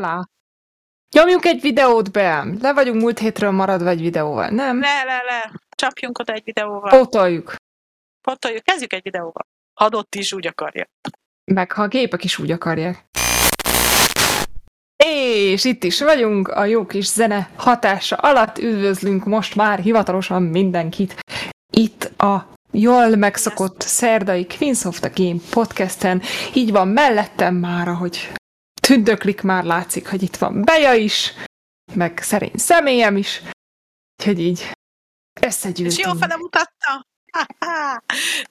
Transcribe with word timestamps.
Olá! 0.00 0.28
Nyomjuk 1.14 1.44
egy 1.44 1.60
videót 1.60 2.12
be! 2.12 2.44
Le 2.60 2.72
vagyunk 2.72 3.00
múlt 3.00 3.18
hétről 3.18 3.50
maradva 3.50 3.88
egy 3.88 4.00
videóval, 4.00 4.48
nem? 4.48 4.80
Le, 4.80 5.04
le, 5.04 5.22
le. 5.22 5.52
Csapjunk 5.76 6.18
oda 6.18 6.32
egy 6.32 6.44
videóval. 6.44 6.90
Pótoljuk. 6.90 7.54
Pótoljuk. 8.20 8.62
Kezdjük 8.62 8.92
egy 8.92 9.02
videóval. 9.02 9.46
Adott 9.74 10.14
is 10.14 10.32
úgy 10.32 10.46
akarja. 10.46 10.86
Meg 11.44 11.72
ha 11.72 11.82
a 11.82 11.88
gépek 11.88 12.24
is 12.24 12.38
úgy 12.38 12.50
akarják. 12.50 13.04
És 14.96 15.64
itt 15.64 15.84
is 15.84 16.00
vagyunk 16.00 16.48
a 16.48 16.64
jó 16.64 16.86
kis 16.86 17.06
zene 17.06 17.50
hatása 17.56 18.16
alatt. 18.16 18.58
Üdvözlünk 18.58 19.24
most 19.24 19.54
már 19.54 19.78
hivatalosan 19.78 20.42
mindenkit 20.42 21.14
itt 21.72 22.20
a 22.20 22.46
jól 22.70 23.16
megszokott 23.16 23.80
szerdai 23.80 24.46
Queens 24.46 24.84
of 24.84 24.98
the 24.98 25.10
Game 25.14 25.40
podcasten. 25.50 26.22
Így 26.54 26.72
van 26.72 26.88
mellettem 26.88 27.54
már, 27.54 27.88
ahogy 27.88 28.38
tündöklik 28.90 29.42
már 29.42 29.64
látszik, 29.64 30.08
hogy 30.08 30.22
itt 30.22 30.36
van 30.36 30.62
Beja 30.62 30.94
is, 30.94 31.32
meg 31.94 32.18
szerény 32.22 32.54
személyem 32.54 33.16
is. 33.16 33.42
Úgyhogy 34.18 34.40
így 34.40 34.70
összegyűltünk. 35.40 35.98
És 35.98 36.04
jó 36.04 36.12
fele 36.12 36.36
mutatta? 36.36 37.06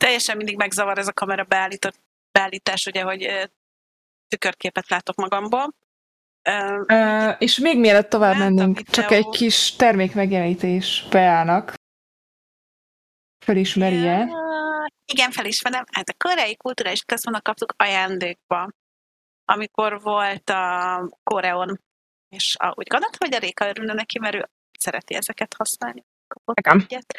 Teljesen 0.04 0.38
mindig 0.38 0.58
megzavar 0.58 0.98
ez 0.98 1.08
a 1.08 1.14
kamera 1.14 1.44
beállított, 1.44 1.96
beállítás, 2.32 2.86
ugye, 2.86 3.02
hogy 3.02 3.50
tükörképet 4.28 4.90
látok 4.90 5.16
magamból. 5.16 5.76
Uh, 6.50 7.36
és 7.40 7.58
még 7.58 7.80
mielőtt 7.80 8.10
tovább 8.10 8.38
mennénk, 8.38 8.82
csak 8.82 9.12
egy 9.12 9.30
kis 9.30 9.76
termékmegjelenítés 9.76 11.08
beállnak. 11.10 11.74
Fölismerje. 13.46 14.18
Ja, 14.18 14.88
Igen, 15.06 15.32
felismerem. 15.32 15.84
Hát 15.92 16.10
a 16.10 16.14
koreai 16.18 16.56
kulturális 16.56 17.02
központnak 17.02 17.44
kaptuk 17.44 17.74
ajándékba, 17.78 18.70
amikor 19.50 20.02
volt 20.02 20.50
a 20.50 21.10
Koreon, 21.24 21.80
és 22.30 22.56
a, 22.60 22.74
úgy 22.76 22.88
gondoltam, 22.88 23.20
hogy 23.20 23.34
a 23.34 23.40
Réka 23.40 23.68
örülne 23.68 23.94
neki, 23.94 24.20
mert 24.20 24.36
ő 24.36 24.50
szereti 24.80 25.16
ezeket 25.16 25.54
használni. 25.58 26.06
Kapott 26.28 26.56
Nekem. 26.56 26.80
egyet. 26.80 27.14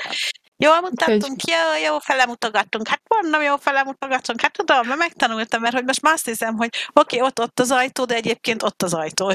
Jól 0.56 0.81
mutattunk, 0.81 1.45
jó, 1.45 1.84
jó 1.84 1.98
fele 1.98 2.27
mutogattunk. 2.27 2.89
Hát 2.89 3.03
mondom, 3.08 3.42
jó 3.42 3.56
fele 3.56 3.83
mutogattunk. 3.83 4.41
Hát 4.41 4.53
tudom, 4.53 4.86
mert 4.86 4.98
megtanultam, 4.98 5.61
mert 5.61 5.75
hogy 5.75 5.84
most 5.84 6.03
már 6.03 6.12
azt 6.12 6.25
hiszem, 6.25 6.56
hogy 6.56 6.69
oké, 6.92 7.17
okay, 7.17 7.28
ott, 7.28 7.41
ott 7.41 7.61
az 7.61 7.70
ajtó, 7.70 8.05
de 8.05 8.14
egyébként 8.14 8.62
ott 8.62 8.83
az 8.83 8.95
ajtó. 8.95 9.27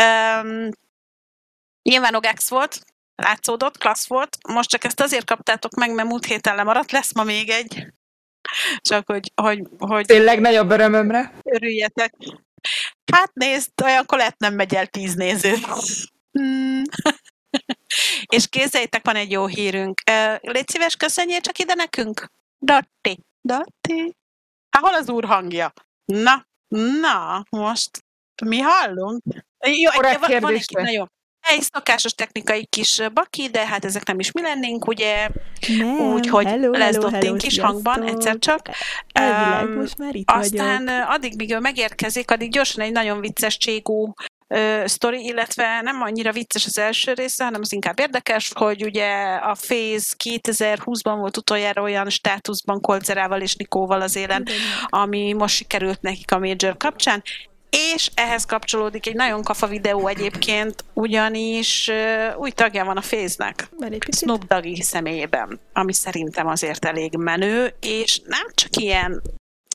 um, 0.00 0.68
nyilván 1.82 2.14
Ogex 2.14 2.48
volt, 2.48 2.80
látszódott, 3.14 3.78
klassz 3.78 4.08
volt. 4.08 4.38
Most 4.48 4.68
csak 4.68 4.84
ezt 4.84 5.00
azért 5.00 5.26
kaptátok 5.26 5.74
meg, 5.74 5.94
mert 5.94 6.08
múlt 6.08 6.24
héten 6.24 6.56
lemaradt, 6.56 6.92
lesz 6.92 7.14
ma 7.14 7.22
még 7.22 7.48
egy. 7.50 7.92
Csak 8.80 9.06
hogy, 9.06 9.32
hogy, 9.34 9.62
hogy 9.78 10.06
Tényleg 10.06 10.40
nagyobb 10.40 10.70
örömömre. 10.70 11.32
örüljetek. 11.42 12.14
Hát 13.12 13.30
nézd, 13.34 13.70
olyankor 13.84 14.18
lehet 14.18 14.38
nem 14.38 14.54
megy 14.54 14.74
el 14.74 14.86
tíz 14.86 15.14
néző. 15.14 15.54
Hmm. 16.30 16.82
És 18.34 18.48
kézzeljétek, 18.48 19.04
van 19.04 19.16
egy 19.16 19.30
jó 19.30 19.46
hírünk. 19.46 20.00
Légy 20.40 20.68
szíves, 20.68 20.96
köszönjél 20.96 21.40
csak 21.40 21.58
ide 21.58 21.74
nekünk. 21.74 22.30
Datti. 22.60 23.18
Datti. 23.42 24.16
Hát 24.70 24.82
hol 24.82 24.94
az 24.94 25.08
úr 25.08 25.24
hangja? 25.24 25.72
Na, 26.04 26.46
na, 27.00 27.44
most 27.50 28.04
mi 28.44 28.58
hallunk? 28.58 29.22
Jó, 29.66 29.90
Korrekt 29.90 30.26
van, 30.26 30.40
van 30.40 30.54
egy, 30.54 30.66
na 30.70 30.90
jó. 30.90 31.04
Egy 31.46 31.62
szokásos 31.72 32.14
technikai 32.14 32.66
kis 32.66 33.00
baki, 33.12 33.48
de 33.48 33.66
hát 33.66 33.84
ezek 33.84 34.06
nem 34.06 34.18
is 34.18 34.32
mi 34.32 34.42
lennénk, 34.42 34.86
ugye? 34.86 35.28
Úgyhogy 36.14 36.44
lesz 36.70 36.96
hello, 37.10 37.36
kis 37.36 37.58
hangban, 37.58 38.02
egyszer 38.02 38.38
csak. 38.38 38.68
Elvileg 39.12 39.68
Öm, 39.68 39.80
most 39.80 39.98
már 39.98 40.14
itt 40.14 40.30
Aztán 40.30 40.84
vagyok. 40.84 41.08
addig, 41.08 41.36
míg 41.36 41.52
ő 41.52 41.58
megérkezik, 41.58 42.30
addig 42.30 42.50
gyorsan 42.50 42.84
egy 42.84 42.92
nagyon 42.92 43.20
vicces 43.20 43.56
cségó 43.56 44.14
ö, 44.48 44.82
sztori, 44.86 45.24
illetve 45.24 45.80
nem 45.80 46.02
annyira 46.02 46.32
vicces 46.32 46.66
az 46.66 46.78
első 46.78 47.12
része, 47.12 47.44
hanem 47.44 47.60
az 47.60 47.72
inkább 47.72 47.98
érdekes, 48.00 48.50
hogy 48.54 48.84
ugye 48.84 49.34
a 49.34 49.56
Phase 49.60 50.14
2020-ban 50.24 51.16
volt 51.18 51.36
utoljára 51.36 51.82
olyan 51.82 52.10
státuszban 52.10 52.80
Kolzerával 52.80 53.40
és 53.40 53.54
Nikóval 53.54 54.00
az 54.00 54.16
élen, 54.16 54.46
ami 54.88 55.32
most 55.32 55.54
sikerült 55.54 56.00
nekik 56.02 56.32
a 56.32 56.38
Major 56.38 56.76
kapcsán, 56.76 57.22
és 57.74 58.10
ehhez 58.14 58.44
kapcsolódik 58.44 59.06
egy 59.06 59.14
nagyon 59.14 59.42
kafa 59.42 59.66
videó 59.66 60.06
egyébként, 60.06 60.84
ugyanis 60.92 61.90
új 62.36 62.50
tagja 62.50 62.84
van 62.84 62.96
a 62.96 63.02
picit? 63.08 64.14
Snoop 64.14 64.44
Doggy 64.44 64.82
személyében, 64.82 65.60
ami 65.72 65.92
szerintem 65.92 66.46
azért 66.46 66.84
elég 66.84 67.16
menő, 67.16 67.74
és 67.80 68.20
nem 68.26 68.46
csak 68.54 68.76
ilyen 68.76 69.22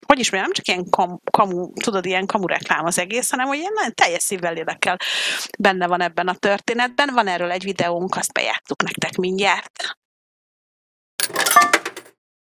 hogy 0.08 0.20
is 0.20 0.32
mondjam, 0.32 0.52
nem 0.52 0.64
csak 0.64 0.68
ilyen 0.68 0.90
kam, 0.90 1.20
kamu, 1.32 1.74
tudod, 1.74 2.06
ilyen 2.06 2.26
kamu 2.26 2.48
reklám 2.48 2.86
az 2.86 3.00
egész, 3.00 3.30
hanem 3.30 3.48
hogy 3.48 3.58
ilyen 3.58 3.74
nagyon 3.76 3.94
teljes 3.94 4.24
szívvel 4.24 4.54
lélekkel 4.54 4.98
benne 5.60 5.88
van 5.88 6.02
ebben 6.02 6.28
a 6.28 6.36
történetben. 6.36 7.10
Van 7.14 7.28
erről 7.28 7.52
egy 7.52 7.64
videónk, 7.64 8.16
azt 8.16 8.34
bejátszuk 8.34 8.84
nektek 8.84 9.16
mindjárt. 9.16 9.98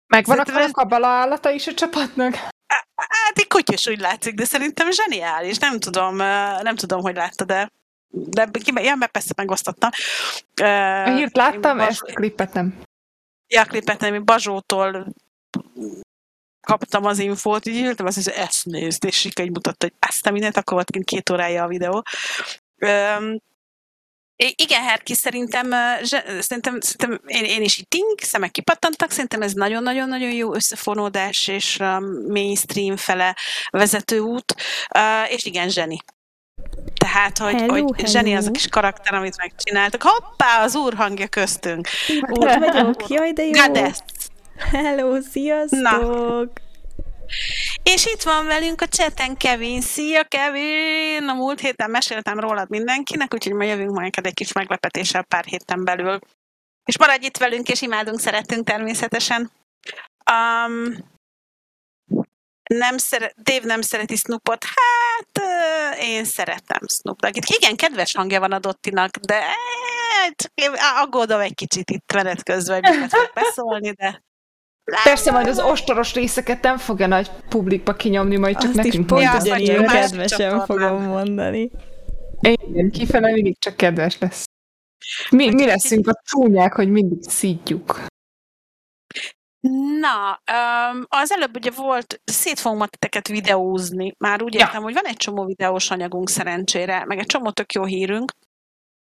Megvan 0.07 0.39
a 0.39 0.71
kabala 0.71 1.07
állata 1.07 1.51
is 1.51 1.67
a 1.67 1.75
csapatnak? 1.75 2.56
Hát 2.97 3.39
egy 3.39 3.47
kutyus 3.47 3.87
úgy 3.87 4.01
látszik, 4.01 4.35
de 4.35 4.45
szerintem 4.45 4.91
zseniális. 4.91 5.59
Nem 5.59 5.79
tudom, 5.79 6.17
nem 6.63 6.77
tudom, 6.77 7.01
hogy 7.01 7.15
látta, 7.15 7.45
de 7.45 7.71
de 8.09 8.49
ki, 8.53 8.73
ja, 8.75 8.95
mert 8.95 9.13
persze 9.13 9.33
megosztottam. 9.37 9.91
A 11.05 11.11
hírt 11.11 11.37
láttam, 11.37 11.81
ezt 11.81 12.03
a 12.03 12.13
klippet 12.13 12.53
nem. 12.53 12.81
Ja, 13.47 13.65
klipet 13.65 14.01
nem, 14.01 14.15
én 14.15 14.25
Bazsótól 14.25 15.07
kaptam 16.67 17.05
az 17.05 17.19
infót, 17.19 17.67
így 17.67 17.85
ültem, 17.85 18.07
azt 18.07 18.17
hiszem, 18.17 18.35
ezt 18.37 18.65
nézd, 18.65 19.05
és 19.05 19.25
így 19.25 19.51
mutatta, 19.51 19.87
hogy 19.87 19.95
ezt 19.99 20.27
a 20.27 20.31
mindent, 20.31 20.57
akkor 20.57 20.73
volt 20.73 20.91
kint 20.91 21.05
két 21.05 21.31
órája 21.31 21.63
a 21.63 21.69
videó. 21.69 22.03
Igen, 24.37 24.83
Herki, 24.83 25.15
szerintem, 25.15 25.71
szerintem, 26.41 26.81
szerintem 26.81 27.21
én, 27.27 27.45
én 27.45 27.63
is 27.63 27.79
itt 27.79 27.91
ting, 27.91 28.21
szemek 28.21 28.51
kipattantak, 28.51 29.11
szerintem 29.11 29.43
ez 29.43 29.53
nagyon-nagyon-nagyon 29.53 30.33
jó 30.33 30.55
összefonódás 30.55 31.49
és 31.49 31.77
mainstream 32.29 32.97
fele 32.97 33.37
vezető 33.71 34.19
út, 34.19 34.55
és 35.29 35.45
igen, 35.45 35.69
zseni. 35.69 35.99
Tehát, 36.95 37.39
hogy, 37.39 37.61
Hello, 37.61 37.73
hogy 37.73 38.07
zseni 38.07 38.33
az 38.33 38.39
a 38.39 38.41
hello. 38.41 38.53
kis 38.53 38.69
karakter, 38.69 39.15
amit 39.15 39.37
megcsináltak. 39.37 40.03
Hoppá, 40.03 40.63
az 40.63 40.75
úr 40.77 40.95
hangja 40.95 41.29
köztünk. 41.29 41.89
Itt 42.09 42.55
vagyok, 42.55 43.09
jaj, 43.09 43.33
de 43.33 43.45
jó. 43.45 43.51
Goddess. 43.51 43.99
Hello, 44.57 45.21
sziasztok. 45.21 46.65
És 47.83 48.07
itt 48.07 48.23
van 48.23 48.47
velünk 48.47 48.81
a 48.81 48.89
cseten 48.89 49.37
Kevin. 49.37 49.81
Szia, 49.81 50.25
Kevin! 50.25 51.29
A 51.29 51.35
múlt 51.35 51.61
héten 51.61 51.91
meséltem 51.91 52.41
rólad 52.41 52.71
mindenkinek, 52.71 53.35
úgyhogy 53.35 53.53
ma 53.53 53.65
jövünk 53.65 53.91
majd 53.91 54.15
egy 54.23 54.35
kis 54.35 54.53
meglepetéssel 54.53 55.23
pár 55.23 55.45
héten 55.45 55.85
belül. 55.85 56.19
És 56.85 56.99
maradj 56.99 57.27
itt 57.27 57.37
velünk, 57.37 57.69
és 57.69 57.83
imádunk, 57.83 58.21
szeretünk 58.21 58.67
természetesen. 58.67 59.51
Um, 60.31 61.15
nem 62.71 62.99
szeret, 62.99 63.35
Dave 63.43 63.67
nem 63.67 63.81
szereti 63.81 64.17
Snoopot. 64.17 64.65
Hát, 64.65 65.49
én 66.01 66.25
szeretem 66.25 66.81
Snoop 66.89 67.21
Doggit. 67.21 67.45
Igen, 67.45 67.77
kedves 67.77 68.15
hangja 68.15 68.41
van 68.41 68.53
a 68.53 68.59
Dottinak, 68.59 69.17
de 69.17 69.41
hát, 69.41 70.53
aggódom 71.03 71.41
egy 71.41 71.55
kicsit 71.55 71.91
itt 71.91 72.13
menet 72.13 72.43
közben, 72.43 72.85
hogy 72.85 73.11
fog 73.11 73.31
beszólni, 73.35 73.91
de 73.91 74.23
Persze 75.05 75.31
majd 75.31 75.47
az 75.49 75.61
ostoros 75.61 76.15
részeket 76.15 76.63
nem 76.63 76.77
fogja 76.77 77.07
nagy 77.07 77.31
publikba 77.49 77.93
kinyomni, 77.93 78.37
majd 78.37 78.57
csak 78.59 78.69
Azt 78.69 78.77
nekünk 78.77 79.07
pont 79.07 79.23
Ja, 79.23 79.37
ugyanilyen 79.41 79.87
kedvesen 79.87 80.61
fogom 80.61 81.03
mondani. 81.03 81.71
Igen, 82.41 82.91
kifele 82.91 83.33
mindig 83.33 83.59
csak 83.59 83.77
kedves 83.77 84.19
lesz. 84.19 84.45
Mi, 85.31 85.51
mi 85.51 85.67
leszünk 85.67 86.09
a 86.09 86.23
csúnyák, 86.25 86.75
hogy 86.75 86.91
mindig 86.91 87.19
szídjuk. 87.29 88.05
Na, 90.01 90.41
um, 90.53 91.05
az 91.09 91.33
előbb 91.33 91.57
ugye 91.57 91.71
volt, 91.71 92.21
szét 92.25 92.59
fogunk 92.59 92.81
ma 92.81 92.87
titeket 92.87 93.29
videózni. 93.29 94.15
Már 94.19 94.43
úgy 94.43 94.55
Ja. 94.55 94.61
értem, 94.61 94.83
hogy 94.83 94.95
van 94.95 95.05
egy 95.05 95.17
csomó 95.17 95.45
videós 95.45 95.91
anyagunk 95.91 96.29
szerencsére, 96.29 97.05
meg 97.05 97.19
egy 97.19 97.27
csomó 97.27 97.51
tök 97.51 97.73
jó 97.73 97.85
hírünk. 97.85 98.33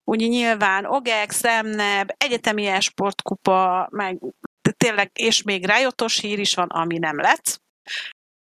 Ugye 0.04 0.26
nyilván 0.26 0.84
OGEX, 0.84 1.42
Remneb, 1.42 2.10
egyetemi 2.16 2.66
e-sportkupa, 2.66 3.88
meg 3.90 4.18
tényleg, 4.70 5.10
és 5.14 5.42
még 5.42 5.66
rájotos 5.66 6.18
hír 6.18 6.38
is 6.38 6.54
van, 6.54 6.68
ami 6.68 6.98
nem 6.98 7.20
lett. 7.20 7.62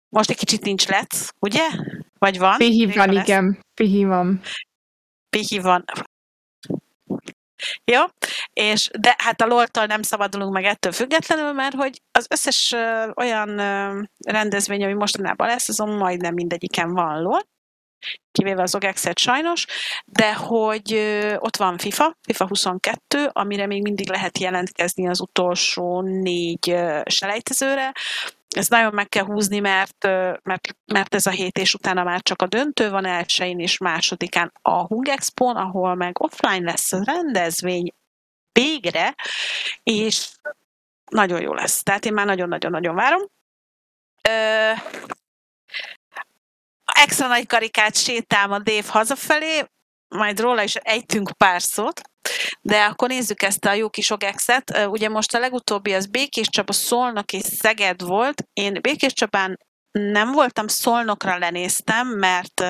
Most 0.09 0.29
egy 0.29 0.37
kicsit 0.37 0.63
nincs 0.63 0.87
lett, 0.87 1.33
ugye? 1.39 1.69
Vagy 2.17 2.37
van? 2.37 2.57
Pihi 2.57 2.85
van, 2.85 3.13
lesz. 3.13 3.27
igen. 3.27 3.59
Pihi 3.73 4.03
van. 4.03 4.41
Pihi 5.29 5.59
van. 5.59 5.85
Jó? 7.91 8.01
És, 8.53 8.89
de 8.99 9.15
hát 9.17 9.41
a 9.41 9.45
loltól 9.45 9.85
nem 9.85 10.01
szabadulunk 10.01 10.53
meg 10.53 10.63
ettől 10.63 10.91
függetlenül, 10.91 11.51
mert 11.51 11.75
hogy 11.75 12.01
az 12.11 12.27
összes 12.29 12.71
ö, 12.71 13.11
olyan 13.15 13.59
ö, 13.59 14.01
rendezvény, 14.25 14.83
ami 14.83 14.93
mostanában 14.93 15.47
lesz, 15.47 15.69
azon 15.69 15.89
majdnem 15.89 16.33
mindegyiken 16.33 16.93
van 16.93 17.21
lol, 17.21 17.41
kivéve 18.31 18.61
az 18.61 18.75
OGEX-et 18.75 19.17
sajnos, 19.17 19.65
de 20.05 20.33
hogy 20.33 20.93
ott 21.37 21.57
van 21.57 21.77
FIFA, 21.77 22.17
FIFA 22.21 22.47
22, 22.47 23.29
amire 23.31 23.65
még 23.65 23.81
mindig 23.81 24.09
lehet 24.09 24.37
jelentkezni 24.37 25.07
az 25.07 25.21
utolsó 25.21 26.01
négy 26.01 26.75
selejtezőre, 27.05 27.91
ezt 28.55 28.69
nagyon 28.69 28.93
meg 28.93 29.09
kell 29.09 29.23
húzni, 29.23 29.59
mert, 29.59 30.03
mert, 30.43 30.75
mert 30.85 31.15
ez 31.15 31.25
a 31.25 31.29
hét 31.29 31.57
és 31.57 31.73
utána 31.73 32.03
már 32.03 32.21
csak 32.21 32.41
a 32.41 32.47
döntő 32.47 32.89
van 32.89 33.05
elsőjén 33.05 33.59
és 33.59 33.77
másodikán 33.77 34.51
a 34.61 34.85
Hung 34.85 35.07
expo 35.07 35.45
ahol 35.45 35.95
meg 35.95 36.21
offline 36.21 36.71
lesz 36.71 36.91
a 36.91 37.03
rendezvény 37.05 37.93
végre, 38.51 39.15
és 39.83 40.29
nagyon 41.09 41.41
jó 41.41 41.53
lesz. 41.53 41.83
Tehát 41.83 42.05
én 42.05 42.13
már 42.13 42.25
nagyon-nagyon-nagyon 42.25 42.95
várom. 42.95 43.21
Extra 46.95 47.27
nagy 47.27 47.47
karikát 47.47 47.95
sétálom 47.95 48.51
a 48.51 48.59
Dave 48.59 48.87
hazafelé, 48.87 49.65
majd 50.07 50.39
róla 50.39 50.63
is 50.63 50.75
ejtünk 50.75 51.31
pár 51.37 51.61
szót, 51.61 52.01
de 52.61 52.83
akkor 52.83 53.09
nézzük 53.09 53.41
ezt 53.41 53.65
a 53.65 53.73
jó 53.73 53.89
kis 53.89 54.09
ogexet. 54.09 54.87
Ugye 54.87 55.09
most 55.09 55.33
a 55.33 55.39
legutóbbi 55.39 55.93
az 55.93 56.05
Békés 56.05 56.49
Csaba, 56.49 56.73
Szolnok 56.73 57.33
és 57.33 57.43
Szeged 57.43 58.01
volt. 58.01 58.43
Én 58.53 58.79
Békés 58.81 59.13
Csabán 59.13 59.57
nem 59.91 60.31
voltam, 60.31 60.67
Szolnokra 60.67 61.37
lenéztem, 61.37 62.07
mert 62.07 62.63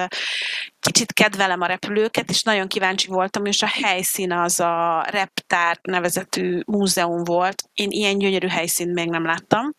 kicsit 0.79 1.13
kedvelem 1.13 1.61
a 1.61 1.65
repülőket, 1.65 2.29
és 2.29 2.43
nagyon 2.43 2.67
kíváncsi 2.67 3.07
voltam, 3.07 3.45
és 3.45 3.61
a 3.61 3.67
helyszín 3.67 4.31
az 4.31 4.59
a 4.59 5.05
Reptár 5.09 5.79
nevezetű 5.81 6.61
múzeum 6.65 7.23
volt. 7.23 7.63
Én 7.73 7.89
ilyen 7.89 8.17
gyönyörű 8.17 8.47
helyszínt 8.47 8.93
még 8.93 9.09
nem 9.09 9.25
láttam. 9.25 9.73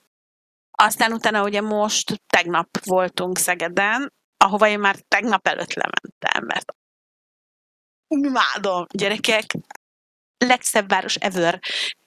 Aztán 0.70 1.12
utána 1.12 1.42
ugye 1.42 1.60
most 1.60 2.22
tegnap 2.26 2.68
voltunk 2.84 3.38
Szegeden, 3.38 4.12
ahova 4.44 4.68
én 4.68 4.78
már 4.78 4.96
tegnap 5.08 5.48
előtt 5.48 5.72
lementem, 5.72 6.44
mert 6.44 6.74
imádom, 8.08 8.86
gyerekek, 8.90 9.44
legszebb 10.38 10.88
város 10.88 11.16
ever. 11.16 11.60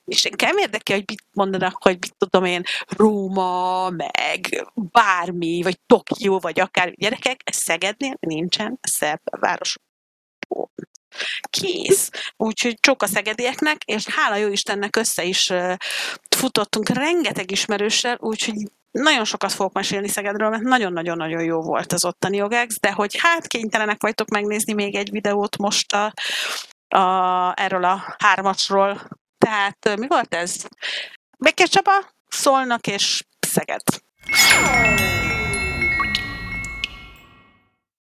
És 0.05 0.25
engem 0.25 0.57
érdekel, 0.57 0.95
hogy 0.95 1.05
mit 1.07 1.23
mondanak, 1.33 1.83
hogy 1.83 1.97
mit 1.99 2.15
tudom 2.17 2.45
én, 2.45 2.63
Róma, 2.87 3.89
meg 3.89 4.67
bármi, 4.73 5.61
vagy 5.63 5.79
Tokió, 5.85 6.39
vagy 6.39 6.59
akár 6.59 6.93
gyerekek, 6.95 7.41
ez 7.43 7.55
Szegednél 7.55 8.17
nincsen 8.19 8.79
szebb 8.81 9.21
város. 9.39 9.75
Kész. 11.49 12.09
Úgyhogy 12.37 12.79
csak 12.79 13.01
a 13.01 13.07
szegedieknek, 13.07 13.83
és 13.83 14.05
hála 14.07 14.35
jó 14.35 14.47
Istennek 14.47 14.95
össze 14.95 15.23
is 15.23 15.53
futottunk 16.29 16.89
rengeteg 16.89 17.51
ismerőssel, 17.51 18.17
úgyhogy 18.19 18.71
nagyon 18.97 19.25
sokat 19.25 19.51
fogok 19.51 19.73
mesélni 19.73 20.07
Szegedről, 20.07 20.49
mert 20.49 20.63
nagyon-nagyon-nagyon 20.63 21.43
jó 21.43 21.61
volt 21.61 21.93
az 21.93 22.05
ottani 22.05 22.37
jogex, 22.37 22.79
de 22.79 22.91
hogy 22.91 23.17
hát 23.19 23.47
kénytelenek 23.47 24.01
vagytok 24.01 24.29
megnézni 24.29 24.73
még 24.73 24.95
egy 24.95 25.11
videót 25.11 25.57
most 25.57 25.93
a, 25.93 26.13
a, 26.97 27.53
erről 27.55 27.83
a 27.83 28.15
hármasról. 28.17 29.07
Tehát 29.37 29.97
mi 29.97 30.07
volt 30.07 30.33
ez? 30.33 30.65
Békés 31.37 31.69
Csaba, 31.69 31.91
Szolnak 32.27 32.87
és 32.87 33.23
Szeged. 33.47 33.81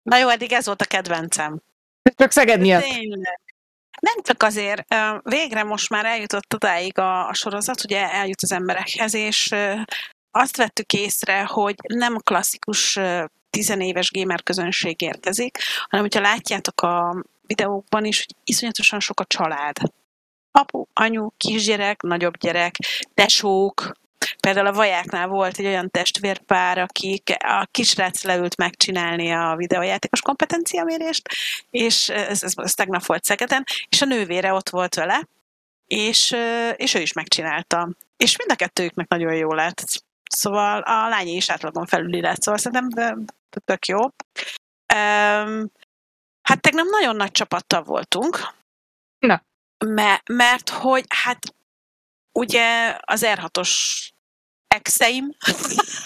Na 0.02 0.17
jó, 0.17 0.29
eddig 0.29 0.52
ez 0.52 0.67
volt 0.67 0.82
a 0.82 0.85
kedvencem. 0.85 1.62
Csak 2.17 2.31
Szeged 2.31 2.61
miatt. 2.61 2.82
Tényleg. 2.82 3.40
Nem 4.00 4.23
csak 4.23 4.43
azért, 4.43 4.94
végre 5.23 5.62
most 5.62 5.90
már 5.90 6.05
eljutott 6.05 6.55
odáig 6.55 6.99
a, 6.99 7.29
a 7.29 7.35
sorozat, 7.35 7.85
ugye 7.85 8.11
eljut 8.12 8.43
az 8.43 8.52
emberekhez, 8.52 9.14
és 9.14 9.55
azt 10.30 10.56
vettük 10.56 10.92
észre, 10.92 11.44
hogy 11.44 11.75
nem 11.86 12.14
a 12.14 12.20
klasszikus 12.20 12.98
tizenéves 13.50 14.10
gamer 14.12 14.42
közönség 14.42 15.02
érkezik, 15.02 15.58
hanem 15.88 16.04
hogyha 16.04 16.20
látjátok 16.20 16.80
a 16.80 17.25
videókban 17.46 18.04
is, 18.04 18.19
hogy 18.19 18.36
iszonyatosan 18.44 19.00
sok 19.00 19.20
a 19.20 19.25
család. 19.25 19.76
Apu, 20.50 20.84
anyu, 20.92 21.28
kisgyerek, 21.36 22.02
nagyobb 22.02 22.36
gyerek, 22.36 22.76
tesók, 23.14 23.96
Például 24.40 24.66
a 24.66 24.72
vajáknál 24.72 25.28
volt 25.28 25.58
egy 25.58 25.66
olyan 25.66 25.90
testvérpár, 25.90 26.78
akik 26.78 27.34
a 27.38 27.69
kisrác 27.70 28.22
leült 28.22 28.56
megcsinálni 28.56 29.30
a 29.30 29.54
videójátékos 29.56 30.20
kompetenciamérést, 30.20 31.28
és 31.70 32.08
ez, 32.08 32.42
ez, 32.42 32.52
ez 32.56 32.72
tegnap 32.72 33.06
volt 33.06 33.25
Szegeden, 33.25 33.64
és 33.88 34.02
a 34.02 34.04
nővére 34.04 34.52
ott 34.52 34.69
volt 34.69 34.94
vele, 34.94 35.28
és, 35.86 36.36
és 36.76 36.94
ő 36.94 37.00
is 37.00 37.12
megcsinálta. 37.12 37.88
És 38.16 38.36
mind 38.36 38.50
a 38.50 38.54
kettőjüknek 38.54 39.08
nagyon 39.08 39.34
jó 39.34 39.52
lett. 39.52 39.84
Szóval 40.28 40.80
a 40.80 41.08
lányi 41.08 41.32
is 41.32 41.50
átlagon 41.50 41.86
felüli 41.86 42.20
lett, 42.20 42.42
szóval 42.42 42.60
szerintem 42.60 43.25
tök 43.64 43.86
jó. 43.86 43.98
Um, 44.94 45.70
hát 46.42 46.60
tegnap 46.60 46.86
nagyon 46.90 47.16
nagy 47.16 47.30
csapattal 47.30 47.82
voltunk. 47.82 48.38
Na. 49.19 49.42
Mert, 49.86 50.28
mert 50.28 50.70
hogy 50.70 51.04
hát 51.08 51.38
ugye 52.32 52.96
az 53.00 53.22
R6-os 53.26 53.70
exeim, 54.69 55.30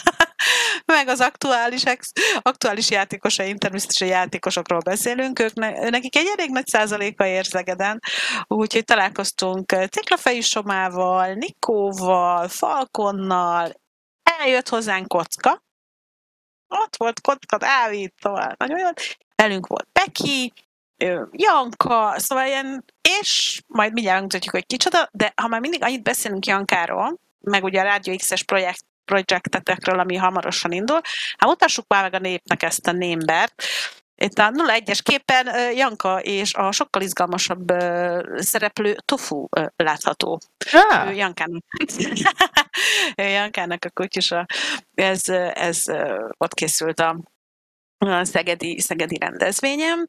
meg 0.93 1.09
az 1.09 1.21
aktuális, 1.21 1.85
ex, 1.85 2.13
aktuális 2.43 2.91
játékosaim, 2.91 3.59
természetesen 3.59 4.09
játékosokról 4.09 4.81
beszélünk, 4.81 5.39
ők 5.39 5.55
ne, 5.55 5.89
nekik 5.89 6.17
egy 6.17 6.33
elég 6.37 6.51
nagy 6.51 6.67
százaléka 6.67 7.27
érzegeden, 7.27 8.01
úgyhogy 8.47 8.85
találkoztunk 8.85 9.73
Ciklafejű 9.91 10.41
Somával, 10.41 11.35
Nikóval, 11.35 12.49
Falkonnal, 12.49 13.82
eljött 14.43 14.69
hozzánk 14.69 15.09
kocka, 15.09 15.63
ott 16.69 16.97
volt 16.97 17.21
kocka, 17.21 17.59
Dávid, 17.59 18.13
szóval 18.21 18.55
nagyon 18.59 18.79
jó. 18.79 18.89
Velünk 19.37 19.67
volt 19.67 19.89
Peki, 19.93 20.53
Janka, 21.31 22.15
szóval 22.17 22.47
ilyen, 22.47 22.85
és 23.19 23.63
majd 23.67 23.93
mindjárt 23.93 24.21
mutatjuk, 24.21 24.55
hogy 24.55 24.67
kicsoda, 24.67 25.09
de 25.13 25.33
ha 25.37 25.49
már 25.49 25.61
mindig 25.61 25.83
annyit 25.83 26.03
beszélünk 26.03 26.47
Jankáról, 26.47 27.19
meg 27.41 27.65
ugye 27.65 27.81
a 27.81 27.85
Rádió 27.85 28.17
X-es 28.17 28.43
projekt, 28.43 28.85
projektetekről, 29.05 29.99
ami 29.99 30.17
hamarosan 30.17 30.73
indul, 30.73 31.01
hát 31.37 31.49
mutassuk 31.49 31.85
már 31.89 32.03
meg 32.03 32.15
a 32.15 32.19
népnek 32.19 32.63
ezt 32.63 32.87
a 32.87 32.93
némbert. 32.93 33.65
Itt 34.23 34.39
a 34.39 34.51
01-es 34.51 35.01
képen 35.03 35.75
Janka 35.75 36.21
és 36.21 36.55
a 36.55 36.73
sokkal 36.73 37.03
izgalmasabb 37.03 37.73
szereplő 38.37 38.97
Tofu 39.05 39.47
látható. 39.77 40.41
Ah. 40.73 41.17
Jankának. 41.17 41.63
Jankának 43.37 43.85
a 43.85 43.91
kutyusa. 43.91 44.47
Ez, 44.95 45.29
ez 45.55 45.85
ott 46.39 46.55
készült 46.55 47.01
a, 47.01 47.21
a 47.99 48.25
szegedi, 48.25 48.81
szegedi 48.81 49.19
rendezvényem, 49.19 50.07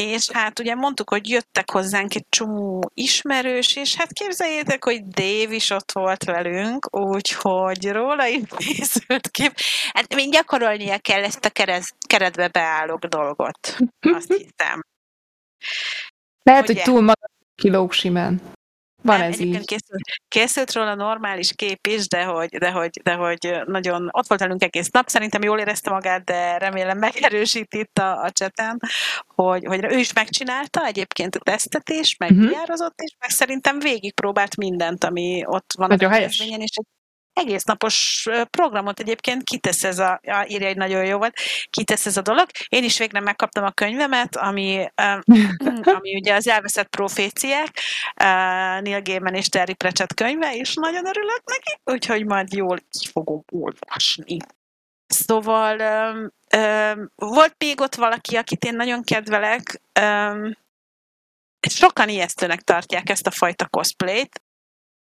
és 0.00 0.30
hát 0.30 0.58
ugye 0.58 0.74
mondtuk, 0.74 1.10
hogy 1.10 1.28
jöttek 1.28 1.70
hozzánk 1.70 2.14
egy 2.14 2.26
csomó 2.28 2.90
ismerős, 2.94 3.76
és 3.76 3.94
hát 3.94 4.12
képzeljétek, 4.12 4.84
hogy 4.84 5.04
Dave 5.04 5.54
is 5.54 5.70
ott 5.70 5.92
volt 5.92 6.24
velünk, 6.24 6.96
úgyhogy 6.96 7.90
róla 7.90 8.26
is 8.36 8.42
készült 8.56 9.28
kép. 9.28 9.52
Hát 9.92 10.14
még 10.14 10.32
gyakorolnia 10.32 10.98
kell 10.98 11.22
ezt 11.22 11.44
a 11.44 11.50
kerez, 11.50 11.92
keretbe 12.06 12.48
beállók 12.48 13.04
dolgot, 13.04 13.76
azt 14.00 14.32
hiszem. 14.32 14.84
Lehet, 16.42 16.68
ugye? 16.68 16.82
hogy 16.82 16.92
túl 16.92 17.00
magas 17.00 17.30
kilók 17.54 17.92
simán. 17.92 18.40
Van 19.06 19.18
nem, 19.18 19.30
ez 19.30 19.40
így. 19.40 19.64
Készült, 19.64 20.02
készült 20.28 20.72
róla 20.72 20.94
normális 20.94 21.52
kép 21.54 21.86
is, 21.86 22.08
de 22.08 22.24
hogy, 22.24 22.48
de, 22.48 22.70
hogy, 22.70 23.00
de 23.02 23.12
hogy 23.12 23.60
nagyon 23.66 24.08
ott 24.12 24.26
volt 24.26 24.40
velünk 24.40 24.62
egész 24.62 24.90
nap, 24.90 25.08
szerintem 25.08 25.42
jól 25.42 25.58
érezte 25.58 25.90
magát, 25.90 26.24
de 26.24 26.58
remélem 26.58 26.98
megerősít 26.98 27.74
itt 27.74 27.98
a, 27.98 28.22
a 28.22 28.30
cseten, 28.30 28.80
hogy, 29.26 29.64
hogy 29.64 29.84
ő 29.84 29.98
is 29.98 30.12
megcsinálta 30.12 30.86
egyébként 30.86 31.36
a 31.36 31.38
tesztet 31.38 31.90
is, 31.90 32.16
meg 32.16 32.30
uh-huh. 32.30 32.50
is, 32.96 33.16
meg 33.18 33.30
szerintem 33.30 33.78
végigpróbált 33.78 34.56
mindent, 34.56 35.04
ami 35.04 35.42
ott 35.46 35.72
van 35.76 35.88
nagyon 35.88 36.10
a 36.10 36.14
helyes. 36.14 36.40
és 36.40 36.76
egy 36.76 36.86
egész 37.36 37.62
napos 37.62 38.26
programot 38.50 39.00
egyébként 39.00 39.42
kitesz 39.42 39.84
ez 39.84 39.98
a, 39.98 40.20
írja 40.46 40.66
egy 40.66 40.76
nagyon 40.76 41.04
jó 41.04 41.18
volt, 41.18 41.38
kitesz 41.70 42.06
ez 42.06 42.16
a 42.16 42.22
dolog. 42.22 42.46
Én 42.68 42.84
is 42.84 42.98
végre 42.98 43.20
megkaptam 43.20 43.64
a 43.64 43.70
könyvemet, 43.70 44.36
ami, 44.36 44.86
ami 45.96 46.14
ugye 46.14 46.34
az 46.34 46.48
elveszett 46.48 46.88
proféciák, 46.88 47.80
Neil 48.80 49.02
Gaiman 49.02 49.34
és 49.34 49.48
Terry 49.48 49.74
Pratchett 49.74 50.14
könyve, 50.14 50.56
és 50.56 50.74
nagyon 50.74 51.06
örülök 51.06 51.42
neki, 51.44 51.80
úgyhogy 51.84 52.24
majd 52.24 52.52
jól 52.52 52.78
ki 52.78 53.06
fogom 53.12 53.42
olvasni. 53.52 54.36
Szóval 55.06 55.78
um, 55.78 56.32
um, 56.60 57.10
volt 57.14 57.54
még 57.58 57.80
ott 57.80 57.94
valaki, 57.94 58.36
akit 58.36 58.64
én 58.64 58.74
nagyon 58.74 59.02
kedvelek, 59.02 59.80
um, 60.00 60.56
sokan 61.68 62.08
ijesztőnek 62.08 62.60
tartják 62.60 63.08
ezt 63.10 63.26
a 63.26 63.30
fajta 63.30 63.66
cosplayt, 63.66 64.40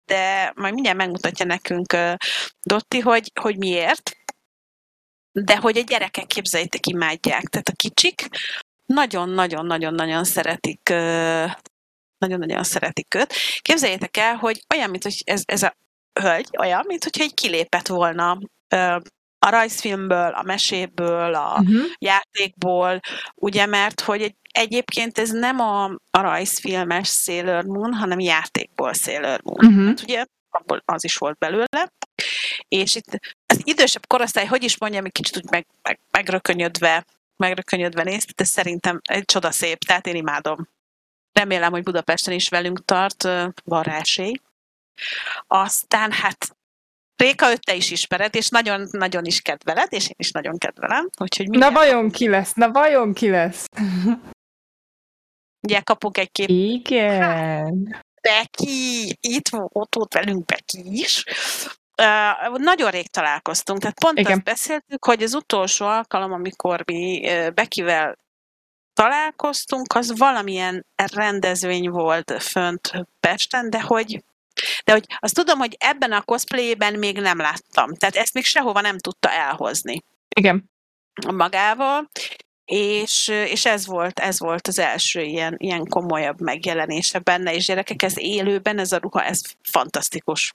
de 0.09 0.53
majd 0.57 0.73
mindjárt 0.75 0.99
megmutatja 0.99 1.45
nekünk 1.45 1.97
Dotti, 2.62 2.99
hogy, 3.00 3.33
hogy 3.41 3.57
miért. 3.57 4.17
De 5.33 5.57
hogy 5.57 5.79
a 5.79 5.83
gyerekek 5.83 6.27
képzeljétek, 6.27 6.87
imádják. 6.87 7.43
Tehát 7.43 7.69
a 7.69 7.77
kicsik 7.77 8.29
nagyon-nagyon-nagyon-nagyon 8.87 10.25
szeretik 10.25 10.88
nagyon-nagyon 12.19 12.65
szeretik 12.65 13.15
őt. 13.15 13.35
Képzeljétek 13.61 14.17
el, 14.17 14.35
hogy 14.37 14.65
olyan, 14.75 14.91
mint 14.91 15.03
hogy 15.03 15.23
ez, 15.25 15.43
ez 15.45 15.62
a 15.62 15.77
hölgy, 16.21 16.49
olyan, 16.59 16.85
mint 16.87 17.05
hogyha 17.05 17.23
egy 17.23 17.35
kilépett 17.35 17.87
volna 17.87 18.38
a 19.38 19.50
rajzfilmből, 19.50 20.33
a 20.33 20.42
meséből, 20.42 21.35
a 21.35 21.59
uh-huh. 21.61 21.85
játékból, 21.99 23.00
ugye, 23.35 23.66
mert 23.66 24.00
hogy 24.00 24.23
egy, 24.23 24.37
egyébként 24.52 25.18
ez 25.18 25.30
nem 25.30 25.61
a, 25.61 25.85
a 26.11 26.21
rajzfilmes 26.21 27.09
Sailor 27.09 27.64
Moon, 27.64 27.92
hanem 27.92 28.21
játékból 28.21 28.92
Sailor 28.92 29.40
Moon. 29.42 29.64
Uh-huh. 29.64 29.87
Hát 29.87 30.02
ugye 30.02 30.25
abból 30.50 30.83
az 30.85 31.04
is 31.04 31.16
volt 31.16 31.38
belőle. 31.38 31.92
és 32.68 32.95
itt 32.95 33.18
az 33.47 33.61
idősebb 33.64 34.07
korosztály, 34.07 34.47
hogy 34.47 34.62
is 34.62 34.78
mondjam, 34.78 35.04
egy 35.04 35.12
kicsit 35.12 35.37
úgy 35.37 35.50
meg, 35.50 35.66
meg, 35.83 36.00
megrökönyödve, 36.11 37.04
megrökönyödve 37.37 38.02
nézte, 38.02 38.33
de 38.37 38.45
szerintem 38.45 39.00
egy 39.09 39.25
csoda 39.25 39.50
szép, 39.50 39.78
tehát 39.78 40.07
én 40.07 40.14
imádom. 40.14 40.68
Remélem, 41.33 41.71
hogy 41.71 41.83
Budapesten 41.83 42.35
is 42.35 42.49
velünk 42.49 42.85
tart, 42.85 43.23
van 43.64 43.83
rá 43.83 43.99
esély. 43.99 44.40
Aztán 45.47 46.12
hát 46.12 46.57
Réka 47.18 47.50
ötte 47.50 47.75
is 47.75 47.90
ismered, 47.90 48.34
és 48.34 48.48
nagyon-nagyon 48.48 49.25
is 49.25 49.40
kedveled, 49.40 49.92
és 49.92 50.06
én 50.06 50.14
is 50.18 50.30
nagyon 50.30 50.58
kedvelem. 50.58 51.08
Úgyhogy 51.20 51.48
na 51.48 51.70
vajon 51.70 52.10
ki 52.10 52.28
lesz? 52.28 52.52
Na 52.52 52.70
vajon 52.70 53.12
ki 53.12 53.30
lesz? 53.30 53.64
Ugye 55.66 55.80
kapunk 55.80 56.18
egy 56.18 56.32
kép. 56.32 56.48
Igen. 56.48 57.96
Becky, 58.20 59.16
itt 59.20 59.48
volt, 59.48 59.96
ott 59.96 60.14
velünk 60.14 60.44
Becky 60.44 60.98
is. 61.00 61.25
Uh, 62.02 62.58
nagyon 62.58 62.90
rég 62.90 63.06
találkoztunk, 63.06 63.80
tehát 63.80 63.98
pont 63.98 64.18
Igen. 64.18 64.32
azt 64.32 64.42
beszéltük, 64.42 65.04
hogy 65.04 65.22
az 65.22 65.34
utolsó 65.34 65.87
alkalom, 65.87 66.32
amikor 66.32 66.82
mi 66.87 67.28
uh, 67.28 67.50
Bekivel 67.50 68.18
találkoztunk, 68.92 69.94
az 69.94 70.18
valamilyen 70.18 70.87
rendezvény 71.12 71.90
volt 71.90 72.42
fönt 72.42 72.92
Pesten, 73.20 73.70
de 73.70 73.80
hogy 73.80 74.25
de 74.85 74.93
hogy 74.93 75.05
azt 75.19 75.35
tudom, 75.35 75.59
hogy 75.59 75.77
ebben 75.79 76.12
a 76.12 76.23
cosplayben 76.23 76.95
még 76.95 77.21
nem 77.21 77.38
láttam. 77.38 77.95
Tehát 77.95 78.17
ezt 78.17 78.35
még 78.35 78.45
sehova 78.45 78.81
nem 78.81 78.99
tudta 78.99 79.31
elhozni. 79.31 80.03
Igen. 80.37 80.71
Magával, 81.31 82.11
és, 82.65 83.29
és 83.29 83.67
ez 83.67 83.87
volt, 83.87 84.19
ez 84.19 84.38
volt 84.38 84.67
az 84.67 84.79
első 84.79 85.23
ilyen, 85.23 85.55
ilyen 85.59 85.85
komolyabb 85.85 86.41
megjelenése 86.41 87.19
benne, 87.19 87.55
és 87.55 87.67
gyerekek, 87.67 88.03
ez 88.03 88.19
élőben, 88.19 88.79
ez 88.79 88.93
a 88.93 88.99
ruha, 88.99 89.25
ez 89.25 89.41
fantasztikus. 89.62 90.55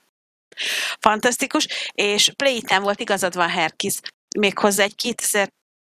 Fantasztikus, 1.00 1.66
és 1.92 2.30
Playtime 2.36 2.80
volt 2.80 3.00
igazad 3.00 3.34
van 3.34 3.48
Herkis, 3.48 4.00
méghozzá 4.38 4.82
egy 4.82 4.94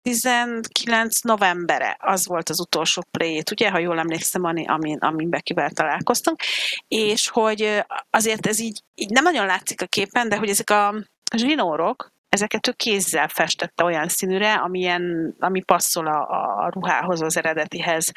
2019 0.02 1.20
novembere, 1.20 1.96
az 2.00 2.26
volt 2.26 2.48
az 2.48 2.60
utolsó 2.60 3.02
play 3.10 3.42
ugye, 3.50 3.70
ha 3.70 3.78
jól 3.78 3.98
emlékszem, 3.98 4.44
amin, 4.44 4.98
amin 4.98 5.30
Bekivel 5.30 5.70
találkoztunk, 5.70 6.40
és 6.88 7.28
hogy 7.28 7.84
azért 8.10 8.46
ez 8.46 8.60
így, 8.60 8.82
így 8.94 9.10
nem 9.10 9.24
nagyon 9.24 9.46
látszik 9.46 9.82
a 9.82 9.86
képen, 9.86 10.28
de 10.28 10.36
hogy 10.36 10.48
ezek 10.48 10.70
a 10.70 10.94
zsinórok, 11.36 12.12
ezeket 12.28 12.68
ő 12.68 12.72
kézzel 12.72 13.28
festette 13.28 13.84
olyan 13.84 14.08
színűre, 14.08 14.54
amilyen, 14.54 15.34
ami 15.38 15.62
passzol 15.62 16.06
a, 16.06 16.20
a 16.64 16.70
ruhához, 16.70 17.22
az 17.22 17.36
eredetihez. 17.36 18.12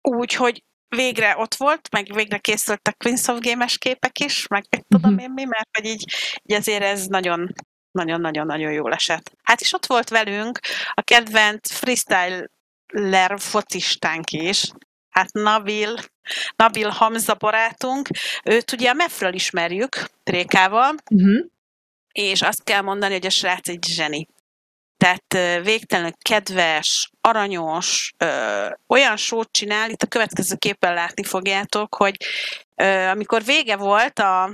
Úgyhogy 0.00 0.62
végre 0.88 1.34
ott 1.36 1.54
volt, 1.54 1.88
meg 1.90 2.12
végre 2.14 2.38
készültek 2.38 2.96
Queens 2.96 3.26
of 3.26 3.38
Game-es 3.40 3.78
képek 3.78 4.18
is, 4.18 4.46
meg 4.46 4.64
meg 4.70 4.84
tudom 4.88 5.12
mhm. 5.12 5.20
én 5.20 5.30
mi, 5.30 5.44
mert 5.44 5.68
hogy 5.72 5.86
így, 5.86 6.14
így 6.42 6.56
azért 6.56 6.82
ez 6.82 7.06
nagyon 7.06 7.52
nagyon-nagyon-nagyon 7.98 8.72
jól 8.72 8.92
esett. 8.92 9.32
Hát 9.42 9.60
is 9.60 9.72
ott 9.72 9.86
volt 9.86 10.08
velünk 10.08 10.58
a 10.94 11.02
kedvenc 11.02 11.70
freestyler 11.72 13.40
focistánk 13.40 14.30
is, 14.30 14.70
hát 15.10 15.32
Nabil, 15.32 15.98
Nabil 16.56 16.88
Hamza 16.88 17.34
barátunk, 17.34 18.08
őt 18.44 18.72
ugye 18.72 18.90
a 18.90 18.94
Mefről 18.94 19.34
ismerjük, 19.34 20.08
Trékával, 20.22 20.94
uh-huh 21.10 21.46
és 22.18 22.42
azt 22.42 22.64
kell 22.64 22.80
mondani, 22.80 23.12
hogy 23.12 23.26
a 23.26 23.30
srác 23.30 23.68
egy 23.68 23.84
zseni. 23.84 24.28
Tehát 24.96 25.62
végtelenül 25.64 26.12
kedves, 26.22 27.10
aranyos, 27.20 28.12
ö, 28.16 28.66
olyan 28.86 29.16
sót 29.16 29.52
csinál, 29.52 29.90
itt 29.90 30.02
a 30.02 30.06
következő 30.06 30.54
képen 30.56 30.94
látni 30.94 31.24
fogjátok, 31.24 31.94
hogy 31.94 32.16
ö, 32.74 33.06
amikor 33.06 33.44
vége 33.44 33.76
volt 33.76 34.18
a 34.18 34.50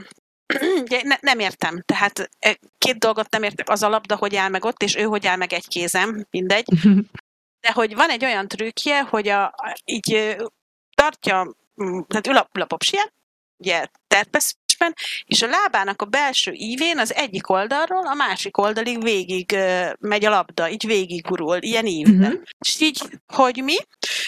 ne, 1.03 1.17
nem 1.21 1.39
értem. 1.39 1.83
Tehát 1.87 2.31
két 2.79 2.99
dolgot 2.99 3.31
nem 3.31 3.43
értek. 3.43 3.69
Az 3.69 3.83
a 3.83 3.89
labda, 3.89 4.17
hogy 4.17 4.37
áll 4.37 4.49
meg 4.49 4.65
ott, 4.65 4.83
és 4.83 4.97
ő 4.97 5.03
hogy 5.03 5.27
áll 5.27 5.37
meg 5.37 5.53
egy 5.53 5.69
kézem, 5.69 6.27
mindegy. 6.31 6.67
De 7.61 7.73
hogy 7.73 7.95
van 7.95 8.11
egy 8.11 8.25
olyan 8.25 8.49
trükkje, 8.49 9.03
hogy 9.03 9.29
a, 9.29 9.55
így 9.85 10.37
tartja, 10.95 11.55
tehát 12.07 12.27
ül 12.27 12.37
a, 12.37 12.49
ül 12.53 12.63
a 12.63 12.67
popsien, 12.67 13.13
ugye 13.57 13.87
terpeszben, 14.75 14.95
és 15.25 15.43
a 15.43 15.47
lábának 15.47 16.03
a 16.03 16.05
belső 16.05 16.53
ívén 16.53 16.99
az 16.99 17.15
egyik 17.15 17.49
oldalról 17.49 18.07
a 18.07 18.15
másik 18.15 18.57
oldalig 18.57 19.03
végig 19.03 19.57
megy 19.99 20.25
a 20.25 20.31
labda, 20.31 20.71
így 20.71 20.87
végig 20.87 21.23
gurul, 21.23 21.59
ilyen 21.61 21.87
ívben. 21.87 22.33
Uh-huh. 22.33 22.43
És 22.59 22.81
így, 22.81 23.03
hogy 23.27 23.63
mi? 23.65 23.77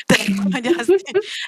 De, 0.07 0.17
hogy 0.53 0.67
azt, 0.67 0.91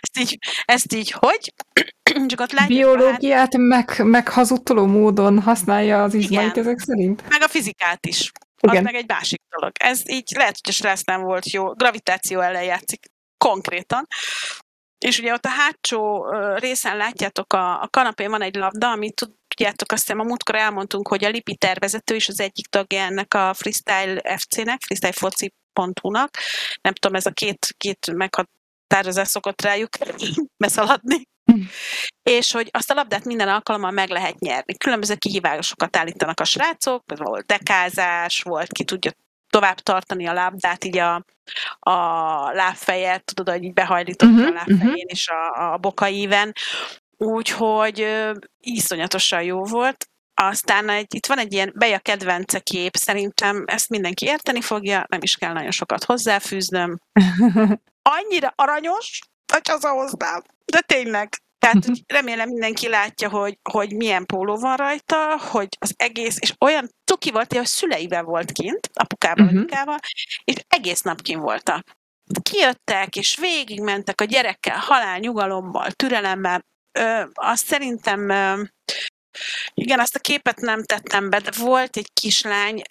ezt, 0.00 0.18
így, 0.18 0.38
ezt 0.64 0.94
így, 0.94 1.10
hogy? 1.10 1.52
Csak 2.26 2.40
ott 2.40 2.66
Biológiát 2.66 3.38
hát, 3.38 3.56
meg, 3.56 4.04
meghazudtoló 4.04 4.86
módon 4.86 5.40
használja 5.40 6.02
az 6.02 6.14
izmait 6.14 6.56
ezek 6.56 6.78
szerint? 6.78 7.28
Meg 7.28 7.42
a 7.42 7.48
fizikát 7.48 8.06
is. 8.06 8.32
Igen. 8.60 8.76
Az 8.76 8.82
meg 8.82 8.94
egy 8.94 9.08
másik 9.08 9.40
dolog. 9.50 9.72
Ez 9.80 10.10
így 10.10 10.32
lehet, 10.36 10.58
hogy 10.62 10.70
a 10.70 10.76
stressz 10.76 11.04
nem 11.04 11.22
volt 11.22 11.50
jó. 11.50 11.72
Gravitáció 11.72 12.40
ellen 12.40 12.62
játszik 12.62 13.06
konkrétan. 13.36 14.06
És 14.98 15.18
ugye 15.18 15.32
ott 15.32 15.44
a 15.44 15.48
hátsó 15.48 16.30
részen 16.54 16.96
látjátok, 16.96 17.52
a, 17.52 17.82
a 17.82 17.88
kanapén 17.90 18.30
van 18.30 18.42
egy 18.42 18.54
labda, 18.54 18.90
amit 18.90 19.28
tudjátok, 19.48 19.92
azt 19.92 20.02
hiszem 20.02 20.20
a 20.20 20.24
múltkor 20.24 20.54
elmondtunk, 20.54 21.08
hogy 21.08 21.24
a 21.24 21.28
Lipi 21.28 21.56
tervezető 21.56 22.14
is 22.14 22.28
az 22.28 22.40
egyik 22.40 22.66
tagja 22.66 23.00
ennek 23.00 23.34
a 23.34 23.54
Freestyle 23.54 24.36
FC-nek, 24.36 24.82
freestylefoci.hu-nak. 24.82 26.36
Nem 26.82 26.92
tudom, 26.92 27.16
ez 27.16 27.26
a 27.26 27.30
két, 27.30 27.74
két 27.76 28.12
meghatározás 28.12 29.28
szokott 29.28 29.62
rájuk 29.62 29.88
beszaladni. 30.64 31.22
És 32.22 32.52
hogy 32.52 32.68
azt 32.72 32.90
a 32.90 32.94
labdát 32.94 33.24
minden 33.24 33.48
alkalommal 33.48 33.90
meg 33.90 34.10
lehet 34.10 34.38
nyerni. 34.38 34.76
Különböző 34.76 35.14
kihívásokat 35.14 35.96
állítanak 35.96 36.40
a 36.40 36.44
srácok, 36.44 37.04
volt 37.16 37.46
dekázás, 37.46 38.42
volt 38.42 38.72
ki 38.72 38.84
tudja 38.84 39.12
tovább 39.50 39.78
tartani 39.78 40.26
a 40.26 40.32
lábdát 40.32 40.84
így 40.84 40.98
a, 40.98 41.24
a 41.78 41.94
lábfejet, 42.52 43.34
tudod, 43.34 43.54
hogy 43.54 43.64
így 43.64 43.72
behajlított 43.72 44.30
uh-huh, 44.30 44.46
a 44.46 44.50
lábfején 44.50 44.78
uh-huh. 44.86 45.02
és 45.04 45.28
a, 45.28 45.72
a 45.72 45.76
bokaíven. 45.76 46.52
Úgyhogy 47.16 48.00
uh, 48.00 48.34
iszonyatosan 48.60 49.42
jó 49.42 49.64
volt. 49.64 50.08
Aztán 50.40 50.88
egy, 50.88 51.14
itt 51.14 51.26
van 51.26 51.38
egy 51.38 51.52
ilyen 51.52 51.72
Beja 51.76 51.98
kedvence 51.98 52.58
kép, 52.58 52.96
szerintem 52.96 53.64
ezt 53.66 53.88
mindenki 53.88 54.26
érteni 54.26 54.60
fogja, 54.60 55.04
nem 55.08 55.22
is 55.22 55.36
kell 55.36 55.52
nagyon 55.52 55.70
sokat 55.70 56.04
hozzáfűznöm. 56.04 56.98
Annyira 58.18 58.52
aranyos, 58.56 59.20
hogy 59.52 59.68
hazahoznám. 59.68 60.42
De 60.64 60.80
tényleg, 60.80 61.28
tehát 61.58 61.84
hogy 61.84 62.02
remélem 62.06 62.48
mindenki 62.48 62.88
látja, 62.88 63.28
hogy, 63.28 63.58
hogy 63.70 63.92
milyen 63.92 64.26
póló 64.26 64.56
van 64.56 64.76
rajta, 64.76 65.38
hogy 65.38 65.68
az 65.78 65.94
egész, 65.96 66.36
és 66.40 66.54
olyan 66.58 66.90
cuki 67.04 67.30
volt, 67.30 67.52
hogy 67.52 67.60
a 67.60 67.64
szüleivel 67.64 68.22
volt 68.22 68.52
kint, 68.52 68.90
apukával, 68.92 69.44
uh-huh. 69.44 69.58
anyukával, 69.58 69.98
és 70.44 70.56
egész 70.68 71.00
nap 71.00 71.22
kint 71.22 71.40
voltak. 71.40 71.96
Kijöttek, 72.42 73.16
és 73.16 73.36
végigmentek 73.40 74.20
a 74.20 74.24
gyerekkel, 74.24 74.78
halál 74.78 75.18
nyugalommal, 75.18 75.90
türelemmel. 75.90 76.64
Ö, 76.92 77.22
azt 77.34 77.66
szerintem 77.66 78.28
ö, 78.28 78.62
igen, 79.74 80.00
azt 80.00 80.14
a 80.14 80.18
képet 80.18 80.60
nem 80.60 80.84
tettem 80.84 81.30
be, 81.30 81.38
de 81.38 81.50
volt 81.58 81.96
egy 81.96 82.10
kislány, 82.12 82.82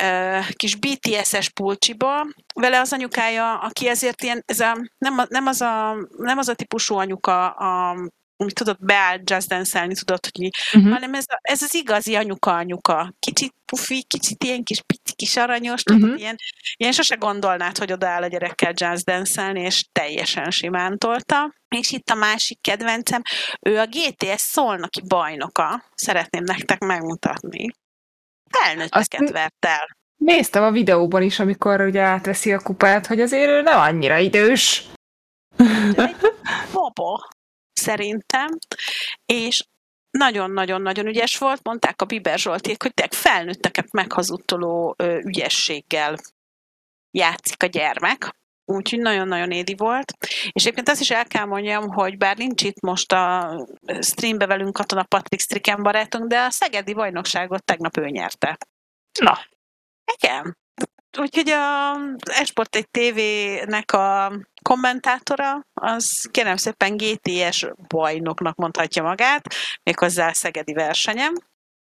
kis 0.55 0.75
BTS-es 0.75 1.49
pulcsiba, 1.49 2.27
vele 2.53 2.79
az 2.79 2.93
anyukája, 2.93 3.59
aki 3.59 3.87
ezért 3.87 4.23
ilyen, 4.23 4.43
ez 4.45 4.59
a, 4.59 4.77
nem, 4.97 5.25
nem, 5.29 5.45
az 5.45 5.61
a, 5.61 5.95
nem 6.17 6.37
az 6.37 6.47
a 6.47 6.55
típusú 6.55 6.95
anyuka, 6.95 7.49
a, 7.49 7.95
úgy 8.37 8.53
tudod, 8.53 8.77
beáll 8.79 9.19
jazz 9.23 9.45
dance 9.45 9.87
tudod, 9.87 10.27
hogy 10.31 10.49
uh-huh. 10.73 10.91
hanem 10.91 11.13
ez, 11.13 11.25
a, 11.27 11.39
ez 11.41 11.61
az 11.61 11.75
igazi 11.75 12.15
anyuka-anyuka. 12.15 13.13
Kicsit 13.19 13.53
pufi, 13.65 14.03
kicsit 14.03 14.43
ilyen 14.43 14.63
kis 14.63 14.81
pici 14.81 15.13
kis 15.15 15.37
aranyos, 15.37 15.83
uh-huh. 15.83 16.01
tudod, 16.01 16.19
ilyen, 16.19 16.35
ilyen 16.77 16.91
sose 16.91 17.15
gondolnád, 17.15 17.77
hogy 17.77 17.91
odaáll 17.91 18.23
a 18.23 18.27
gyerekkel 18.27 18.73
jazz 18.75 19.03
dance 19.03 19.51
és 19.51 19.85
teljesen 19.91 20.51
simán 20.51 20.97
tolta. 20.97 21.53
És 21.75 21.91
itt 21.91 22.09
a 22.09 22.15
másik 22.15 22.61
kedvencem, 22.61 23.21
ő 23.61 23.77
a 23.79 23.85
GTS 23.85 24.41
szolnoki 24.41 25.01
bajnoka. 25.07 25.83
Szeretném 25.95 26.43
nektek 26.43 26.79
megmutatni. 26.79 27.71
Felnőtteket 28.49 29.21
Azt 29.21 29.31
vert 29.31 29.65
el. 29.65 29.97
Néztem 30.17 30.63
a 30.63 30.71
videóban 30.71 31.21
is, 31.21 31.39
amikor 31.39 31.81
ugye 31.81 32.01
átveszi 32.01 32.53
a 32.53 32.59
kupát, 32.59 33.07
hogy 33.07 33.21
azért 33.21 33.49
ő 33.49 33.61
nem 33.61 33.79
annyira 33.79 34.17
idős. 34.17 34.83
Egy 35.95 36.15
baba 36.73 37.27
szerintem, 37.77 38.57
és 39.25 39.63
nagyon-nagyon-nagyon 40.09 41.07
ügyes 41.07 41.37
volt, 41.37 41.63
mondták 41.63 42.01
a 42.01 42.05
Biber 42.05 42.39
Zsolték, 42.39 42.81
hogy 42.81 42.93
tényleg 42.93 43.13
felnőtteket 43.13 43.91
meghazudtoló 43.91 44.95
ügyességgel 45.23 46.15
játszik 47.11 47.63
a 47.63 47.65
gyermek, 47.65 48.35
úgyhogy 48.65 48.99
nagyon-nagyon 48.99 49.51
édi 49.51 49.75
volt. 49.75 50.13
És 50.51 50.61
egyébként 50.61 50.89
azt 50.89 51.01
is 51.01 51.11
el 51.11 51.25
kell 51.25 51.45
mondjam, 51.45 51.89
hogy 51.89 52.17
bár 52.17 52.37
nincs 52.37 52.63
itt 52.63 52.79
most 52.81 53.11
a 53.11 53.55
streambe 53.99 54.45
velünk 54.45 54.73
Katona 54.73 55.03
Patrik 55.03 55.39
Striken 55.39 55.83
barátunk, 55.83 56.27
de 56.27 56.39
a 56.39 56.49
Szegedi 56.49 56.93
bajnokságot 56.93 57.63
tegnap 57.63 57.97
ő 57.97 58.09
nyerte. 58.09 58.57
Na. 59.19 59.39
Igen. 60.17 60.57
Úgyhogy 61.19 61.49
a 61.49 61.95
Esport 62.25 62.75
egy 62.75 62.87
TV-nek 62.89 63.91
a 63.91 64.31
kommentátora, 64.61 65.61
az 65.73 66.27
kérem 66.31 66.55
szépen 66.55 66.97
GTS 66.97 67.65
bajnoknak 67.87 68.55
mondhatja 68.55 69.03
magát, 69.03 69.53
méghozzá 69.83 70.27
a 70.29 70.33
szegedi 70.33 70.73
versenyem. 70.73 71.33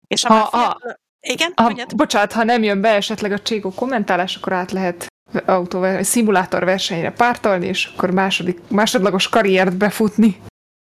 És 0.06 0.25
a, 0.25 0.33
ha, 0.33 0.64
a, 0.64 0.78
Igen, 1.21 1.52
Ah, 1.54 1.64
mondjad. 1.64 1.97
bocsánat, 1.97 2.33
ha 2.33 2.45
nem 2.45 2.62
jön 2.62 2.80
be 2.80 2.88
esetleg 2.88 3.33
a 3.33 3.38
Cségó 3.38 3.73
kommentálás, 3.75 4.37
akkor 4.37 4.52
át 4.52 4.73
lehet 4.73 5.06
autó, 5.47 6.02
szimulátor 6.02 6.64
versenyre 6.64 7.12
pártolni, 7.12 7.66
és 7.66 7.85
akkor 7.85 8.11
második, 8.11 8.59
másodlagos 8.68 9.28
karriert 9.28 9.76
befutni. 9.76 10.40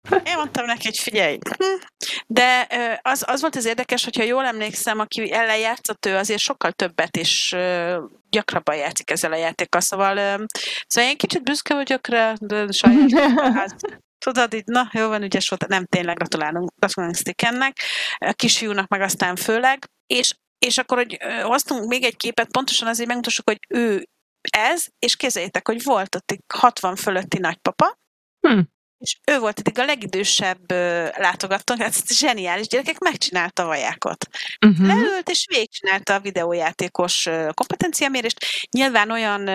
Én 0.29 0.35
mondtam 0.35 0.65
neki, 0.65 0.83
hogy 0.85 0.97
figyelj. 0.97 1.37
Hm. 1.57 1.83
De 2.27 2.67
az, 3.01 3.23
az 3.27 3.41
volt 3.41 3.55
az 3.55 3.65
érdekes, 3.65 4.03
hogyha 4.03 4.23
jól 4.23 4.45
emlékszem, 4.45 4.99
aki 4.99 5.31
ellen 5.31 5.57
játszott, 5.57 6.05
ő 6.05 6.15
azért 6.15 6.39
sokkal 6.39 6.71
többet 6.71 7.19
ö, 7.51 7.97
gyakrabban 8.33 8.75
játszik 8.75 9.11
ezzel 9.11 9.31
a 9.31 9.35
játékkal. 9.35 9.81
Szóval, 9.81 10.45
szóval 10.87 11.09
én 11.09 11.17
kicsit 11.17 11.43
büszke 11.43 11.73
vagyok 11.73 12.07
rá, 12.07 12.33
de 12.39 12.71
saját 12.71 13.11
hát, 13.57 14.01
Tudod, 14.25 14.53
így, 14.53 14.65
na, 14.65 14.89
jó 14.91 15.07
van, 15.07 15.23
ügyes 15.23 15.49
volt, 15.49 15.67
nem 15.67 15.85
tényleg 15.85 16.15
gratulálunk, 16.15 16.71
gratulálunk 16.75 17.17
Stickennek, 17.17 17.77
a 18.17 18.33
kisfiúnak 18.33 18.87
meg 18.87 19.01
aztán 19.01 19.35
főleg, 19.35 19.85
és, 20.07 20.35
és 20.57 20.77
akkor, 20.77 20.97
hogy 20.97 21.17
hoztunk 21.41 21.87
még 21.87 22.03
egy 22.03 22.15
képet, 22.15 22.51
pontosan 22.51 22.87
azért 22.87 23.07
megmutassuk, 23.07 23.49
hogy 23.49 23.59
ő 23.69 24.07
ez, 24.51 24.85
és 24.99 25.15
képzeljétek, 25.15 25.67
hogy 25.67 25.83
volt 25.83 26.15
ott 26.15 26.31
egy 26.31 26.39
60 26.53 26.95
fölötti 26.95 27.39
nagypapa, 27.39 28.01
Hm. 28.47 28.59
És 29.03 29.17
ő 29.31 29.39
volt 29.39 29.59
eddig 29.59 29.79
a 29.79 29.85
legidősebb 29.85 30.71
látogatónk, 31.17 31.81
hát 31.81 32.13
zseniális 32.13 32.67
gyerekek, 32.67 32.99
megcsinálta 32.99 33.63
a 33.63 33.65
vajákot. 33.65 34.27
Uh-huh. 34.65 34.87
Leült 34.87 35.29
és 35.29 35.45
végigcsinálta 35.49 36.13
a 36.13 36.19
videójátékos 36.19 37.29
kompetenciamérést. 37.53 38.45
Nyilván 38.71 39.11
olyan 39.11 39.49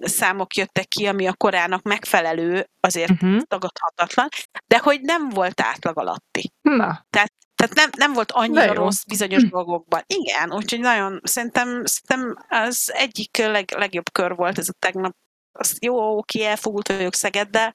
számok 0.00 0.54
jöttek 0.54 0.88
ki, 0.88 1.06
ami 1.06 1.26
a 1.26 1.34
korának 1.34 1.82
megfelelő, 1.82 2.68
azért 2.80 3.12
Uh-huh. 3.14 3.40
tagadhatatlan, 3.40 4.28
de 4.66 4.78
hogy 4.78 5.00
nem 5.00 5.28
volt 5.28 5.60
átlag 5.60 5.98
alatti. 5.98 6.52
Na, 6.62 7.06
Tehát 7.10 7.74
nem, 7.74 7.90
nem 7.96 8.12
volt 8.12 8.32
annyira 8.32 8.72
rossz 8.72 9.02
bizonyos 9.04 9.48
dolgokban. 9.48 10.02
Igen, 10.06 10.52
úgyhogy 10.52 10.80
nagyon, 10.80 11.20
szerintem, 11.22 11.82
szerintem 11.84 12.36
az 12.48 12.92
egyik 12.94 13.36
leg, 13.36 13.74
legjobb 13.76 14.12
kör 14.12 14.34
volt 14.34 14.58
ez 14.58 14.68
a 14.68 14.72
tegnap. 14.78 15.16
Az 15.58 15.76
jó, 15.80 16.16
oké, 16.16 16.44
elfogult 16.44 16.88
vagyok 16.88 17.14
Szegeddel, 17.14 17.72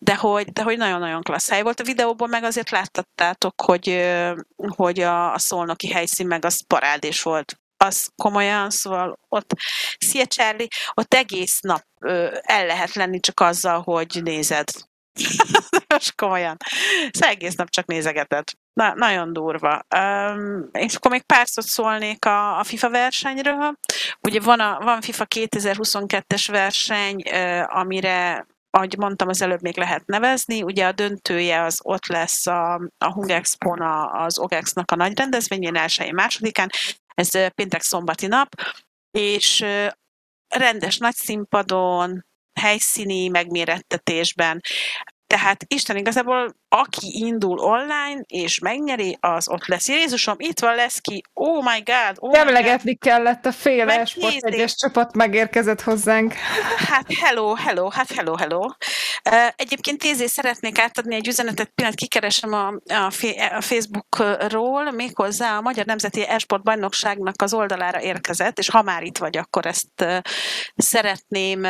de 0.00 0.14
hogy, 0.14 0.52
de 0.52 0.62
hogy 0.62 0.76
nagyon-nagyon 0.76 1.22
klassz 1.22 1.50
hely 1.50 1.62
volt. 1.62 1.80
A 1.80 1.84
videóban 1.84 2.28
meg 2.28 2.44
azért 2.44 2.70
láttattátok, 2.70 3.60
hogy, 3.60 4.12
hogy 4.56 5.00
a, 5.00 5.32
a 5.32 5.38
szolnoki 5.38 5.88
helyszín 5.88 6.26
meg 6.26 6.44
az 6.44 6.66
parádés 6.66 7.22
volt. 7.22 7.58
Az 7.76 8.10
komolyan, 8.22 8.70
szóval 8.70 9.18
ott, 9.28 9.54
szia 9.98 10.26
Charlie, 10.26 10.68
ott 10.94 11.14
egész 11.14 11.60
nap 11.60 11.84
ö, 12.00 12.38
el 12.42 12.66
lehet 12.66 12.94
lenni 12.94 13.20
csak 13.20 13.40
azzal, 13.40 13.82
hogy 13.82 14.20
nézed. 14.22 14.68
Most 15.88 16.14
komolyan. 16.14 16.56
Szóval 17.10 17.28
egész 17.28 17.54
nap 17.54 17.70
csak 17.70 17.86
nézegeted. 17.86 18.44
Na, 18.74 18.94
nagyon 18.94 19.32
durva. 19.32 19.86
Um, 19.96 20.68
és 20.72 20.94
akkor 20.94 21.10
még 21.10 21.22
pár 21.22 21.48
szót 21.48 21.64
szólnék 21.64 22.24
a, 22.24 22.58
a 22.58 22.64
FIFA 22.64 22.90
versenyről. 22.90 23.78
Ugye 24.20 24.40
van, 24.40 24.60
a, 24.60 24.78
van 24.80 25.00
FIFA 25.00 25.26
2022-es 25.34 26.46
verseny, 26.50 27.22
uh, 27.30 27.76
amire 27.78 28.46
ahogy 28.74 28.96
mondtam, 28.98 29.28
az 29.28 29.42
előbb 29.42 29.62
még 29.62 29.76
lehet 29.76 30.06
nevezni. 30.06 30.62
Ugye 30.62 30.86
a 30.86 30.92
döntője 30.92 31.62
az 31.62 31.78
ott 31.82 32.06
lesz 32.06 32.46
a, 32.46 32.74
a 32.98 33.12
Hungexpon, 33.12 33.82
az 34.12 34.38
OGEX-nak 34.38 34.90
a 34.90 34.96
nagy 34.96 35.18
rendezvényén, 35.18 35.76
elsőjén, 35.76 36.14
másodikán. 36.14 36.70
Ez 37.14 37.30
péntek 37.54 37.82
szombati 37.82 38.26
nap, 38.26 38.54
és 39.10 39.64
rendes 40.48 40.98
nagy 40.98 41.14
színpadon, 41.14 42.24
helyszíni 42.60 43.28
megmérettetésben. 43.28 44.60
Tehát 45.34 45.64
Isten 45.68 45.96
igazából, 45.96 46.54
aki 46.68 47.24
indul 47.26 47.58
online 47.58 48.20
és 48.26 48.58
megnyeri, 48.58 49.16
az 49.20 49.48
ott 49.48 49.66
lesz. 49.66 49.88
Jézusom, 49.88 50.34
itt 50.38 50.60
van 50.60 50.74
lesz 50.74 50.98
ki. 50.98 51.22
Oh 51.32 51.64
my 51.64 51.82
god! 51.84 52.16
Oh 52.18 52.30
my 52.30 52.38
god. 52.38 52.46
emlegetni 52.46 52.94
kellett 52.94 53.46
a 53.46 53.52
fél 53.52 53.88
esport 53.90 54.44
egyes 54.44 54.76
csapat 54.76 55.16
megérkezett 55.16 55.80
hozzánk. 55.80 56.32
Hát 56.76 57.06
hello, 57.20 57.54
hello, 57.54 57.88
hát 57.88 58.12
hello, 58.12 58.36
hello. 58.36 58.66
Egyébként 59.56 59.98
Tézé 59.98 60.26
szeretnék 60.26 60.78
átadni 60.78 61.14
egy 61.14 61.28
üzenetet, 61.28 61.70
pillanat 61.74 61.98
kikeresem 61.98 62.52
a, 62.52 62.66
a, 62.68 63.12
a 63.56 63.60
Facebookról, 63.60 64.90
méghozzá 64.90 65.56
a 65.56 65.60
Magyar 65.60 65.84
Nemzeti 65.84 66.26
Esport 66.26 66.62
Bajnokságnak 66.62 67.42
az 67.42 67.54
oldalára 67.54 68.02
érkezett, 68.02 68.58
és 68.58 68.70
ha 68.70 68.82
már 68.82 69.02
itt 69.02 69.18
vagy, 69.18 69.36
akkor 69.36 69.66
ezt 69.66 70.04
szeretném 70.76 71.66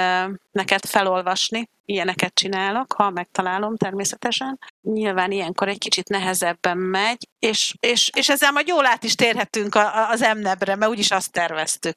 neked 0.54 0.86
felolvasni. 0.86 1.68
Ilyeneket 1.84 2.34
csinálok, 2.34 2.92
ha 2.92 3.10
megtalálom 3.10 3.76
természetesen. 3.76 4.58
Nyilván 4.82 5.30
ilyenkor 5.30 5.68
egy 5.68 5.78
kicsit 5.78 6.08
nehezebben 6.08 6.78
megy, 6.78 7.28
és, 7.38 7.74
és, 7.80 8.10
és 8.16 8.28
ezzel 8.28 8.52
majd 8.52 8.68
jól 8.68 8.86
át 8.86 9.04
is 9.04 9.14
térhetünk 9.14 9.74
a, 9.74 9.80
a- 9.96 10.08
az 10.10 10.22
emnebre, 10.22 10.76
mert 10.76 10.90
úgyis 10.90 11.10
azt 11.10 11.32
terveztük. 11.32 11.94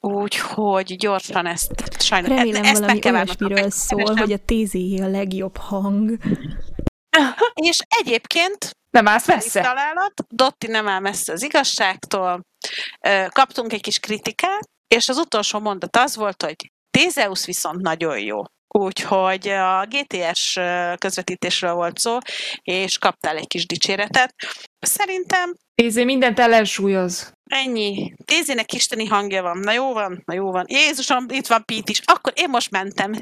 Úgyhogy 0.00 0.96
gyorsan 0.96 1.46
ezt 1.46 1.72
sajnos 2.02 2.28
Remélem 2.28 2.64
ezt 2.64 2.72
valami 2.72 2.92
meg 2.92 2.98
kell 3.02 3.12
várnom, 3.12 3.34
olyasmiről 3.38 3.62
hogy 3.62 3.72
szól, 3.72 4.16
hogy 4.16 4.32
a 4.32 4.38
tézé 4.44 5.00
a 5.00 5.08
legjobb 5.08 5.56
hang. 5.56 6.10
És 7.54 7.78
egyébként 7.88 8.76
Nem 8.90 9.08
állsz 9.08 9.26
messze? 9.26 9.60
találat, 9.60 10.12
Dotti 10.28 10.66
nem 10.66 10.88
áll 10.88 11.00
messze 11.00 11.32
az 11.32 11.42
igazságtól, 11.42 12.40
kaptunk 13.28 13.72
egy 13.72 13.80
kis 13.80 13.98
kritikát, 13.98 14.68
és 14.88 15.08
az 15.08 15.16
utolsó 15.18 15.58
mondat 15.58 15.96
az 15.96 16.16
volt, 16.16 16.42
hogy 16.42 16.72
Tézeus 16.96 17.46
viszont 17.46 17.80
nagyon 17.80 18.18
jó. 18.18 18.42
Úgyhogy 18.68 19.48
a 19.48 19.86
GTS 19.88 20.58
közvetítésről 20.98 21.74
volt 21.74 21.98
szó, 21.98 22.18
és 22.62 22.98
kaptál 22.98 23.36
egy 23.36 23.46
kis 23.46 23.66
dicséretet. 23.66 24.34
Szerintem 24.78 25.54
Nézzé, 25.74 26.04
mindent 26.04 26.38
ellensúlyoz. 26.38 27.32
Ennyi. 27.44 28.14
Tézének 28.24 28.72
isteni 28.72 29.06
hangja 29.06 29.42
van. 29.42 29.58
Na 29.58 29.72
jó 29.72 29.92
van, 29.92 30.22
na 30.24 30.34
jó 30.34 30.50
van. 30.50 30.64
Jézusom, 30.68 31.26
itt 31.28 31.46
van 31.46 31.64
Pete 31.64 31.90
is. 31.90 32.00
Akkor 32.04 32.32
én 32.36 32.48
most 32.48 32.70
mentem. 32.70 33.12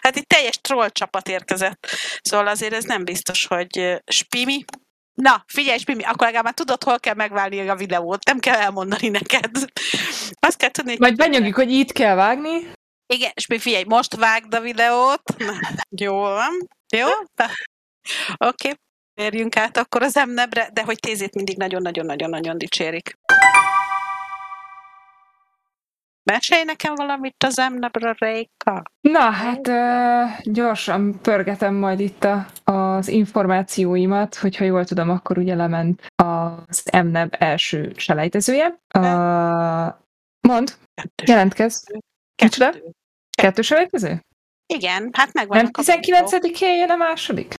Hát 0.00 0.16
itt 0.16 0.28
teljes 0.28 0.58
troll 0.60 0.88
csapat 0.88 1.28
érkezett. 1.28 1.86
Szóval 2.22 2.46
azért 2.46 2.72
ez 2.72 2.84
nem 2.84 3.04
biztos, 3.04 3.46
hogy 3.46 4.02
Spimi. 4.06 4.64
Na, 5.14 5.44
figyelj, 5.46 5.78
Spimi, 5.78 6.02
akkor 6.02 6.20
legalább 6.20 6.44
már 6.44 6.54
tudod, 6.54 6.84
hol 6.84 6.98
kell 7.00 7.14
megválni 7.14 7.68
a 7.68 7.74
videót. 7.74 8.24
Nem 8.24 8.38
kell 8.38 8.54
elmondani 8.54 9.08
neked. 9.08 9.50
Azt 10.46 10.56
kell 10.56 10.70
tudni, 10.70 10.90
hogy 10.90 11.00
Majd 11.00 11.16
benyögjük, 11.16 11.54
hogy 11.54 11.70
itt 11.70 11.92
kell 11.92 12.14
vágni. 12.14 12.72
igen, 13.06 13.30
és 13.34 13.46
még 13.46 13.60
figyelj, 13.60 13.84
most 13.84 14.16
vágd 14.16 14.54
a 14.54 14.60
videót. 14.60 15.22
Na, 15.38 15.52
jó 16.04 16.14
van. 16.14 16.68
Jó? 16.96 17.06
Oké. 17.06 18.68
Okay. 18.68 18.74
Érjünk 19.14 19.56
át 19.56 19.76
akkor 19.76 20.02
az 20.02 20.16
emnebre, 20.16 20.70
de 20.72 20.82
hogy 20.82 20.98
tézét 20.98 21.34
mindig 21.34 21.56
nagyon-nagyon-nagyon-nagyon 21.56 22.58
dicsérik. 22.58 23.18
Mesélj 26.24 26.64
nekem 26.64 26.94
valamit 26.94 27.44
az 27.44 27.58
emnebre, 27.58 28.14
Réka. 28.18 28.82
Na, 29.00 29.30
hát 29.30 29.70
gyorsan 30.42 31.20
pörgetem 31.20 31.74
majd 31.74 32.00
itt 32.00 32.24
a, 32.24 32.46
az 32.64 33.08
információimat, 33.08 34.34
hogyha 34.34 34.64
jól 34.64 34.84
tudom, 34.84 35.10
akkor 35.10 35.38
ugye 35.38 35.54
lement 35.54 36.06
az 36.14 36.82
MNEB 36.92 37.34
első 37.38 37.92
selejtezője. 37.96 38.66
Uh, 38.98 39.94
mond, 40.40 40.76
Kettős. 40.94 41.28
jelentkez. 41.28 41.84
Micsoda? 42.42 42.70
Kettő. 42.70 42.90
Kettő 43.36 43.62
selejtező? 43.62 44.20
Igen, 44.66 45.10
hát 45.12 45.32
megvan 45.32 45.56
Nem 45.56 45.70
19-én 45.72 46.76
jön 46.76 46.90
a 46.90 46.96
második? 46.96 47.54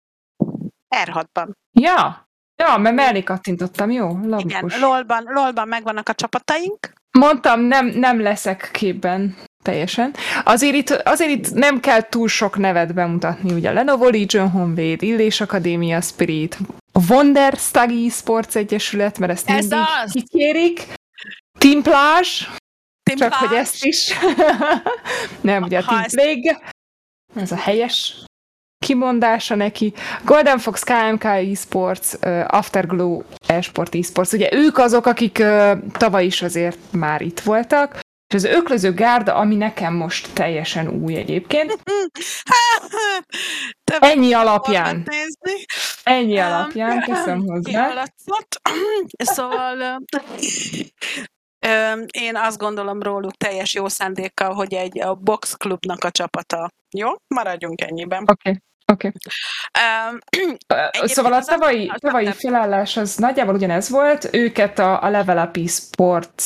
R6-ban. 0.96 1.50
Ja, 1.72 2.28
ja, 2.56 2.76
mert 2.76 2.94
mellé 2.94 3.22
kattintottam, 3.22 3.90
jó, 3.90 4.08
Igen, 4.10 4.28
logikus. 4.28 4.80
LOL-ban, 4.80 5.22
LOL-ban 5.26 5.68
megvannak 5.68 6.08
a 6.08 6.14
csapataink. 6.14 6.92
Mondtam, 7.18 7.60
nem, 7.60 7.86
nem 7.86 8.20
leszek 8.20 8.68
képben 8.72 9.36
teljesen. 9.62 10.14
Azért 10.44 10.74
itt, 10.74 10.90
azért 10.90 11.30
itt 11.30 11.52
nem 11.52 11.80
kell 11.80 12.00
túl 12.08 12.28
sok 12.28 12.56
nevet 12.58 12.94
bemutatni, 12.94 13.52
ugye 13.52 13.72
Lenovo 13.72 14.08
Legion 14.08 14.50
Honvéd, 14.50 15.02
Illés 15.02 15.40
Akadémia 15.40 16.00
Spirit, 16.00 16.58
Wonder 17.08 17.52
Stagi 17.56 18.08
Sports 18.08 18.56
Egyesület, 18.56 19.18
mert 19.18 19.32
ezt 19.32 19.48
Ez 19.50 19.56
mindig 19.68 19.78
az! 20.04 20.12
kikérik, 20.12 20.86
Team 21.58 21.82
Plage, 21.82 22.28
Team 23.02 23.18
csak 23.18 23.32
hogy 23.32 23.48
Plage. 23.48 23.62
ezt 23.62 23.84
is. 23.84 24.12
nem, 25.40 25.62
ugye 25.62 25.78
a 25.78 25.84
Team 25.84 26.02
Plague, 26.02 26.60
ez 27.34 27.52
a 27.52 27.56
helyes 27.56 28.14
kimondása 28.84 29.54
neki. 29.54 29.92
Golden 30.24 30.58
Fox 30.58 30.82
KMK 30.82 31.24
eSports, 31.24 32.12
Afterglow 32.46 33.22
eSport 33.46 33.94
eSports, 33.94 34.32
ugye 34.32 34.48
ők 34.52 34.78
azok, 34.78 35.06
akik 35.06 35.42
tavaly 35.92 36.24
is 36.24 36.42
azért 36.42 36.78
már 36.92 37.20
itt 37.20 37.40
voltak, 37.40 38.00
és 38.28 38.34
az 38.34 38.44
öklöző 38.44 38.92
gárda, 38.94 39.34
ami 39.34 39.56
nekem 39.56 39.94
most 39.94 40.32
teljesen 40.32 40.88
új 40.88 41.14
egyébként, 41.16 41.78
Több 43.90 44.02
ennyi 44.02 44.32
alapján, 44.32 45.08
ennyi 46.02 46.38
alapján, 46.38 47.00
teszem 47.00 47.40
hozzá. 47.48 48.04
Szóval 49.34 49.98
én 52.12 52.36
azt 52.36 52.58
gondolom 52.58 53.02
róluk 53.02 53.36
teljes 53.36 53.74
jó 53.74 53.88
szándékkal, 53.88 54.54
hogy 54.54 54.74
egy 54.74 55.00
a 55.00 55.14
Box 55.14 55.56
Clubnak 55.56 56.04
a 56.04 56.10
csapata. 56.10 56.68
Jó? 56.96 57.10
Maradjunk 57.34 57.80
ennyiben. 57.80 58.22
Oké. 58.22 58.32
Okay. 58.32 58.60
Oké. 58.92 59.06
Um, 59.06 60.18
Okay. 60.68 60.90
Szóval 61.14 61.32
a 61.32 61.42
tavalyi, 61.42 61.92
tavalyi 61.96 62.32
felállás 62.32 62.96
az 62.96 63.16
nagyjából 63.16 63.54
ugyanez 63.54 63.88
volt, 63.88 64.28
őket 64.32 64.78
a, 64.78 65.02
a 65.02 65.08
Level 65.08 65.46
Up 65.46 65.68
Sport 65.68 66.42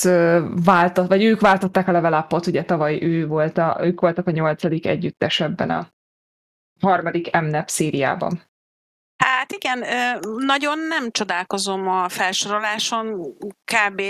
váltott, 0.64 1.08
vagy 1.08 1.24
ők 1.24 1.40
váltották 1.40 1.88
a 1.88 1.92
Level 1.92 2.18
Up-ot, 2.18 2.46
ugye 2.46 2.64
tavaly 2.64 3.02
ő 3.02 3.26
volt 3.26 3.58
a, 3.58 3.78
ők 3.80 4.00
voltak 4.00 4.26
a 4.26 4.30
nyolcadik 4.30 4.86
együttes 4.86 5.40
ebben 5.40 5.70
a 5.70 5.88
harmadik 6.80 7.40
MNEP 7.40 7.68
szériában. 7.68 8.42
Hát 9.24 9.52
igen, 9.52 9.84
nagyon 10.36 10.78
nem 10.78 11.10
csodálkozom 11.10 11.88
a 11.88 12.08
felsoroláson, 12.08 13.36
kb. 13.64 14.02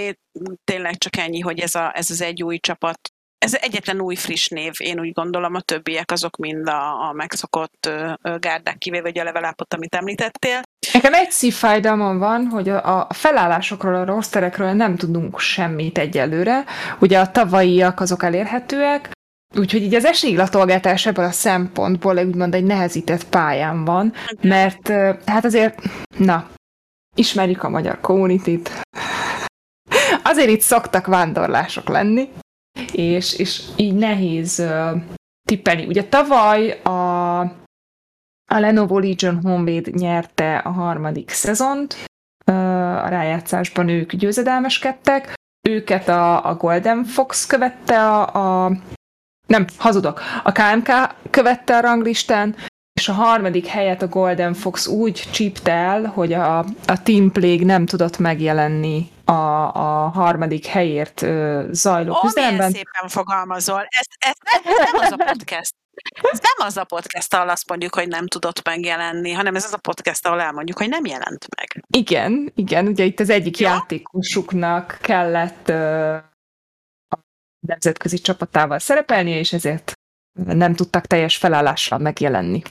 tényleg 0.64 0.96
csak 0.96 1.16
ennyi, 1.16 1.40
hogy 1.40 1.58
ez, 1.58 1.74
a, 1.74 1.96
ez 1.96 2.10
az 2.10 2.20
egy 2.20 2.42
új 2.42 2.58
csapat 2.58 3.12
ez 3.38 3.54
egyetlen 3.54 4.00
új 4.00 4.14
friss 4.14 4.48
név, 4.48 4.72
én 4.78 5.00
úgy 5.00 5.12
gondolom, 5.12 5.54
a 5.54 5.60
többiek 5.60 6.10
azok 6.10 6.36
mind 6.36 6.68
a, 6.68 7.08
a 7.08 7.12
megszokott 7.12 7.90
gárdák 8.38 8.78
kivéve, 8.78 9.02
vagy 9.02 9.18
a 9.18 9.24
levelápot, 9.24 9.74
amit 9.74 9.94
említettél. 9.94 10.60
Nekem 10.92 11.14
egy 11.14 11.30
szívfájdalmam 11.30 12.18
van, 12.18 12.46
hogy 12.46 12.68
a, 12.68 13.06
a 13.08 13.12
felállásokról, 13.12 13.94
a 13.94 14.04
rosterekről 14.04 14.72
nem 14.72 14.96
tudunk 14.96 15.38
semmit 15.38 15.98
egyelőre. 15.98 16.64
Ugye 17.00 17.18
a 17.18 17.30
tavalyiak 17.30 18.00
azok 18.00 18.22
elérhetőek, 18.22 19.10
Úgyhogy 19.56 19.82
így 19.82 19.94
az 19.94 20.04
esélylatolgatás 20.04 21.06
ebből 21.06 21.24
a 21.24 21.30
szempontból 21.30 22.18
úgymond 22.18 22.54
egy 22.54 22.64
nehezített 22.64 23.24
pályán 23.24 23.84
van, 23.84 24.12
mert 24.40 24.88
hát 25.26 25.44
azért, 25.44 25.82
na, 26.18 26.48
ismerjük 27.16 27.62
a 27.62 27.68
magyar 27.68 28.00
community 28.00 28.60
Azért 30.22 30.48
itt 30.48 30.60
szoktak 30.60 31.06
vándorlások 31.06 31.88
lenni, 31.88 32.28
és, 32.92 33.38
és 33.38 33.62
így 33.76 33.94
nehéz 33.94 34.58
uh, 34.58 35.00
tippelni. 35.48 35.86
Ugye 35.86 36.04
tavaly 36.04 36.80
a, 36.82 37.40
a 37.40 38.58
Lenovo 38.58 38.98
Legion 38.98 39.40
Honvéd 39.42 39.94
nyerte 39.94 40.56
a 40.56 40.70
harmadik 40.70 41.30
szezont, 41.30 41.96
uh, 42.46 42.54
a 43.04 43.08
rájátszásban 43.08 43.88
ők 43.88 44.14
győzedelmeskedtek, 44.14 45.34
őket 45.68 46.08
a, 46.08 46.48
a 46.48 46.54
Golden 46.54 47.04
Fox 47.04 47.46
követte 47.46 48.00
a, 48.00 48.64
a 48.64 48.72
nem, 49.46 49.66
hazudok. 49.76 50.20
A 50.42 50.52
KMK 50.52 51.14
követte 51.30 51.76
a 51.76 51.80
ranglistán, 51.80 52.54
és 53.00 53.08
a 53.08 53.12
harmadik 53.12 53.66
helyet 53.66 54.02
a 54.02 54.08
Golden 54.08 54.54
Fox 54.54 54.86
úgy 54.86 55.28
csípte 55.32 55.72
el, 55.72 56.04
hogy 56.04 56.32
a, 56.32 56.58
a 56.86 57.02
Team 57.02 57.32
Plague 57.32 57.64
nem 57.64 57.86
tudott 57.86 58.18
megjelenni 58.18 59.10
a, 59.28 59.72
a 59.74 60.08
harmadik 60.08 60.66
helyért 60.66 61.22
ö, 61.22 61.66
zajló 61.70 62.12
oh, 62.12 62.20
küzdelemben. 62.20 62.70
szépen 62.70 63.08
fogalmazol. 63.08 63.86
Ez, 63.88 64.06
ez, 64.18 64.34
ez 64.64 64.92
nem 64.92 65.00
az 65.00 65.12
a 65.12 65.16
podcast. 65.16 65.74
Ez 66.32 66.38
nem 66.40 66.66
az 66.66 66.76
a 66.76 66.84
podcast, 66.84 67.34
ahol 67.34 67.48
azt 67.48 67.68
mondjuk, 67.68 67.94
hogy 67.94 68.08
nem 68.08 68.26
tudott 68.26 68.64
megjelenni, 68.64 69.32
hanem 69.32 69.54
ez 69.54 69.64
az 69.64 69.72
a 69.72 69.76
podcast, 69.76 70.26
ahol 70.26 70.40
elmondjuk, 70.40 70.78
hogy 70.78 70.88
nem 70.88 71.04
jelent 71.04 71.46
meg. 71.56 71.84
Igen, 71.96 72.52
igen, 72.54 72.86
ugye 72.86 73.04
itt 73.04 73.20
az 73.20 73.30
egyik 73.30 73.58
ja? 73.58 73.68
játékosuknak 73.68 74.98
kellett 75.00 75.68
ö, 75.68 76.14
a 77.08 77.18
nemzetközi 77.66 78.18
csapatával 78.18 78.78
szerepelnie, 78.78 79.38
és 79.38 79.52
ezért 79.52 79.92
nem 80.38 80.74
tudtak 80.74 81.06
teljes 81.06 81.36
felállással 81.36 81.98
megjelenni. 81.98 82.62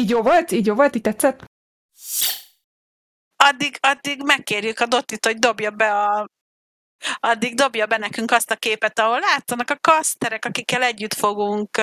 Így 0.00 0.10
jó 0.10 0.22
volt? 0.22 0.50
Így 0.50 0.66
jó 0.66 0.74
volt? 0.74 0.96
Így 0.96 1.02
tetszett? 1.02 1.44
Addig, 3.44 3.78
addig 3.80 4.22
megkérjük 4.22 4.80
a 4.80 4.86
Dottit, 4.86 5.24
hogy 5.24 5.38
dobja 5.38 5.70
be 5.70 6.02
a 6.02 6.28
addig 7.20 7.54
dobja 7.54 7.86
be 7.86 7.96
nekünk 7.96 8.30
azt 8.30 8.50
a 8.50 8.56
képet, 8.56 8.98
ahol 8.98 9.20
látszanak 9.20 9.70
a 9.70 9.78
kaszterek, 9.80 10.44
akikkel 10.44 10.82
együtt 10.82 11.14
fogunk 11.14 11.80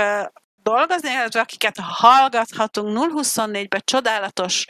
dolgozni, 0.63 1.09
illetve 1.11 1.39
akiket 1.39 1.77
hallgathatunk 1.79 3.13
024-ben 3.13 3.81
csodálatos 3.83 4.65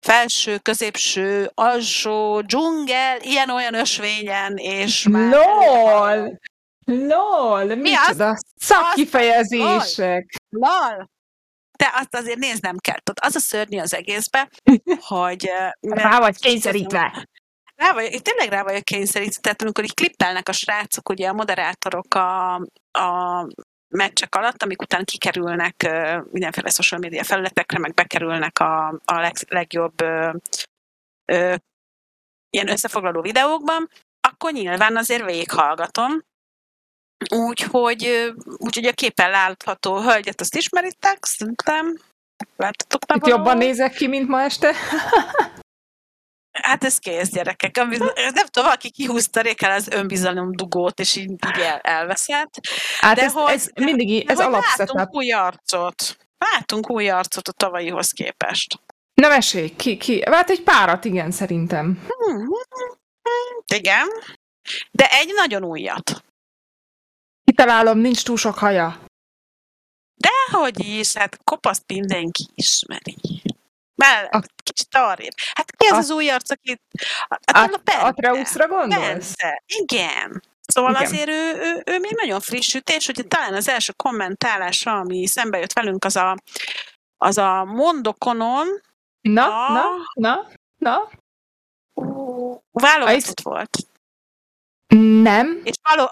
felső, 0.00 0.58
középső, 0.58 1.50
alsó, 1.54 2.40
dzsungel, 2.40 3.20
ilyen-olyan 3.20 3.74
ösvényen, 3.74 4.56
és 4.56 5.08
már... 5.08 5.30
LOL! 5.30 6.38
LOL! 6.84 7.64
Mi 7.64 7.74
Micsoda 7.74 8.36
szakkifejezések! 8.56 10.34
LOL! 10.48 11.10
De 11.80 11.90
azt 11.94 12.14
azért 12.14 12.38
néznem 12.38 12.76
kell. 12.78 12.98
Tudod, 12.98 13.24
az 13.24 13.36
a 13.36 13.38
szörnyű 13.38 13.78
az 13.78 13.94
egészbe, 13.94 14.50
hogy... 15.12 15.50
Rá 15.80 16.18
vagy 16.18 16.38
kényszerítve. 16.38 17.28
Rá 17.74 17.92
vagy, 17.92 18.22
tényleg 18.22 18.48
rá 18.48 18.62
vagyok 18.62 18.84
kényszerítve, 18.84 19.40
tehát 19.40 19.62
amikor 19.62 19.84
így 19.84 19.94
klippelnek 19.94 20.48
a 20.48 20.52
srácok, 20.52 21.08
ugye 21.08 21.28
a 21.28 21.32
moderátorok 21.32 22.14
a, 22.14 22.54
a 22.90 23.46
meccsek 23.88 24.34
alatt, 24.34 24.62
amik 24.62 24.82
után 24.82 25.04
kikerülnek 25.04 25.90
mindenféle 26.30 26.70
social 26.70 27.00
media 27.00 27.24
felületekre, 27.24 27.78
meg 27.78 27.94
bekerülnek 27.94 28.58
a, 28.58 28.88
a 29.04 29.20
leg, 29.20 29.34
legjobb 29.48 30.02
uh, 30.02 30.34
uh, 31.32 31.54
ilyen 32.50 32.68
összefoglaló 32.68 33.20
videókban, 33.20 33.88
akkor 34.20 34.52
nyilván 34.52 34.96
azért 34.96 35.24
végighallgatom, 35.24 36.12
Úgyhogy, 37.28 38.32
úgyhogy 38.56 38.84
a 38.84 38.92
képen 38.92 39.30
látható 39.30 40.00
hölgyet 40.00 40.40
azt 40.40 40.56
ismeritek, 40.56 41.24
szerintem. 41.24 41.98
Láttatok 42.56 43.06
már 43.06 43.18
jobban 43.28 43.56
nézek 43.56 43.92
ki, 43.92 44.06
mint 44.06 44.28
ma 44.28 44.42
este? 44.42 44.74
Hát 46.52 46.84
ez 46.84 46.98
kész, 46.98 47.30
gyerekek. 47.30 47.76
Nem 47.76 47.90
tudom, 47.90 48.64
valaki 48.64 48.90
kihúzta 48.90 49.40
rékel 49.40 49.70
az 49.70 49.88
önbizalom 49.88 50.52
dugót, 50.52 51.00
és 51.00 51.16
így, 51.16 51.30
így 51.30 51.60
el, 51.60 51.78
elveszett. 51.78 52.60
Hát 53.00 53.16
de 53.16 53.22
ez, 53.22 53.32
hogy, 53.32 53.52
ez 53.52 53.68
mindig 53.74 54.30
ez 54.30 54.40
alapszetup. 54.40 54.96
Látunk 54.96 55.14
új 55.14 55.32
arcot. 55.32 56.16
Látunk 56.38 56.90
új 56.90 57.08
arcot 57.08 57.48
a 57.48 57.52
tavalyihoz 57.52 58.10
képest. 58.10 58.80
Nem 59.14 59.30
esély, 59.30 59.76
ki, 59.76 59.96
ki. 59.96 60.22
Hát 60.30 60.50
egy 60.50 60.62
párat, 60.62 61.04
igen, 61.04 61.30
szerintem. 61.30 62.06
Hmm. 62.08 62.48
Igen. 63.74 64.08
De 64.90 65.06
egy 65.10 65.32
nagyon 65.34 65.64
újat. 65.64 66.24
Kitalálom, 67.50 67.98
nincs 67.98 68.22
túl 68.22 68.36
sok 68.36 68.58
haja. 68.58 69.00
Dehogy 70.14 70.84
is, 70.84 71.16
hát 71.16 71.38
kopaszt 71.44 71.82
mindenki 71.86 72.48
ismeri. 72.54 73.16
Mellett, 73.94 74.32
a... 74.32 74.42
kicsit 74.62 74.94
arrébb. 74.94 75.34
Hát 75.54 75.70
ki 75.76 75.86
az 75.86 75.92
a... 75.92 75.96
az 75.96 76.10
új 76.10 76.30
arc, 76.30 76.50
akit... 76.50 76.82
Hát, 77.52 77.80
a, 77.84 78.06
Atreuszra 78.06 78.66
gondolsz? 78.66 79.06
Bence. 79.06 79.62
Igen. 79.66 80.42
Szóval 80.60 80.90
Igen. 80.90 81.02
azért 81.02 81.28
ő, 81.28 81.52
ő, 81.54 81.82
ő 81.86 81.98
még 81.98 82.12
nagyon 82.12 82.40
friss 82.40 82.74
ütés, 82.74 83.06
hogy 83.06 83.26
talán 83.28 83.54
az 83.54 83.68
első 83.68 83.92
kommentálása, 83.92 84.98
ami 84.98 85.26
szembe 85.26 85.58
jött 85.58 85.72
velünk, 85.72 86.04
az 86.04 86.16
a, 86.16 86.36
az 87.16 87.38
a 87.38 87.64
mondokonon. 87.64 88.66
Na, 89.20 89.66
a... 89.66 89.72
na, 89.72 89.90
na, 90.14 90.48
na. 90.76 91.10
Válogatott 92.70 93.40
volt. 93.40 93.78
Nem. 94.98 95.60
És 95.64 95.74
való, 95.82 96.10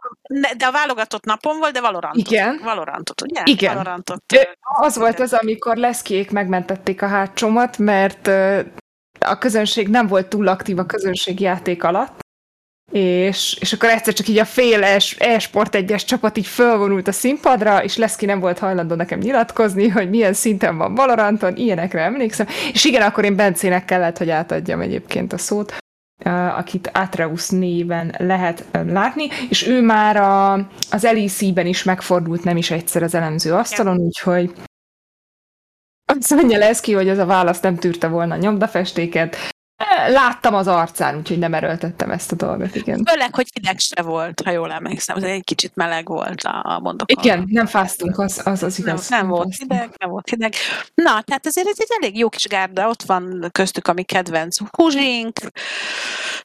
de 0.57 0.67
a 0.67 0.73
válogatott 0.73 1.25
napon 1.25 1.59
volt, 1.59 1.73
de 1.73 1.81
Valorantot. 1.81 2.31
Igen. 2.31 2.61
Valorantot, 2.65 3.23
ugye? 3.23 3.43
Igen. 3.45 3.75
Valorantot, 3.75 4.23
az 4.61 4.97
volt 4.97 5.21
az, 5.21 5.33
amikor 5.33 5.77
Leszkék 5.77 6.31
megmentették 6.31 7.03
a 7.03 7.07
hátsómat, 7.07 7.79
mert 7.79 8.27
a 9.21 9.39
közönség 9.39 9.89
nem 9.89 10.07
volt 10.07 10.29
túl 10.29 10.49
aktív 10.49 10.79
a 10.79 10.87
közönség 10.87 11.41
játék 11.41 11.85
alatt, 11.85 12.21
és, 12.93 13.57
és 13.61 13.73
akkor 13.73 13.89
egyszer 13.89 14.15
csak 14.15 14.29
így 14.29 14.39
a 14.39 14.45
fél 14.45 14.85
e-sport 15.19 15.75
egyes 15.75 16.05
csapat 16.05 16.37
így 16.37 16.47
fölvonult 16.47 17.09
a 17.09 17.13
színpadra, 17.13 17.85
és 17.85 17.97
Leszki 17.97 18.27
nem 18.27 18.41
volt 18.41 18.59
hajlandó 18.59 18.95
nekem 18.95 19.19
nyilatkozni, 19.19 19.89
hogy 19.89 20.11
milyen 20.11 20.33
szinten 20.33 20.77
van 20.77 20.95
Valoranton, 20.95 21.57
ilyenekre 21.57 22.03
emlékszem, 22.03 22.47
és 22.73 22.85
igen, 22.85 23.03
akkor 23.03 23.25
én 23.25 23.37
Bencének 23.37 23.85
kellett, 23.85 24.19
hogy 24.19 24.31
átadjam 24.31 24.81
egyébként 24.81 25.33
a 25.33 25.39
szót 25.39 25.77
akit 26.57 26.91
Atreus 26.95 27.49
néven 27.49 28.15
lehet 28.19 28.65
látni, 28.73 29.29
és 29.49 29.67
ő 29.67 29.83
már 29.83 30.17
a, 30.17 30.53
az 30.91 31.03
LEC-ben 31.03 31.67
is 31.67 31.83
megfordult 31.83 32.45
nem 32.45 32.57
is 32.57 32.71
egyszer 32.71 33.03
az 33.03 33.15
elemző 33.15 33.53
asztalon, 33.53 33.99
úgyhogy 33.99 34.53
azt 36.05 36.35
mondja 36.35 36.59
Leszki, 36.59 36.93
hogy 36.93 37.09
az 37.09 37.19
a 37.19 37.27
válasz 37.27 37.61
nem 37.61 37.77
tűrte 37.77 38.09
volna 38.09 38.35
a 38.35 38.39
nyomdafestéket, 38.39 39.37
Láttam 40.09 40.55
az 40.55 40.67
arcán, 40.67 41.17
úgyhogy 41.17 41.39
nem 41.39 41.55
erőltettem 41.55 42.11
ezt 42.11 42.33
a 42.33 42.37
dolgot, 42.37 42.75
igen. 42.75 43.05
Főleg, 43.05 43.35
hogy 43.35 43.49
hideg 43.53 43.79
se 43.79 44.03
volt, 44.03 44.41
ha 44.41 44.51
jól 44.51 44.73
emlékszem, 44.73 45.17
az 45.17 45.23
egy 45.23 45.45
kicsit 45.45 45.75
meleg 45.75 46.07
volt 46.07 46.43
a, 46.43 46.63
a 46.65 46.81
mondok. 46.81 47.13
Igen, 47.13 47.45
nem 47.49 47.67
fáztunk, 47.67 48.19
az, 48.19 48.41
az, 48.45 48.63
az 48.63 48.79
igaz. 48.79 49.09
Nem, 49.09 49.21
nem, 49.21 49.29
volt 49.29 49.49
fáztunk. 49.49 49.73
hideg, 49.73 49.95
nem 49.99 50.11
volt 50.11 50.29
hideg. 50.29 50.55
Na, 50.95 51.23
tehát 51.23 51.47
azért 51.47 51.69
ez 51.69 51.77
egy 51.79 51.97
elég 52.01 52.19
jó 52.19 52.29
kis 52.29 52.47
gárda, 52.47 52.89
ott 52.89 53.03
van 53.03 53.49
köztük 53.53 53.89
a 53.89 53.93
mi 53.93 54.03
kedvenc 54.03 54.57
Huzsink, 54.71 55.39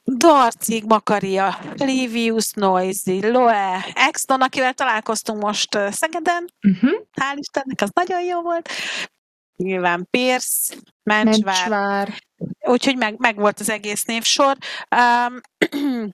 Darcig, 0.04 0.84
Makaria, 0.84 1.58
Livius, 1.76 2.52
Noisy, 2.52 3.30
Loe, 3.30 3.84
Exton, 3.94 4.40
akivel 4.40 4.72
találkoztunk 4.72 5.42
most 5.42 5.78
Szegeden, 5.90 6.44
uh-huh. 6.62 6.90
hál' 7.20 7.36
Istennek, 7.36 7.80
az 7.80 7.90
nagyon 7.94 8.22
jó 8.22 8.42
volt. 8.42 8.68
Nyilván 9.56 10.06
Pierce, 10.10 10.74
Mencsvár, 11.02 11.68
Mencsvár 11.68 12.22
úgyhogy 12.66 12.96
meg, 12.96 13.14
meg 13.18 13.36
volt 13.36 13.60
az 13.60 13.70
egész 13.70 14.04
névsor. 14.04 14.56
Um, 14.96 15.40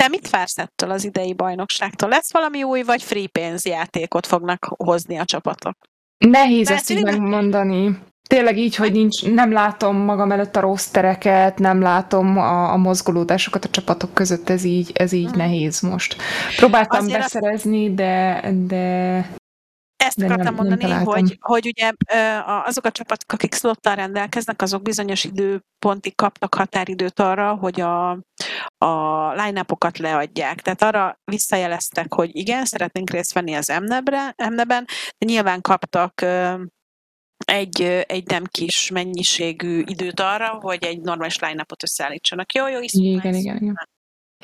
te 0.00 0.08
mit 0.08 0.30
vársz 0.30 0.58
ettől 0.58 0.90
az 0.90 1.04
idei 1.04 1.32
bajnokságtól? 1.34 2.08
Lesz 2.08 2.32
valami 2.32 2.62
új, 2.62 2.82
vagy 2.82 3.02
free 3.02 3.26
pénzjátékot 3.32 4.26
fognak 4.26 4.66
hozni 4.76 5.16
a 5.16 5.24
csapatok? 5.24 5.76
Nehéz 6.18 6.70
ezt 6.70 6.90
így 6.90 7.02
megmondani. 7.04 7.98
tényleg 8.28 8.58
így, 8.58 8.74
hogy 8.76 8.92
nincs, 8.92 9.24
nem 9.24 9.52
látom 9.52 9.96
magam 9.96 10.32
előtt 10.32 10.56
a 10.56 10.60
rostereket, 10.60 11.58
nem 11.58 11.80
látom 11.80 12.38
a, 12.38 12.72
a 12.72 12.76
mozgolódásokat 12.76 13.64
a 13.64 13.68
csapatok 13.68 14.14
között, 14.14 14.48
ez 14.48 14.64
így, 14.64 14.90
ez 14.94 15.12
így 15.12 15.28
Mhm. 15.28 15.36
nehéz 15.36 15.80
most. 15.80 16.16
Próbáltam 16.56 17.04
Azért 17.04 17.20
beszerezni, 17.20 17.94
de, 17.94 18.44
de 18.66 19.26
Nem- 20.18 20.30
akartam 20.30 20.54
nem 20.54 20.64
mondani, 20.64 20.80
találtam. 20.80 21.12
hogy, 21.14 21.36
hogy 21.40 21.66
ugye 21.66 21.92
azok 22.66 22.84
a 22.84 22.90
csapatok, 22.90 23.32
akik 23.32 23.54
slottal 23.54 23.94
rendelkeznek, 23.94 24.62
azok 24.62 24.82
bizonyos 24.82 25.24
időpontig 25.24 26.14
kaptak 26.14 26.54
határidőt 26.54 27.20
arra, 27.20 27.54
hogy 27.54 27.80
a, 27.80 28.10
a 28.78 29.32
line-upokat 29.34 29.98
leadják. 29.98 30.60
Tehát 30.60 30.82
arra 30.82 31.20
visszajeleztek, 31.24 32.14
hogy 32.14 32.36
igen, 32.36 32.64
szeretnénk 32.64 33.10
részt 33.10 33.32
venni 33.32 33.54
az 33.54 33.68
MNEB-re, 33.80 34.34
MNEB-en, 34.48 34.84
de 35.18 35.26
nyilván 35.26 35.60
kaptak 35.60 36.24
egy, 37.44 37.82
egy 38.06 38.26
nem 38.26 38.44
kis 38.44 38.90
mennyiségű 38.90 39.82
időt 39.86 40.20
arra, 40.20 40.48
hogy 40.48 40.84
egy 40.84 41.00
normális 41.00 41.38
line-upot 41.38 41.82
összeállítsanak. 41.82 42.52
Jó, 42.52 42.68
jó, 42.68 42.80
iszonyú 42.80 43.16
igen, 43.16 43.32
nice. 43.32 43.38
igen, 43.38 43.56
igen. 43.56 43.88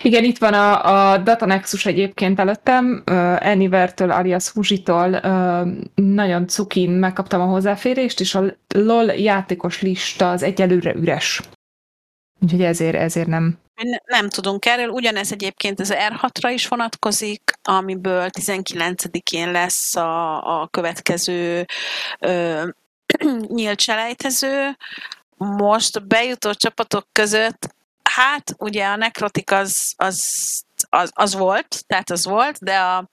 Igen, 0.03 0.25
itt 0.25 0.39
van 0.39 0.55
a, 0.55 1.13
a 1.13 1.19
Data 1.19 1.47
Nexus 1.47 1.87
egyébként 1.87 2.39
előttem, 2.39 3.03
uh, 3.07 3.47
Anyvertől 3.47 4.11
alias 4.11 4.49
Fuzsitól 4.49 5.11
uh, 5.13 6.05
nagyon 6.05 6.47
cukin 6.49 6.91
megkaptam 6.91 7.41
a 7.41 7.45
hozzáférést, 7.45 8.21
és 8.21 8.35
a 8.35 8.57
LOL 8.69 9.05
játékos 9.05 9.83
lista 9.83 10.31
az 10.31 10.43
egyelőre 10.43 10.95
üres. 10.95 11.41
Úgyhogy 12.41 12.63
ezért, 12.63 12.95
ezért 12.95 13.27
nem. 13.27 13.59
Ne- 13.83 14.19
Nem 14.19 14.29
tudunk 14.29 14.67
erről, 14.67 14.89
ugyanez 14.89 15.33
egyébként 15.33 15.81
az 15.81 15.95
R6-ra 15.97 16.51
is 16.53 16.69
vonatkozik, 16.69 17.53
amiből 17.63 18.29
19-én 18.39 19.51
lesz 19.51 19.97
a, 19.97 20.61
a 20.61 20.69
következő 20.69 21.65
nyílt 23.55 23.81
selejtező. 23.81 24.77
Most 25.37 26.07
bejutó 26.07 26.53
csapatok 26.53 27.07
között, 27.13 27.75
hát 28.15 28.55
ugye 28.59 28.87
a 28.87 28.97
Necrotic 28.97 29.51
az, 29.53 29.93
az, 29.97 30.63
az, 30.89 31.11
az 31.15 31.35
volt, 31.35 31.87
tehát 31.87 32.11
az 32.11 32.25
volt, 32.25 32.59
de 32.59 32.79
a 32.81 33.11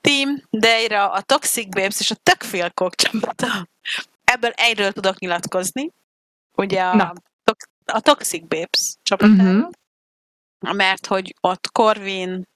Team, 0.00 0.42
Deira, 0.50 1.10
a 1.12 1.20
Toxic 1.20 1.74
Babes 1.74 2.00
és 2.00 2.10
a 2.10 2.14
Tökfilkok 2.14 2.94
csapata, 2.94 3.68
ebből 4.24 4.50
egyről 4.50 4.92
tudok 4.92 5.18
nyilatkozni, 5.18 5.90
ugye 6.56 6.82
a, 6.82 6.94
Na. 6.94 7.12
A 7.84 8.00
Toxic 8.00 8.42
Babes 8.48 8.94
csapatáról, 9.02 9.72
Mhm. 10.58 10.76
mert 10.76 11.06
hogy 11.06 11.34
ott 11.40 11.70
Corvin, 11.72 12.46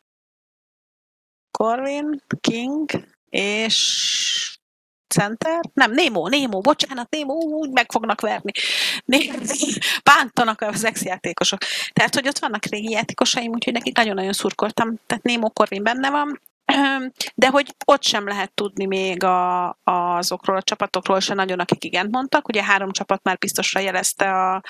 Corvin, 1.51 2.23
King 2.41 2.91
és 3.29 4.56
Center? 5.17 5.61
Nem, 5.75 5.93
Nemo, 5.93 6.29
Nemo, 6.29 6.61
bocsánat, 6.61 7.11
Nemo, 7.11 7.35
úgy 7.35 7.71
meg 7.71 7.93
fognak 7.93 8.21
verni. 8.21 8.53
Né- 9.05 9.33
Bántanak 10.15 10.61
az 10.61 10.85
ex-játékosok. 10.85 11.59
Tehát, 11.93 12.15
hogy 12.15 12.29
ott 12.29 12.39
vannak 12.39 12.65
régi 12.65 12.91
játékosaim, 12.91 13.53
úgyhogy 13.53 13.73
nekik 13.73 13.97
nagyon-nagyon 13.97 14.33
szurkoltam. 14.33 14.95
Tehát 15.07 15.25
Nemo 15.25 15.51
Corvin 15.51 15.83
benne 15.83 16.11
van. 16.11 16.41
De 17.35 17.49
hogy 17.49 17.75
ott 17.85 18.03
sem 18.03 18.27
lehet 18.27 18.53
tudni 18.55 18.87
még 18.87 19.25
a, 19.25 19.79
azokról 19.85 20.57
a 20.57 20.63
csapatokról 20.63 21.21
se 21.21 21.35
nagyon, 21.35 21.61
akik 21.61 21.85
igent 21.85 22.11
mondtak. 22.11 22.49
Ugye 22.49 22.65
három 22.65 22.91
csapat 22.91 23.23
már 23.23 23.39
biztosra 23.39 23.81
jelezte 23.81 24.31
a, 24.31 24.63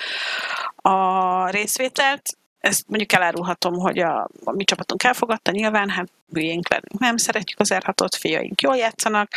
a 0.89 1.49
részvételt. 1.49 2.37
Ezt 2.67 2.87
mondjuk 2.87 3.13
elárulhatom, 3.13 3.73
hogy 3.73 3.99
a, 3.99 4.29
a 4.43 4.51
mi 4.51 4.63
csapatunk 4.63 5.03
elfogadta, 5.03 5.51
nyilván, 5.51 5.89
hát 5.89 6.11
bülyénk 6.25 6.69
lennünk. 6.69 6.99
Nem 6.99 7.17
szeretjük 7.17 7.59
az 7.59 7.73
r 7.73 7.93
fiaink 8.17 8.61
jól 8.61 8.75
játszanak, 8.75 9.29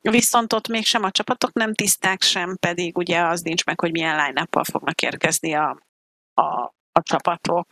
viszont 0.00 0.52
ott 0.52 0.68
mégsem 0.68 1.04
a 1.04 1.10
csapatok 1.10 1.52
nem 1.52 1.74
tiszták 1.74 2.22
sem, 2.22 2.56
pedig 2.60 2.96
ugye 2.96 3.20
az 3.20 3.40
nincs 3.40 3.64
meg, 3.64 3.80
hogy 3.80 3.90
milyen 3.90 4.16
line 4.16 4.46
fognak 4.62 5.02
érkezni 5.02 5.54
a, 5.54 5.82
a, 6.34 6.74
a 6.92 7.02
csapatok. 7.02 7.66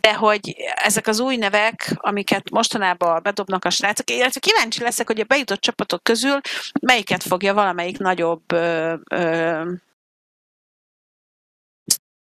De 0.00 0.14
hogy 0.14 0.54
ezek 0.74 1.06
az 1.06 1.20
új 1.20 1.36
nevek, 1.36 1.94
amiket 1.94 2.50
mostanában 2.50 3.22
bedobnak 3.22 3.64
a 3.64 3.70
srácok, 3.70 4.10
illetve 4.10 4.40
kíváncsi 4.40 4.82
leszek, 4.82 5.06
hogy 5.06 5.20
a 5.20 5.24
bejutott 5.24 5.60
csapatok 5.60 6.02
közül 6.02 6.40
melyiket 6.80 7.22
fogja 7.22 7.54
valamelyik 7.54 7.98
nagyobb 7.98 8.52
ö, 8.52 8.94
ö, 9.10 9.62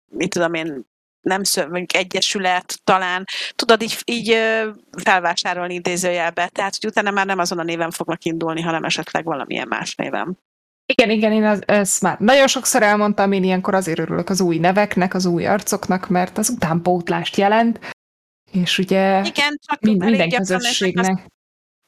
mit 0.09 0.31
tudom 0.31 0.55
én, 0.55 0.91
nem 1.23 1.43
szö, 1.43 1.63
mondjuk 1.63 1.95
egyesület 1.95 2.81
talán, 2.85 3.25
tudod 3.55 3.83
így, 3.83 3.99
így 4.05 4.37
felvásárolni 5.03 5.75
idézőjelbe, 5.75 6.49
tehát 6.49 6.77
hogy 6.81 6.91
utána 6.91 7.11
már 7.11 7.27
nem 7.27 7.39
azon 7.39 7.59
a 7.59 7.63
néven 7.63 7.91
fognak 7.91 8.25
indulni, 8.25 8.61
hanem 8.61 8.85
esetleg 8.85 9.25
valamilyen 9.25 9.69
más 9.69 9.95
néven. 9.95 10.39
Igen, 10.87 11.11
igen, 11.11 11.33
én 11.33 11.45
az, 11.45 11.63
ezt 11.67 12.03
már 12.03 12.19
nagyon 12.19 12.47
sokszor 12.47 12.83
elmondtam, 12.83 13.33
én 13.33 13.45
ilyenkor 13.45 13.75
azért 13.75 13.99
örülök 13.99 14.29
az 14.29 14.41
új 14.41 14.59
neveknek, 14.59 15.15
az 15.15 15.27
új 15.27 15.47
arcoknak, 15.47 16.09
mert 16.09 16.39
az 16.39 16.49
utánpótlást 16.49 17.37
jelent, 17.37 17.81
és 18.51 18.79
ugye 18.79 19.25
Igen, 19.25 19.59
csak 19.67 19.81
mind, 19.81 20.05
minden 20.05 20.27
ezek 20.27 20.41
az 20.41 20.49
közösségnek. 20.49 21.31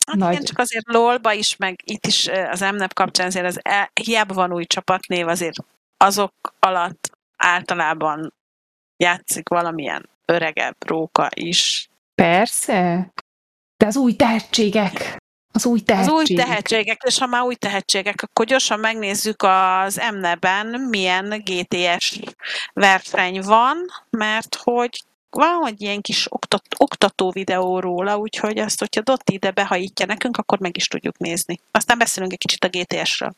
Hát 0.07 0.17
Nagy- 0.17 0.33
igen, 0.33 0.45
csak 0.45 0.59
azért 0.59 0.87
LOL-ba 0.89 1.33
is, 1.33 1.57
meg 1.57 1.81
itt 1.85 2.07
is 2.07 2.29
az 2.51 2.61
MNEP 2.61 2.93
kapcsán 2.93 3.27
azért 3.27 3.47
az 3.47 3.61
e, 3.63 3.91
hiába 4.03 4.35
van 4.35 4.53
új 4.53 4.65
csapatnév, 4.65 5.27
azért 5.27 5.57
azok 5.97 6.55
alatt 6.59 7.11
általában 7.37 8.35
játszik 8.97 9.49
valamilyen 9.49 10.09
öregebb 10.25 10.77
róka 10.87 11.29
is. 11.35 11.89
Persze, 12.15 13.13
de 13.77 13.87
az 13.87 13.97
új 13.97 14.17
tehetségek, 14.17 15.17
az 15.53 15.67
új 15.67 15.79
Az 15.79 15.85
tehetségek. 15.85 16.15
új 16.15 16.35
tehetségek, 16.37 17.03
és 17.07 17.19
ha 17.19 17.27
már 17.27 17.43
új 17.43 17.55
tehetségek, 17.55 18.23
akkor 18.23 18.47
gyorsan 18.47 18.81
megnézzük 18.81 19.43
az 19.43 20.01
MNEB-en 20.13 20.67
milyen 20.67 21.43
GTS 21.45 22.21
verseny 22.73 23.41
van, 23.41 23.77
mert 24.11 24.55
hogy 24.63 25.03
van 25.31 25.67
egy 25.67 25.83
ilyen 25.83 26.01
kis 26.01 26.27
oktat, 26.33 26.63
oktató 26.77 27.31
videó 27.31 27.81
róla, 27.81 28.17
úgyhogy 28.17 28.59
azt, 28.59 28.79
hogyha 28.79 29.01
Dotti 29.01 29.33
ide 29.33 29.51
behajítja 29.51 30.07
nekünk, 30.07 30.37
akkor 30.37 30.59
meg 30.59 30.77
is 30.77 30.87
tudjuk 30.87 31.19
nézni. 31.19 31.61
Aztán 31.71 31.99
beszélünk 31.99 32.33
egy 32.33 32.39
kicsit 32.39 32.65
a 32.65 32.69
GTS-ről. 32.69 33.35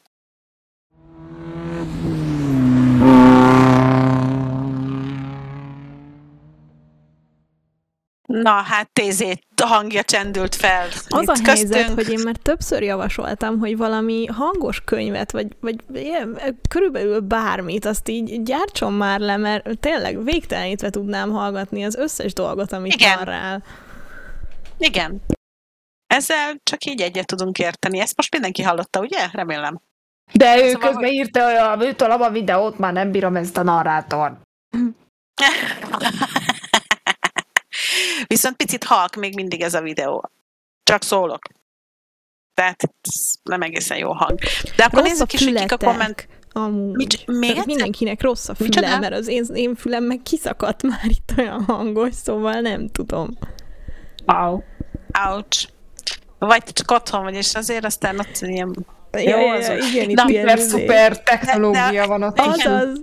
Na, 8.26 8.50
hát 8.50 8.90
tézét 8.92 9.42
hangja 9.62 10.02
csendült 10.02 10.54
fel. 10.54 10.86
Az 11.08 11.22
itt 11.22 11.28
a 11.28 11.34
helyzet, 11.44 11.70
köztünk. 11.70 11.94
hogy 11.94 12.10
én 12.10 12.20
már 12.24 12.36
többször 12.36 12.82
javasoltam, 12.82 13.58
hogy 13.58 13.76
valami 13.76 14.26
hangos 14.26 14.80
könyvet, 14.84 15.32
vagy, 15.32 15.46
vagy 15.60 15.76
ilyen, 15.92 16.38
körülbelül 16.68 17.20
bármit, 17.20 17.84
azt 17.84 18.08
így 18.08 18.42
gyártson 18.42 18.92
már 18.92 19.20
le, 19.20 19.36
mert 19.36 19.78
tényleg 19.78 20.24
végtelenítve 20.24 20.90
tudnám 20.90 21.30
hallgatni 21.30 21.84
az 21.84 21.94
összes 21.94 22.32
dolgot, 22.32 22.72
amit 22.72 22.94
Igen. 22.94 23.18
narrál. 23.18 23.62
Igen. 24.78 25.22
Ezzel 26.06 26.60
csak 26.62 26.84
így 26.84 27.00
egyet 27.00 27.26
tudunk 27.26 27.58
érteni. 27.58 27.98
Ezt 27.98 28.16
most 28.16 28.32
mindenki 28.32 28.62
hallotta, 28.62 29.00
ugye? 29.00 29.28
Remélem. 29.32 29.80
De 30.32 30.62
ő 30.62 30.70
Szóval, 30.70 30.88
közben 30.88 31.10
írta, 31.12 31.74
hogy 31.76 31.86
őtől 31.86 32.10
a 32.10 32.30
videót 32.30 32.78
már 32.78 32.92
nem 32.92 33.10
bírom 33.10 33.36
ezt 33.36 33.56
a 33.56 33.62
narrátor. 33.62 34.38
Viszont 38.26 38.56
picit 38.56 38.84
halk 38.84 39.14
még 39.14 39.34
mindig 39.34 39.60
ez 39.62 39.74
a 39.74 39.80
videó. 39.80 40.30
Csak 40.82 41.02
szólok. 41.02 41.38
Tehát 42.54 42.82
ez 43.02 43.32
nem 43.42 43.62
egészen 43.62 43.98
jó 43.98 44.12
hang. 44.12 44.38
De 44.76 44.84
akkor 44.84 44.98
Rossz 44.98 45.08
nézzük 45.10 45.32
is, 45.32 45.44
hogy 45.44 45.54
kik 45.54 45.72
a 45.72 45.76
komment... 45.76 46.28
Amúgy. 46.52 46.96
Mit- 46.96 47.26
még 47.26 47.50
egyszer? 47.50 47.66
mindenkinek 47.66 48.22
rossz 48.22 48.48
a 48.48 48.54
füle, 48.54 48.68
Micsoda? 48.68 48.98
mert 48.98 49.12
az 49.12 49.26
én, 49.28 49.44
én 49.54 49.74
fülem 49.74 50.04
meg 50.04 50.20
kiszakadt 50.22 50.82
már 50.82 51.04
itt 51.04 51.32
olyan 51.38 51.64
hangos, 51.64 52.14
szóval 52.14 52.60
nem 52.60 52.88
tudom. 52.88 53.38
Wow. 54.26 54.60
Ouch. 55.28 55.68
Vagy 56.38 56.62
csak 56.64 56.90
otthon 56.90 57.22
vagy, 57.22 57.34
és 57.34 57.54
azért 57.54 57.84
aztán 57.84 58.18
ott 58.18 58.38
ilyen... 58.40 58.86
Ja, 59.12 59.38
Jó, 59.40 59.48
az- 59.48 59.66
ja, 59.66 59.76
igen, 59.76 60.10
itt 60.10 60.16
Na, 60.16 60.28
ilyen 60.28 60.46
Szuper, 60.48 60.58
izé. 60.58 60.68
szuper 60.68 61.22
technológia 61.22 61.90
De- 61.90 62.06
van 62.06 62.22
ott. 62.22 62.38
Igen. 62.38 62.72
Azaz. 62.72 63.00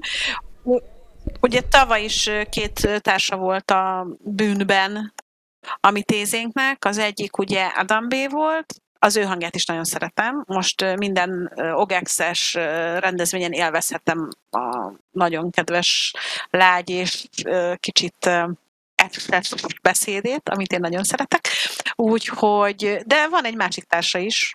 Ugye 1.43 1.61
tavaly 1.61 2.03
is 2.03 2.29
két 2.49 3.01
társa 3.01 3.35
volt 3.35 3.71
a 3.71 4.07
bűnben 4.19 5.13
a 5.79 5.89
mi 5.89 6.03
tézénknek. 6.03 6.85
Az 6.85 6.97
egyik 6.97 7.37
ugye 7.37 7.65
Adam 7.65 8.07
B. 8.09 8.15
volt, 8.29 8.75
az 8.99 9.15
ő 9.15 9.21
hangját 9.21 9.55
is 9.55 9.65
nagyon 9.65 9.83
szeretem. 9.83 10.43
Most 10.47 10.95
minden 10.97 11.51
OGEX-es 11.73 12.53
rendezvényen 12.99 13.51
élvezhetem 13.51 14.29
a 14.49 14.91
nagyon 15.11 15.51
kedves, 15.51 16.13
lágy 16.49 16.89
és 16.89 17.27
kicsit 17.79 18.25
ö, 18.25 18.49
exces 18.95 19.53
beszédét, 19.81 20.49
amit 20.49 20.71
én 20.71 20.79
nagyon 20.79 21.03
szeretek. 21.03 21.47
Úgyhogy, 21.95 22.99
de 23.05 23.27
van 23.27 23.45
egy 23.45 23.55
másik 23.55 23.83
társa 23.83 24.19
is, 24.19 24.53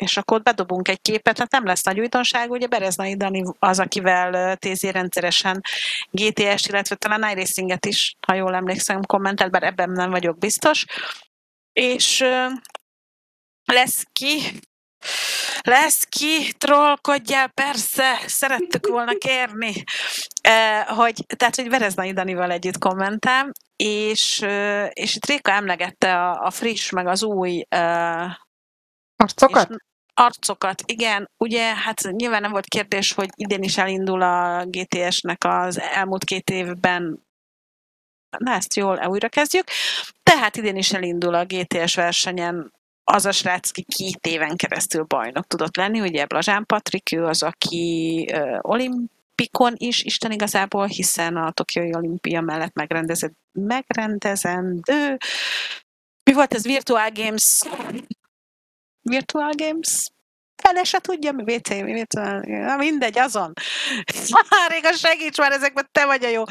és 0.00 0.16
akkor 0.16 0.42
bedobunk 0.42 0.88
egy 0.88 1.00
képet, 1.00 1.38
hát 1.38 1.50
nem 1.50 1.64
lesz 1.64 1.82
nagy 1.82 2.00
újdonság, 2.00 2.50
ugye 2.50 2.66
Bereznai 2.66 3.16
Dani 3.16 3.42
az, 3.58 3.78
akivel 3.78 4.56
TZ 4.56 4.82
rendszeresen 4.82 5.60
GTS, 6.10 6.66
illetve 6.66 6.94
talán 6.94 7.30
iRacinget 7.30 7.86
is, 7.86 8.16
ha 8.26 8.34
jól 8.34 8.54
emlékszem, 8.54 9.00
kommentelt, 9.02 9.50
bár 9.50 9.62
ebben 9.62 9.90
nem 9.90 10.10
vagyok 10.10 10.38
biztos. 10.38 10.84
És 11.72 12.24
lesz 13.64 14.04
ki 14.12 14.40
lesz 15.62 16.04
ki, 16.08 16.52
trollkodjál, 16.52 17.48
persze, 17.48 18.20
szerettük 18.26 18.86
volna 18.86 19.12
kérni. 19.12 19.84
Hogy, 20.86 21.24
tehát, 21.36 21.56
hogy 21.56 21.68
Vereznai 21.68 22.12
Danival 22.12 22.50
együtt 22.50 22.78
kommentem, 22.78 23.52
és, 23.76 24.46
és 24.92 25.16
itt 25.16 25.26
Réka 25.26 25.52
emlegette 25.52 26.14
a, 26.14 26.44
a 26.46 26.50
friss, 26.50 26.90
meg 26.90 27.06
az 27.06 27.22
új 27.22 27.64
Arcokat? 29.16 29.70
és 29.70 29.76
arcokat, 30.20 30.82
igen. 30.86 31.30
Ugye, 31.36 31.74
hát 31.74 32.02
nyilván 32.10 32.40
nem 32.40 32.50
volt 32.50 32.66
kérdés, 32.66 33.12
hogy 33.12 33.28
idén 33.34 33.62
is 33.62 33.78
elindul 33.78 34.22
a 34.22 34.64
GTS-nek 34.64 35.44
az 35.44 35.80
elmúlt 35.80 36.24
két 36.24 36.50
évben 36.50 37.28
Na, 38.38 38.52
ezt 38.52 38.76
jól 38.76 39.06
újra 39.06 39.28
kezdjük. 39.28 39.64
Tehát 40.22 40.56
idén 40.56 40.76
is 40.76 40.92
elindul 40.92 41.34
a 41.34 41.44
GTS 41.44 41.94
versenyen 41.94 42.72
az 43.04 43.24
a 43.24 43.32
srác, 43.32 43.68
aki 43.68 43.84
két 43.88 44.26
éven 44.26 44.56
keresztül 44.56 45.02
bajnok 45.02 45.46
tudott 45.46 45.76
lenni, 45.76 46.00
ugye 46.00 46.26
Blazsán 46.26 46.66
Patrik, 46.66 47.12
ő 47.12 47.24
az, 47.24 47.42
aki 47.42 48.26
olimpikon 48.60 49.74
is, 49.76 50.02
Isten 50.02 50.32
igazából, 50.32 50.86
hiszen 50.86 51.36
a 51.36 51.50
Tokiói 51.50 51.94
olimpia 51.94 52.40
mellett 52.40 52.74
megrendezett, 52.74 53.34
megrendezendő. 53.52 55.16
Mi 56.24 56.32
volt 56.32 56.54
ez? 56.54 56.64
Virtual 56.64 57.10
Games? 57.14 57.62
Virtual 59.02 59.52
Games? 59.56 60.10
Fele 60.62 60.84
se 60.84 60.98
tudja, 60.98 61.32
mi 61.32 61.42
VC, 61.42 61.68
mi 61.68 62.02
VC, 62.02 62.14
na 62.46 62.76
mindegy, 62.76 63.18
azon. 63.18 63.52
Réga, 64.68 64.92
segíts 64.92 65.38
már 65.38 65.52
ezekben, 65.52 65.88
te 65.92 66.04
vagy 66.06 66.24
a 66.24 66.28
jó. 66.28 66.42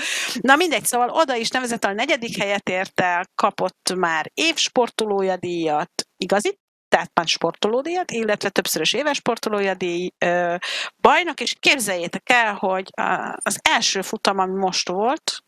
Na 0.42 0.56
mindegy, 0.56 0.86
szóval 0.86 1.10
oda 1.10 1.36
is 1.36 1.50
nevezett 1.50 1.84
a 1.84 1.94
negyedik 1.94 2.38
helyet 2.38 2.70
ért 2.70 3.00
el, 3.00 3.26
kapott 3.36 3.94
már 3.96 4.32
évsportolója 4.34 5.38
díjat, 5.38 5.92
igazi, 6.18 6.60
tehát 6.88 7.12
már 7.14 7.28
sportolódíjat, 7.28 8.12
illetve 8.12 8.50
többszörös 8.50 8.94
éves 8.94 9.18
sportolója 9.18 9.74
díj 9.74 10.12
ö, 10.18 10.56
bajnok, 11.02 11.40
és 11.40 11.56
képzeljétek 11.60 12.30
el, 12.30 12.54
hogy 12.54 12.90
a, 12.92 13.38
az 13.42 13.60
első 13.62 14.02
futam, 14.02 14.40
ami 14.40 14.60
most 14.60 14.90
volt, 14.90 15.44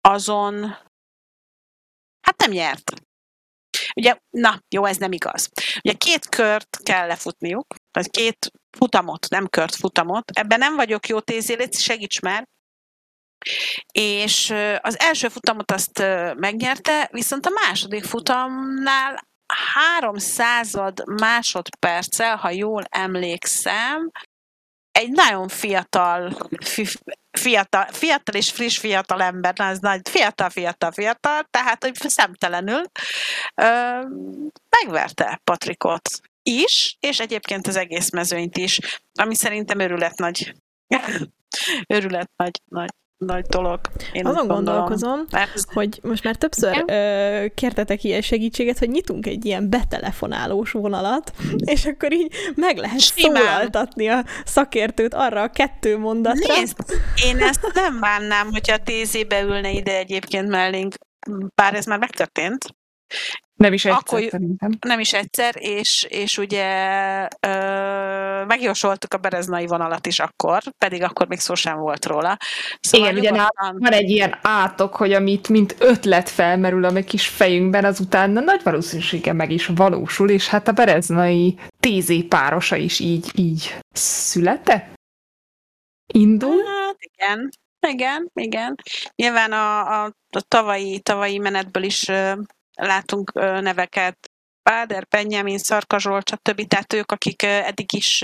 azon 0.00 0.76
hát 2.20 2.36
nem 2.38 2.50
nyert. 2.50 2.92
Ugye, 4.00 4.16
na, 4.30 4.60
jó, 4.68 4.84
ez 4.84 4.96
nem 4.96 5.12
igaz. 5.12 5.48
Ugye 5.82 5.92
két 5.92 6.28
kört 6.28 6.78
kell 6.82 7.06
lefutniuk, 7.06 7.74
vagy 7.92 8.10
két 8.10 8.50
futamot, 8.78 9.28
nem 9.28 9.48
kört, 9.48 9.74
futamot. 9.74 10.30
Ebben 10.30 10.58
nem 10.58 10.76
vagyok 10.76 11.06
jó 11.08 11.20
tézé, 11.20 11.56
segíts 11.70 12.20
már. 12.20 12.48
És 13.92 14.54
az 14.80 14.98
első 14.98 15.28
futamot 15.28 15.70
azt 15.70 15.98
megnyerte, 16.36 17.08
viszont 17.12 17.46
a 17.46 17.50
második 17.50 18.04
futamnál 18.04 19.28
három 19.74 20.16
század 20.16 21.02
másodperccel, 21.06 22.36
ha 22.36 22.50
jól 22.50 22.84
emlékszem, 22.88 24.10
egy 24.92 25.10
nagyon 25.10 25.48
fiatal, 25.48 26.36
fiatal, 27.38 27.86
fiatal 27.90 28.34
és 28.34 28.50
friss 28.50 28.78
fiatal 28.78 29.22
ember, 29.22 29.54
na, 29.56 29.64
ez 29.64 29.78
nagy, 29.78 30.08
fiatal, 30.08 30.50
fiatal, 30.50 30.90
fiatal, 30.90 31.46
tehát, 31.50 31.84
hogy 31.84 31.94
szemtelenül 31.94 32.82
ö, 33.54 34.00
megverte 34.70 35.40
Patrikot 35.44 36.08
is, 36.42 36.96
és 37.00 37.20
egyébként 37.20 37.66
az 37.66 37.76
egész 37.76 38.10
mezőnyt 38.10 38.56
is, 38.56 38.78
ami 39.14 39.34
szerintem 39.34 39.78
örület 39.78 40.18
nagy. 40.18 40.54
örület 41.86 42.30
nagy, 42.36 42.60
nagy 42.64 42.90
nagy 43.18 43.44
dolog. 43.44 43.80
Én 44.12 44.26
Azon 44.26 44.46
gondolkozom, 44.46 45.24
mert... 45.30 45.64
hogy 45.72 46.00
most 46.02 46.24
már 46.24 46.36
többször 46.36 46.84
ö, 46.86 47.44
kértetek 47.54 48.04
ilyen 48.04 48.20
segítséget, 48.20 48.78
hogy 48.78 48.88
nyitunk 48.88 49.26
egy 49.26 49.44
ilyen 49.44 49.70
betelefonálós 49.70 50.70
vonalat, 50.70 51.32
és 51.72 51.84
akkor 51.84 52.12
így 52.12 52.32
meg 52.54 52.76
lehet 52.76 53.00
Simán. 53.00 53.42
szólaltatni 53.42 54.08
a 54.08 54.24
szakértőt 54.44 55.14
arra 55.14 55.42
a 55.42 55.50
kettő 55.50 55.98
mondatra. 55.98 56.54
Nézd, 56.54 56.76
én 57.24 57.38
ezt 57.38 57.70
nem 57.74 58.00
bánnám, 58.00 58.50
hogyha 58.50 58.74
a 58.74 58.82
tézébe 58.84 59.42
ülne 59.42 59.70
ide 59.70 59.96
egyébként 59.96 60.48
mellénk, 60.48 60.94
bár 61.54 61.74
ez 61.74 61.84
már 61.86 61.98
megtörtént, 61.98 62.64
nem 63.56 63.72
is 63.72 63.84
egyszer, 63.84 64.02
Akkor, 64.06 64.28
szerintem. 64.30 64.70
Nem 64.80 65.00
is 65.00 65.12
egyszer, 65.12 65.54
és, 65.58 66.06
és 66.08 66.38
ugye 66.38 66.64
ö, 67.40 68.44
megjósoltuk 68.44 69.14
a 69.14 69.18
bereznai 69.18 69.66
vonalat 69.66 70.06
is 70.06 70.18
akkor, 70.18 70.62
pedig 70.78 71.02
akkor 71.02 71.28
még 71.28 71.38
szó 71.38 71.54
sem 71.54 71.78
volt 71.78 72.06
róla. 72.06 72.36
Szóval 72.80 73.16
Igen, 73.16 73.18
ugye 73.18 73.48
van 73.58 73.92
egy 73.92 74.10
ilyen 74.10 74.38
átok, 74.42 74.96
hogy 74.96 75.12
amit 75.12 75.48
mint 75.48 75.76
ötlet 75.78 76.28
felmerül 76.28 76.84
a 76.84 76.90
mi 76.90 77.04
kis 77.04 77.28
fejünkben, 77.28 77.84
azután 77.84 78.30
nagy 78.30 78.62
valószínűsége 78.62 79.32
meg 79.32 79.50
is 79.50 79.66
valósul, 79.66 80.30
és 80.30 80.48
hát 80.48 80.68
a 80.68 80.72
bereznai 80.72 81.58
tízé 81.80 82.22
párosa 82.22 82.76
is 82.76 82.98
így, 82.98 83.30
így 83.34 83.78
születe? 83.92 84.90
Indul? 86.12 86.64
Hát 86.64 86.96
igen, 86.98 87.50
igen, 87.88 88.30
igen. 88.34 88.74
Nyilván 89.14 89.52
a, 89.52 90.02
a, 90.02 90.04
a 90.30 90.40
tavalyi, 90.48 91.00
tavalyi 91.00 91.38
menetből 91.38 91.82
is 91.82 92.10
látunk 92.76 93.32
neveket, 93.32 94.30
Páder, 94.62 95.06
Benjamin, 95.08 95.58
Szarka 95.58 95.98
Zsolt, 95.98 96.28
stb. 96.28 96.66
Tehát 96.66 96.92
ők, 96.92 97.12
akik 97.12 97.42
eddig 97.42 97.92
is, 97.92 98.22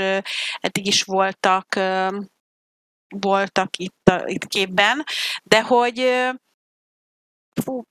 eddig 0.60 0.86
is 0.86 1.02
voltak, 1.02 1.80
voltak 3.08 3.76
itt, 3.76 4.10
itt 4.24 4.46
képben, 4.46 5.04
de 5.42 5.62
hogy 5.62 5.98
fú, 7.62 7.82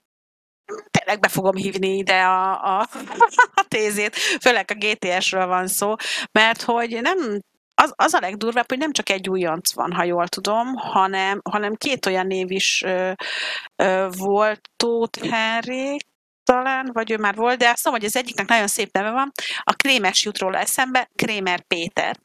tényleg 0.90 1.20
be 1.20 1.28
fogom 1.28 1.56
hívni 1.56 1.96
ide 1.96 2.22
a, 2.22 2.78
a, 2.78 2.88
a 3.54 3.64
tézét, 3.68 4.16
főleg 4.16 4.70
a 4.70 4.74
GTS-ről 4.74 5.46
van 5.46 5.66
szó, 5.66 5.94
mert 6.32 6.62
hogy 6.62 7.00
nem 7.00 7.40
az, 7.74 7.92
az 7.96 8.14
a 8.14 8.20
legdurvább, 8.20 8.68
hogy 8.68 8.78
nem 8.78 8.92
csak 8.92 9.08
egy 9.08 9.28
újonc 9.28 9.74
van, 9.74 9.92
ha 9.92 10.04
jól 10.04 10.28
tudom, 10.28 10.74
hanem, 10.74 11.40
hanem 11.50 11.74
két 11.74 12.06
olyan 12.06 12.26
név 12.26 12.50
is 12.50 12.82
ö, 12.82 13.12
ö, 13.76 14.08
volt, 14.16 14.60
Tóth 14.76 15.28
Henrik, 15.28 16.06
talán, 16.44 16.90
vagy 16.92 17.10
ő 17.10 17.16
már 17.16 17.34
volt, 17.34 17.58
de 17.58 17.68
azt 17.68 17.84
mondom, 17.84 18.02
hogy 18.02 18.10
az 18.10 18.16
egyiknek 18.16 18.48
nagyon 18.48 18.66
szép 18.66 18.92
neve 18.92 19.10
van. 19.10 19.32
A 19.62 19.72
Krémes 19.72 20.24
jut 20.24 20.38
róla 20.38 20.58
eszembe, 20.58 21.10
Krémer 21.14 21.60
Péter. 21.60 22.16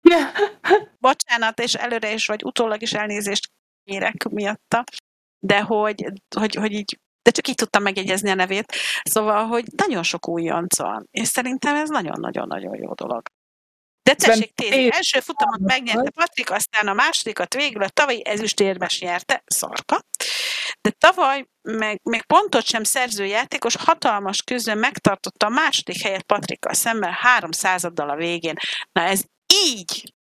Bocsánat, 0.98 1.60
és 1.60 1.74
előre 1.74 2.12
is, 2.12 2.26
vagy 2.26 2.44
utólag 2.44 2.82
is 2.82 2.92
elnézést 2.92 3.50
kérek 3.84 4.24
miatta, 4.28 4.84
de 5.38 5.60
hogy, 5.60 6.04
hogy, 6.36 6.54
hogy 6.54 6.72
így 6.72 7.00
de 7.22 7.30
csak 7.30 7.48
így 7.48 7.54
tudtam 7.54 7.82
megjegyezni 7.82 8.30
a 8.30 8.34
nevét. 8.34 8.72
Szóval, 9.02 9.46
hogy 9.46 9.64
nagyon 9.76 10.02
sok 10.02 10.28
újonc 10.28 10.78
van, 10.78 11.08
és 11.10 11.28
szerintem 11.28 11.76
ez 11.76 11.88
nagyon-nagyon-nagyon 11.88 12.76
jó 12.76 12.92
dolog. 12.94 13.22
De 14.02 14.14
tessék, 14.14 14.54
Tézi, 14.54 14.90
első 14.92 15.20
futamot 15.20 15.60
megnyerte 15.60 16.10
Patrik, 16.10 16.50
aztán 16.50 16.88
a 16.88 16.92
másodikat 16.92 17.54
végül 17.54 17.82
a 17.82 17.88
tavalyi 17.88 18.26
ezüstérmes 18.26 19.00
nyerte, 19.00 19.42
Szarka. 19.46 20.00
De 20.82 20.90
tavaly 20.90 21.46
meg, 21.62 22.00
még 22.02 22.22
pontot 22.22 22.64
sem 22.64 22.84
szerző 22.84 23.24
játékos 23.24 23.76
hatalmas 23.76 24.42
közben 24.42 24.78
megtartotta 24.78 25.46
a 25.46 25.50
második 25.50 26.02
helyet 26.02 26.22
Patrikkal 26.22 26.74
szemben 26.74 27.12
három 27.12 27.50
századdal 27.50 28.10
a 28.10 28.16
végén. 28.16 28.54
Na 28.92 29.02
ez 29.02 29.24
így 29.66 30.12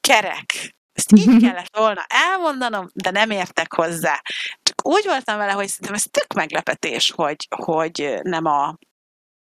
kerek. 0.00 0.76
Ezt 0.92 1.12
így 1.12 1.40
kellett 1.44 1.76
volna 1.76 2.04
elmondanom, 2.08 2.88
de 2.94 3.10
nem 3.10 3.30
értek 3.30 3.72
hozzá. 3.72 4.20
Csak 4.62 4.86
úgy 4.86 5.04
voltam 5.04 5.38
vele, 5.38 5.52
hogy 5.52 5.68
szerintem 5.68 5.94
ez 5.94 6.04
tök 6.10 6.32
meglepetés, 6.34 7.10
hogy, 7.10 7.46
hogy 7.56 8.18
nem 8.22 8.44
a 8.44 8.76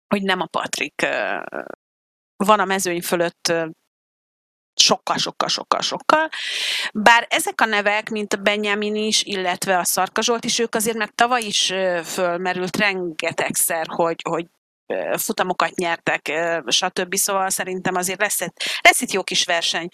hogy 0.07 0.21
nem 0.21 0.41
a 0.41 0.45
Patrik 0.45 1.07
van 2.35 2.59
a 2.59 2.65
mezőny 2.65 3.01
fölött 3.01 3.53
sokkal, 4.81 5.17
sokkal, 5.17 5.47
sokkal, 5.47 5.81
sokkal. 5.81 6.29
Bár 6.93 7.27
ezek 7.29 7.61
a 7.61 7.65
nevek, 7.65 8.09
mint 8.09 8.33
a 8.33 8.37
Benjamin 8.37 8.95
is, 8.95 9.23
illetve 9.23 9.77
a 9.77 9.85
Szarka 9.85 10.21
Zsolt 10.21 10.45
is, 10.45 10.59
ők 10.59 10.75
azért 10.75 10.97
meg 10.97 11.09
tavaly 11.15 11.43
is 11.43 11.73
fölmerült 12.03 12.77
rengetegszer, 12.77 13.85
hogy, 13.89 14.21
hogy 14.29 14.45
futamokat 15.17 15.75
nyertek, 15.75 16.31
stb. 16.67 17.15
Szóval 17.15 17.49
szerintem 17.49 17.95
azért 17.95 18.19
lesz, 18.19 18.39
lesz 18.81 19.01
itt 19.01 19.11
jó 19.11 19.23
kis 19.23 19.43
verseny. 19.43 19.89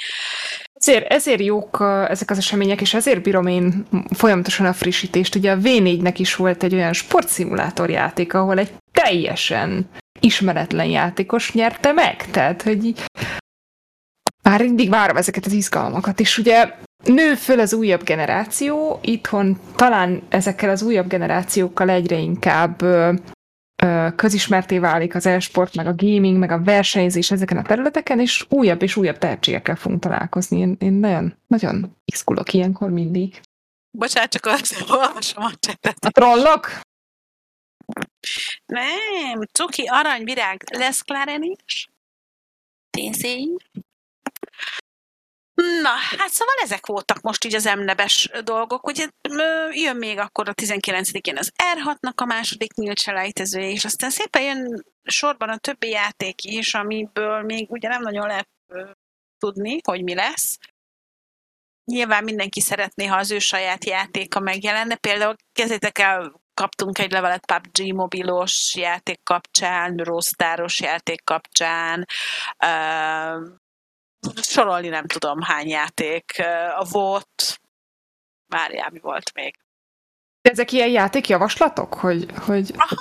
Ezért, 0.74 1.12
ezért 1.12 1.42
jók 1.42 1.78
ezek 2.08 2.30
az 2.30 2.38
események, 2.38 2.82
és 2.82 2.94
ezért 2.94 3.22
bírom 3.22 3.48
én 3.48 3.88
folyamatosan 4.16 4.66
a 4.66 4.74
frissítést. 4.74 5.36
Ugye 5.36 5.52
a 5.52 5.58
V4-nek 5.58 6.16
is 6.18 6.36
volt 6.36 6.64
egy 6.64 6.74
olyan 6.74 6.94
sportszimulátor 6.94 7.90
játék, 7.90 8.34
ahol 8.34 8.60
egy 8.60 8.74
teljesen 8.92 9.90
ismeretlen 10.20 10.86
játékos 10.86 11.54
nyerte 11.54 11.92
meg. 11.92 12.30
Tehát, 12.32 12.62
hogy 12.62 12.94
már 14.50 14.62
mindig 14.62 14.90
várom 14.90 15.18
ezeket 15.18 15.46
az 15.46 15.52
izgalmakat, 15.54 16.20
és 16.20 16.38
ugye 16.38 16.76
nő 17.04 17.36
föl 17.36 17.60
az 17.60 17.74
újabb 17.74 18.04
generáció, 18.04 19.00
itthon 19.02 19.60
talán 19.76 20.22
ezekkel 20.30 20.70
az 20.70 20.82
újabb 20.82 21.08
generációkkal 21.08 21.90
egyre 21.90 22.18
inkább 22.18 22.82
ö, 22.82 23.14
ö, 23.84 24.08
közismerté 24.16 24.80
válik 24.80 25.16
az 25.16 25.26
e-sport, 25.26 25.76
meg 25.76 25.88
a 25.88 25.96
gaming, 25.96 26.38
meg 26.38 26.52
a 26.52 26.64
versenyzés 26.64 27.32
ezeken 27.32 27.58
a 27.58 27.62
területeken, 27.62 28.20
és 28.20 28.46
újabb 28.50 28.82
és 28.82 28.96
újabb 28.96 29.18
tehetségekkel 29.18 29.76
fogunk 29.76 30.02
találkozni. 30.02 30.60
Én, 30.60 30.76
én 30.80 30.94
nagyon, 30.94 31.38
nagyon 31.48 31.96
izgulok 32.06 32.54
ilyenkor 32.54 32.90
mindig. 32.90 33.42
Bocsánat, 33.98 34.30
csak 34.30 34.46
olvasom 34.90 35.44
a 35.44 35.52
csetet. 35.60 36.06
A 36.06 36.10
trollok? 36.10 36.80
Nem, 38.66 39.42
cuki, 39.52 39.84
arany, 39.88 40.24
virág, 40.24 40.64
lesz 40.72 41.02
Klaren 41.02 41.44
is? 41.44 41.88
Na, 45.82 45.90
hát 46.18 46.30
szóval 46.30 46.56
ezek 46.64 46.86
voltak 46.86 47.22
most 47.22 47.46
így 47.46 47.56
az 47.56 47.66
emnebes 47.66 48.30
dolgok. 48.44 48.88
Ugye 48.88 49.08
jön 49.72 49.96
még 49.96 50.18
akkor 50.18 50.50
a 50.50 50.54
19-én 50.54 51.38
az 51.38 51.52
R6-nak 51.76 52.16
a 52.16 52.26
második 52.26 52.74
nyílt 52.74 53.00
selejtezője, 53.00 53.70
és 53.70 53.86
aztán 53.86 54.10
szépen 54.10 54.42
jön 54.42 54.84
sorban 55.04 55.50
a 55.50 55.58
többi 55.58 55.90
játék 55.90 56.44
is, 56.44 56.74
amiből 56.74 57.42
még 57.42 57.72
ugye 57.72 57.88
nem 57.88 58.02
nagyon 58.02 58.28
lehet 58.28 58.50
tudni, 59.38 59.80
hogy 59.84 60.04
mi 60.04 60.14
lesz. 60.14 60.58
Nyilván 61.86 62.24
mindenki 62.24 62.62
szeretné, 62.62 63.06
ha 63.06 63.18
az 63.18 63.32
ő 63.32 63.40
saját 63.40 63.86
játéka 63.86 64.40
megjelenne. 64.40 64.96
Például 64.96 65.36
kezdjétek 65.52 65.98
el, 65.98 66.42
kaptunk 66.54 67.00
egy 67.00 67.12
levelet 67.12 67.46
PUBG 67.46 67.94
mobilos 67.94 68.76
játék 68.76 69.20
kapcsán, 69.24 69.96
Rostáros 69.96 70.80
játék 70.80 71.24
kapcsán, 71.24 72.06
sorolni 74.42 74.88
nem 74.88 75.08
tudom 75.08 75.42
hány 75.42 75.68
játék. 75.68 76.40
A 76.78 76.86
volt, 76.90 77.62
várjál, 78.48 78.90
mi 78.90 79.00
volt 79.00 79.34
még. 79.34 79.56
De 80.42 80.50
ezek 80.50 80.72
ilyen 80.72 80.90
játékjavaslatok, 80.90 81.94
hogy... 81.94 82.26
hogy... 82.46 82.72
Aha, 82.78 82.96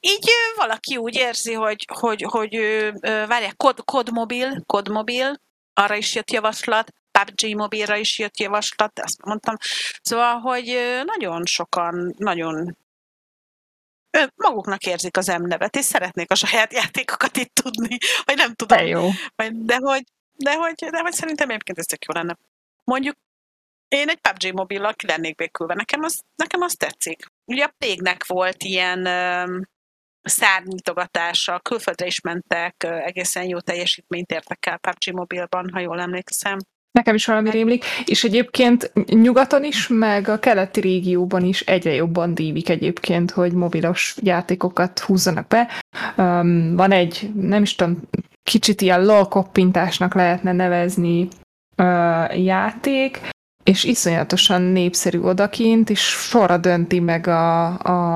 így 0.00 0.30
valaki 0.56 0.96
úgy 0.96 1.14
érzi, 1.14 1.52
hogy, 1.52 1.86
hogy, 1.94 2.22
hogy, 2.22 2.56
várják, 3.00 3.56
kod, 3.56 3.84
kodmobil, 3.84 4.62
kodmobil, 4.66 5.34
arra 5.72 5.94
is 5.94 6.14
jött 6.14 6.30
javaslat, 6.30 6.92
PUBG 7.10 7.56
mobilra 7.56 7.96
is 7.96 8.18
jött 8.18 8.38
javaslat, 8.38 8.98
azt 8.98 9.24
mondtam. 9.24 9.56
Szóval, 10.02 10.38
hogy 10.38 10.78
nagyon 11.04 11.46
sokan, 11.46 12.14
nagyon 12.18 12.76
maguknak 14.34 14.86
érzik 14.86 15.16
az 15.16 15.26
M-nevet, 15.26 15.76
és 15.76 15.84
szeretnék 15.84 16.30
a 16.30 16.34
saját 16.34 16.72
játékokat 16.72 17.36
itt 17.36 17.54
tudni, 17.54 17.98
vagy 18.24 18.36
nem 18.36 18.54
tudom. 18.54 18.78
De 18.78 18.84
jó. 18.84 19.08
Vagy, 19.36 19.64
de, 19.64 19.76
hogy, 19.76 20.02
de, 20.44 20.54
hogy, 20.54 20.74
de 20.74 21.00
hogy 21.00 21.12
szerintem 21.12 21.48
egyébként 21.48 21.78
ez 21.78 21.84
tök 21.84 22.04
jó 22.04 22.14
lenne. 22.14 22.38
Mondjuk 22.84 23.16
én 23.88 24.08
egy 24.08 24.18
PUBG 24.20 24.54
mobillal 24.54 24.94
ki 24.94 25.06
lennék 25.06 25.34
békülve, 25.34 25.74
nekem 25.74 26.02
az, 26.02 26.20
nekem 26.36 26.60
az 26.60 26.74
tetszik. 26.74 27.26
Ugye 27.44 27.64
a 27.64 27.74
Pégnek 27.78 28.26
volt 28.26 28.62
ilyen 28.62 29.08
szárnyitogatása, 30.22 31.58
külföldre 31.58 32.06
is 32.06 32.20
mentek, 32.20 32.86
egészen 33.04 33.44
jó 33.44 33.60
teljesítményt 33.60 34.30
értek 34.30 34.66
el 34.66 34.78
PUBG 34.78 35.14
mobilban, 35.14 35.70
ha 35.72 35.80
jól 35.80 36.00
emlékszem. 36.00 36.58
Nekem 36.90 37.14
is 37.14 37.26
valami 37.26 37.50
rémlik, 37.50 37.84
és 38.04 38.24
egyébként 38.24 38.92
nyugaton 39.06 39.64
is, 39.64 39.88
meg 39.88 40.28
a 40.28 40.38
keleti 40.38 40.80
régióban 40.80 41.44
is 41.44 41.60
egyre 41.60 41.92
jobban 41.92 42.34
dívik 42.34 42.68
egyébként, 42.68 43.30
hogy 43.30 43.52
mobilos 43.52 44.16
játékokat 44.22 44.98
húzzanak 44.98 45.48
be. 45.48 45.68
Um, 46.16 46.76
van 46.76 46.92
egy, 46.92 47.30
nem 47.34 47.62
is 47.62 47.74
tudom, 47.74 48.00
kicsit 48.42 48.80
ilyen 48.80 49.04
lol 49.04 49.28
koppintásnak 49.28 50.14
lehetne 50.14 50.52
nevezni 50.52 51.28
uh, 51.76 52.44
játék, 52.44 53.20
és 53.64 53.84
iszonyatosan 53.84 54.62
népszerű 54.62 55.18
odakint, 55.18 55.90
és 55.90 56.00
sorra 56.00 56.58
dönti 56.58 57.00
meg 57.00 57.26
a, 57.26 57.66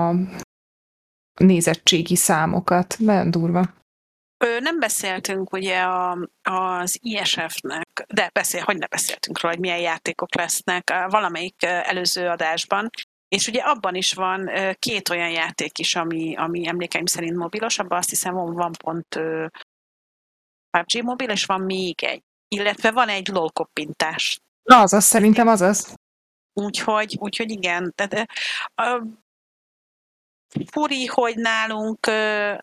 a 0.08 0.14
nézettségi 1.40 2.16
számokat. 2.16 2.96
Nagyon 2.98 3.30
durva. 3.30 3.62
Ö, 4.44 4.60
nem 4.60 4.78
beszéltünk 4.78 5.52
ugye 5.52 5.80
a, 5.80 6.28
az 6.42 6.98
ISF-nek, 7.02 8.04
de 8.14 8.30
beszél, 8.32 8.62
hogy 8.62 8.78
ne 8.78 8.86
beszéltünk 8.86 9.40
róla, 9.40 9.54
hogy 9.54 9.64
milyen 9.64 9.80
játékok 9.80 10.34
lesznek 10.34 10.92
valamelyik 11.08 11.62
előző 11.62 12.28
adásban, 12.28 12.90
és 13.28 13.48
ugye 13.48 13.60
abban 13.60 13.94
is 13.94 14.12
van 14.12 14.50
két 14.78 15.08
olyan 15.08 15.30
játék 15.30 15.78
is, 15.78 15.96
ami, 15.96 16.36
ami 16.36 16.68
emlékeim 16.68 17.06
szerint 17.06 17.36
mobilos, 17.36 17.78
abban 17.78 17.98
azt 17.98 18.10
hiszem 18.10 18.34
van 18.34 18.72
pont 18.72 19.20
PUBG 20.78 21.04
mobil, 21.04 21.30
és 21.30 21.44
van 21.44 21.60
még 21.60 22.04
egy. 22.04 22.22
Illetve 22.48 22.90
van 22.90 23.08
egy 23.08 23.28
LOL 23.28 23.50
koppintás. 23.50 24.40
Az, 24.62 24.92
az 24.92 25.04
szerintem 25.04 25.48
az 25.48 25.60
az. 25.60 25.94
Úgyhogy, 26.52 27.16
úgyhogy 27.18 27.50
igen, 27.50 27.92
de, 27.96 28.28
furi, 30.70 31.06
hogy 31.06 31.36
nálunk, 31.36 32.06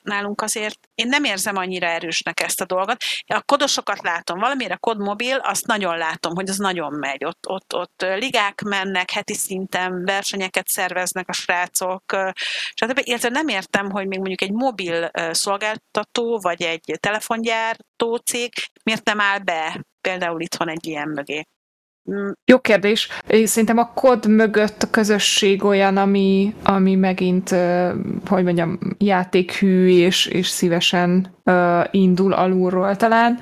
nálunk 0.04 0.42
azért 0.42 0.80
én 0.96 1.08
nem 1.08 1.24
érzem 1.24 1.56
annyira 1.56 1.88
erősnek 1.88 2.40
ezt 2.40 2.62
a 2.62 2.66
dolgot. 2.66 3.04
A 3.28 3.42
kodosokat 3.42 4.02
látom, 4.02 4.40
valamire 4.40 4.76
kodmobil, 4.76 5.36
azt 5.36 5.66
nagyon 5.66 5.98
látom, 5.98 6.36
hogy 6.36 6.50
az 6.50 6.58
nagyon 6.58 6.94
megy. 6.94 7.26
Ott, 7.26 7.48
ott, 7.48 7.76
ott 7.76 8.02
ligák 8.02 8.62
mennek, 8.62 9.12
heti 9.12 9.34
szinten 9.34 10.06
versenyeket 10.06 10.68
szerveznek 10.68 11.30
a 11.30 11.34
srácok, 11.34 12.04
stb. 12.74 13.02
Illetve 13.04 13.30
nem 13.30 13.48
értem, 13.48 13.90
hogy 13.90 14.08
még 14.08 14.20
mondjuk 14.20 14.42
egy 14.42 14.52
mobil 14.52 15.12
szolgáltató, 15.32 16.40
vagy 16.40 16.62
egy 16.62 16.98
telefongyártó 17.00 18.16
cég 18.16 18.54
miért 18.84 19.06
nem 19.06 19.20
áll 19.20 19.40
be 19.40 19.86
például 20.02 20.42
itthon 20.42 20.70
egy 20.70 20.88
ilyen 20.88 21.08
mögé. 21.08 21.48
Jó 22.46 22.60
kérdés. 22.60 23.08
Szerintem 23.44 23.78
a 23.78 23.94
kod 23.94 24.28
mögött 24.28 24.84
a 24.84 24.90
közösség 24.90 25.64
olyan, 25.64 25.98
ami, 25.98 26.56
ami 26.64 26.96
megint, 26.96 27.50
hogy 28.26 28.44
mondjam, 28.44 28.80
játékhű 28.98 29.88
és, 29.88 30.26
és 30.26 30.48
szívesen 30.48 31.36
indul 31.92 32.34
alulról 32.34 32.96
talán. 32.96 33.40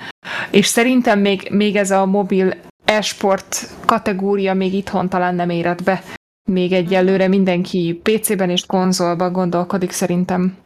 És 0.52 0.66
szerintem 0.66 1.20
még, 1.20 1.50
még 1.52 1.76
ez 1.76 1.92
a 1.92 2.06
mobil 2.06 2.54
e-sport 2.86 3.70
kategória 3.86 4.54
még 4.54 4.74
itthon 4.74 5.10
talán 5.10 5.36
nem 5.36 5.50
érett 5.50 5.84
be. 5.84 6.04
Még 6.50 6.72
egyelőre 6.72 7.28
mindenki 7.28 8.02
PC-ben 8.04 8.50
és 8.50 8.66
konzolban 8.66 9.32
gondolkodik 9.32 9.92
szerintem. 9.92 10.58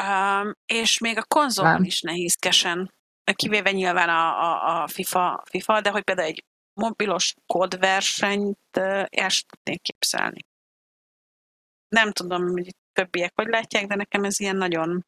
Um, 0.00 0.52
és 0.66 0.98
még 0.98 1.18
a 1.18 1.24
konzolban 1.28 1.84
is 1.84 2.00
nehézkesen 2.00 2.90
kivéve 3.34 3.70
nyilván 3.70 4.08
a, 4.08 4.42
a, 4.42 4.82
a 4.82 4.88
FIFA, 4.88 5.42
FIFA, 5.50 5.80
de 5.80 5.90
hogy 5.90 6.02
például 6.02 6.28
egy 6.28 6.44
mobilos 6.78 7.34
kódversenyt 7.46 8.76
el 8.76 9.30
tudnék 9.46 9.82
képzelni. 9.82 10.40
Nem 11.88 12.12
tudom, 12.12 12.48
hogy 12.48 12.74
többiek 12.92 13.32
hogy 13.34 13.46
látják, 13.46 13.86
de 13.86 13.94
nekem 13.94 14.24
ez 14.24 14.40
ilyen 14.40 14.56
nagyon 14.56 15.04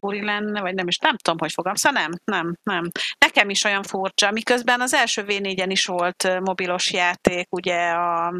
furi 0.00 0.24
lenne, 0.24 0.60
vagy 0.60 0.74
nem 0.74 0.88
is, 0.88 0.98
nem 0.98 1.16
tudom, 1.16 1.38
hogy 1.38 1.52
fogom. 1.52 1.74
Szóval 1.74 2.02
nem, 2.02 2.12
nem, 2.24 2.56
nem. 2.62 2.90
Nekem 3.18 3.50
is 3.50 3.64
olyan 3.64 3.82
furcsa, 3.82 4.30
miközben 4.30 4.80
az 4.80 4.94
első 4.94 5.24
V4-en 5.26 5.68
is 5.68 5.86
volt 5.86 6.40
mobilos 6.40 6.92
játék, 6.92 7.54
ugye 7.54 7.90
a, 7.90 8.38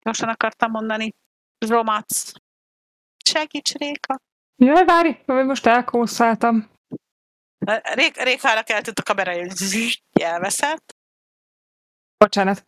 gyorsan 0.00 0.28
akartam 0.28 0.70
mondani, 0.70 1.14
Romac. 1.68 2.32
Segíts, 3.24 3.72
Réka! 3.72 4.20
Jaj, 4.56 4.84
várj, 4.84 5.10
most 5.26 5.66
elkószáltam. 5.66 6.73
Rég, 7.94 8.16
Rékára 8.16 8.62
keltett 8.62 8.98
a 8.98 9.02
kamera, 9.02 9.32
hogy 9.32 10.02
elveszett. 10.12 10.96
Bocsánat. 12.16 12.66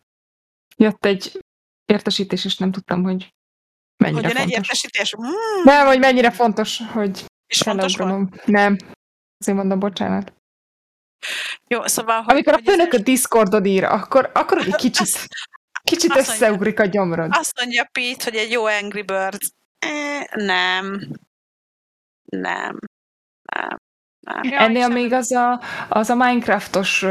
Jött 0.77 1.05
egy 1.05 1.39
értesítés, 1.85 2.45
és 2.45 2.57
nem 2.57 2.71
tudtam, 2.71 3.03
hogy 3.03 3.33
mennyire 4.03 4.27
Hogyan 4.27 4.35
fontos. 4.37 4.53
egy 4.53 4.61
értesítés? 4.61 5.15
Mm. 5.17 5.63
Nem, 5.63 5.85
hogy 5.85 5.99
mennyire 5.99 6.31
fontos, 6.31 6.81
hogy 6.91 7.25
És 7.47 7.61
fontos 7.61 7.95
volt? 7.97 8.45
Nem. 8.45 8.77
Azért 9.37 9.57
mondom, 9.57 9.79
bocsánat. 9.79 10.33
Jó, 11.67 11.87
szóval... 11.87 12.21
Hogy, 12.21 12.33
Amikor 12.33 12.53
hogy 12.53 12.67
a 12.67 12.69
főnök 12.71 12.93
a 12.93 12.97
Discordon 12.97 13.65
ír, 13.65 13.83
akkor, 13.83 14.31
akkor 14.33 14.57
egy 14.57 14.75
kicsit, 14.75 15.27
kicsit 15.83 16.11
Azt 16.11 16.29
összeugrik 16.29 16.79
a 16.79 16.85
gyomrod. 16.85 17.29
Azt 17.33 17.57
mondja 17.59 17.89
Pete, 17.91 18.23
hogy 18.23 18.35
egy 18.35 18.51
jó 18.51 18.65
Angry 18.65 19.01
Birds. 19.01 19.49
Eh, 19.79 20.23
nem. 20.33 21.11
Nem. 22.25 22.79
Nem. 23.41 23.77
Nem. 24.33 24.51
Ja, 24.51 24.59
Ennél 24.59 24.87
még 24.87 25.13
az 25.13 25.31
a, 25.31 25.61
az 25.89 26.09
a 26.09 26.15
Minecraftos 26.15 27.03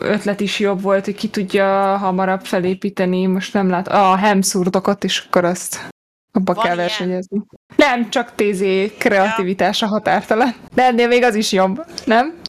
ötlet 0.00 0.40
is 0.40 0.58
jobb 0.58 0.82
volt, 0.82 1.04
hogy 1.04 1.14
ki 1.14 1.28
tudja 1.28 1.96
hamarabb 1.96 2.44
felépíteni, 2.44 3.26
most 3.26 3.52
nem 3.52 3.68
lát, 3.68 3.88
a 3.88 4.16
hemszurdokat 4.16 5.04
is, 5.04 5.18
akkor 5.18 5.44
azt 5.44 5.88
abba 6.32 6.54
Van 6.54 6.64
kell 6.64 6.74
ilyen? 6.74 6.86
versenyezni. 6.86 7.42
Nem, 7.76 8.10
csak 8.10 8.32
TZ 8.34 8.62
kreativitása 8.98 9.86
határtalan. 9.86 10.54
De 10.74 10.82
ennél 10.84 11.08
még 11.08 11.22
az 11.22 11.34
is 11.34 11.52
jobb, 11.52 11.84
nem? 12.04 12.40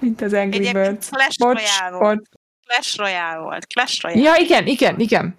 Mint 0.00 0.20
az 0.20 0.32
Angry 0.32 0.56
Egyébként 0.56 0.86
Birds. 0.88 1.08
Clash 1.08 1.38
Bocs, 1.38 1.78
Royale 1.78 1.96
volt. 1.98 2.28
Clash 2.66 2.98
Royale 2.98 3.38
volt. 3.38 3.66
Clash 3.66 4.02
Royale. 4.02 4.22
Ja, 4.22 4.34
igen, 4.36 4.66
igen, 4.66 5.00
igen. 5.00 5.36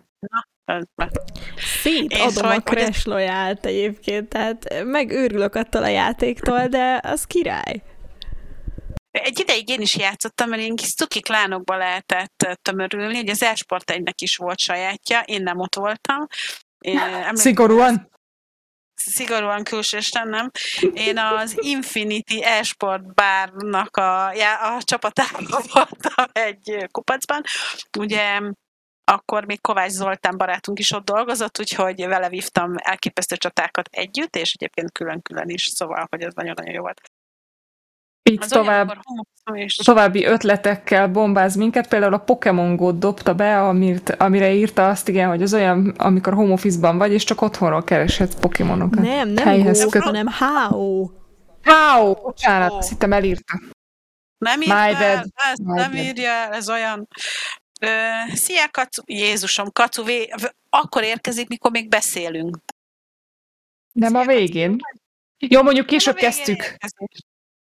Szétadom 1.81 2.51
És 2.51 2.57
a 2.57 2.61
Crash 2.61 3.05
Royale-t 3.05 3.65
egyébként, 3.65 4.29
tehát 4.29 4.83
megőrülök 4.83 5.55
attól 5.55 5.83
a 5.83 5.87
játéktól, 5.87 6.67
de 6.67 6.99
az 7.03 7.23
király. 7.23 7.83
Egy 9.11 9.39
ideig 9.39 9.69
én 9.69 9.81
is 9.81 9.95
játszottam, 9.95 10.49
mert 10.49 10.61
én 10.61 10.75
kis 10.75 10.93
cuki 10.93 11.19
klánokba 11.19 11.77
lehetett 11.77 12.43
eh, 12.45 12.53
tömörülni, 12.61 13.19
ugye 13.19 13.31
az 13.31 13.43
Esport 13.43 13.89
egynek 13.89 14.21
is 14.21 14.35
volt 14.35 14.59
sajátja, 14.59 15.19
én 15.19 15.43
nem 15.43 15.59
ott 15.59 15.75
voltam. 15.75 16.27
Én, 16.79 16.97
emlékszem, 16.97 17.35
Szigorúan. 17.35 18.09
szigorúan 18.95 19.63
külsősen, 19.63 20.27
nem? 20.27 20.51
Én 20.93 21.17
az 21.17 21.55
Infinity 21.59 22.41
Esport 22.41 23.13
bárnak 23.13 23.97
a, 23.97 24.27
a 24.75 24.83
csapatában 24.83 25.45
voltam 25.73 26.25
egy 26.31 26.87
kupacban. 26.91 27.41
Ugye 27.97 28.39
akkor 29.05 29.45
még 29.45 29.61
Kovács 29.61 29.91
Zoltán 29.91 30.37
barátunk 30.37 30.79
is 30.79 30.91
ott 30.91 31.05
dolgozott, 31.05 31.59
úgyhogy 31.59 32.05
vele 32.07 32.29
vívtam 32.29 32.73
elképesztő 32.77 33.35
csatákat 33.35 33.89
együtt, 33.91 34.35
és 34.35 34.53
egyébként 34.53 34.91
külön-külön 34.91 35.49
is, 35.49 35.63
szóval, 35.63 36.07
hogy 36.09 36.21
ez 36.21 36.33
nagyon-nagyon 36.33 36.73
jó 36.73 36.81
volt. 36.81 37.01
Itt 38.29 38.41
az 38.43 38.49
tovább, 38.49 39.01
olyan, 39.51 39.67
további 39.83 40.25
ötletekkel 40.25 41.07
bombáz 41.07 41.55
minket. 41.55 41.87
Például 41.87 42.13
a 42.13 42.17
Pokémon 42.17 42.75
go 42.75 42.91
dobta 42.91 43.35
be, 43.35 43.61
amit, 43.61 44.09
amire 44.09 44.53
írta 44.53 44.87
azt, 44.87 45.07
igen, 45.07 45.29
hogy 45.29 45.41
az 45.41 45.53
olyan, 45.53 45.93
amikor 45.97 46.33
home 46.33 46.53
office-ban 46.53 46.97
vagy, 46.97 47.11
és 47.11 47.23
csak 47.23 47.41
otthonról 47.41 47.83
kereshetsz 47.83 48.39
Pokémonokat. 48.39 49.03
Nem, 49.03 49.29
nem 49.29 49.61
Go, 49.61 49.89
köt... 49.89 50.03
hanem 50.03 50.27
How. 50.27 51.09
How! 51.63 52.13
Bocsánat, 52.13 52.71
azt 52.71 52.89
hittem 52.89 53.13
elírta. 53.13 53.59
Nem 54.37 54.61
írja, 54.61 54.97
ez 54.97 55.57
nem 55.57 55.93
írja, 55.93 56.31
ez 56.31 56.69
olyan... 56.69 57.07
Ö, 57.81 57.87
szia, 58.33 58.69
Kacu! 58.71 59.01
Jézusom, 59.05 59.71
Kacu, 59.71 60.03
vé... 60.03 60.29
akkor 60.69 61.03
érkezik, 61.03 61.47
mikor 61.47 61.71
még 61.71 61.89
beszélünk. 61.89 62.57
Nem 63.91 64.15
a 64.15 64.25
végén. 64.25 64.77
Jó, 65.37 65.61
mondjuk 65.61 65.85
később 65.85 66.15
kezdtük. 66.15 66.63
Érkezik. 66.63 67.09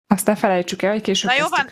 Azt 0.07 0.25
ne 0.25 0.35
felejtsük 0.35 0.81
el, 0.81 0.91
hogy 0.91 1.01
később 1.01 1.29
Na 1.29 1.35
jó 1.35 1.47
van, 1.47 1.71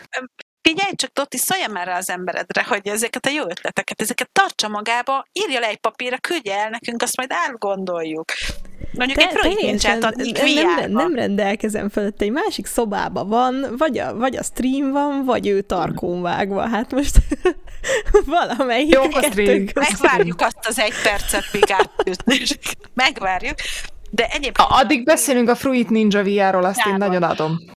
figyelj 0.68 0.92
csak, 0.96 1.12
Totti, 1.12 1.36
szólja 1.36 1.68
már 1.68 1.86
rá 1.86 1.96
az 1.96 2.10
emberedre, 2.10 2.64
hogy 2.68 2.88
ezeket 2.88 3.26
a 3.26 3.30
jó 3.30 3.42
ötleteket, 3.42 4.00
ezeket 4.00 4.30
tartsa 4.32 4.68
magába, 4.68 5.26
írja 5.32 5.60
le 5.60 5.66
egy 5.66 5.78
papírra, 5.78 6.16
küldje 6.18 6.58
el 6.58 6.70
nekünk, 6.70 7.02
azt 7.02 7.16
majd 7.16 7.30
elgondoljuk. 7.46 8.24
Mondjuk 8.92 9.18
Te, 9.18 9.48
egy 9.48 9.56
nincsen 9.62 9.98
nem, 9.98 10.90
nem 10.90 11.14
rendelkezem 11.14 11.88
fölött, 11.88 12.20
egy 12.20 12.30
másik 12.30 12.66
szobába 12.66 13.24
van, 13.24 13.74
vagy 13.76 13.98
a, 13.98 14.16
vagy 14.16 14.36
a 14.36 14.42
stream 14.42 14.90
van, 14.92 15.24
vagy 15.24 15.48
ő 15.48 15.60
tarkón 15.60 16.22
vágva. 16.22 16.68
Hát 16.68 16.92
most 16.92 17.16
valamelyik 18.38 18.94
Jó, 18.94 19.02
a 19.02 19.22
stream. 19.22 19.64
Megvárjuk 19.74 20.40
azt 20.40 20.66
az 20.66 20.78
egy 20.78 20.94
percet, 21.02 21.44
míg 21.52 21.64
átütnék. 21.68 22.58
Megvárjuk. 22.94 23.54
De 24.10 24.26
egyébként... 24.26 24.68
Addig 24.70 25.04
beszélünk 25.04 25.48
a 25.48 25.54
Fruit 25.54 25.90
Ninja 25.90 26.22
VR-ról, 26.22 26.64
azt 26.64 26.86
én 26.86 26.94
nagyon 26.94 27.22
adom. 27.22 27.76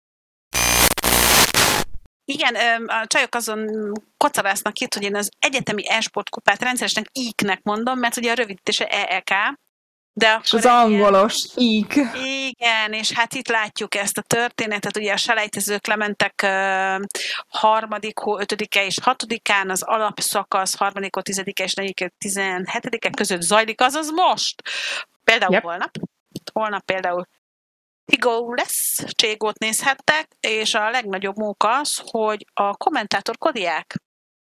Igen, 2.25 2.55
a 2.87 3.07
csajok 3.07 3.35
azon 3.35 3.91
kocarásznak 4.17 4.79
itt, 4.79 4.93
hogy 4.93 5.03
én 5.03 5.15
az 5.15 5.29
egyetemi 5.39 5.89
e-sport 5.89 6.29
kupát 6.29 6.61
rendszeresnek 6.61 7.05
íknek 7.13 7.59
mondom, 7.63 7.99
mert 7.99 8.17
ugye 8.17 8.31
a 8.31 8.35
rövidítése 8.35 8.85
EEK, 8.85 9.59
de 10.13 10.27
akkor 10.27 10.43
és 10.43 10.53
az 10.53 10.65
angolos, 10.65 11.45
ík. 11.55 11.93
Igen, 12.47 12.93
és 12.93 13.11
hát 13.11 13.33
itt 13.33 13.47
látjuk 13.47 13.95
ezt 13.95 14.17
a 14.17 14.21
történetet, 14.21 14.97
ugye 14.97 15.13
a 15.13 15.17
selejtezők 15.17 15.87
lementek 15.87 16.41
uh, 16.43 17.05
harmadik, 17.47 18.19
ötödike 18.37 18.85
és 18.85 18.97
hatodikán, 19.01 19.69
az 19.69 19.81
alapszakasz 19.81 20.75
harmadik, 20.75 21.15
tizedike 21.15 21.63
és 21.63 21.73
negyedik, 21.73 22.13
tizenhetedike 22.17 23.09
között 23.09 23.41
zajlik, 23.41 23.81
azaz 23.81 24.09
most. 24.11 24.61
Például 25.23 25.53
yep. 25.53 25.63
holnap. 25.63 25.91
Holnap 26.53 26.85
például 26.85 27.27
Tigo 28.11 28.53
lesz, 28.53 29.03
Cségót 29.07 29.59
nézhettek, 29.59 30.27
és 30.39 30.73
a 30.73 30.89
legnagyobb 30.89 31.37
móka 31.37 31.79
az, 31.79 32.01
hogy 32.03 32.45
a 32.53 32.77
kommentátor 32.77 33.37
kodiák. 33.37 33.95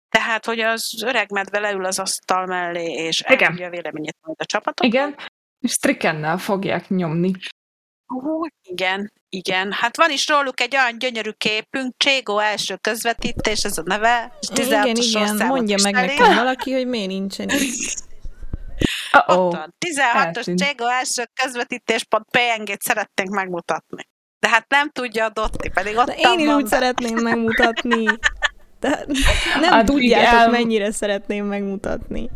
Tehát, 0.10 0.46
hogy 0.46 0.60
az 0.60 1.04
öreg 1.04 1.32
medve 1.32 1.60
leül 1.60 1.86
az 1.86 2.00
asztal 2.00 2.46
mellé, 2.46 2.92
és 2.92 3.20
elmondja 3.20 3.68
a 3.68 3.70
véleményét 3.70 4.18
majd 4.22 4.38
a 4.40 4.46
csapatok. 4.46 4.86
Igen, 4.86 5.16
és 5.60 5.78
trikennel 5.78 6.38
fogják 6.38 6.90
nyomni. 6.90 7.32
Uh, 8.08 8.48
igen, 8.62 9.14
igen. 9.30 9.72
Hát 9.72 9.98
van 9.98 10.12
is 10.12 10.28
róluk 10.28 10.62
egy 10.62 10.76
olyan 10.76 10.98
gyönyörű 10.98 11.32
képünk, 11.32 11.94
Cségó 11.98 12.40
első 12.40 12.76
közvetítés, 12.76 13.64
ez 13.64 13.78
a 13.78 13.84
neve. 13.86 14.38
És 14.40 14.66
igen, 14.66 14.96
igen, 14.96 15.46
mondja 15.46 15.78
meg 15.84 15.94
nekem 15.94 16.36
valaki, 16.36 16.74
hogy 16.74 16.88
miért 16.88 17.08
nincsen 17.08 17.50
itt. 18.80 19.22
Uh-oh. 19.28 19.56
16-os 19.86 20.56
Cségó 20.58 20.88
első 20.88 21.24
közvetítés 21.44 22.04
pont 22.04 22.26
PNG-t 22.32 22.82
szeretnénk 22.82 23.30
megmutatni. 23.30 24.08
De 24.40 24.50
hát 24.50 24.66
nem 24.70 24.90
tudja 24.90 25.26
a 25.26 25.30
Dotti, 25.30 25.70
pedig 25.70 25.98
ott 25.98 26.06
De 26.06 26.16
én 26.18 26.40
is 26.40 26.48
úgy 26.48 26.68
szeretném 26.68 27.18
megmutatni. 27.30 28.06
De 28.80 29.06
nem 29.62 29.72
hát 29.72 29.86
tudjátok, 29.86 30.40
el... 30.40 30.50
mennyire 30.50 30.92
szeretném 30.92 31.46
megmutatni. 31.46 32.30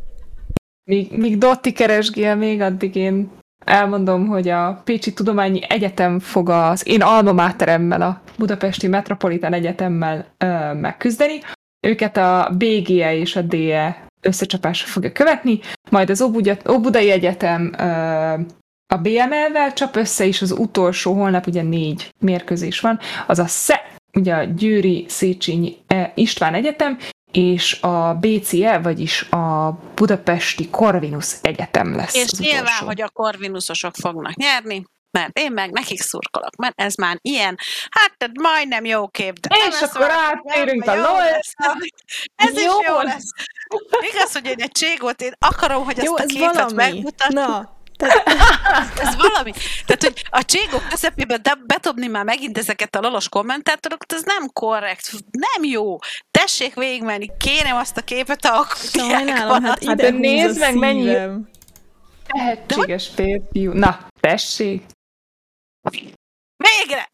Míg, 0.84 1.12
míg 1.12 1.38
Dotti 1.38 1.72
keresgél 1.72 2.36
még, 2.36 2.62
addig 2.62 2.96
én 2.96 3.32
elmondom, 3.66 4.28
hogy 4.28 4.50
a 4.50 4.82
Pécsi 4.84 5.14
Tudományi 5.14 5.62
Egyetem 5.70 6.20
fog 6.20 6.50
az 6.50 6.88
én 6.88 7.02
alma 7.02 7.32
máteremmel, 7.34 8.02
a 8.02 8.22
Budapesti 8.38 8.88
Metropolitan 8.88 9.54
Egyetemmel 9.54 10.26
ö, 10.38 10.74
megküzdeni. 10.74 11.40
Őket 11.88 12.18
a 12.18 12.52
BGE 12.58 13.16
és 13.16 13.36
a 13.36 13.42
DE 13.42 14.08
összecsapásra 14.24 14.88
fogja 14.88 15.12
követni, 15.12 15.60
majd 15.90 16.10
az 16.10 16.22
Óbudai 16.70 17.10
Egyetem 17.10 17.74
a 18.94 18.98
BML-vel 18.98 19.74
csap 19.74 19.96
össze, 19.96 20.26
és 20.26 20.42
az 20.42 20.52
utolsó 20.52 21.14
holnap 21.14 21.48
ugye 21.48 21.62
négy 21.62 22.14
mérkőzés 22.20 22.80
van, 22.80 23.00
az 23.28 23.40
a 23.40 23.48
SZE, 23.48 23.82
ugye 24.14 24.34
a 24.34 24.44
Győri 24.44 25.06
Széchenyi 25.08 25.78
e, 25.88 26.12
István 26.16 26.54
Egyetem, 26.54 26.98
és 27.32 27.82
a 27.82 28.14
BCE, 28.14 28.80
vagyis 28.80 29.30
a 29.30 29.80
Budapesti 29.96 30.70
Corvinus 30.70 31.36
Egyetem 31.42 31.96
lesz. 31.96 32.16
És 32.16 32.32
nyilván, 32.32 32.86
hogy 32.86 33.02
a 33.02 33.10
Corvinusosok 33.10 33.96
fognak 33.96 34.36
nyerni, 34.36 34.84
mert 35.14 35.38
én 35.40 35.52
meg 35.52 35.72
nekik 35.72 36.02
szurkolok, 36.02 36.56
mert 36.56 36.82
ez 36.82 36.96
már 36.96 37.18
ilyen, 37.22 37.58
hát 37.90 38.30
majdnem 38.34 38.86
jó 38.86 39.08
kép, 39.08 39.40
de 39.40 39.56
És 39.70 39.82
akkor 39.82 40.10
áttérünk 40.12 40.88
a 40.88 40.96
LOL. 40.96 41.22
Ez 42.36 42.54
jó. 42.62 42.80
is 42.80 42.88
jó 42.88 43.02
lesz. 43.02 43.30
Igaz, 44.14 44.32
hogy 44.34 44.46
én 44.46 44.60
egy 44.62 44.72
cségót, 44.72 45.22
én 45.22 45.34
akarom, 45.40 45.86
hogy 45.86 45.98
ezt 45.98 46.06
jó, 46.06 46.16
a 46.16 46.24
képet 46.24 46.54
valami. 46.54 46.74
megmutatom. 46.74 47.44
Na, 47.44 47.82
tehát, 47.98 48.28
ez 49.08 49.16
valami. 49.16 49.52
Tehát, 49.86 50.04
hogy 50.04 50.24
a 50.30 50.46
cségok 50.46 50.88
közepébe 50.90 51.40
betobni 51.66 52.08
már 52.08 52.24
megint 52.24 52.58
ezeket 52.58 52.96
a 52.96 53.00
lolos 53.00 53.30
kommentátorokat, 53.30 54.14
ez 54.14 54.24
nem 54.24 54.50
korrekt, 54.54 55.12
nem 55.32 55.72
jó. 55.72 55.98
Tessék 56.32 56.74
végigmenni, 56.74 57.30
kérem 57.38 57.76
azt 57.76 57.98
a 57.98 58.02
képet, 58.02 58.46
a 58.46 58.66
Sajnálom, 58.76 59.64
hát 59.64 59.82
ide 59.82 60.04
hát 60.04 60.18
nézd 60.18 60.60
meg, 60.60 60.76
mennyi 60.76 61.16
tehetséges 62.34 63.08
férfiú. 63.16 63.72
Na, 63.72 64.08
tessék. 64.20 64.84
Végre! 66.56 67.10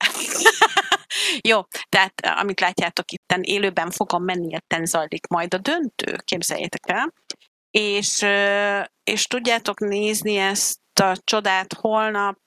Jó, 1.49 1.61
tehát 1.89 2.21
amit 2.21 2.59
látjátok 2.59 3.11
itten, 3.11 3.41
élőben 3.43 3.91
fogom 3.91 4.23
menni, 4.23 4.53
etten 4.53 4.85
zajlik 4.85 5.27
majd 5.27 5.53
a 5.53 5.57
döntő, 5.57 6.15
képzeljétek 6.23 6.89
el. 6.89 7.13
És, 7.71 8.25
és 9.03 9.25
tudjátok 9.25 9.79
nézni 9.79 10.35
ezt 10.35 10.99
a 11.01 11.17
csodát 11.23 11.73
holnap 11.73 12.39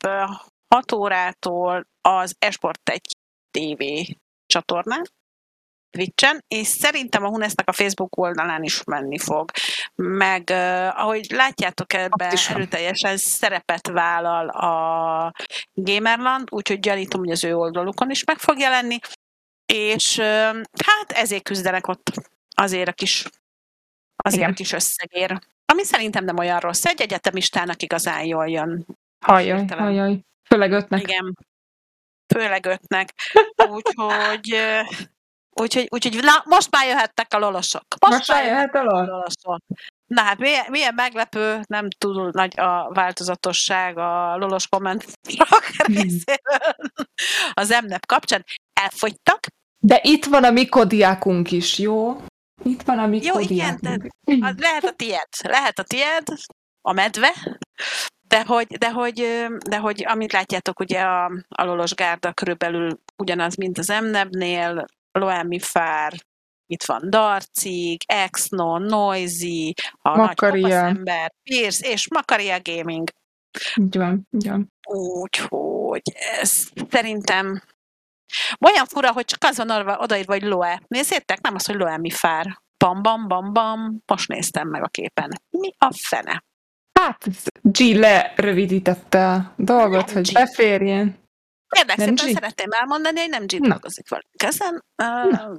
6 0.75 0.93
órától 0.93 1.87
az 2.01 2.35
Esport 2.39 2.89
1 2.89 3.01
TV 3.51 3.83
csatornán. 4.47 5.05
Twitchen, 5.93 6.45
és 6.49 6.67
szerintem 6.67 7.25
a 7.25 7.29
Hunesznek 7.29 7.69
a 7.69 7.73
Facebook 7.73 8.17
oldalán 8.17 8.63
is 8.63 8.85
menni 8.85 9.19
fog. 9.19 9.51
Meg 9.95 10.49
uh, 10.51 11.01
ahogy 11.01 11.27
látjátok 11.31 11.93
ebben 11.93 12.37
erőteljesen 12.49 13.17
szerepet 13.17 13.89
vállal 13.89 14.49
a 14.49 15.33
Gamerland, 15.73 16.49
úgyhogy 16.51 16.81
gyanítom, 16.81 17.21
hogy 17.21 17.31
az 17.31 17.45
ő 17.45 17.57
oldalukon 17.57 18.11
is 18.11 18.25
meg 18.25 18.39
fog 18.39 18.59
jelenni, 18.59 18.99
és 19.67 20.17
uh, 20.19 20.61
hát 20.85 21.13
ezért 21.15 21.43
küzdenek 21.43 21.89
ott 21.89 22.13
azért 22.55 22.89
a 22.89 22.93
kis 22.93 23.27
azért 24.17 24.41
Igen. 24.43 24.51
a 24.51 24.55
kis 24.55 24.73
összegér. 24.73 25.39
Ami 25.73 25.85
szerintem 25.85 26.25
nem 26.25 26.39
olyan 26.39 26.61
rossz. 26.61 26.85
Egy 26.85 27.01
egyetemistának 27.01 27.83
igazán 27.83 28.25
jól 28.25 28.49
jön. 28.49 28.87
Hajjaj, 29.21 29.65
hajjaj. 29.67 30.19
Főleg 30.49 30.73
ötnek. 30.73 31.03
Igen. 31.03 31.37
Főleg 32.35 32.67
ötnek. 32.67 33.15
Úgyhogy 33.75 34.57
Úgyhogy, 35.61 35.87
úgyhogy 35.91 36.23
na, 36.23 36.43
most 36.45 36.71
már 36.71 36.87
jöhettek 36.87 37.35
a 37.35 37.39
lolosok. 37.39 37.85
Most, 38.01 38.13
most 38.13 38.29
már 38.29 38.45
jöhet 38.45 38.75
a 38.75 38.83
lolosok. 38.83 39.59
Na 40.07 40.23
hát 40.23 40.39
milyen, 40.39 40.65
milyen 40.69 40.95
meglepő, 40.95 41.61
nem 41.69 41.89
túl 41.91 42.31
nagy 42.33 42.61
a 42.61 42.91
változatosság 42.93 43.99
a 43.99 44.37
lolos 44.37 44.69
kommentek 44.69 45.09
részéről 45.87 46.77
az 47.63 47.71
emnep 47.71 48.07
kapcsán. 48.07 48.45
Elfogytak. 48.73 49.47
De 49.79 50.01
itt 50.03 50.25
van 50.25 50.45
a 50.45 50.51
mi 50.51 50.67
kodiákunk 50.67 51.51
is, 51.51 51.79
jó? 51.79 52.21
Itt 52.63 52.83
van 52.83 52.99
a 52.99 53.07
mi 53.07 53.23
Jó, 53.23 53.39
igen, 53.39 53.79
de, 53.81 53.97
lehet 54.57 54.85
a 54.85 54.93
tied. 54.93 55.29
Lehet 55.43 55.79
a 55.79 55.83
tied, 55.83 56.27
a 56.81 56.93
medve, 56.93 57.33
de 58.29 58.45
hogy, 58.45 58.67
de 58.67 58.91
hogy, 58.91 59.47
de 59.69 59.79
hogy 59.79 60.05
amit 60.07 60.33
látjátok, 60.33 60.81
ugye 60.81 61.01
a, 61.01 61.25
a 61.49 61.65
lolos 61.65 61.95
gárda 61.95 62.33
körülbelül 62.33 63.01
ugyanaz, 63.17 63.57
mint 63.57 63.79
az 63.79 63.91
emnebnél, 63.91 64.87
Loemi 65.13 65.59
Fár, 65.59 66.13
itt 66.67 66.85
van 66.85 67.11
Darcig, 67.11 68.01
Exno, 68.07 68.79
Noisy, 68.79 69.75
a 70.03 70.17
Makaria. 70.17 70.87
ember, 70.87 71.33
Pierce 71.43 71.89
és 71.89 72.09
Makaria 72.09 72.59
Gaming. 72.63 73.09
Így 73.77 73.97
van, 73.97 74.29
így 74.31 74.49
van. 74.49 74.73
Úgyhogy 74.89 76.03
ez 76.41 76.69
szerintem 76.91 77.63
olyan 78.61 78.87
fura, 78.87 79.13
hogy 79.13 79.25
csak 79.25 79.45
az 79.45 79.57
van 79.57 79.71
odaírva, 79.71 80.33
hogy 80.33 80.43
Loe. 80.43 80.83
Nézzétek, 80.87 81.41
nem 81.41 81.55
az, 81.55 81.67
hogy 81.67 81.75
Loemi 81.75 82.11
Fár. 82.11 82.61
Bam, 82.77 83.03
bam, 83.03 83.29
bam, 83.29 83.53
bam. 83.53 84.03
Most 84.07 84.29
néztem 84.29 84.69
meg 84.69 84.83
a 84.83 84.89
képen. 84.89 85.41
Mi 85.51 85.75
a 85.79 85.93
fene? 85.93 86.45
Hát, 86.93 87.25
G 87.63 87.79
lerövidítette 87.79 89.33
a 89.33 89.53
dolgot, 89.57 90.11
G. 90.11 90.13
hogy 90.13 90.31
beférjen. 90.33 91.22
Kérlek 91.73 91.99
szépen, 91.99 92.33
szeretném 92.33 92.71
elmondani, 92.71 93.21
hogy 93.21 93.29
nem 93.29 93.47
G 93.47 93.61
dolgozik 93.61 94.09
velünk 94.09 94.43
ezen. 94.43 94.85
Uh, 95.03 95.59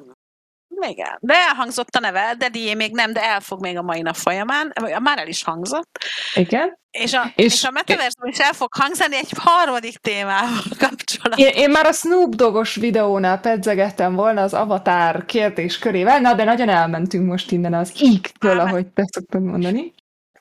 igen, 0.89 1.17
de 1.19 1.33
elhangzott 1.33 1.95
a 1.95 1.99
neve, 1.99 2.35
de 2.37 2.49
Dié 2.49 2.73
még 2.73 2.91
nem, 2.93 3.13
de 3.13 3.23
el 3.23 3.39
fog 3.39 3.61
még 3.61 3.77
a 3.77 3.81
mai 3.81 4.01
nap 4.01 4.15
folyamán, 4.15 4.73
már 5.01 5.17
el 5.17 5.27
is 5.27 5.43
hangzott. 5.43 5.97
Igen. 6.33 6.81
És 6.91 7.13
a, 7.13 7.31
és, 7.35 7.53
és 7.53 7.63
a 7.63 7.71
metaverzum 7.71 8.29
is 8.29 8.37
el 8.37 8.53
fog 8.53 8.69
hangzani 8.73 9.15
egy 9.15 9.31
harmadik 9.35 9.97
témával 9.97 10.63
kapcsolatban. 10.87 11.47
Én, 11.47 11.51
én 11.55 11.69
már 11.69 11.85
a 11.85 11.91
Snoop 11.91 12.35
Dogos 12.35 12.75
videónál 12.75 13.39
pedzegettem 13.39 14.15
volna 14.15 14.41
az 14.41 14.53
Avatar 14.53 15.25
kérdés 15.25 15.79
körével, 15.79 16.19
na 16.19 16.33
de 16.33 16.43
nagyon 16.43 16.69
elmentünk 16.69 17.27
most 17.27 17.51
innen 17.51 17.73
az 17.73 17.93
íktől, 18.01 18.59
ahogy 18.59 18.87
te 18.87 19.03
szoktad 19.11 19.43
mondani. 19.43 19.93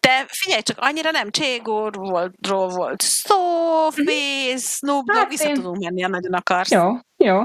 De 0.06 0.26
figyelj 0.28 0.62
csak, 0.62 0.78
annyira 0.80 1.10
nem 1.10 1.30
Cségor 1.30 1.94
volt, 1.94 2.34
volt 2.48 3.00
szó, 3.00 3.90
Face, 3.90 4.56
Snoop 4.56 5.04
Dogg, 5.04 5.16
hát 5.16 5.28
vissza 5.28 5.48
én... 5.48 5.54
tudunk 5.54 5.78
menni, 5.78 6.02
ha 6.02 6.08
nagyon 6.08 6.32
akarsz. 6.32 6.70
Jó, 6.70 6.90
jó. 7.16 7.42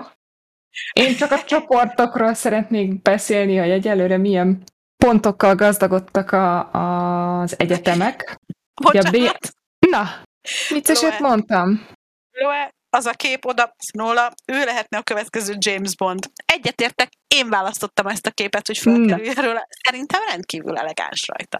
Én 0.93 1.15
csak 1.15 1.31
a 1.31 1.43
csoportokról 1.43 2.33
szeretnék 2.33 3.01
beszélni, 3.01 3.57
hogy 3.57 3.69
egyelőre 3.69 4.17
milyen 4.17 4.63
pontokkal 4.97 5.55
gazdagodtak 5.55 6.31
a, 6.31 6.73
a, 6.73 7.39
az 7.41 7.59
egyetemek. 7.59 8.39
Bocsánat. 8.81 9.15
Ugye, 9.15 9.31
B... 9.31 9.35
Na, 9.89 10.21
vicceset 10.69 11.19
mondtam. 11.19 11.87
Loe, 12.31 12.69
az 12.89 13.05
a 13.05 13.11
kép 13.11 13.45
oda, 13.45 13.75
Snola, 13.91 14.33
ő 14.45 14.63
lehetne 14.63 14.97
a 14.97 15.03
következő 15.03 15.55
James 15.57 15.95
Bond. 15.95 16.23
Egyetértek, 16.45 17.09
én 17.35 17.49
választottam 17.49 18.07
ezt 18.07 18.27
a 18.27 18.31
képet, 18.31 18.67
hogy 18.67 18.77
felkerüljön 18.77 19.33
róla. 19.33 19.67
Szerintem 19.83 20.21
rendkívül 20.27 20.77
elegáns 20.77 21.27
rajta. 21.27 21.57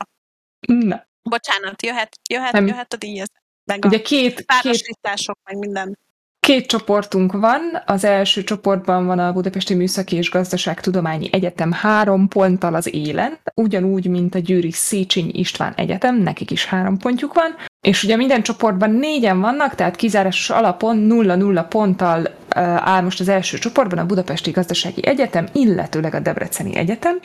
Na. 0.60 1.06
Bocsánat, 1.24 1.84
jöhet, 1.84 2.20
jöhet, 2.30 2.52
Nem. 2.52 2.68
jöhet 2.68 2.94
a 2.94 2.98
díjaz. 2.98 3.32
Meg 3.64 3.86
Ugye 3.86 3.98
a 3.98 4.02
két, 4.02 4.46
két, 4.62 4.98
meg 5.44 5.58
minden. 5.58 5.98
Két 6.40 6.68
csoportunk 6.68 7.32
van. 7.32 7.84
Az 7.86 8.04
első 8.04 8.44
csoportban 8.44 9.06
van 9.06 9.20
a 9.20 9.34
Budapesti 9.34 9.74
Műszaki 9.74 10.16
és 10.16 10.30
Gazdaságtudományi 10.30 11.30
Egyetem 11.32 11.72
három 11.72 12.28
ponttal 12.28 12.76
az 12.76 12.94
élen, 12.94 13.38
ugyanúgy, 13.54 14.08
mint 14.08 14.36
a 14.36 14.40
Győri 14.40 14.72
Széchenyi 14.72 15.32
István 15.34 15.74
Egyetem, 15.74 16.16
nekik 16.16 16.52
is 16.52 16.66
három 16.66 16.98
pontjuk 16.98 17.34
van. 17.34 17.56
És 17.82 18.04
ugye 18.04 18.16
minden 18.16 18.42
csoportban 18.44 18.92
négyen 18.92 19.40
vannak, 19.40 19.76
tehát 19.76 19.96
kizárásos 19.96 20.50
alapon 20.50 21.08
0-0 21.10 21.66
ponttal 21.70 22.28
áll 22.56 23.02
most 23.02 23.20
az 23.20 23.28
első 23.28 23.58
csoportban 23.58 24.00
a 24.00 24.06
Budapesti 24.06 24.52
Gazdasági 24.52 25.08
Egyetem, 25.08 25.48
illetőleg 25.54 26.14
a 26.14 26.20
Debreceni 26.20 26.76
Egyetem. 26.76 27.20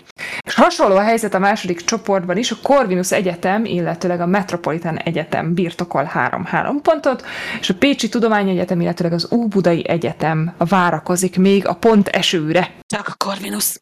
És 0.46 0.54
hasonló 0.54 0.96
a 0.96 1.02
helyzet 1.02 1.34
a 1.34 1.38
második 1.38 1.84
csoportban 1.84 2.36
is, 2.36 2.50
a 2.50 2.56
Corvinus 2.62 3.12
Egyetem, 3.12 3.64
illetőleg 3.64 4.20
a 4.20 4.26
Metropolitan 4.26 4.96
Egyetem 4.96 5.54
birtokol 5.54 6.10
3-3 6.14 6.76
pontot, 6.82 7.24
és 7.60 7.70
a 7.70 7.74
Pécsi 7.74 8.08
Tudományegyetem, 8.08 8.80
illetőleg 8.80 9.12
az 9.12 9.28
Óbudai 9.32 9.88
Egyetem 9.88 10.54
várakozik 10.58 11.36
még 11.36 11.66
a 11.66 11.74
pont 11.74 12.08
esőre. 12.08 12.70
Csak 12.86 13.08
a 13.08 13.14
Corvinus. 13.24 13.80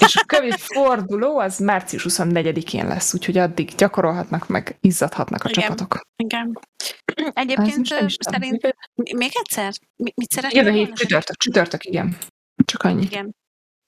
És 0.00 0.16
a 0.16 0.24
kövi 0.26 0.52
forduló 0.56 1.38
az 1.38 1.58
március 1.58 2.06
24-én 2.08 2.86
lesz, 2.86 3.14
úgyhogy 3.14 3.38
addig 3.38 3.74
gyakorolhatnak, 3.76 4.48
meg 4.48 4.76
izzadhatnak 4.80 5.44
a 5.44 5.48
igen, 5.48 5.62
csapatok. 5.62 6.00
Igen. 6.16 6.58
Egyébként 7.32 7.86
szerint... 8.18 8.76
Még 8.94 9.30
egyszer? 9.32 9.72
Mit 9.96 10.30
szeretnél? 10.30 10.45
Jövő 10.50 10.70
hét 10.70 10.94
csütörtök, 10.94 11.36
csütörtök, 11.36 11.84
igen. 11.84 12.16
Csak 12.64 12.82
annyi. 12.82 13.02
Igen. 13.02 13.34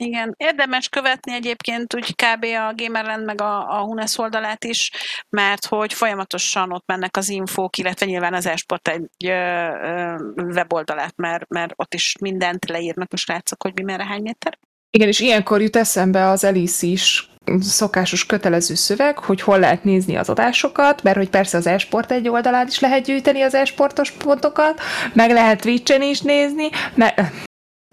Igen, 0.05 0.35
érdemes 0.37 0.89
követni 0.89 1.33
egyébként 1.33 1.95
úgy 1.95 2.15
kb. 2.15 2.45
a 2.45 2.73
Gamerland 2.77 3.25
meg 3.25 3.41
a, 3.41 3.79
a 3.79 3.83
Hunes 3.83 4.19
oldalát 4.19 4.65
is, 4.65 4.91
mert 5.29 5.67
hogy 5.67 5.93
folyamatosan 5.93 6.73
ott 6.73 6.87
mennek 6.87 7.17
az 7.17 7.29
infók, 7.29 7.77
illetve 7.77 8.07
nyilván 8.07 8.35
az 8.35 8.47
Esport 8.47 8.89
egy 8.89 9.09
ö, 9.25 9.31
ö, 9.31 10.15
weboldalát, 10.37 11.17
mert, 11.17 11.49
mert 11.49 11.73
ott 11.77 11.95
is 11.95 12.15
mindent 12.21 12.69
leírnak 12.69 13.13
a 13.13 13.17
srácok, 13.17 13.63
hogy 13.63 13.73
mi 13.75 13.83
merre 13.83 14.05
hány 14.05 14.23
méter. 14.23 14.59
Igen, 14.91 15.09
és 15.09 15.21
ilyenkor 15.21 15.63
jut 15.63 15.77
eszembe 15.77 16.27
az 16.27 16.45
Alice 16.45 16.87
is 16.87 17.31
szokásos 17.61 18.27
kötelező 18.27 18.75
szöveg, 18.75 19.19
hogy 19.19 19.41
hol 19.41 19.59
lehet 19.59 19.85
nézni 19.85 20.17
az 20.17 20.29
adásokat, 20.29 21.03
mert 21.03 21.17
hogy 21.17 21.31
persze 21.31 21.57
az 21.57 21.67
esport 21.67 22.11
egy 22.11 22.29
oldalán 22.29 22.67
is 22.67 22.81
lehet 22.81 23.05
gyűjteni 23.05 23.43
az 23.43 23.55
esportos 23.55 24.11
pontokat, 24.11 24.81
meg 25.13 25.31
lehet 25.31 25.61
Twitch-en 25.61 26.03
is 26.03 26.21
nézni, 26.21 26.69
mert 26.95 27.21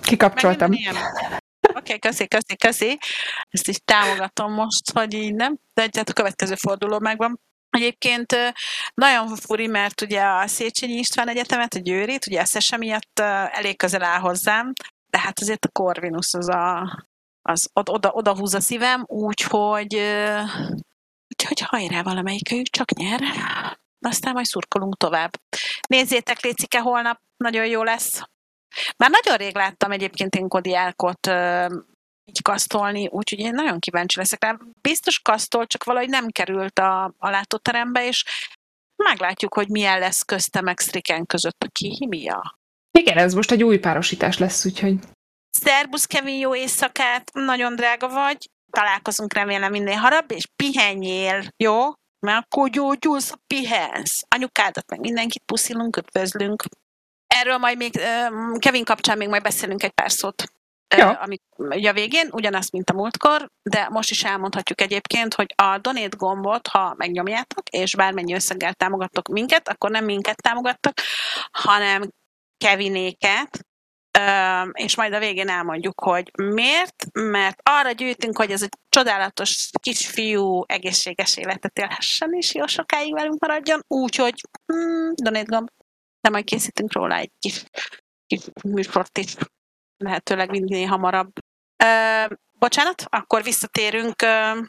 kikapcsoltam. 0.04 0.72
Oké, 0.72 1.78
okay, 1.78 2.00
köszi, 2.00 2.28
köszi, 2.28 2.56
köszi. 2.58 2.98
Ezt 3.50 3.68
is 3.68 3.78
támogatom 3.86 4.54
most, 4.54 4.92
hogy 4.94 5.14
így 5.14 5.34
nem, 5.34 5.58
de 5.74 5.90
hát 5.92 6.10
a 6.10 6.14
következő 6.14 6.56
forduló 6.56 7.00
megvan. 7.00 7.40
Egyébként 7.70 8.36
nagyon 8.94 9.36
furi, 9.36 9.68
mert 9.68 10.02
ugye 10.02 10.22
a 10.22 10.48
Széchenyi 10.48 10.94
István 10.94 11.30
Egyetemet, 11.30 11.74
a 11.74 11.80
Győrit, 11.80 12.28
ugye 12.28 12.46
SSM 12.46 12.78
miatt 12.78 13.20
elég 13.52 13.78
közel 13.78 14.04
áll 14.04 14.20
hozzám, 14.20 14.74
de 15.10 15.20
hát 15.20 15.40
azért 15.40 15.66
a 15.66 15.70
Corvinus 15.70 16.34
az 16.34 16.50
a, 16.50 16.90
az 17.48 17.70
oda, 17.74 18.12
oda 18.12 18.36
húz 18.36 18.54
a 18.54 18.60
szívem, 18.60 19.04
úgyhogy, 19.08 19.94
úgyhogy 21.28 21.60
hajrá 21.66 22.02
valamelyikőjük 22.04 22.68
csak 22.68 22.92
nyer. 22.92 23.22
Aztán 24.00 24.34
majd 24.34 24.46
szurkolunk 24.46 24.98
tovább. 24.98 25.32
Nézzétek, 25.88 26.42
Lécike, 26.42 26.80
holnap 26.80 27.20
nagyon 27.38 27.66
jó 27.66 27.84
lesz. 27.84 28.22
Már 28.98 29.10
nagyon 29.10 29.38
rég 29.38 29.56
láttam 29.56 29.92
egyébként 29.92 30.36
én 30.36 30.48
Kodiálkot 30.48 31.28
így 32.26 32.42
kasztolni, 32.42 33.08
úgyhogy 33.08 33.40
én 33.40 33.54
nagyon 33.54 33.80
kíváncsi 33.80 34.20
leszek 34.20 34.44
rá. 34.44 34.58
Biztos 34.82 35.20
kasztol, 35.20 35.68
csak 35.68 35.84
valahogy 35.84 36.10
nem 36.10 36.28
került 36.28 36.80
a, 36.80 37.04
a 37.18 37.30
látóterembe, 37.30 38.08
és 38.08 38.24
meglátjuk, 38.96 39.54
hogy 39.54 39.70
milyen 39.70 40.00
lesz 40.00 40.24
közte 40.24 40.62
meg 40.62 40.80
Striken 40.80 41.26
között 41.26 41.64
a 41.64 41.70
kémia. 41.72 42.60
Igen, 42.92 43.18
ez 43.18 43.34
most 43.34 43.52
egy 43.52 43.64
új 43.64 43.78
párosítás 43.78 44.38
lesz, 44.38 44.66
úgyhogy... 44.66 44.96
Szerbusz, 45.64 46.06
Kevin, 46.06 46.40
jó 46.40 46.56
éjszakát, 46.56 47.32
nagyon 47.34 47.76
drága 47.76 48.08
vagy, 48.08 48.50
találkozunk 48.72 49.34
remélem 49.34 49.72
minél 49.72 49.96
harab, 49.96 50.32
és 50.32 50.48
pihenjél, 50.56 51.44
jó? 51.58 51.92
Mert 52.20 52.46
akkor 52.46 52.70
gyógyulsz, 52.70 53.34
pihensz. 53.48 54.22
Anyukádat, 54.28 54.90
meg 54.90 55.00
mindenkit 55.00 55.44
puszilunk, 55.46 55.98
üdvözlünk. 55.98 56.64
Erről 57.28 57.58
majd 57.58 57.78
még, 57.78 58.00
Kevin 58.58 58.84
kapcsán 58.84 59.18
még 59.18 59.28
majd 59.28 59.42
beszélünk 59.42 59.84
egy 59.84 59.92
pár 59.92 60.12
szót. 60.12 60.44
Ja. 60.96 61.28
Ugye 61.58 61.90
a 61.90 61.94
végén, 61.94 62.30
ugyanazt, 62.32 62.72
mint 62.72 62.90
a 62.90 62.94
múltkor, 62.94 63.50
de 63.70 63.90
most 63.90 64.10
is 64.10 64.24
elmondhatjuk 64.24 64.82
egyébként, 64.82 65.34
hogy 65.34 65.54
a 65.56 65.78
donate 65.78 66.18
gombot, 66.18 66.68
ha 66.68 66.94
megnyomjátok, 66.98 67.70
és 67.70 67.96
bármennyi 67.96 68.34
összeggel 68.34 68.74
támogattok 68.74 69.28
minket, 69.28 69.70
akkor 69.70 69.90
nem 69.90 70.06
minket 70.06 70.42
támogattok, 70.42 70.94
hanem 71.52 72.10
Kevinéket, 72.58 73.66
és 74.72 74.96
majd 74.96 75.14
a 75.14 75.20
végén 75.20 75.50
elmondjuk, 75.50 76.02
hogy 76.02 76.32
miért, 76.36 77.06
mert 77.14 77.60
arra 77.64 77.92
gyűjtünk, 77.92 78.38
hogy 78.38 78.52
ez 78.52 78.62
egy 78.62 78.78
csodálatos 78.90 79.70
kisfiú 79.80 80.64
egészséges 80.66 81.38
életet 81.38 81.80
élhessen, 81.80 82.34
és 82.34 82.54
jó 82.54 82.66
sokáig 82.66 83.14
velünk 83.14 83.40
maradjon, 83.40 83.82
úgyhogy 83.88 84.42
hmm, 84.66 85.12
donate 85.16 85.56
gomb, 85.56 85.68
de 86.22 86.30
majd 86.30 86.44
készítünk 86.44 86.94
róla 86.94 87.16
egy 87.16 87.32
kis, 87.40 87.64
kis 88.28 88.42
műsort 88.64 89.18
is, 89.18 89.36
lehetőleg 89.98 90.50
minél 90.50 90.88
hamarabb. 90.88 91.32
Ö, 91.84 92.26
bocsánat, 92.60 93.04
akkor 93.10 93.44
visszatérünk 93.44 94.22
ö, 94.22 94.60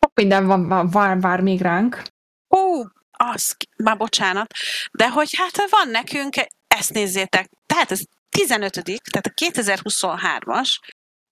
Sok 0.00 0.12
minden 0.14 0.46
van, 0.46 0.90
vár, 0.90 1.20
vár 1.20 1.40
még 1.40 1.60
ránk. 1.60 2.02
Ó, 2.56 2.84
az, 3.18 3.56
már 3.76 3.96
bocsánat, 3.96 4.52
de 4.92 5.08
hogy 5.08 5.28
hát 5.36 5.70
van 5.70 5.88
nekünk, 5.88 6.34
ezt 6.68 6.92
nézzétek, 6.92 7.50
tehát 7.66 7.90
ez 7.90 8.00
15 8.28 8.72
tehát 9.10 9.26
a 9.26 9.32
2023-as 9.44 10.68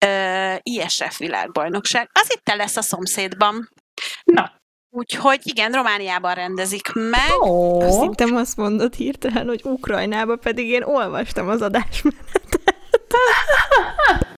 uh, 0.05 0.57
ISF 0.63 1.17
világbajnokság, 1.17 2.09
az 2.13 2.33
itt 2.33 2.55
lesz 2.55 2.77
a 2.77 2.81
szomszédban. 2.81 3.69
Na. 4.23 4.55
Úgyhogy 4.89 5.39
igen, 5.43 5.71
Romániában 5.71 6.33
rendezik 6.33 6.91
meg. 6.93 7.31
Oh. 7.37 7.85
Azt 7.85 8.01
hittem 8.01 8.35
azt 8.35 8.57
mondod 8.57 8.93
hirtelen, 8.93 9.47
hogy 9.47 9.61
Ukrajnába, 9.63 10.35
pedig 10.35 10.67
én 10.69 10.83
olvastam 10.83 11.47
az 11.47 11.61
adásmenetet. 11.61 12.59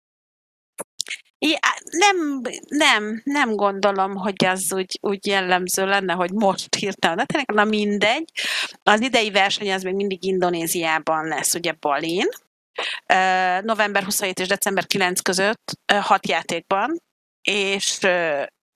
Ja, 1.39 1.57
nem, 1.91 2.41
nem, 2.67 3.21
nem 3.23 3.55
gondolom, 3.55 4.15
hogy 4.15 4.45
az 4.45 4.73
úgy, 4.73 4.97
úgy 5.01 5.27
jellemző 5.27 5.85
lenne, 5.85 6.13
hogy 6.13 6.31
most 6.31 6.75
hirtelen, 6.75 7.17
de 7.17 7.25
tényleg, 7.25 7.51
na 7.51 7.63
mindegy. 7.63 8.31
Az 8.83 9.01
idei 9.01 9.31
verseny 9.31 9.71
az 9.71 9.83
még 9.83 9.93
mindig 9.93 10.23
Indonéziában 10.23 11.27
lesz, 11.27 11.53
ugye 11.53 11.71
Balin. 11.79 12.27
November 13.61 14.03
27 14.03 14.39
és 14.39 14.47
december 14.47 14.85
9 14.85 15.21
között 15.21 15.79
hat 16.01 16.27
játékban, 16.27 17.01
és 17.41 17.99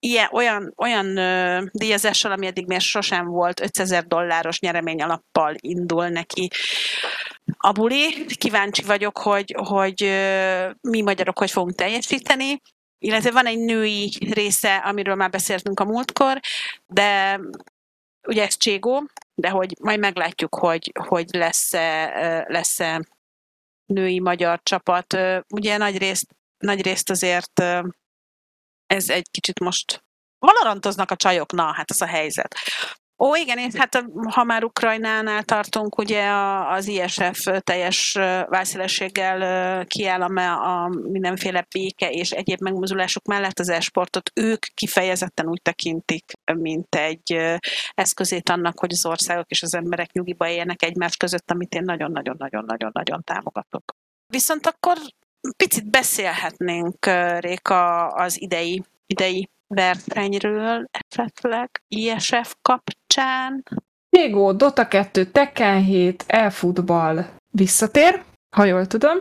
ilyen, 0.04 0.30
olyan, 0.32 0.74
olyan 0.78 1.18
ö, 1.18 1.64
díjazással, 1.72 2.32
ami 2.32 2.45
eddig 2.45 2.68
még 2.68 2.80
sosem 2.80 3.26
volt, 3.26 3.60
500 3.60 3.91
ezer 3.91 4.08
dolláros 4.08 4.60
nyeremény 4.60 5.01
alappal 5.01 5.56
indul 5.60 6.08
neki 6.08 6.49
a 7.58 7.72
buli. 7.72 8.26
Kíváncsi 8.26 8.84
vagyok, 8.84 9.18
hogy, 9.18 9.56
hogy 9.58 10.04
ö, 10.04 10.70
mi 10.82 11.01
magyarok 11.01 11.38
hogy 11.38 11.51
fogunk 11.51 11.76
teljesíteni, 11.76 12.62
illetve 12.97 13.32
van 13.32 13.45
egy 13.45 13.60
női 13.60 14.12
része, 14.30 14.76
amiről 14.76 15.16
már 15.16 15.30
beszéltünk 15.30 15.80
a 15.80 15.86
múltkor, 15.86 16.39
de 16.88 17.39
ugye 18.28 18.45
ez 18.45 18.58
Cségó, 18.58 19.04
de 19.36 19.49
hogy 19.49 19.76
majd 19.80 19.99
meglátjuk, 19.99 20.56
hogy, 20.56 20.91
hogy 21.08 21.26
lesz-e, 21.32 22.45
lesz-e 22.47 23.08
női 23.86 24.20
magyar 24.20 24.60
csapat. 24.64 25.18
Ugye 25.49 25.78
nagy 25.78 25.97
részt, 25.97 26.26
nagy 26.58 26.82
részt 26.82 27.10
azért 27.10 27.64
ez 28.94 29.10
egy 29.10 29.30
kicsit 29.32 29.60
most 29.60 30.04
valarantoznak 30.39 31.12
a 31.12 31.16
csajok, 31.16 31.52
na, 31.52 31.74
hát 31.74 31.91
ez 31.91 32.02
a 32.02 32.06
helyzet. 32.06 32.56
Ó, 33.18 33.36
igen, 33.36 33.58
és 33.58 33.74
hát 33.76 34.06
ha 34.30 34.44
már 34.44 34.64
Ukrajnánál 34.64 35.44
tartunk, 35.44 35.98
ugye 35.98 36.30
az 36.70 36.88
ISF 36.88 37.48
teljes 37.60 38.12
válszélességgel 38.50 39.86
kiáll 39.86 40.22
a 40.22 40.88
mindenféle 40.88 41.68
béke 41.70 42.10
és 42.10 42.32
egyéb 42.32 42.62
megmozulások 42.62 43.26
mellett 43.26 43.60
az 43.60 43.70
esportot 43.70 44.32
ők 44.34 44.66
kifejezetten 44.74 45.48
úgy 45.48 45.62
tekintik, 45.62 46.32
mint 46.54 46.96
egy 46.96 47.60
eszközét 47.94 48.50
annak, 48.50 48.80
hogy 48.80 48.91
az 48.91 49.06
országok 49.06 49.50
és 49.50 49.64
az 49.64 49.74
emberek 49.74 50.12
nyugiba 50.12 50.48
éljenek 50.48 50.84
egymás 50.84 51.18
között, 51.18 51.52
amit 51.52 51.74
én 51.74 51.84
nagyon-nagyon-nagyon-nagyon-nagyon 51.84 53.24
támogatok. 53.24 53.96
Viszont 54.28 54.66
akkor 54.66 54.98
picit 55.58 55.89
beszélhetnénk, 55.89 57.06
Réka, 57.39 58.08
az 58.08 58.41
idei, 58.41 58.84
idei 59.06 59.50
versenyről 59.68 60.86
esetleg 60.91 61.70
ISF 61.88 62.56
kapcsán? 62.62 63.64
Lego, 64.10 64.54
Dota 64.54 64.88
2, 64.88 65.26
Tekken 65.26 65.84
7, 65.84 66.24
e-futball 66.28 67.26
visszatér, 67.52 68.24
ha 68.56 68.64
jól 68.64 68.86
tudom. 68.88 69.18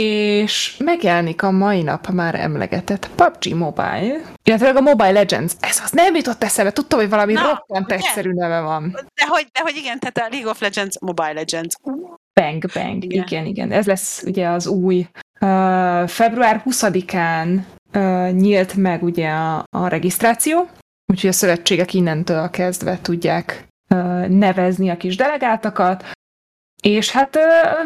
És 0.00 0.76
megjelenik 0.76 1.42
a 1.42 1.50
mai 1.50 1.82
nap 1.82 2.06
már 2.06 2.34
emlegetett 2.34 3.10
PUBG 3.14 3.54
Mobile, 3.54 4.20
illetve 4.44 4.68
a 4.68 4.80
Mobile 4.80 5.10
Legends. 5.12 5.52
Ez 5.60 5.80
az 5.84 5.90
nem 5.90 6.14
jutott 6.14 6.42
eszembe, 6.42 6.72
tudtam, 6.72 6.98
hogy 6.98 7.08
valami 7.08 7.32
Na, 7.32 7.46
roppant 7.46 7.84
ugye? 7.84 7.94
egyszerű 7.94 8.32
neve 8.32 8.60
van. 8.60 8.90
De 8.92 9.26
hogy, 9.26 9.46
de 9.52 9.60
hogy 9.60 9.76
igen, 9.76 9.98
tehát 9.98 10.18
a 10.18 10.28
League 10.30 10.50
of 10.50 10.60
Legends, 10.60 10.98
Mobile 11.00 11.32
Legends. 11.32 11.74
Bang, 12.40 12.64
bang, 12.74 13.04
igen, 13.04 13.22
igen. 13.26 13.46
igen. 13.46 13.72
Ez 13.72 13.86
lesz 13.86 14.22
ugye 14.22 14.48
az 14.48 14.66
új 14.66 15.06
uh, 15.40 16.08
február 16.08 16.62
20-án 16.64 17.60
nyílt 18.30 18.74
meg 18.74 19.02
ugye 19.02 19.28
a, 19.28 19.64
a 19.70 19.86
regisztráció, 19.88 20.68
úgyhogy 21.12 21.30
a 21.30 21.32
szövetségek 21.32 21.94
innentől 21.94 22.50
kezdve 22.50 22.98
tudják 23.02 23.66
nevezni 24.28 24.88
a 24.88 24.96
kis 24.96 25.16
delegáltakat, 25.16 26.04
és 26.82 27.10
hát 27.10 27.38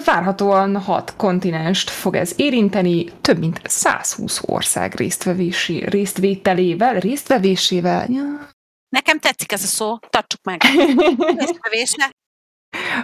várhatóan 0.04 0.76
hat 0.76 1.16
kontinenst 1.16 1.90
fog 1.90 2.14
ez 2.14 2.32
érinteni, 2.36 3.04
több 3.20 3.38
mint 3.38 3.60
120 3.64 4.40
ország 4.46 4.94
résztvevési, 4.94 5.88
résztvételével, 5.88 7.00
résztvevésével. 7.00 8.06
Ja. 8.10 8.48
Nekem 8.88 9.18
tetszik 9.18 9.52
ez 9.52 9.62
a 9.62 9.66
szó, 9.66 9.98
tartsuk 9.98 10.40
meg. 10.42 10.62
Résztvevése. 11.38 12.10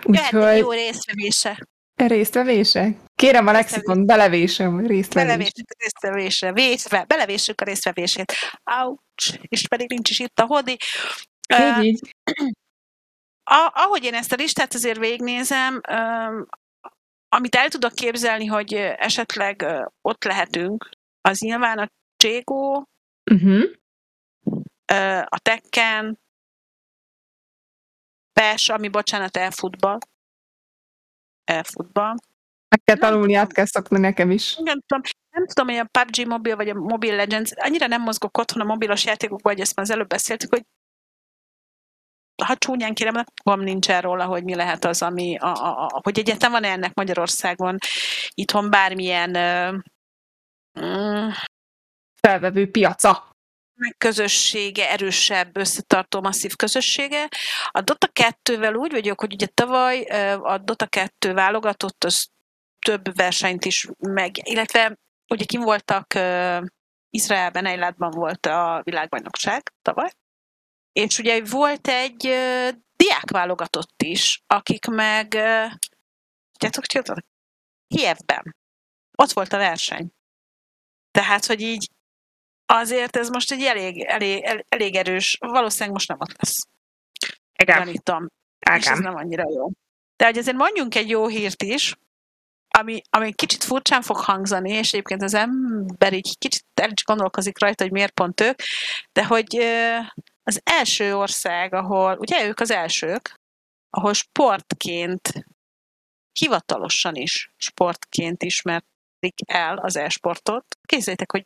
Úgyhogy... 0.04 0.58
jó 0.58 0.70
résztvevése. 0.70 1.66
Résztvevése? 1.94 2.88
Kérem 3.14 3.46
a 3.46 3.52
lexikon, 3.52 4.06
belevésem 4.06 4.86
résztvevés. 4.86 5.28
Belevésük 5.28 5.70
a 5.70 5.74
résztvevésre, 5.78 6.52
vésve, 6.52 7.04
belevésük 7.04 7.60
a 7.60 7.64
résztvevését. 7.64 8.32
Ouch, 8.80 9.38
és 9.40 9.68
pedig 9.68 9.88
nincs 9.88 10.10
is 10.10 10.18
itt 10.18 10.38
a 10.38 10.46
hodi. 10.46 10.76
Így, 11.54 11.78
uh, 11.78 11.84
így. 11.84 12.14
A, 13.44 13.70
ahogy 13.74 14.04
én 14.04 14.14
ezt 14.14 14.32
a 14.32 14.36
listát 14.36 14.74
azért 14.74 14.98
végignézem, 14.98 15.80
um, 15.90 16.46
amit 17.28 17.54
el 17.54 17.68
tudok 17.68 17.94
képzelni, 17.94 18.46
hogy 18.46 18.74
esetleg 18.96 19.62
uh, 19.64 19.86
ott 20.00 20.24
lehetünk, 20.24 20.88
az 21.20 21.40
nyilván 21.40 21.78
a 21.78 21.88
Cségó, 22.16 22.88
uh-huh. 23.30 23.62
uh, 24.92 25.18
a 25.18 25.38
Tekken, 25.38 26.18
PES, 28.32 28.68
ami 28.68 28.88
bocsánat, 28.88 29.36
elfutball, 29.36 29.98
elfutball, 31.44 32.14
meg 32.68 32.82
kell 32.84 32.96
tanulni, 32.96 33.34
át 33.34 33.52
kell 33.52 33.64
szokni 33.64 33.98
nekem 33.98 34.30
is. 34.30 34.56
Nem 34.56 34.80
tudom, 34.86 35.02
nem 35.30 35.46
tudom, 35.46 35.68
hogy 35.68 35.76
a 35.76 35.98
PUBG 35.98 36.26
Mobile 36.26 36.54
vagy 36.54 36.68
a 36.68 36.74
Mobile 36.74 37.14
Legends, 37.14 37.52
annyira 37.56 37.86
nem 37.86 38.02
mozgok 38.02 38.38
otthon 38.38 38.60
a 38.62 38.64
mobilos 38.64 39.04
játékokban, 39.04 39.52
hogy 39.52 39.62
ezt 39.62 39.76
már 39.76 39.84
az 39.84 39.92
előbb 39.92 40.08
beszéltük, 40.08 40.50
hogy 40.50 40.64
ha 42.44 42.56
csúnyán 42.56 42.94
kérem, 42.94 43.24
van 43.42 43.58
nincsen 43.58 44.00
róla, 44.00 44.24
hogy 44.24 44.44
mi 44.44 44.54
lehet 44.54 44.84
az, 44.84 45.02
ami, 45.02 45.36
a, 45.36 45.46
a, 45.46 45.84
a, 45.84 46.00
hogy 46.02 46.18
egyetem 46.18 46.50
van 46.50 46.64
ennek 46.64 46.94
Magyarországon 46.94 47.76
itthon 48.34 48.70
bármilyen 48.70 49.30
uh, 50.80 51.34
felvevő 52.20 52.70
piaca 52.70 53.31
közössége, 53.98 54.90
erősebb, 54.90 55.56
összetartó, 55.56 56.20
masszív 56.20 56.56
közössége. 56.56 57.28
A 57.68 57.80
Dota 57.80 58.08
2-vel 58.12 58.76
úgy 58.76 58.92
vagyok, 58.92 59.20
hogy 59.20 59.32
ugye 59.32 59.46
tavaly 59.46 60.00
a 60.42 60.58
Dota 60.58 60.86
2 60.86 61.32
válogatott, 61.32 62.04
az 62.04 62.28
több 62.78 63.16
versenyt 63.16 63.64
is 63.64 63.88
meg, 63.98 64.48
illetve 64.48 64.98
ugye 65.28 65.44
kim 65.44 65.60
voltak 65.60 66.06
Izraelben, 67.10 67.66
Eilátban 67.66 68.10
volt 68.10 68.46
a 68.46 68.80
világbajnokság 68.84 69.72
tavaly, 69.82 70.10
és 70.92 71.18
ugye 71.18 71.44
volt 71.44 71.88
egy 71.88 72.26
uh, 72.26 72.68
diákválogatott 72.96 74.02
is, 74.02 74.42
akik 74.46 74.86
meg 74.86 75.26
uh, 75.34 75.72
tudjátok, 76.52 76.86
tudjátok, 76.86 77.18
Kievben. 77.86 78.56
Ott 79.16 79.32
volt 79.32 79.52
a 79.52 79.56
verseny. 79.56 80.12
Tehát, 81.10 81.46
hogy 81.46 81.60
így 81.60 81.90
azért 82.72 83.16
ez 83.16 83.28
most 83.28 83.52
egy 83.52 83.62
elég, 83.62 84.00
elég, 84.00 84.64
elég 84.68 84.94
erős, 84.94 85.36
valószínűleg 85.40 85.92
most 85.92 86.08
nem 86.08 86.18
ott 86.20 86.42
lesz. 86.42 86.66
Igen. 87.58 87.78
Gyanítom. 87.78 88.26
És 88.76 88.86
ez 88.86 88.98
nem 88.98 89.14
annyira 89.14 89.44
jó. 89.50 89.70
De 90.16 90.24
hogy 90.24 90.38
azért 90.38 90.56
mondjunk 90.56 90.94
egy 90.94 91.08
jó 91.08 91.26
hírt 91.26 91.62
is, 91.62 91.94
ami, 92.78 93.02
ami 93.10 93.32
kicsit 93.32 93.64
furcsán 93.64 94.02
fog 94.02 94.16
hangzani, 94.16 94.70
és 94.70 94.92
egyébként 94.92 95.22
az 95.22 95.34
ember 95.34 96.12
így 96.12 96.38
kicsit 96.38 96.64
el 96.74 96.90
is 96.90 97.04
gondolkozik 97.04 97.60
rajta, 97.60 97.82
hogy 97.82 97.92
miért 97.92 98.12
pont 98.12 98.40
ők, 98.40 98.58
de 99.12 99.26
hogy 99.26 99.56
az 100.42 100.60
első 100.64 101.16
ország, 101.16 101.74
ahol, 101.74 102.18
ugye 102.18 102.46
ők 102.46 102.60
az 102.60 102.70
elsők, 102.70 103.34
ahol 103.90 104.12
sportként, 104.12 105.32
hivatalosan 106.38 107.14
is 107.14 107.50
sportként 107.56 108.42
ismerték 108.42 109.34
el 109.46 109.78
az 109.78 109.96
e-sportot. 109.96 110.64
Képzeljétek, 110.86 111.32
hogy 111.32 111.44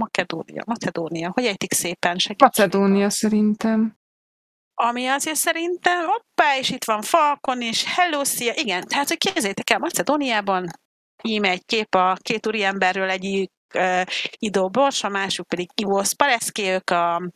Makedónia, 0.00 0.62
Macedónia, 0.66 1.30
hogy 1.34 1.44
ejtik 1.44 1.72
szépen? 1.72 2.18
Segítség. 2.18 2.40
Macedónia 2.40 3.10
szerintem 3.10 3.98
ami 4.82 5.06
azért 5.06 5.36
szerintem, 5.36 6.06
hoppá, 6.06 6.56
és 6.58 6.70
itt 6.70 6.84
van 6.84 7.02
Falcon 7.02 7.60
is, 7.60 7.84
hello, 7.94 8.24
szia, 8.24 8.52
igen, 8.54 8.86
tehát, 8.86 9.08
hogy 9.08 9.18
képzeljétek 9.18 9.70
el, 9.70 9.78
Macedóniában 9.78 10.70
íme 11.22 11.48
egy 11.48 11.64
kép 11.64 11.94
a 11.94 12.16
két 12.20 12.46
úriemberről, 12.46 13.10
egyik 13.10 13.52
uh, 13.74 14.02
Ido 14.38 14.68
Bors, 14.68 15.04
a 15.04 15.08
másik 15.08 15.46
pedig 15.46 15.70
Ivo 15.74 16.04
Spaleszki, 16.04 16.62
ők 16.62 16.90
a, 16.90 17.32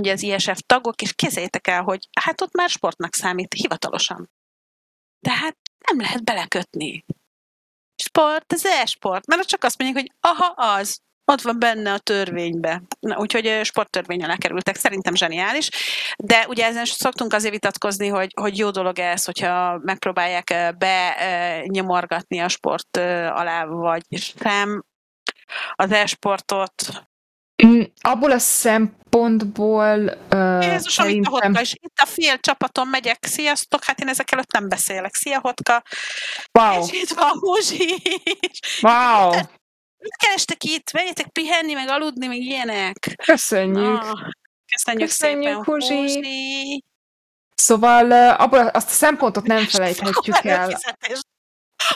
ugye 0.00 0.12
az 0.12 0.22
ISF 0.22 0.58
tagok, 0.66 1.02
és 1.02 1.12
képzeljétek 1.12 1.66
el, 1.66 1.82
hogy 1.82 2.08
hát 2.20 2.40
ott 2.40 2.54
már 2.54 2.68
sportnak 2.68 3.14
számít 3.14 3.54
hivatalosan. 3.54 4.30
De 5.20 5.32
hát 5.32 5.56
nem 5.86 6.00
lehet 6.00 6.24
belekötni. 6.24 7.04
Sport, 8.02 8.52
ez 8.52 8.64
e-sport, 8.64 9.26
mert 9.26 9.48
csak 9.48 9.64
azt 9.64 9.78
mondják, 9.78 10.04
hogy 10.04 10.30
aha, 10.30 10.46
az, 10.46 11.00
ott 11.24 11.40
van 11.40 11.58
benne 11.58 11.92
a 11.92 11.98
törvénybe. 11.98 12.82
Na, 13.00 13.16
úgyhogy 13.16 13.60
sporttörvény 13.62 14.24
alá 14.24 14.36
kerültek. 14.36 14.76
Szerintem 14.76 15.14
zseniális. 15.14 15.68
De 16.16 16.44
ugye 16.48 16.66
ezen 16.66 16.84
szoktunk 16.84 17.32
azért 17.32 17.52
vitatkozni, 17.52 18.08
hogy, 18.08 18.32
hogy 18.40 18.58
jó 18.58 18.70
dolog 18.70 18.98
ez, 18.98 19.24
hogyha 19.24 19.78
megpróbálják 19.82 20.74
benyomorgatni 20.78 22.40
a 22.40 22.48
sport 22.48 22.96
alá, 23.26 23.64
vagy 23.64 24.02
sem 24.10 24.84
az 25.74 25.92
e-sportot. 25.92 26.72
Mm, 27.66 27.82
abból 28.00 28.30
a 28.30 28.38
szempontból 28.38 30.18
uh, 30.32 30.62
Jézus, 30.62 30.92
szerintem... 30.92 31.32
a 31.32 31.40
hotka, 31.40 31.60
és 31.60 31.74
itt 31.80 31.98
a 32.02 32.06
fél 32.06 32.38
csapaton 32.38 32.88
megyek. 32.88 33.18
Sziasztok, 33.26 33.84
hát 33.84 34.00
én 34.00 34.08
ezek 34.08 34.32
előtt 34.32 34.52
nem 34.52 34.68
beszélek. 34.68 35.14
Szia, 35.14 35.40
hotka. 35.40 35.82
Wow. 36.52 36.82
És 36.82 36.92
itt 36.92 37.10
van 37.10 37.38
Húzsi. 37.38 38.02
Wow. 38.80 39.32
Mit 40.04 40.16
kerestek 40.16 40.64
itt? 40.64 40.92
Menjetek 40.92 41.28
pihenni, 41.28 41.72
meg 41.72 41.88
aludni, 41.88 42.26
meg 42.26 42.36
ilyenek. 42.36 43.14
Köszönjük. 43.24 44.02
Ah, 44.02 44.18
köszönjük, 44.66 45.08
köszönjük 45.08 45.08
szépen, 45.08 45.64
Huzsi. 45.64 45.94
Huzsi. 45.94 46.84
Szóval 47.54 48.12
abból 48.30 48.66
azt 48.66 48.88
a 48.88 48.92
szempontot 48.92 49.46
nem 49.46 49.64
felejthetjük 49.64 50.44
el. 50.44 50.70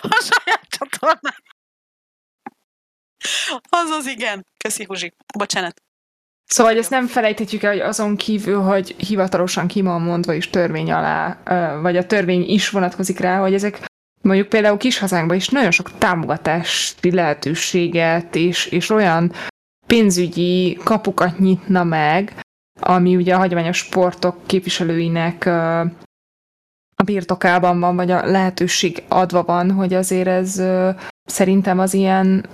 A 0.00 0.28
saját 0.30 0.66
csatornán. 0.68 1.42
Az 3.68 3.90
az 3.90 4.06
igen. 4.06 4.46
Köszi, 4.56 4.84
Huzsi. 4.84 5.14
Bocsánat. 5.38 5.82
Szóval 6.44 6.72
hogy 6.72 6.80
ezt 6.80 6.90
nem 6.90 7.06
felejthetjük 7.06 7.62
el, 7.62 7.70
hogy 7.70 7.80
azon 7.80 8.16
kívül, 8.16 8.60
hogy 8.60 8.94
hivatalosan 8.98 9.66
ki 9.66 9.82
van 9.82 10.00
mondva 10.00 10.32
is 10.32 10.50
törvény 10.50 10.92
alá, 10.92 11.42
vagy 11.80 11.96
a 11.96 12.06
törvény 12.06 12.48
is 12.48 12.70
vonatkozik 12.70 13.18
rá, 13.18 13.38
hogy 13.38 13.54
ezek 13.54 13.87
mondjuk 14.20 14.48
például 14.48 14.76
kis 14.76 14.98
hazánkban 14.98 15.36
is 15.36 15.48
nagyon 15.48 15.70
sok 15.70 15.98
támogatási 15.98 17.12
lehetőséget 17.12 18.34
és, 18.34 18.66
és 18.66 18.90
olyan 18.90 19.32
pénzügyi 19.86 20.78
kapukat 20.84 21.38
nyitna 21.38 21.84
meg, 21.84 22.40
ami 22.80 23.16
ugye 23.16 23.34
a 23.34 23.38
hagyományos 23.38 23.76
sportok 23.76 24.46
képviselőinek 24.46 25.46
a 26.94 27.02
birtokában 27.04 27.80
van, 27.80 27.96
vagy 27.96 28.10
a 28.10 28.26
lehetőség 28.26 29.02
adva 29.08 29.42
van, 29.42 29.70
hogy 29.70 29.94
azért 29.94 30.26
ez 30.28 30.62
szerintem 31.24 31.78
az 31.78 31.94
ilyen 31.94 32.48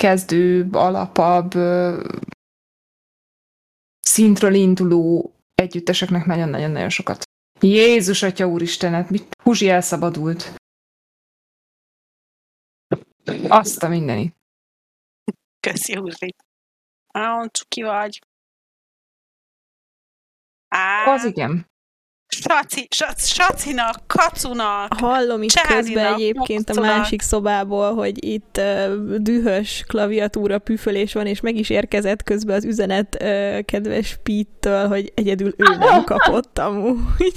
kezdőbb, 0.00 0.74
alapabb 0.74 1.52
szintről 4.00 4.54
induló 4.54 5.34
együtteseknek 5.54 6.26
nagyon-nagyon-nagyon 6.26 6.88
sokat. 6.88 7.22
Jézus 7.60 8.22
Atya 8.22 8.46
Úristenet, 8.46 9.10
mit? 9.10 9.26
Huzsi 9.42 9.68
elszabadult. 9.68 10.54
Azt 13.48 13.82
a 13.82 13.88
mindenit. 13.88 14.34
Köszi, 15.60 15.96
Huzsi. 15.96 16.34
Nagyon 17.12 17.48
cuki 17.52 17.82
vagy. 17.82 18.18
Á, 20.68 21.12
az 21.12 21.24
igen. 21.24 21.72
Saci, 22.28 22.88
sac, 22.90 23.26
sacinak, 23.26 24.06
kacunak, 24.06 24.94
Hallom 24.94 25.42
itt 25.42 25.60
közben 25.60 26.14
egyébként 26.14 26.70
a 26.70 26.80
másik 26.80 27.22
szobából, 27.22 27.94
hogy 27.94 28.24
itt 28.24 28.56
uh, 28.58 29.14
dühös 29.16 29.84
klaviatúra 29.86 30.58
püfölés 30.58 31.12
van, 31.12 31.26
és 31.26 31.40
meg 31.40 31.56
is 31.56 31.70
érkezett 31.70 32.22
közben 32.22 32.56
az 32.56 32.64
üzenet 32.64 33.14
uh, 33.14 33.60
kedves 33.64 34.18
Pete-től, 34.22 34.88
hogy 34.88 35.12
egyedül 35.14 35.54
ő 35.56 35.76
nem 35.76 36.04
kapott 36.04 36.58
amúgy. 36.58 37.34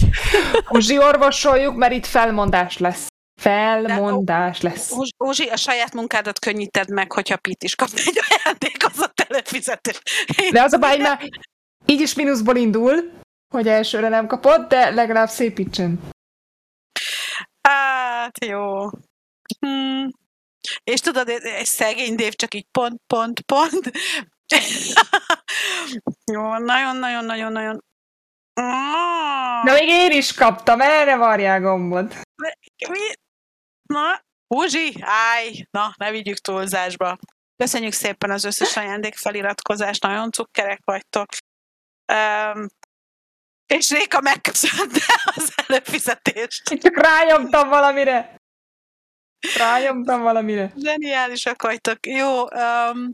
Uzsi, 0.69 0.97
orvosoljuk, 0.97 1.75
mert 1.75 1.93
itt 1.93 2.05
felmondás 2.05 2.77
lesz. 2.77 3.07
Felmondás 3.41 4.61
lesz. 4.61 4.93
Uzsi, 5.17 5.47
a 5.47 5.57
saját 5.57 5.93
munkádat 5.93 6.39
könnyíted 6.39 6.89
meg, 6.89 7.11
hogyha 7.11 7.37
Pete 7.37 7.65
is 7.65 7.75
kap 7.75 7.89
egy 7.93 8.19
ajándékozott 8.27 9.19
előfizetés. 9.19 10.01
De 10.51 10.61
az 10.61 10.73
a 10.73 10.77
baj, 10.77 10.97
mert 10.97 11.23
így 11.85 12.01
is 12.01 12.13
mínuszból 12.13 12.55
indul, 12.55 13.11
hogy 13.53 13.67
elsőre 13.67 14.09
nem 14.09 14.27
kapott, 14.27 14.69
de 14.69 14.89
legalább 14.89 15.29
szépítsen. 15.29 15.99
Hát, 17.61 18.45
jó. 18.45 18.85
Hm. 19.59 20.07
És 20.83 20.99
tudod, 20.99 21.29
egy 21.29 21.65
szegény 21.65 22.15
Dév 22.15 22.33
csak 22.33 22.53
így 22.53 22.67
pont, 22.71 23.01
pont, 23.07 23.41
pont. 23.41 23.91
jó, 26.33 26.57
nagyon-nagyon-nagyon-nagyon. 26.57 27.83
Na, 29.63 29.73
még 29.73 29.87
én 29.87 30.11
is 30.11 30.33
kaptam, 30.33 30.81
erre 30.81 31.15
varjál 31.15 31.61
gombot. 31.61 32.15
Mi? 32.89 32.99
Na, 33.87 34.25
Húzsi, 34.47 34.95
állj, 34.99 35.65
na, 35.71 35.93
ne 35.97 36.11
vigyük 36.11 36.37
túlzásba. 36.37 37.17
Köszönjük 37.55 37.93
szépen 37.93 38.31
az 38.31 38.43
összes 38.43 38.77
ajándék 38.77 39.15
feliratkozást, 39.15 40.01
nagyon 40.01 40.31
cukkerek 40.31 40.79
vagytok. 40.83 41.25
Um, 42.13 42.67
és 43.65 43.89
Réka 43.89 44.21
megköszönte 44.21 44.99
az 45.35 45.53
előfizetést. 45.55 46.69
Én 46.69 46.79
csak 46.79 46.95
rájomtam 46.95 47.69
valamire. 47.69 48.35
Rájomtam 49.57 50.21
valamire. 50.21 50.73
Zseniálisak 50.77 51.61
vagytok. 51.61 52.05
Jó. 52.05 52.41
Um, 52.41 53.13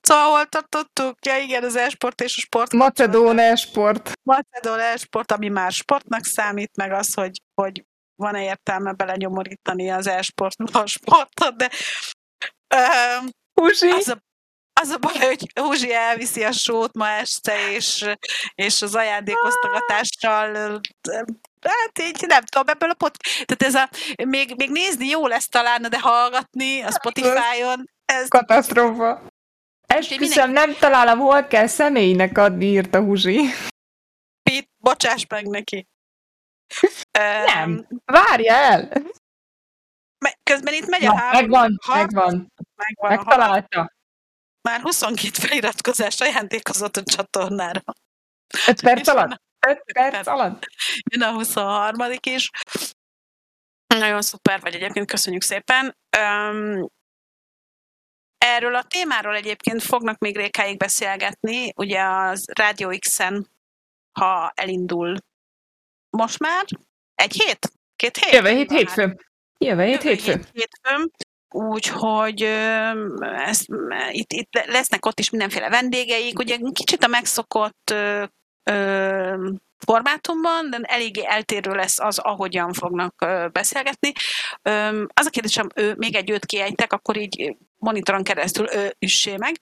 szóval 0.00 0.30
hol 0.30 0.46
tartottuk? 0.46 1.26
Ja 1.26 1.36
igen, 1.36 1.64
az 1.64 1.76
e-sport 1.76 2.20
és 2.20 2.36
a 2.36 2.40
sport. 2.40 2.72
Macedón 2.72 3.38
e-sport. 3.38 4.12
Macedón 4.22 4.78
e-sport, 4.78 5.32
ami 5.32 5.48
már 5.48 5.72
sportnak 5.72 6.24
számít, 6.24 6.76
meg 6.76 6.92
az, 6.92 7.14
hogy, 7.14 7.42
hogy 7.54 7.84
van-e 8.20 8.42
értelme 8.42 8.92
belenyomorítani 8.92 9.90
az 9.90 10.06
e-sportba 10.06 10.80
a 10.80 10.86
sportot, 10.86 11.56
de 11.56 11.70
um, 13.20 13.28
az 13.92 14.08
a 14.08 14.28
az 14.80 14.88
a 14.88 14.98
baj, 14.98 15.26
hogy 15.26 15.50
Húzsi 15.60 15.92
elviszi 15.92 16.44
a 16.44 16.52
sót 16.52 16.94
ma 16.94 17.08
este, 17.08 17.70
és, 17.70 18.04
és 18.54 18.82
az 18.82 18.94
ajándékoztatással 18.94 20.80
hát 21.60 21.98
így 22.00 22.24
nem 22.26 22.42
tudom, 22.44 22.68
ebből 22.68 22.90
a 22.90 22.94
pot... 22.94 23.16
Tehát 23.44 23.62
ez 23.62 23.74
a, 23.74 23.88
még, 24.24 24.54
még 24.56 24.70
nézni 24.70 25.06
jó 25.06 25.26
lesz 25.26 25.48
talán, 25.48 25.82
de 25.90 26.00
hallgatni 26.00 26.80
a 26.82 26.90
Spotify-on. 26.90 27.90
Ez... 28.04 28.28
Katasztrófa. 28.28 29.22
Esküszöm, 29.86 30.50
nem 30.50 30.74
találom, 30.74 31.18
hol 31.18 31.46
kell 31.46 31.66
személynek 31.66 32.38
adni, 32.38 32.66
írta 32.66 33.00
Húzsi. 33.00 33.40
Pete, 34.42 34.68
bocsáss 34.78 35.26
meg 35.28 35.46
neki. 35.46 35.88
Nem, 37.44 37.86
várja 38.04 38.54
el. 38.54 38.88
Közben 40.42 40.74
itt 40.74 40.86
megy 40.86 41.04
a 41.04 41.16
három. 41.16 41.40
Megvan, 41.40 41.78
megvan. 41.86 42.52
megvan. 42.74 43.16
Megtalálta. 43.16 43.92
Már 44.68 44.80
22 44.80 45.30
feliratkozás 45.32 46.20
ajándékozott 46.20 46.96
a 46.96 47.02
csatornára. 47.02 47.82
5 48.66 48.80
perc 48.80 49.08
alatt? 49.08 49.42
5 49.66 49.82
perc 49.92 50.26
alatt? 50.26 50.66
Jön 51.10 51.22
a 51.22 51.32
23 51.32 52.12
is. 52.22 52.50
Nagyon 53.86 54.22
szuper 54.22 54.60
vagy 54.60 54.74
egyébként, 54.74 55.06
köszönjük 55.06 55.42
szépen. 55.42 55.96
Um, 56.18 56.86
erről 58.38 58.74
a 58.74 58.82
témáról 58.82 59.34
egyébként 59.34 59.82
fognak 59.82 60.18
még 60.18 60.36
rékáig 60.36 60.76
beszélgetni, 60.76 61.72
ugye 61.76 62.02
az 62.02 62.44
Radio 62.58 62.98
X-en, 62.98 63.48
ha 64.18 64.52
elindul 64.54 65.16
most 66.10 66.38
már 66.38 66.64
egy 67.14 67.32
hét? 67.32 67.72
Két 67.96 68.16
hét? 68.16 68.32
Jövő 68.32 68.48
hét 68.48 68.70
hétfő. 68.70 69.16
Jövő 69.58 69.84
hét 69.84 70.02
hétfő. 70.02 70.32
hétfő. 70.52 71.10
Úgyhogy 71.54 72.42
ezt, 73.22 73.66
itt, 74.10 74.32
itt 74.32 74.64
lesznek 74.66 75.06
ott 75.06 75.18
is 75.18 75.30
mindenféle 75.30 75.68
vendégeik, 75.68 76.38
ugye 76.38 76.56
kicsit 76.72 77.04
a 77.04 77.06
megszokott 77.06 77.90
ö, 77.90 78.24
ö, 78.62 79.50
formátumban, 79.86 80.70
de 80.70 80.78
eléggé 80.82 81.26
eltérő 81.26 81.70
lesz 81.70 81.98
az, 81.98 82.18
ahogyan 82.18 82.72
fognak 82.72 83.14
beszélgetni. 83.52 84.12
Az 85.06 85.26
a 85.26 85.30
kérdésem, 85.30 85.68
ő 85.74 85.94
még 85.96 86.14
egy 86.14 86.30
őt 86.30 86.46
kiejtek, 86.46 86.92
akkor 86.92 87.16
így 87.16 87.56
monitoron 87.78 88.22
keresztül 88.22 88.74
ő 88.74 88.94
üssé 88.98 89.36
meg. 89.36 89.60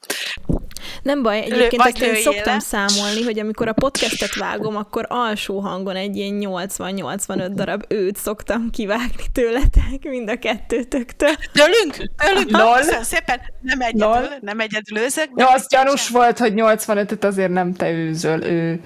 Nem 1.02 1.22
baj, 1.22 1.38
egyébként 1.38 1.82
ezt 1.82 2.02
én 2.02 2.14
szoktam 2.14 2.54
le. 2.54 2.60
számolni, 2.60 3.22
hogy 3.22 3.38
amikor 3.38 3.68
a 3.68 3.72
podcastet 3.72 4.34
vágom, 4.34 4.76
akkor 4.76 5.06
alsó 5.08 5.60
hangon 5.60 5.96
egy 5.96 6.16
ilyen 6.16 6.38
80-85 6.40 7.50
darab 7.54 7.84
őt 7.88 8.16
szoktam 8.16 8.70
kivágni 8.70 9.24
tőletek, 9.32 10.02
mind 10.02 10.28
a 10.28 10.38
kettőtöktől. 10.38 11.34
Tőlünk? 11.52 12.12
Tőlünk? 12.16 12.50
Lol. 12.50 12.82
szépen, 12.82 13.40
nem 13.60 13.80
egyedül, 13.80 14.08
Lol. 14.08 14.38
nem 14.40 14.60
egyedül 14.60 14.98
őzök. 14.98 15.30
Ja, 15.36 15.52
az 15.52 15.66
gyanús 15.68 16.02
sem. 16.02 16.12
volt, 16.12 16.38
hogy 16.38 16.52
85-öt 16.56 17.24
azért 17.24 17.50
nem 17.50 17.74
te 17.74 17.90
őzöl, 17.90 18.42
ő. 18.42 18.80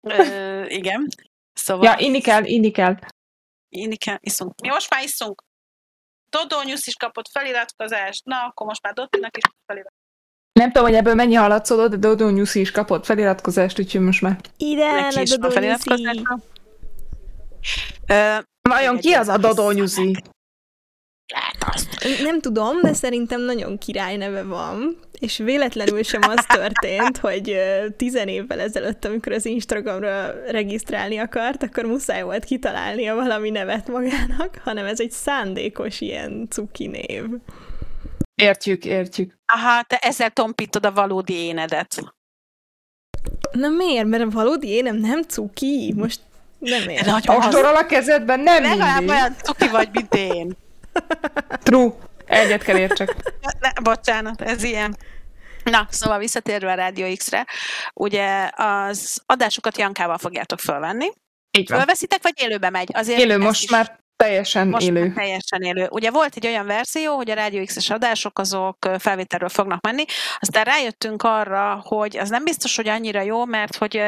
Ö, 0.00 0.64
igen. 0.66 1.08
Szóval... 1.52 1.84
Ja, 1.84 2.06
inni 2.06 2.20
kell, 2.20 2.44
inni 2.44 2.70
kell. 2.70 2.94
Inni 3.68 3.96
kell, 3.96 4.18
iszunk. 4.20 4.60
Mi 4.60 4.68
most 4.68 4.90
már 4.90 5.02
iszunk. 5.02 5.42
Dodó 6.30 6.56
is 6.86 6.96
kapott 6.98 7.28
feliratkozást, 7.28 8.24
na, 8.24 8.36
akkor 8.36 8.66
most 8.66 8.82
már 8.82 8.92
Dodónak 8.92 9.36
is 9.36 9.44
feliratkozást. 9.66 9.93
Nem 10.60 10.72
tudom, 10.72 10.88
hogy 10.88 10.96
ebből 10.96 11.14
mennyi 11.14 11.34
haladszódott, 11.34 11.90
de 11.90 11.96
Dodo 11.96 12.30
Nyuszi 12.30 12.60
is 12.60 12.70
kapott 12.70 13.04
feliratkozást, 13.04 13.78
úgyhogy 13.78 14.00
most 14.00 14.22
már... 14.22 14.40
Ide, 14.56 14.84
a 14.84 15.36
Dodo 15.36 15.60
Nyuszi! 15.60 16.22
Vajon 18.68 18.98
ki 18.98 19.12
az 19.12 19.28
a 19.28 19.36
Dodo 19.36 19.72
Nyuszi? 19.72 20.16
Nem 22.22 22.40
tudom, 22.40 22.80
de 22.82 22.92
szerintem 22.92 23.40
nagyon 23.40 23.78
király 23.78 24.16
neve 24.16 24.42
van, 24.42 24.98
és 25.18 25.38
véletlenül 25.38 26.02
sem 26.02 26.20
az 26.28 26.46
történt, 26.46 27.16
hogy 27.16 27.56
tizen 27.96 28.28
évvel 28.28 28.60
ezelőtt, 28.60 29.04
amikor 29.04 29.32
az 29.32 29.46
Instagramra 29.46 30.30
regisztrálni 30.50 31.18
akart, 31.18 31.62
akkor 31.62 31.84
muszáj 31.84 32.22
volt 32.22 32.44
kitalálnia 32.44 33.14
valami 33.14 33.50
nevet 33.50 33.88
magának, 33.88 34.60
hanem 34.64 34.86
ez 34.86 35.00
egy 35.00 35.10
szándékos 35.10 36.00
ilyen 36.00 36.46
cuki 36.50 36.86
név. 36.86 37.24
Értjük, 38.34 38.84
értjük. 38.84 39.38
Aha, 39.46 39.82
te 39.82 39.96
ezzel 39.96 40.30
tompítod 40.30 40.86
a 40.86 40.92
valódi 40.92 41.34
énedet. 41.34 42.14
Na 43.52 43.68
miért? 43.68 44.06
Mert 44.06 44.22
a 44.22 44.30
valódi 44.30 44.68
énem 44.68 44.96
nem 44.96 45.22
cuki. 45.22 45.92
Most 45.96 46.20
nem 46.58 46.88
ér. 46.88 47.08
Ostorral 47.26 47.76
a 47.76 47.86
kezedben 47.86 48.40
nem 48.40 48.62
Legalább 48.62 48.98
mindig. 48.98 49.16
olyan 49.16 49.36
cuki 49.42 49.68
vagy, 49.68 49.88
mint 49.92 50.14
én. 50.14 50.56
True. 51.62 51.92
Egyet 52.26 52.62
kell 52.62 52.76
értsek. 52.76 53.14
Ne, 53.60 53.70
bocsánat, 53.82 54.40
ez 54.40 54.62
ilyen. 54.62 54.96
Na, 55.64 55.86
szóval 55.90 56.18
visszatérve 56.18 56.72
a 56.72 56.74
Rádió 56.74 57.16
X-re, 57.16 57.46
ugye 57.94 58.50
az 58.54 59.22
adásokat 59.26 59.78
Jankával 59.78 60.18
fogjátok 60.18 60.58
fölvenni. 60.58 61.06
Így 61.58 61.68
van. 61.68 61.78
Fölveszitek, 61.78 62.22
vagy 62.22 62.32
élőbe 62.36 62.70
megy? 62.70 62.90
Azért 62.92 63.20
Élő, 63.20 63.38
most 63.38 63.62
is... 63.62 63.70
már 63.70 63.98
Teljesen 64.16 64.68
Most 64.68 64.86
élő. 64.86 65.12
teljesen 65.12 65.62
élő. 65.62 65.88
Ugye 65.90 66.10
volt 66.10 66.36
egy 66.36 66.46
olyan 66.46 66.66
verzió, 66.66 67.14
hogy 67.16 67.30
a 67.30 67.34
Rádió 67.34 67.64
X-es 67.64 67.90
adások 67.90 68.38
azok 68.38 68.88
felvételről 68.98 69.48
fognak 69.48 69.82
menni, 69.82 70.04
aztán 70.38 70.64
rájöttünk 70.64 71.22
arra, 71.22 71.80
hogy 71.84 72.16
az 72.16 72.28
nem 72.28 72.44
biztos, 72.44 72.76
hogy 72.76 72.88
annyira 72.88 73.20
jó, 73.20 73.44
mert 73.44 73.76
hogy, 73.76 74.00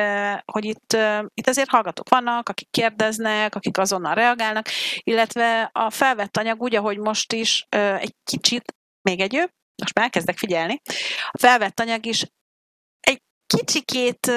hogy 0.44 0.64
itt, 0.64 0.96
itt 1.34 1.48
azért 1.48 1.68
hallgatók 1.68 2.08
vannak, 2.08 2.48
akik 2.48 2.70
kérdeznek, 2.70 3.54
akik 3.54 3.78
azonnal 3.78 4.14
reagálnak, 4.14 4.66
illetve 5.00 5.70
a 5.72 5.90
felvett 5.90 6.36
anyag 6.36 6.62
úgy, 6.62 6.74
ahogy 6.74 6.98
most 6.98 7.32
is 7.32 7.66
egy 7.98 8.14
kicsit, 8.24 8.74
még 9.02 9.20
egy 9.20 9.34
ő, 9.34 9.50
most 9.82 9.94
már 9.94 10.04
elkezdek 10.04 10.38
figyelni, 10.38 10.80
a 11.30 11.38
felvett 11.38 11.80
anyag 11.80 12.06
is 12.06 12.26
egy 13.00 13.22
kicsikét, 13.46 14.30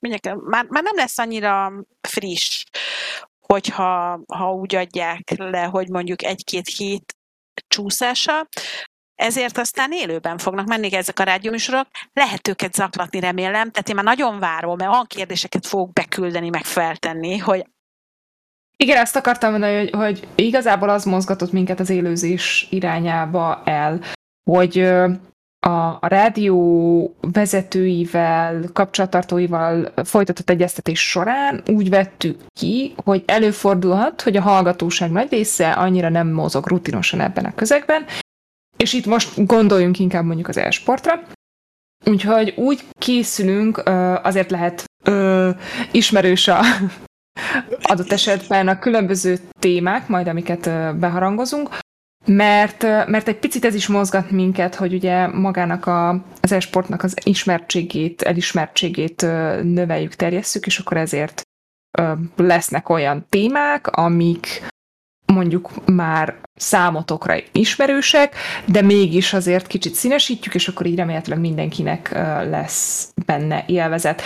mondjuk, 0.00 0.44
már, 0.48 0.64
már 0.64 0.82
nem 0.82 0.96
lesz 0.96 1.18
annyira 1.18 1.72
friss, 2.08 2.64
hogyha 3.46 4.20
ha 4.32 4.52
úgy 4.52 4.74
adják 4.74 5.34
le, 5.36 5.62
hogy 5.62 5.88
mondjuk 5.88 6.24
egy-két 6.24 6.68
hét 6.68 7.14
csúszása, 7.68 8.46
ezért 9.14 9.58
aztán 9.58 9.92
élőben 9.92 10.38
fognak 10.38 10.66
menni 10.66 10.94
ezek 10.94 11.18
a 11.18 11.22
rádióműsorok. 11.22 11.86
Lehet 12.12 12.48
őket 12.48 12.74
zaklatni, 12.74 13.20
remélem. 13.20 13.70
Tehát 13.70 13.88
én 13.88 13.94
már 13.94 14.04
nagyon 14.04 14.38
várom, 14.38 14.76
mert 14.76 14.92
olyan 14.92 15.06
kérdéseket 15.06 15.66
fogok 15.66 15.92
beküldeni, 15.92 16.48
meg 16.48 16.64
feltenni, 16.64 17.38
hogy 17.38 17.66
igen, 18.78 18.96
ezt 18.96 19.16
akartam 19.16 19.50
mondani, 19.50 19.76
hogy, 19.76 19.90
hogy 19.90 20.28
igazából 20.34 20.88
az 20.88 21.04
mozgatott 21.04 21.52
minket 21.52 21.80
az 21.80 21.90
élőzés 21.90 22.66
irányába 22.70 23.62
el, 23.64 24.00
hogy 24.50 24.92
a, 25.66 25.98
a 26.00 26.06
rádió 26.06 27.16
vezetőivel, 27.20 28.64
kapcsolattartóival 28.72 29.92
folytatott 30.04 30.50
egyeztetés 30.50 31.08
során 31.08 31.62
úgy 31.66 31.90
vettük 31.90 32.40
ki, 32.60 32.94
hogy 33.04 33.22
előfordulhat, 33.26 34.22
hogy 34.22 34.36
a 34.36 34.42
hallgatóság 34.42 35.10
nagy 35.10 35.30
része 35.30 35.70
annyira 35.70 36.08
nem 36.08 36.28
mozog 36.28 36.66
rutinosan 36.66 37.20
ebben 37.20 37.44
a 37.44 37.54
közegben, 37.54 38.04
és 38.76 38.92
itt 38.92 39.06
most 39.06 39.46
gondoljunk 39.46 39.98
inkább 39.98 40.24
mondjuk 40.24 40.48
az 40.48 40.56
e-sportra. 40.56 41.20
Úgyhogy 42.04 42.52
úgy 42.56 42.84
készülünk, 42.98 43.82
azért 44.22 44.50
lehet 44.50 44.84
ismerős 45.92 46.48
a 46.48 46.60
adott 47.92 48.12
esetben 48.12 48.68
a 48.68 48.78
különböző 48.78 49.38
témák, 49.58 50.08
majd 50.08 50.28
amiket 50.28 50.70
beharangozunk, 50.98 51.78
mert, 52.26 52.82
mert 52.82 53.28
egy 53.28 53.38
picit 53.38 53.64
ez 53.64 53.74
is 53.74 53.86
mozgat 53.86 54.30
minket, 54.30 54.74
hogy 54.74 54.94
ugye 54.94 55.26
magának 55.26 55.86
a, 55.86 56.08
az 56.40 56.52
e-sportnak 56.52 57.02
az 57.02 57.14
ismertségét, 57.24 58.22
elismertségét 58.22 59.22
növeljük, 59.62 60.14
terjesszük, 60.14 60.66
és 60.66 60.78
akkor 60.78 60.96
ezért 60.96 61.42
lesznek 62.36 62.88
olyan 62.88 63.26
témák, 63.28 63.86
amik 63.86 64.66
mondjuk 65.32 65.86
már 65.86 66.36
számotokra 66.54 67.36
ismerősek, 67.52 68.34
de 68.64 68.82
mégis 68.82 69.32
azért 69.32 69.66
kicsit 69.66 69.94
színesítjük, 69.94 70.54
és 70.54 70.68
akkor 70.68 70.86
így 70.86 70.96
remélhetőleg 70.96 71.40
mindenkinek 71.40 72.10
lesz 72.48 73.12
benne 73.26 73.64
élvezet. 73.66 74.22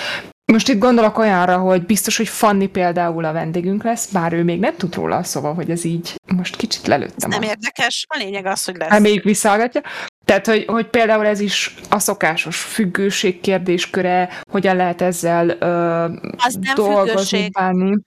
Most 0.51 0.69
itt 0.69 0.79
gondolok 0.79 1.19
olyanra, 1.19 1.59
hogy 1.59 1.87
biztos, 1.87 2.17
hogy 2.17 2.29
Fanni 2.29 2.67
például 2.67 3.25
a 3.25 3.33
vendégünk 3.33 3.83
lesz, 3.83 4.07
bár 4.13 4.33
ő 4.33 4.45
még 4.45 4.61
nem 4.61 4.77
tud 4.77 4.95
róla, 4.95 5.23
szóval, 5.23 5.55
hogy 5.55 5.71
ez 5.71 5.85
így 5.85 6.15
most 6.37 6.57
kicsit 6.57 6.87
lelőttem. 6.87 7.31
Ez 7.31 7.39
nem 7.39 7.49
a... 7.49 7.51
érdekes, 7.51 8.07
a 8.09 8.17
lényeg 8.19 8.47
az, 8.47 8.65
hogy 8.65 8.77
lesz. 8.77 9.01
Még 9.01 9.23
visszahallgatja. 9.23 9.81
Tehát, 10.25 10.47
hogy, 10.47 10.65
hogy 10.65 10.87
például 10.87 11.27
ez 11.27 11.41
is 11.41 11.75
a 11.91 11.99
szokásos 11.99 12.61
függőség 12.61 13.41
kérdésköre, 13.41 14.43
hogyan 14.51 14.77
lehet 14.77 15.01
ezzel 15.01 15.49
ö, 15.49 16.05
az 16.37 16.59
nem 16.61 16.75
dolgozni, 16.75 17.49
bánni. 17.51 17.99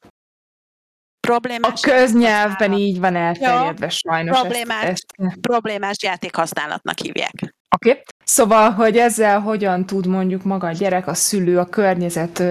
Problémás 1.27 1.83
a 1.83 1.89
köznyelvben 1.89 2.73
így 2.73 2.99
van 2.99 3.15
elterjedve, 3.15 3.89
sajnos. 3.89 4.39
Problémás, 4.39 4.83
ezt, 4.83 5.05
ezt... 5.15 5.37
problémás 5.41 5.95
játékhasználatnak 6.03 6.99
hívják. 6.99 7.33
Oké. 7.75 7.89
Okay. 7.89 8.03
Szóval, 8.23 8.71
hogy 8.71 8.97
ezzel 8.97 9.39
hogyan 9.39 9.85
tud 9.85 10.05
mondjuk 10.05 10.43
maga 10.43 10.67
a 10.67 10.71
gyerek, 10.71 11.07
a 11.07 11.13
szülő, 11.13 11.59
a 11.59 11.69
környezet 11.69 12.43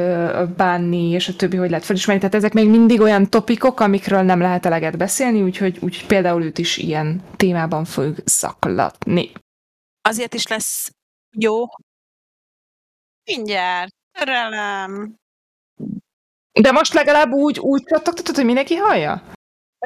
bánni, 0.57 1.09
és 1.09 1.29
a 1.29 1.37
többi, 1.37 1.57
hogy 1.57 1.71
lehet 1.71 1.85
felismerni. 1.85 2.21
Tehát 2.21 2.37
ezek 2.37 2.53
még 2.53 2.69
mindig 2.69 3.01
olyan 3.01 3.31
topikok, 3.31 3.81
amikről 3.81 4.23
nem 4.23 4.41
lehet 4.41 4.67
eleget 4.67 4.97
beszélni, 4.97 5.43
úgyhogy, 5.43 5.79
úgyhogy 5.81 6.07
például 6.07 6.43
őt 6.43 6.59
is 6.59 6.77
ilyen 6.77 7.23
témában 7.37 7.85
fog 7.85 8.17
szaklatni. 8.25 9.33
Azért 10.09 10.35
is 10.35 10.47
lesz 10.47 10.91
jó. 11.39 11.65
Mindjárt. 13.25 13.95
Örelem. 14.21 15.15
De 16.61 16.73
most 16.73 16.93
legalább 16.93 17.31
úgy, 17.31 17.59
úgy 17.59 17.83
csattogtatod, 17.83 18.35
hogy 18.35 18.45
mindenki 18.45 18.75
hallja? 18.75 19.23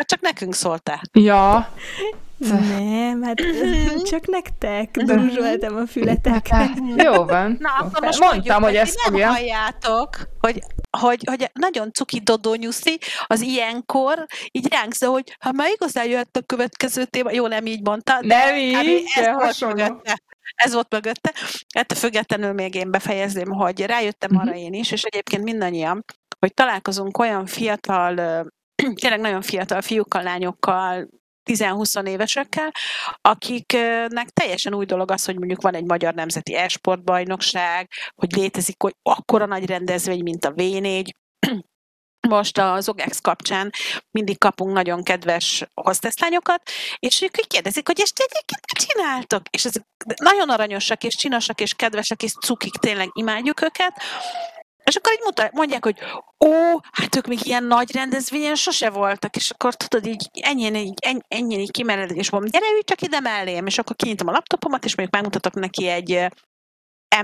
Csak 0.05 0.21
nekünk 0.21 0.55
szóltál. 0.55 1.01
Ja. 1.13 1.69
Nem, 2.39 3.23
hát 3.23 3.37
csak 4.11 4.27
nektek 4.27 4.91
dúzsoltam 4.91 5.77
a 5.77 5.87
fületekre. 5.87 6.71
Jó 6.97 7.25
van. 7.25 7.57
Na, 7.61 7.71
akkor 7.79 8.05
most 8.05 8.21
Mondtam, 8.21 8.61
mondjuk, 8.61 8.63
hogy 8.63 8.75
ezt 8.75 9.01
fogja. 9.01 9.29
halljátok, 9.29 10.09
hogy, 10.41 10.61
hogy, 10.99 11.23
hogy 11.27 11.51
nagyon 11.53 11.93
cuki 11.93 12.21
Dodó 12.21 12.55
nyuszi, 12.55 12.99
az 13.27 13.41
ilyenkor 13.41 14.27
így 14.51 14.69
ránk 14.73 14.95
szól, 14.95 15.13
hogy 15.13 15.37
ha 15.41 15.53
már 15.53 15.71
igazán 15.71 16.07
jöhet 16.07 16.37
a 16.37 16.43
következő 16.47 17.05
téma, 17.05 17.31
jó, 17.31 17.47
nem 17.47 17.67
így 17.67 17.83
mondta, 17.83 18.21
de 18.21 18.45
nem 18.45 18.57
így, 18.57 19.03
ez 19.15 19.35
volt 19.35 19.61
mögötte. 19.61 20.23
Ez 20.55 20.73
volt 20.73 20.91
mögötte. 20.91 21.33
Ettől 21.75 21.99
függetlenül 21.99 22.53
még 22.53 22.75
én 22.75 22.91
befejezném, 22.91 23.51
hogy 23.51 23.81
rájöttem 23.81 24.31
uh-huh. 24.35 24.49
arra 24.49 24.59
én 24.59 24.73
is, 24.73 24.91
és 24.91 25.03
egyébként 25.03 25.43
mindannyian, 25.43 26.05
hogy 26.39 26.55
találkozunk 26.55 27.19
olyan 27.19 27.47
fiatal 27.47 28.15
tényleg 29.01 29.21
nagyon 29.21 29.43
fiatal 29.43 29.81
fiúkkal, 29.81 30.23
lányokkal, 30.23 31.09
10-20 31.51 32.07
évesekkel, 32.07 32.73
akiknek 33.21 34.29
teljesen 34.29 34.75
új 34.75 34.85
dolog 34.85 35.11
az, 35.11 35.25
hogy 35.25 35.37
mondjuk 35.39 35.63
van 35.63 35.75
egy 35.75 35.85
magyar 35.85 36.15
nemzeti 36.15 36.55
e-sportbajnokság, 36.55 37.91
hogy 38.15 38.33
létezik 38.33 38.83
hogy 38.83 38.95
akkora 39.03 39.47
nagy 39.47 39.67
rendezvény, 39.67 40.23
mint 40.23 40.45
a 40.45 40.53
V4, 40.53 41.11
most 42.29 42.59
az 42.59 42.89
OGEX 42.89 43.21
kapcsán 43.21 43.71
mindig 44.11 44.39
kapunk 44.39 44.73
nagyon 44.73 45.03
kedves 45.03 45.65
hozteszlányokat, 45.75 46.63
és 46.99 47.23
ők 47.23 47.31
kérdezik, 47.31 47.87
hogy 47.87 48.01
ezt 48.01 48.19
egyébként 48.19 48.61
mit 48.73 48.87
csináltok? 48.89 49.43
És 49.51 49.65
ezek 49.65 49.85
nagyon 50.23 50.51
aranyosak, 50.51 51.05
és 51.05 51.17
csinosak, 51.17 51.61
és 51.61 51.75
kedvesek, 51.75 52.23
és 52.23 52.33
cukik, 52.33 52.75
tényleg 52.75 53.09
imádjuk 53.13 53.63
őket, 53.63 54.03
és 54.87 54.97
akkor 54.97 55.13
így 55.13 55.25
mutat, 55.25 55.53
mondják, 55.53 55.85
hogy 55.85 55.99
ó, 56.47 56.53
hát 56.93 57.17
ők 57.17 57.27
még 57.27 57.47
ilyen 57.47 57.65
nagy 57.65 57.93
rendezvényen 57.93 58.55
sose 58.55 58.91
voltak, 58.91 59.37
és 59.37 59.51
akkor 59.51 59.75
tudod, 59.75 60.07
így 60.07 60.31
ennyien 60.41 60.75
így, 60.75 60.95
ennyien 61.29 61.61
így 61.61 61.71
kimered, 61.71 62.11
és 62.11 62.31
mondom, 62.31 62.51
gyere, 62.51 62.73
ülj 62.73 62.83
csak 62.85 63.03
ide 63.03 63.21
mellém, 63.21 63.67
és 63.67 63.79
akkor 63.79 63.97
kinyitom 63.97 64.29
a 64.29 64.33
laptopomat, 64.33 64.85
és 64.85 64.95
még 64.95 65.09
megmutatok 65.11 65.55
neki 65.55 65.89
egy 65.89 66.29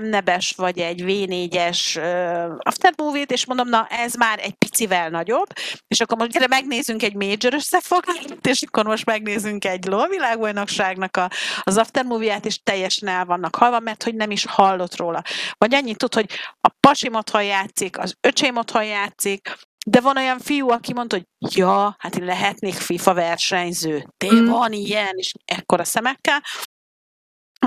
M-nebes 0.01 0.51
vagy 0.51 0.79
egy 0.79 1.03
V4-es 1.05 1.97
uh, 1.97 2.55
aftermovie-t, 2.59 3.31
és 3.31 3.45
mondom, 3.45 3.69
na 3.69 3.87
ez 3.89 4.13
már 4.13 4.39
egy 4.39 4.53
picivel 4.53 5.09
nagyobb, 5.09 5.47
és 5.87 5.99
akkor 5.99 6.17
most 6.17 6.31
gyere, 6.31 6.47
megnézünk 6.47 7.03
egy 7.03 7.15
major 7.15 7.53
összefogást, 7.53 8.37
és 8.41 8.61
akkor 8.61 8.85
most 8.85 9.05
megnézünk 9.05 9.65
egy 9.65 9.89
világbajnokságnak 10.09 11.17
a, 11.17 11.29
az 11.61 11.77
aftermovie-át, 11.77 12.45
és 12.45 12.59
teljesen 12.63 13.07
el 13.07 13.25
vannak 13.25 13.55
halva, 13.55 13.79
mert 13.79 14.03
hogy 14.03 14.15
nem 14.15 14.31
is 14.31 14.45
hallott 14.45 14.95
róla. 14.95 15.21
Vagy 15.57 15.73
annyit 15.73 15.97
tud, 15.97 16.13
hogy 16.13 16.29
a 16.61 16.69
pasim 16.79 17.13
otthon 17.13 17.43
játszik, 17.43 17.99
az 17.99 18.15
öcsém 18.21 18.57
otthon 18.57 18.85
játszik, 18.85 19.57
de 19.85 20.01
van 20.01 20.17
olyan 20.17 20.39
fiú, 20.39 20.69
aki 20.69 20.93
mondta, 20.93 21.15
hogy 21.15 21.57
ja, 21.57 21.95
hát 21.99 22.15
én 22.15 22.25
lehetnék 22.25 22.73
FIFA 22.73 23.13
versenyző. 23.13 24.07
De 24.17 24.33
mm. 24.33 24.45
van 24.45 24.71
ilyen, 24.71 25.13
és 25.15 25.31
ekkora 25.45 25.83
szemekkel. 25.83 26.41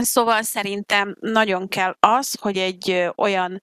Szóval 0.05 0.43
szerintem 0.43 1.17
nagyon 1.21 1.69
kell 1.69 1.97
az, 2.01 2.37
hogy 2.41 2.59
egy 2.59 3.11
olyan 3.17 3.59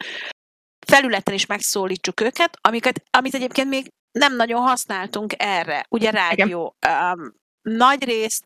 felületen 0.87 1.33
is 1.33 1.45
megszólítsuk 1.45 2.21
őket, 2.21 2.57
amiket, 2.61 3.03
amit 3.09 3.33
egyébként 3.33 3.69
még 3.69 3.91
nem 4.11 4.35
nagyon 4.35 4.61
használtunk 4.61 5.33
erre. 5.37 5.85
Ugye 5.89 6.09
rádió. 6.09 6.75
Um, 6.87 7.35
nagy 7.61 8.03
részt 8.03 8.45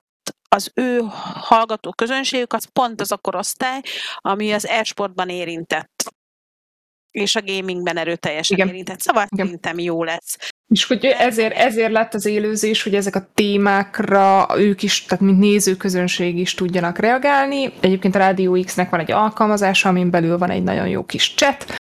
az 0.49 0.71
ő 0.73 1.01
hallgató 1.33 1.91
közönségük 1.91 2.53
az 2.53 2.65
pont 2.73 3.01
az 3.01 3.11
a 3.11 3.17
korosztály, 3.17 3.81
ami 4.15 4.53
az 4.53 4.67
e-sportban 4.67 5.29
érintett 5.29 6.15
és 7.17 7.35
a 7.35 7.41
gamingben 7.41 7.97
erőteljesen 7.97 8.57
Igen. 8.57 8.69
érintett. 8.69 8.99
Szóval 8.99 9.25
Igen. 9.29 9.45
szerintem 9.45 9.79
jó 9.79 10.03
lesz. 10.03 10.37
És 10.67 10.85
hogy 10.85 11.05
ezért, 11.05 11.53
ezért 11.53 11.91
lett 11.91 12.13
az 12.13 12.25
élőzés, 12.25 12.83
hogy 12.83 12.95
ezek 12.95 13.15
a 13.15 13.27
témákra 13.33 14.47
ők 14.57 14.83
is, 14.83 15.05
tehát 15.05 15.23
mint 15.23 15.39
nézőközönség 15.39 16.37
is 16.37 16.53
tudjanak 16.53 16.97
reagálni. 16.97 17.73
Egyébként 17.79 18.15
a 18.15 18.19
Radio 18.19 18.61
X-nek 18.61 18.89
van 18.89 18.99
egy 18.99 19.11
alkalmazása, 19.11 19.89
amin 19.89 20.09
belül 20.09 20.37
van 20.37 20.49
egy 20.49 20.63
nagyon 20.63 20.87
jó 20.87 21.05
kis 21.05 21.33
chat, 21.35 21.75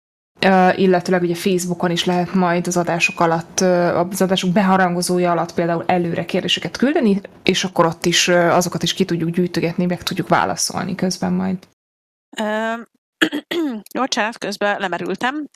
illetőleg 0.75 1.21
ugye 1.21 1.35
Facebookon 1.35 1.91
is 1.91 2.05
lehet 2.05 2.33
majd 2.33 2.67
az 2.67 2.77
adások 2.77 3.19
alatt, 3.19 3.59
az 3.59 4.21
adások 4.21 4.49
beharangozója 4.49 5.31
alatt 5.31 5.53
például 5.53 5.83
előre 5.87 6.25
kérdéseket 6.25 6.77
küldeni, 6.77 7.21
és 7.43 7.63
akkor 7.63 7.85
ott 7.85 8.05
is 8.05 8.27
azokat 8.27 8.83
is 8.83 8.93
ki 8.93 9.05
tudjuk 9.05 9.29
gyűjtögetni, 9.29 9.85
meg 9.85 10.03
tudjuk 10.03 10.27
válaszolni 10.27 10.95
közben 10.95 11.33
majd. 11.33 11.57
Bocsánat, 13.97 14.37
közben 14.37 14.79
lemerültem. 14.79 15.47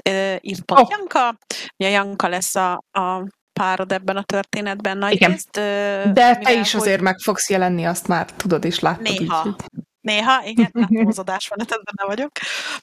Pont 0.66 0.82
oh. 0.82 0.88
Janka. 0.89 1.38
Ugye 1.78 1.89
Janka 1.89 2.28
lesz 2.28 2.55
a, 2.55 2.84
a 2.91 3.28
párod 3.60 3.91
ebben 3.91 4.18
a 4.18 4.24
történetben 4.24 4.97
nagy 4.97 5.14
Igen. 5.14 5.32
részt. 5.32 5.51
De 6.14 6.36
te 6.36 6.53
is 6.53 6.72
hogy... 6.72 6.82
azért 6.82 7.01
meg 7.01 7.18
fogsz 7.20 7.49
jelenni, 7.49 7.86
azt 7.86 8.07
már 8.07 8.32
tudod 8.32 8.66
és 8.66 8.80
látod. 8.80 9.01
Néha. 9.01 9.43
Így. 9.47 9.55
Néha, 10.01 10.43
igen, 10.43 10.72
az 11.07 11.20
adásmenetet, 11.20 11.84
benne 11.84 12.07
vagyok. 12.10 12.32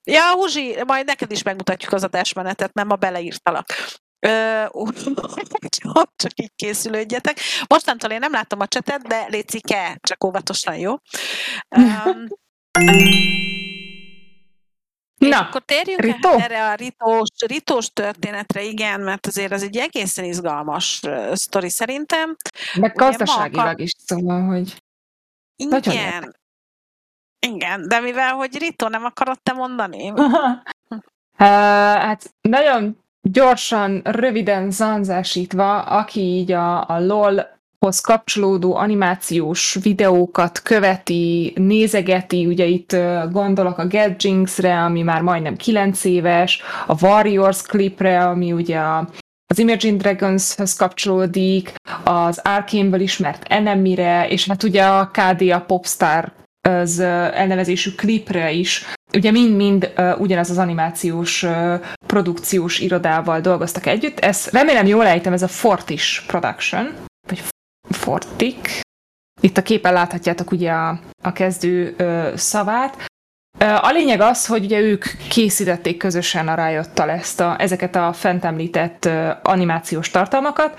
Ja, 0.05 0.33
Huzsi, 0.33 0.77
majd 0.87 1.07
neked 1.07 1.31
is 1.31 1.43
megmutatjuk 1.43 1.93
az 1.93 2.05
adásmenetet, 2.05 2.75
mert 2.75 2.89
ma 2.89 2.95
beleírtalak. 2.95 3.67
Csak 6.23 6.33
így 6.35 6.53
készülődjetek. 6.57 7.39
Mostantól 7.69 8.11
én 8.11 8.19
nem 8.19 8.33
látom 8.33 8.61
a 8.61 8.67
csetet, 8.67 9.03
de 9.03 9.27
létszik-e, 9.29 9.99
csak 10.01 10.25
óvatosan, 10.25 10.77
jó? 10.77 10.95
Um, 11.77 12.27
Na, 15.19 15.29
és 15.29 15.35
akkor 15.35 15.61
térjünk 15.61 16.01
Rito? 16.01 16.29
erre 16.29 16.69
a 16.69 16.75
ritós, 16.75 17.29
ritós 17.47 17.89
történetre, 17.89 18.63
igen, 18.63 19.01
mert 19.01 19.27
azért 19.27 19.53
az 19.53 19.63
egy 19.63 19.77
egészen 19.77 20.25
izgalmas 20.25 21.01
sztori 21.33 21.71
szerintem. 21.71 22.37
Meg 22.75 22.95
gazdaságilag 22.95 23.67
akar... 23.67 23.81
is, 23.81 23.93
szóval, 23.99 24.43
hogy 24.43 24.83
igen. 25.57 26.37
Igen, 27.47 27.89
de 27.89 28.01
mivel, 28.01 28.35
hogy 28.35 28.59
Rito 28.59 28.89
nem 28.89 29.05
akarod 29.05 29.41
te 29.43 29.53
mondani? 29.53 30.11
uh, 30.11 30.27
hát 31.39 32.35
nagyon 32.41 32.99
gyorsan, 33.21 34.01
röviden 34.05 34.71
zanzásítva, 34.71 35.83
aki 35.83 36.21
így 36.21 36.53
a, 36.53 36.89
a 36.89 37.01
LOL 37.01 37.56
hoz 37.79 38.01
kapcsolódó 38.01 38.77
animációs 38.77 39.79
videókat 39.83 40.63
követi, 40.63 41.53
nézegeti, 41.57 42.47
ugye 42.47 42.65
itt 42.65 42.97
gondolok 43.31 43.79
a 43.79 43.87
Get 43.87 44.23
Jinx-re, 44.23 44.83
ami 44.83 45.03
már 45.03 45.23
majdnem 45.23 45.57
9 45.57 46.05
éves, 46.05 46.63
a 46.87 47.05
Warriors 47.05 47.63
klipre, 47.63 48.27
ami 48.27 48.53
ugye 48.53 48.79
a 48.79 49.09
az 49.49 49.59
Imagine 49.59 49.97
Dragons-höz 49.97 50.75
kapcsolódik, 50.75 51.73
az 52.05 52.41
Arkane-ből 52.45 53.01
ismert 53.01 53.43
Enemy-re, 53.49 54.29
és 54.29 54.47
hát 54.47 54.63
ugye 54.63 54.85
a 54.85 55.11
KD 55.11 55.51
a 55.51 55.61
Popstar 55.61 56.33
az 56.69 57.01
elnevezésű 57.01 57.91
klipre 57.91 58.51
is, 58.51 58.85
ugye 59.13 59.31
mind-mind 59.31 59.93
uh, 59.97 60.21
ugyanaz 60.21 60.51
az 60.51 60.59
animációs 60.59 61.43
uh, 61.43 61.81
produkciós 62.07 62.79
irodával 62.79 63.41
dolgoztak 63.41 63.87
együtt. 63.87 64.19
Ez 64.19 64.49
remélem 64.53 64.87
jól 64.87 65.07
ejtem, 65.07 65.33
ez 65.33 65.43
a 65.43 65.49
Fortis 65.49 66.25
Production, 66.27 66.95
vagy 67.29 67.43
Fortik. 67.97 68.81
Itt 69.41 69.57
a 69.57 69.63
képen 69.63 69.93
láthatjátok 69.93 70.51
ugye 70.51 70.71
a, 70.71 71.01
a 71.23 71.33
kezdő 71.33 71.95
uh, 71.99 72.35
szavát. 72.37 73.07
A 73.59 73.91
lényeg 73.91 74.21
az, 74.21 74.47
hogy 74.47 74.65
ugye 74.65 74.81
ők 74.81 75.05
készítették 75.29 75.97
közösen 75.97 76.49
a 76.49 76.67
riot 76.67 76.99
ezt 76.99 77.41
a, 77.41 77.61
ezeket 77.61 77.97
a 77.97 78.13
fent 78.13 78.45
említett 78.45 79.09
animációs 79.43 80.11
tartalmakat, 80.11 80.79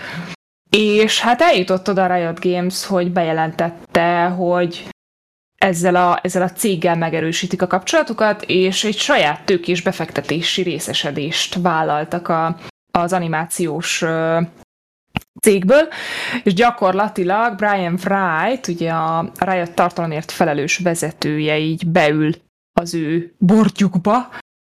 és 0.70 1.20
hát 1.22 1.42
eljutott 1.42 1.90
oda 1.90 2.04
a 2.04 2.16
Riot 2.16 2.40
Games, 2.40 2.86
hogy 2.86 3.12
bejelentette, 3.12 4.24
hogy 4.24 4.88
ezzel 5.58 5.96
a, 5.96 6.20
ezzel 6.24 6.42
a 6.42 6.52
céggel 6.52 6.96
megerősítik 6.96 7.62
a 7.62 7.68
kapcsolatukat, 7.68 8.44
és 8.48 8.84
egy 8.84 8.98
saját 8.98 9.46
tőkés 9.46 9.82
befektetési 9.82 10.62
részesedést 10.62 11.56
vállaltak 11.62 12.28
a, 12.28 12.58
az 12.92 13.14
animációs 13.14 14.04
cégből, 15.42 15.88
és 16.44 16.54
gyakorlatilag 16.54 17.56
Brian 17.56 18.00
Wright, 18.06 18.68
ugye 18.68 18.92
a 18.92 19.32
Riot 19.38 19.72
tartalomért 19.72 20.32
felelős 20.32 20.78
vezetője 20.78 21.58
így 21.58 21.88
beül 21.88 22.36
az 22.80 22.94
ő 22.94 23.34
bordjukba, 23.38 24.30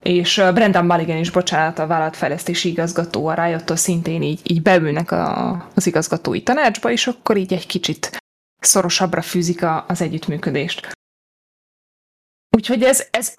és 0.05 0.43
Brendan 0.55 0.87
Mulligan 0.87 1.17
is, 1.17 1.31
bocsánat, 1.31 1.79
a 1.79 1.87
vállalatfejlesztési 1.87 2.69
igazgató 2.69 3.27
a 3.27 3.45
Riot-tól 3.45 3.77
szintén 3.77 4.23
így, 4.23 4.41
így 4.51 4.63
beülnek 4.63 5.11
a, 5.11 5.51
az 5.75 5.87
igazgatói 5.87 6.43
tanácsba, 6.43 6.91
és 6.91 7.07
akkor 7.07 7.37
így 7.37 7.53
egy 7.53 7.67
kicsit 7.67 8.17
szorosabbra 8.61 9.23
fűzik 9.23 9.63
a, 9.63 9.85
az 9.89 10.01
együttműködést. 10.01 10.97
Úgyhogy 12.57 12.83
ez, 12.83 13.07
ez 13.11 13.35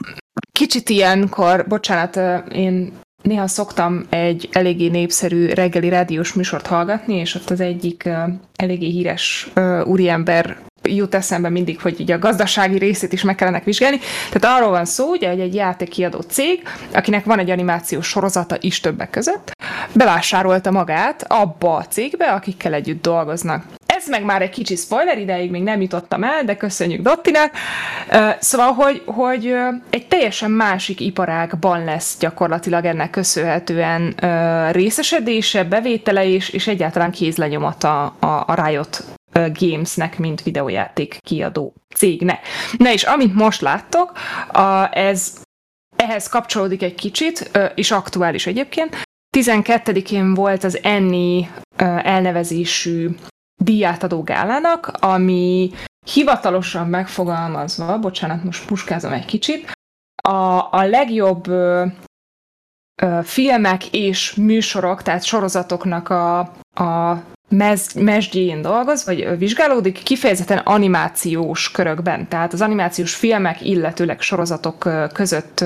kicsit 0.52 0.90
ilyenkor, 0.90 1.68
bocsánat, 1.68 2.16
én 2.52 3.00
néha 3.22 3.48
szoktam 3.48 4.06
egy 4.10 4.50
eléggé 4.52 4.88
népszerű 4.88 5.48
reggeli 5.48 5.90
rádiós 5.90 6.34
műsort 6.34 6.68
hallgatni, 6.68 7.16
és 7.16 7.36
ott 7.36 7.50
az 7.50 7.60
egyik 7.60 8.10
eléggé 8.56 8.90
híres 8.90 9.52
úriember 9.84 10.58
jut 10.84 11.16
eszembe 11.16 11.50
mindig, 11.50 11.82
hogy 11.82 11.96
ugye 12.00 12.16
a 12.16 12.20
gazdasági 12.20 12.78
részét 12.78 13.14
is 13.14 13.24
meg 13.24 13.36
kellene 13.36 13.62
vizsgálni. 13.66 14.00
Tehát 14.32 14.58
arról 14.58 14.72
van 14.72 14.86
szó, 14.86 15.10
ugye, 15.10 15.30
hogy 15.30 15.40
egy 15.40 15.56
játékkiadó 15.56 16.20
cég, 16.20 16.64
akinek 16.94 17.26
van 17.26 17.40
egy 17.40 17.50
animációs 17.50 18.08
sorozata 18.08 18.58
is 18.60 18.80
többek 18.80 19.10
között, 19.10 19.52
bevásárolta 19.94 20.72
magát 20.72 21.26
abba 21.28 21.76
a 21.76 21.86
cégbe, 21.86 22.26
akikkel 22.26 22.74
együtt 22.74 23.02
dolgoznak. 23.02 23.64
Meg 24.10 24.24
már 24.24 24.42
egy 24.42 24.50
kicsi 24.50 24.76
spoiler, 24.76 25.18
ideig 25.18 25.52
még 25.52 25.64
nem 25.64 25.82
jutottam 25.82 26.24
el, 26.24 26.44
de 26.44 26.56
köszönjük 26.56 27.02
Dottinek. 27.02 27.58
Szóval, 28.40 28.72
hogy, 28.72 29.02
hogy 29.06 29.56
egy 29.90 30.08
teljesen 30.08 30.52
másik 30.52 31.00
iparágban 31.00 31.84
lesz 31.84 32.18
gyakorlatilag 32.20 32.86
ennek 32.86 33.10
köszönhetően 33.10 34.16
részesedése, 34.72 35.64
bevétele 35.64 36.26
és, 36.26 36.50
és 36.50 36.68
egyáltalán 36.68 37.12
kézlenyomata 37.12 38.06
a, 38.06 38.44
a 38.48 38.66
Riot 38.66 39.04
Gamesnek, 39.60 40.18
mint 40.18 40.44
videójáték 40.44 41.18
kiadó 41.20 41.74
cégnek. 41.96 42.48
Na 42.78 42.92
és 42.92 43.04
amit 43.04 43.34
most 43.34 43.62
láttok, 43.62 44.12
a, 44.52 44.98
ez 44.98 45.34
ehhez 45.96 46.28
kapcsolódik 46.28 46.84
egy 46.84 46.96
kicsit, 46.96 47.52
és 47.76 47.92
aktuális 47.92 48.48
egyébként. 48.48 48.98
12-én 49.38 50.34
volt 50.34 50.64
az 50.64 50.80
Enni 50.84 51.50
elnevezésű 52.04 53.10
díjátadó 53.60 54.24
gálának, 54.24 54.88
ami 55.00 55.72
hivatalosan 56.06 56.88
megfogalmazva, 56.88 58.00
bocsánat, 58.00 58.44
most 58.44 58.66
puskázom 58.66 59.12
egy 59.12 59.26
kicsit, 59.26 59.72
a, 60.24 60.68
a 60.72 60.86
legjobb 60.86 61.48
ö, 61.48 61.86
filmek 63.24 63.94
és 63.94 64.34
műsorok, 64.34 65.02
tehát 65.02 65.24
sorozatoknak 65.24 66.10
a, 66.10 66.40
a 66.84 67.22
mez, 67.50 67.94
mesdjén 67.94 68.62
dolgoz, 68.62 69.06
vagy 69.06 69.38
vizsgálódik, 69.38 70.04
kifejezetten 70.04 70.58
animációs 70.58 71.72
körökben. 71.72 72.28
Tehát 72.28 72.54
az 72.54 72.62
animációs 72.62 73.16
filmek, 73.16 73.62
illetőleg 73.62 74.22
sorozatok 74.22 74.90
között 75.14 75.66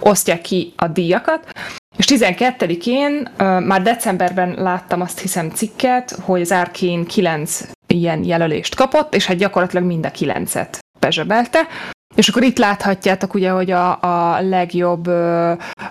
osztják 0.00 0.40
ki 0.40 0.72
a 0.76 0.88
díjakat. 0.88 1.52
És 1.96 2.06
12-én, 2.08 3.28
már 3.64 3.82
decemberben 3.82 4.54
láttam 4.58 5.00
azt 5.00 5.20
hiszem 5.20 5.50
cikket, 5.50 6.10
hogy 6.10 6.40
az 6.40 6.52
Arkane 6.52 7.04
9 7.06 7.68
ilyen 7.86 8.24
jelölést 8.24 8.74
kapott, 8.74 9.14
és 9.14 9.26
hát 9.26 9.36
gyakorlatilag 9.36 9.84
mind 9.84 10.06
a 10.06 10.10
9-et 10.10 10.78
bezsebelte. 11.00 11.66
És 12.14 12.28
akkor 12.28 12.42
itt 12.42 12.58
láthatjátok 12.58 13.34
ugye, 13.34 13.50
hogy 13.50 13.70
a, 13.70 14.00
a 14.00 14.40
legjobb, 14.40 15.06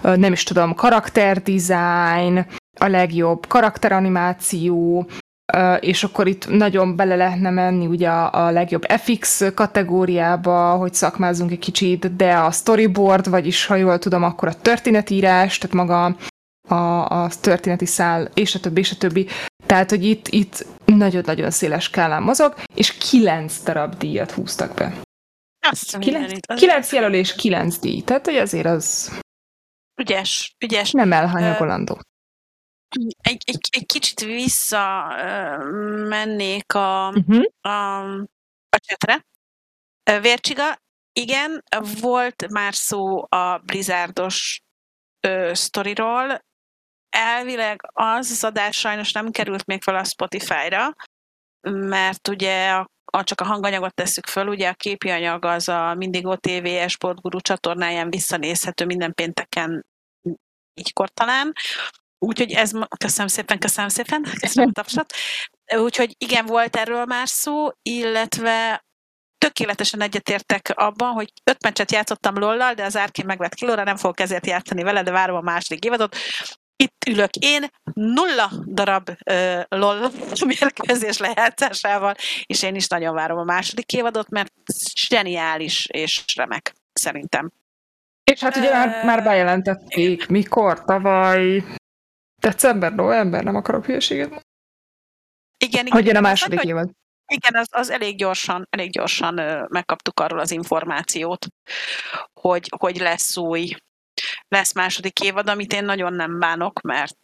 nem 0.01 0.32
is 0.32 0.43
tudom, 0.43 0.74
karakterdesign, 0.74 2.45
a 2.80 2.88
legjobb 2.88 3.47
karakteranimáció, 3.47 5.08
és 5.80 6.04
akkor 6.04 6.28
itt 6.28 6.48
nagyon 6.48 6.96
bele 6.96 7.16
lehetne 7.16 7.50
menni 7.50 7.88
ugye 7.88 8.10
a, 8.10 8.46
a 8.46 8.52
legjobb 8.52 8.86
FX 8.88 9.43
kategóriába, 9.54 10.76
hogy 10.76 10.93
szakmázunk 10.93 11.51
egy 11.51 11.59
kicsit, 11.59 12.16
de 12.16 12.38
a 12.38 12.51
storyboard, 12.51 13.30
vagyis 13.30 13.66
ha 13.66 13.76
jól 13.76 14.00
tudom, 14.00 14.24
akkor 14.24 14.47
a 14.47 14.62
történetírás, 14.62 15.58
tehát 15.58 15.76
maga 15.76 16.16
a, 16.67 17.05
a 17.24 17.30
történeti 17.42 17.86
szál, 17.86 18.30
és 18.34 18.55
a 18.55 18.59
többi, 18.59 18.80
és 18.80 18.92
a 18.92 18.96
többi. 18.96 19.28
Tehát, 19.66 19.89
hogy 19.89 20.04
itt, 20.04 20.28
itt 20.28 20.66
nagyon-nagyon 20.86 21.51
széles 21.51 21.84
skálán 21.84 22.24
mozog, 22.24 22.55
és 22.76 22.97
kilenc 22.97 23.63
darab 23.63 23.97
díjat 23.97 24.32
húztak 24.32 24.74
be. 24.74 24.93
Azt 25.70 25.97
kilenc, 25.97 26.55
kilenc 26.55 26.93
jelölés, 26.93 27.36
kilenc 27.36 27.78
díj. 27.78 28.01
Tehát, 28.01 28.26
hogy 28.26 28.36
azért 28.36 28.66
az... 28.66 29.12
Ügyes, 30.01 30.55
ügyes. 30.66 30.92
Nem 30.92 31.13
elhanyagolandó 31.13 32.00
egy, 33.21 33.43
egy, 33.45 33.67
egy 33.70 33.86
kicsit 33.86 34.20
vissza 34.20 35.07
mennék 36.07 36.74
a, 36.74 37.09
uh-huh. 37.09 37.43
a, 37.62 37.99
a 38.70 38.79
csetre. 38.79 39.25
Vércsiga, 40.21 40.78
igen, 41.13 41.63
volt 42.01 42.49
már 42.49 42.75
szó 42.75 43.25
a 43.29 43.57
Blizzardos 43.57 44.62
ö, 45.20 45.51
sztoriról. 45.53 46.39
Elvileg 47.09 47.89
az, 47.93 48.32
az 48.32 48.43
adás 48.43 48.78
sajnos 48.78 49.12
nem 49.12 49.32
került 49.32 49.66
még 49.66 49.82
fel 49.82 49.95
a 49.95 50.03
Spotify-ra, 50.03 50.95
mert 51.70 52.28
ugye 52.28 52.71
a, 52.71 52.89
a, 53.05 53.24
csak 53.24 53.41
a 53.41 53.45
hanganyagot 53.45 53.93
tesszük 53.93 54.25
föl, 54.25 54.47
ugye 54.47 54.70
a 54.70 54.74
képi 54.74 55.09
anyag 55.09 55.45
az 55.45 55.70
a 55.70 55.93
Mindigo 55.93 56.37
TV 56.37 56.67
Sportguru 56.87 57.39
csatornáján 57.39 58.09
visszanézhető 58.09 58.86
minden 58.86 59.13
pénteken 59.13 59.86
ígykor 60.74 61.09
talán. 61.09 61.53
Úgyhogy 62.26 62.52
ez, 62.52 62.72
köszönöm 62.97 63.28
szépen, 63.28 63.60
köszönöm 63.60 63.89
szépen, 63.89 64.24
köszönöm 64.39 64.70
a 64.70 64.82
tapsot. 64.82 65.14
Úgyhogy 65.78 66.16
igen, 66.18 66.46
volt 66.46 66.76
erről 66.76 67.06
már 67.06 67.28
szó, 67.28 67.70
illetve 67.82 68.84
tökéletesen 69.38 70.02
egyetértek 70.02 70.72
abban, 70.76 71.14
hogy 71.14 71.32
öt 71.43 71.64
meccset 71.64 71.92
játszottam 71.92 72.38
lollal, 72.38 72.74
de 72.74 72.84
az 72.84 72.97
árkén 72.97 73.26
megvett 73.26 73.54
kilóra, 73.54 73.84
nem 73.84 73.96
fogok 73.96 74.20
ezért 74.20 74.46
játszani 74.46 74.84
vele, 74.84 75.04
de 75.04 75.12
várom 75.12 75.36
a 75.36 75.42
második 75.42 75.86
évadot. 75.86 76.16
Itt 76.76 77.06
ülök 77.08 77.36
én, 77.36 77.66
nulla 77.93 78.52
darab 78.66 79.10
uh, 79.32 79.62
LOL 79.70 80.12
mérkőzés 80.60 81.18
lejátszásával, 81.18 82.16
és 82.46 82.64
én 82.64 82.76
is 82.76 82.88
nagyon 82.88 83.14
várom 83.14 83.38
a 83.38 83.43
második 83.43 83.93
évadot, 83.93 84.30
mert 84.30 84.54
zseniális 84.93 85.86
és 85.86 86.24
remek, 86.36 86.74
szerintem. 86.93 87.52
És 88.32 88.39
hát 88.39 88.56
ugye 88.58 88.72
már, 88.72 89.06
már 89.06 89.24
bejelentették, 89.24 90.28
mikor, 90.28 90.84
tavaly, 90.84 91.64
December, 92.46 92.93
november, 92.93 93.43
nem 93.43 93.55
akarok 93.55 93.86
hülyeséget 93.86 94.30
mondani. 94.30 94.43
Igen, 95.58 95.86
igen. 95.86 95.97
Hogy 95.97 96.05
jön 96.05 96.16
a 96.16 96.22
második 96.22 96.59
az, 96.59 96.66
évad? 96.66 96.89
Igen, 97.28 97.55
az, 97.55 97.67
az 97.72 97.89
elég 97.89 98.17
gyorsan, 98.17 98.67
elég 98.70 98.92
gyorsan 98.92 99.38
ö, 99.38 99.66
megkaptuk 99.70 100.20
arról 100.20 100.39
az 100.39 100.51
információt, 100.51 101.47
hogy, 102.34 102.70
hogy 102.78 102.97
lesz 102.97 103.38
új 103.38 103.76
lesz 104.47 104.74
második 104.74 105.20
évad, 105.20 105.50
amit 105.50 105.74
én 105.74 105.84
nagyon 105.86 106.13
nem 106.13 106.39
bánok, 106.39 106.82
mert 106.82 107.17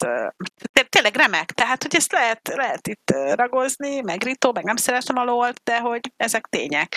tényleg 0.89 1.15
remek. 1.15 1.51
Tehát, 1.51 1.83
hogy 1.83 1.95
ezt 1.95 2.11
lehet, 2.11 2.47
lehet 2.55 2.87
itt 2.87 3.11
ragozni, 3.33 4.01
meg 4.01 4.23
ritó, 4.23 4.51
meg 4.51 4.63
nem 4.63 4.75
szeretem 4.75 5.17
a 5.17 5.23
lolt, 5.23 5.61
de 5.63 5.79
hogy 5.79 6.13
ezek 6.17 6.45
tények. 6.45 6.95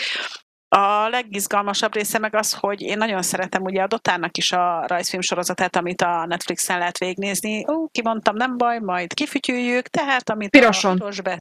A 0.77 1.09
legizgalmasabb 1.09 1.95
része 1.95 2.19
meg 2.19 2.35
az, 2.35 2.53
hogy 2.53 2.81
én 2.81 2.99
nagyon 2.99 3.23
szeretem 3.23 3.63
ugye 3.63 3.83
a 3.83 3.87
Dotának 3.87 4.37
is 4.37 4.53
a 4.53 4.85
rajzfilm 4.87 5.23
sorozatát, 5.23 5.77
amit 5.77 6.03
a 6.03 6.27
Netflixen 6.27 6.79
lehet 6.79 6.99
végignézni. 6.99 7.67
Ó, 7.69 7.89
kimondtam, 7.89 8.37
nem 8.37 8.57
baj, 8.57 8.79
majd 8.79 9.15
kifütyüljük, 9.15 9.89
tehát 9.89 10.31
amit 10.31 10.51
Piroson. 10.51 11.01
a 11.01 11.23
be, 11.23 11.39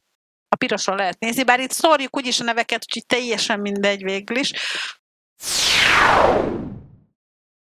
a 0.48 0.56
piroson 0.56 0.96
lehet 0.96 1.18
nézni, 1.18 1.44
bár 1.44 1.60
itt 1.60 1.70
szórjuk 1.70 2.16
úgyis 2.16 2.40
a 2.40 2.44
neveket, 2.44 2.84
úgyhogy 2.86 3.06
teljesen 3.06 3.60
mindegy 3.60 4.02
végül 4.02 4.36
is. 4.36 4.52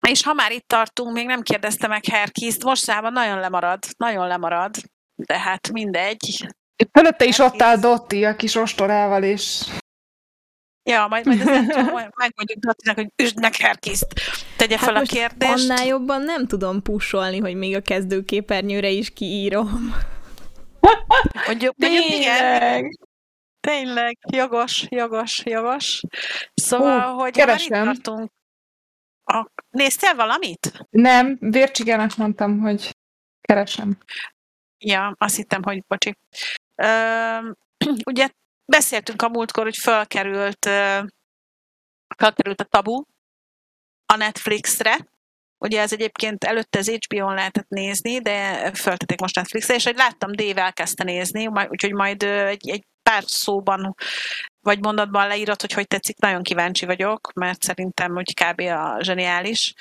És 0.09 0.23
ha 0.23 0.33
már 0.33 0.53
itt 0.53 0.69
tartunk, 0.69 1.13
még 1.13 1.27
nem 1.27 1.43
kérdezte 1.43 1.87
meg 1.87 2.05
Herkiszt, 2.05 2.65
mostában 2.65 3.13
nagyon 3.13 3.39
lemarad, 3.39 3.85
nagyon 3.97 4.27
lemarad, 4.27 4.77
de 5.15 5.39
hát 5.39 5.73
mindegy. 5.73 6.47
Fölötte 6.93 7.25
is 7.25 7.39
ott 7.39 7.63
áll 7.63 7.77
Dotti 7.77 8.25
a 8.25 8.37
kis 8.37 8.55
ostorával, 8.55 9.23
és... 9.23 9.65
Ja, 10.91 11.07
majd, 11.07 11.27
majd 11.27 12.11
megmondjuk 12.25 12.59
Dottinak, 12.59 12.97
hogy 12.97 13.11
üsd 13.23 13.41
meg 13.41 13.57
Herkiszt, 13.57 14.07
tegye 14.57 14.77
hát 14.77 14.85
fel 14.85 14.97
a 14.97 15.03
kérdést. 15.03 15.53
annál 15.53 15.87
jobban 15.87 16.23
nem 16.23 16.47
tudom 16.47 16.83
pusolni, 16.83 17.39
hogy 17.39 17.55
még 17.55 17.77
a 17.77 17.81
kezdőképernyőre 17.81 18.89
is 18.89 19.11
kiírom. 19.11 19.95
Mondjuk, 21.47 21.75
mondjuk 21.77 22.05
igen. 22.05 22.99
Tényleg, 23.61 24.19
jogos, 24.33 24.87
jogos, 24.89 25.43
jogos. 25.45 26.03
Szóval, 26.55 27.15
Ó, 27.15 27.19
hogy 27.19 27.33
keresem. 27.33 27.85
már 27.85 27.95
itt 27.95 28.03
tartunk, 28.03 28.33
a... 29.25 29.51
Néztél 29.71 30.15
valamit? 30.15 30.87
Nem, 30.91 31.37
Vércsigának 31.41 32.17
mondtam, 32.17 32.59
hogy 32.61 32.97
keresem. 33.41 33.99
Ja, 34.79 35.15
azt 35.19 35.37
hittem, 35.37 35.63
hogy 35.63 35.85
bocsi. 35.87 36.17
Ö, 36.75 36.87
ugye 38.11 38.29
beszéltünk 38.67 39.23
a 39.23 39.29
múltkor, 39.29 39.65
hogy 39.65 39.77
felkerült, 39.77 40.65
felkerült 42.17 42.61
a 42.61 42.65
tabu 42.65 43.03
a 44.07 44.17
Netflixre, 44.17 44.97
Ugye 45.59 45.81
ez 45.81 45.93
egyébként 45.93 46.45
előtte 46.45 46.79
az 46.79 46.91
HBO-n 46.91 47.35
lehetett 47.35 47.69
nézni, 47.69 48.21
de 48.21 48.71
föltették 48.75 49.21
most 49.21 49.35
Netflixre, 49.35 49.75
és 49.75 49.85
hogy 49.85 49.97
láttam, 49.97 50.33
Dave 50.33 50.63
elkezdte 50.63 51.05
nézni, 51.05 51.47
úgyhogy 51.47 51.93
majd 51.93 52.23
egy, 52.23 52.69
egy 52.69 52.85
pár 53.03 53.23
szóban 53.27 53.95
vagy 54.61 54.81
mondatban 54.81 55.27
leírod, 55.27 55.61
hogy 55.61 55.73
hogy 55.73 55.87
tetszik, 55.87 56.19
nagyon 56.19 56.43
kíváncsi 56.43 56.87
vagyok, 56.87 57.33
mert 57.35 57.63
szerintem 57.63 58.13
hogy 58.13 58.35
kb. 58.35 58.61
a 58.61 58.97
zseniális 59.01 59.75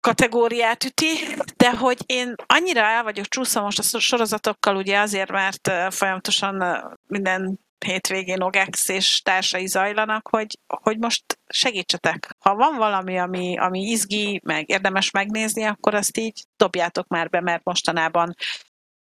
kategóriát 0.00 0.84
üti, 0.84 1.36
de 1.56 1.70
hogy 1.70 1.98
én 2.06 2.34
annyira 2.46 2.80
el 2.80 3.02
vagyok 3.02 3.26
csúszva 3.26 3.60
most 3.60 3.78
a 3.78 4.00
sorozatokkal, 4.00 4.76
ugye 4.76 4.98
azért, 4.98 5.30
mert 5.30 5.70
folyamatosan 5.94 6.84
minden 7.06 7.58
hétvégén 7.84 8.42
Ogex 8.42 8.88
és 8.88 9.22
társai 9.22 9.66
zajlanak, 9.66 10.28
hogy, 10.28 10.58
hogy 10.66 10.98
most 10.98 11.38
segítsetek. 11.46 12.36
Ha 12.38 12.54
van 12.54 12.76
valami, 12.76 13.18
ami, 13.18 13.58
ami 13.58 13.80
izgi, 13.80 14.40
meg 14.44 14.68
érdemes 14.68 15.10
megnézni, 15.10 15.64
akkor 15.64 15.94
azt 15.94 16.16
így 16.16 16.44
dobjátok 16.56 17.06
már 17.06 17.28
be, 17.28 17.40
mert 17.40 17.64
mostanában 17.64 18.34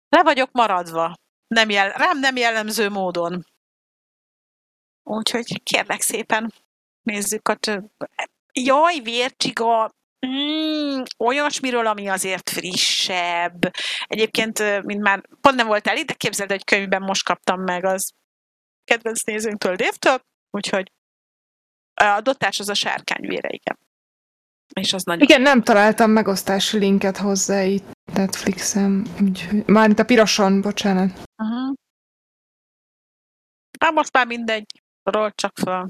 le 0.09 0.23
vagyok 0.23 0.51
maradva. 0.51 1.13
Nem 1.47 1.69
jel, 1.69 1.91
rám 1.91 2.19
nem 2.19 2.35
jellemző 2.35 2.89
módon. 2.89 3.45
Úgyhogy 5.03 5.63
kérlek 5.63 6.01
szépen, 6.01 6.53
nézzük 7.01 7.47
a. 7.47 7.57
Jaj, 8.53 8.99
vércsiga, 8.99 9.91
Mm, 10.27 11.01
olyasmiről, 11.17 11.87
ami 11.87 12.07
azért 12.07 12.49
frissebb. 12.49 13.71
Egyébként, 14.03 14.83
mint 14.83 15.01
már 15.01 15.23
pont 15.41 15.55
nem 15.55 15.67
volt 15.67 15.87
el 15.87 16.03
de 16.03 16.13
képzeld, 16.13 16.49
hogy 16.49 16.63
könyvben 16.63 17.01
most 17.01 17.23
kaptam 17.23 17.61
meg 17.61 17.85
az 17.85 18.11
kedvenc 18.83 19.23
nézőnktől, 19.23 19.75
Dévtől, 19.75 20.21
úgyhogy 20.49 20.91
a 21.93 22.21
dotás 22.21 22.59
az 22.59 22.69
a 22.69 22.73
sárkányvére, 22.73 23.49
igen. 23.51 23.79
És 24.73 24.93
az 24.93 25.03
nagyon... 25.03 25.21
Igen, 25.21 25.41
nem 25.41 25.63
találtam 25.63 26.11
megosztási 26.11 26.77
linket 26.77 27.17
hozzá 27.17 27.63
itt 27.63 27.91
Netflixen, 28.13 29.07
úgyhogy... 29.21 29.65
Mármint 29.65 29.99
a 29.99 30.05
piroson, 30.05 30.61
bocsánat. 30.61 31.09
Uh-huh. 31.43 31.75
Hát 33.79 33.93
most 33.93 34.13
már 34.13 34.27
mindegy, 34.27 34.65
ról 35.03 35.31
csak 35.35 35.57
fel. 35.57 35.89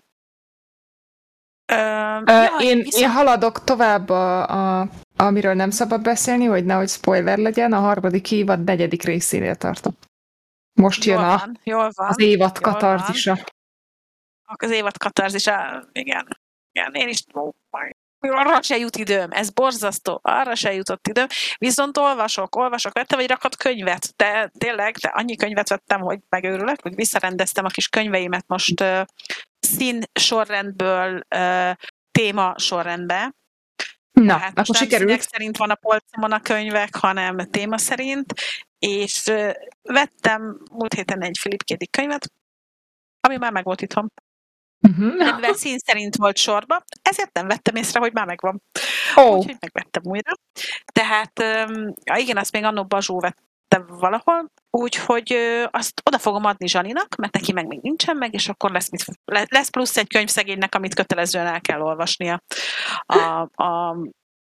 Ö, 1.69 2.31
jaj, 2.31 2.65
én, 2.65 2.77
viszont... 2.77 3.03
én 3.03 3.09
haladok 3.09 3.63
tovább, 3.63 4.09
a, 4.09 4.47
a, 4.79 4.87
amiről 5.15 5.53
nem 5.53 5.69
szabad 5.69 6.01
beszélni, 6.01 6.45
hogy 6.45 6.65
nehogy 6.65 6.89
spoiler 6.89 7.37
legyen, 7.37 7.73
a 7.73 7.79
harmadik 7.79 8.31
évad 8.31 8.63
negyedik 8.63 9.03
részénél 9.03 9.55
tartok. 9.55 9.95
Most 10.73 11.03
jön 11.03 11.15
jól 11.15 11.29
a, 11.29 11.37
van, 11.37 11.59
jól 11.63 11.91
van, 11.95 12.07
az 12.07 12.19
évad 12.19 12.57
jól 12.61 12.73
katarzisa. 12.73 13.33
Van. 13.35 13.43
Az 14.43 14.71
évad 14.71 14.97
katarzisa, 14.97 15.83
igen. 15.91 16.27
Igen, 16.71 16.93
én 16.93 17.07
is 17.07 17.23
arra 18.19 18.61
se 18.61 18.77
jut 18.77 18.95
időm, 18.95 19.31
ez 19.31 19.49
borzasztó, 19.49 20.19
arra 20.23 20.55
se 20.55 20.73
jutott 20.73 21.07
időm, 21.07 21.27
viszont 21.57 21.97
olvasok, 21.97 22.55
olvasok, 22.55 22.93
vettem 22.93 23.19
egy 23.19 23.29
rakat 23.29 23.55
könyvet, 23.55 24.13
de 24.15 24.51
tényleg, 24.57 24.95
de 24.95 25.07
annyi 25.07 25.35
könyvet 25.35 25.69
vettem, 25.69 26.01
hogy 26.01 26.19
megőrülök, 26.29 26.81
hogy 26.81 26.95
visszarendeztem 26.95 27.65
a 27.65 27.69
kis 27.69 27.87
könyveimet 27.87 28.47
most 28.47 28.83
szín 29.60 30.03
sorrendből 30.19 31.22
uh, 31.36 31.72
téma 32.11 32.53
sorrendbe, 32.57 33.34
Na, 34.11 34.36
Tehát 34.38 34.60
akkor 34.60 34.76
sikerült. 34.76 35.22
szerint 35.22 35.57
van 35.57 35.69
a 35.69 35.76
polcomon 35.76 36.31
a 36.31 36.41
könyvek, 36.41 36.95
hanem 36.95 37.38
téma 37.38 37.77
szerint, 37.77 38.34
és 38.80 39.26
uh, 39.26 39.52
vettem 39.81 40.61
múlt 40.72 40.94
héten 40.94 41.22
egy 41.22 41.38
Philip 41.40 41.64
Kédik 41.64 41.91
könyvet, 41.91 42.31
ami 43.19 43.38
már 43.38 43.52
meg 43.52 43.64
volt 43.64 43.81
itthon. 43.81 44.11
Uh-huh. 44.88 45.40
De 45.40 45.53
szín 45.53 45.77
szerint 45.77 46.15
volt 46.15 46.38
sorba, 46.38 46.84
ezért 47.02 47.34
nem 47.34 47.48
vettem 47.48 47.76
észre, 47.76 47.99
hogy 47.99 48.14
már 48.14 48.26
megvan. 48.26 48.61
Oh. 49.15 49.38
Úgyhogy 49.38 49.57
megvettem 49.60 50.03
újra. 50.06 50.31
Tehát, 50.86 51.44
um, 51.69 51.94
igen, 52.15 52.38
azt 52.38 52.52
még 52.52 52.64
annó 52.64 52.86
Bazsó 52.86 53.19
vette 53.88 53.93
valahol, 53.99 54.51
úgyhogy 54.69 55.34
uh, 55.34 55.68
azt 55.72 56.01
oda 56.06 56.18
fogom 56.18 56.45
adni 56.45 56.68
Zsaninak, 56.68 57.15
mert 57.15 57.34
neki 57.34 57.51
meg 57.51 57.68
még 57.68 57.80
nincsen 57.81 58.18
meg, 58.18 58.34
és 58.34 58.49
akkor 58.49 58.72
lesz, 58.72 58.89
mit, 58.89 59.06
lesz 59.26 59.69
plusz 59.69 59.97
egy 59.97 60.07
könyv 60.07 60.27
szegénynek, 60.27 60.76
amit 60.76 60.95
kötelezően 60.95 61.47
el 61.47 61.61
kell 61.61 61.81
olvasnia 61.81 62.43
a, 63.06 63.41
a 63.64 63.97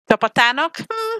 csapatának. 0.04 0.76
Hm, 0.76 1.18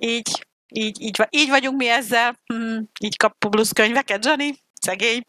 így, 0.00 0.46
így, 0.68 1.00
így, 1.00 1.26
így 1.30 1.48
vagyunk 1.48 1.76
mi 1.76 1.88
ezzel, 1.88 2.40
hm, 2.46 2.78
így 3.00 3.16
kap 3.16 3.38
plusz 3.38 3.72
könyveket, 3.72 4.22
Zsani, 4.22 4.54
szegény. 4.80 5.22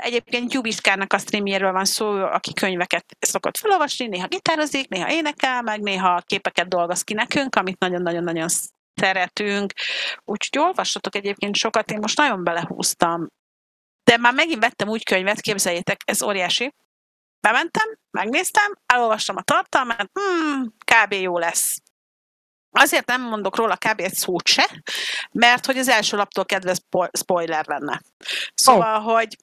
Egyébként 0.00 0.52
Jubiskának 0.52 1.12
a 1.12 1.18
streamjéről 1.18 1.72
van 1.72 1.84
szó, 1.84 2.10
aki 2.10 2.52
könyveket 2.52 3.04
szokott 3.18 3.56
felolvasni, 3.56 4.06
néha 4.06 4.26
gitározik, 4.26 4.88
néha 4.88 5.12
énekel, 5.12 5.62
meg 5.62 5.80
néha 5.80 6.22
képeket 6.26 6.68
dolgoz 6.68 7.02
ki 7.02 7.14
nekünk, 7.14 7.54
amit 7.54 7.78
nagyon-nagyon-nagyon 7.78 8.48
szeretünk. 8.94 9.72
Úgyhogy 10.24 10.62
olvassatok 10.62 11.14
egyébként 11.14 11.56
sokat, 11.56 11.90
én 11.90 11.98
most 12.00 12.16
nagyon 12.16 12.44
belehúztam. 12.44 13.26
De 14.04 14.16
már 14.16 14.34
megint 14.34 14.60
vettem 14.60 14.88
úgy 14.88 15.04
könyvet, 15.04 15.40
képzeljétek, 15.40 16.00
ez 16.04 16.22
óriási. 16.22 16.74
Bementem, 17.40 17.98
megnéztem, 18.10 18.72
elolvastam 18.86 19.36
a 19.36 19.42
tartalmát, 19.42 20.10
hmm, 20.12 20.74
kb. 20.84 21.12
jó 21.12 21.38
lesz. 21.38 21.82
Azért 22.70 23.06
nem 23.06 23.22
mondok 23.22 23.56
róla 23.56 23.76
kb. 23.76 24.00
egy 24.00 24.14
szót 24.14 24.46
se, 24.46 24.82
mert 25.32 25.66
hogy 25.66 25.78
az 25.78 25.88
első 25.88 26.16
laptól 26.16 26.44
kedve 26.44 26.74
spoiler 27.12 27.66
lenne. 27.66 28.02
Szóval, 28.54 28.96
oh. 28.96 29.12
hogy 29.12 29.36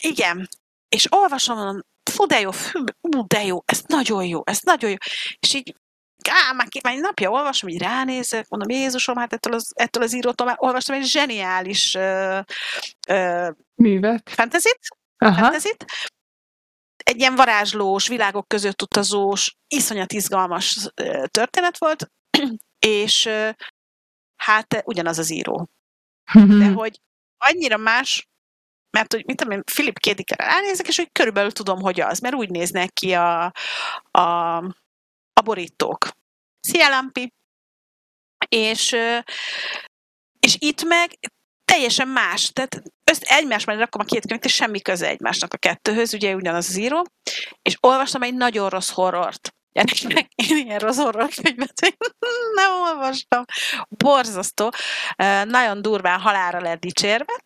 igen, 0.00 0.48
és 0.88 1.06
olvasom, 1.12 1.80
fú, 2.10 2.26
de 2.26 2.40
jó, 2.40 2.50
fú, 2.50 2.84
de 3.26 3.44
jó, 3.44 3.62
ez 3.64 3.82
nagyon 3.86 4.24
jó, 4.24 4.40
ez 4.44 4.58
nagyon 4.60 4.90
jó. 4.90 4.96
És 5.38 5.54
így 5.54 5.74
á, 6.28 6.52
már, 6.52 6.68
két, 6.68 6.82
már 6.82 6.94
egy 6.94 7.00
napja 7.00 7.30
olvasom, 7.30 7.68
így 7.68 7.80
ránézek, 7.80 8.48
mondom, 8.48 8.70
Jézusom, 8.70 9.16
hát 9.16 9.32
ettől 9.32 9.52
az, 9.52 9.72
ettől 9.74 10.02
az 10.02 10.14
írótól 10.14 10.46
már 10.46 10.56
olvastam 10.58 10.96
egy 10.96 11.04
zseniális 11.04 11.94
uh, 11.94 12.38
uh, 13.08 13.48
művet. 13.74 14.30
Fantazit? 14.30 14.78
Fantazit. 15.16 15.84
Egy 17.04 17.18
ilyen 17.18 17.34
varázslós, 17.34 18.08
világok 18.08 18.48
között 18.48 18.82
utazós, 18.82 19.56
iszonyat 19.68 20.12
izgalmas 20.12 20.88
történet 21.26 21.78
volt, 21.78 22.10
és 22.78 23.28
hát 24.36 24.82
ugyanaz 24.84 25.18
az 25.18 25.30
író. 25.30 25.68
De 26.58 26.68
hogy 26.68 27.00
annyira 27.38 27.76
más, 27.76 28.28
mert 28.90 29.12
hogy 29.12 29.24
mit 29.26 29.36
tudom 29.36 29.52
én, 29.52 29.62
Philip 29.64 29.98
Kédikre 29.98 30.44
ránézek, 30.44 30.88
és 30.88 30.96
hogy 30.96 31.12
körülbelül 31.12 31.52
tudom, 31.52 31.80
hogy 31.80 32.00
az, 32.00 32.18
mert 32.18 32.34
úgy 32.34 32.50
néznek 32.50 32.92
ki 32.92 33.12
a, 33.12 33.52
a, 34.10 34.56
a 35.32 35.40
borítók. 35.40 36.08
Szia, 36.60 36.88
Lampi! 36.88 37.32
És, 38.48 38.96
és 40.40 40.56
itt 40.58 40.82
meg 40.84 41.18
teljesen 41.72 42.08
más, 42.08 42.50
tehát 42.52 42.82
össz, 43.10 43.20
egymás 43.20 43.64
mellé 43.64 43.78
rakom 43.78 44.00
a 44.00 44.04
két 44.04 44.26
könyvet, 44.26 44.44
és 44.44 44.54
semmi 44.54 44.80
köze 44.80 45.08
egymásnak 45.08 45.54
a 45.54 45.56
kettőhöz, 45.56 46.14
ugye 46.14 46.34
ugyanaz 46.34 46.68
az 46.68 46.76
író, 46.76 47.06
és 47.62 47.76
olvastam 47.80 48.22
egy 48.22 48.34
nagyon 48.34 48.68
rossz 48.68 48.90
horrort. 48.90 49.54
gyerekek, 49.72 50.30
én 50.48 50.56
ilyen 50.56 50.78
rossz 50.78 51.36
könyvet 51.42 51.96
nem 52.60 52.72
olvastam. 52.72 53.44
Borzasztó. 53.88 54.70
Nagyon 55.44 55.82
durván 55.82 56.20
halára 56.20 56.60
lett 56.60 56.80
dicsérve, 56.80 57.40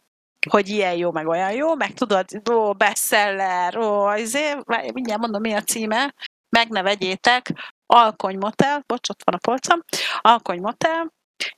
hogy 0.51 0.69
ilyen 0.69 0.95
jó, 0.95 1.13
meg 1.13 1.27
olyan 1.27 1.53
jó, 1.53 1.75
meg 1.75 1.95
tudod, 1.95 2.25
ó, 2.51 2.73
bestseller, 2.73 3.77
ó, 3.77 4.05
azért, 4.05 4.67
mindjárt 4.93 5.21
mondom, 5.21 5.41
mi 5.41 5.53
a 5.53 5.63
címe, 5.63 6.15
meg 6.49 6.69
ne 6.69 6.83
vegyétek, 6.83 7.74
Alkony 7.87 8.39
Motel, 8.39 8.83
bocs, 8.87 9.09
ott 9.09 9.23
van 9.25 9.35
a 9.35 9.39
polcom, 9.39 9.81
Alkony 10.21 10.61
Motel, 10.61 11.13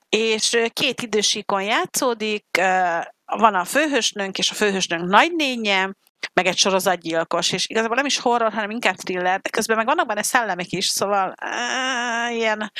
és 0.08 0.58
két 0.72 1.02
idősíkon 1.02 1.62
játszódik, 1.62 2.46
van 3.24 3.54
a 3.54 3.64
főhősnőnk 3.64 4.38
és 4.38 4.50
a 4.50 4.54
főhősnőnk 4.54 5.08
nagynénye, 5.08 5.90
meg 6.32 6.46
egy 6.46 6.56
sorozatgyilkos, 6.56 7.52
és 7.52 7.66
igazából 7.68 7.96
nem 7.96 8.06
is 8.06 8.18
horror, 8.18 8.52
hanem 8.52 8.70
inkább 8.70 8.94
thriller, 8.94 9.40
de 9.40 9.50
közben 9.50 9.76
meg 9.76 9.86
vannak 9.86 10.06
benne 10.06 10.22
szellemek 10.22 10.70
is, 10.70 10.86
szóval 10.86 11.34
uh, 11.44 12.36
ilyen, 12.36 12.72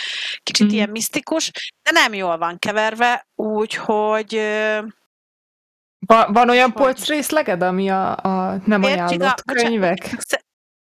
kicsit 0.42 0.66
mm. 0.66 0.70
ilyen 0.70 0.90
misztikus, 0.90 1.50
de 1.82 1.90
nem 1.90 2.14
jól 2.14 2.38
van 2.38 2.58
keverve, 2.58 3.26
úgyhogy 3.34 4.40
van, 6.06 6.32
van 6.32 6.50
olyan 6.50 6.72
polc 6.72 7.06
részleged, 7.06 7.62
ami 7.62 7.90
a, 7.90 8.16
a 8.16 8.60
nem 8.64 8.82
ajánlott 8.82 9.42
könyvek? 9.42 10.16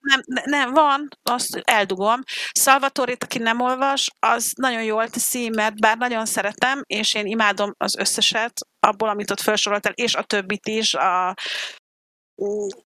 Nem, 0.08 0.20
nem, 0.44 0.72
van, 0.72 1.08
azt 1.22 1.60
eldugom. 1.64 2.20
Salvatorit, 2.52 3.24
aki 3.24 3.38
nem 3.38 3.60
olvas, 3.60 4.10
az 4.18 4.52
nagyon 4.56 4.82
jól 4.82 5.08
teszi, 5.08 5.48
mert 5.48 5.80
bár 5.80 5.98
nagyon 5.98 6.26
szeretem, 6.26 6.82
és 6.86 7.14
én 7.14 7.26
imádom 7.26 7.74
az 7.76 7.96
összeset 7.96 8.52
abból, 8.80 9.08
amit 9.08 9.30
ott 9.30 9.40
felsoroltál, 9.40 9.92
és 9.92 10.14
a 10.14 10.22
többit 10.22 10.68
is, 10.68 10.94
a, 10.94 11.34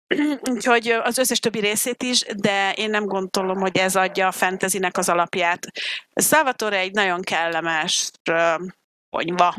Úgyhogy 0.51 0.89
az 0.89 1.19
összes 1.19 1.39
többi 1.39 1.61
részét 1.61 2.03
is, 2.03 2.21
de 2.21 2.73
én 2.73 2.91
nem 2.91 3.05
gondolom, 3.05 3.59
hogy 3.59 3.77
ez 3.77 3.97
adja 3.97 4.27
a 4.27 4.33
fantasynek 4.33 4.97
az 4.97 5.09
alapját. 5.09 5.67
Salvatore 6.15 6.79
egy 6.79 6.93
nagyon 6.93 7.23
kellemes 7.23 8.11
konyva, 9.11 9.55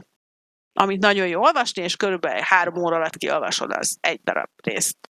amit 0.74 1.02
nagyon 1.02 1.28
jó 1.28 1.42
olvasni, 1.42 1.84
és 1.84 1.96
körülbelül 1.96 2.42
három 2.42 2.76
óra 2.76 2.96
alatt 2.96 3.18
kiolvasod 3.18 3.72
az 3.72 3.98
egy 4.00 4.22
darab 4.24 4.50
részt. 4.64 5.07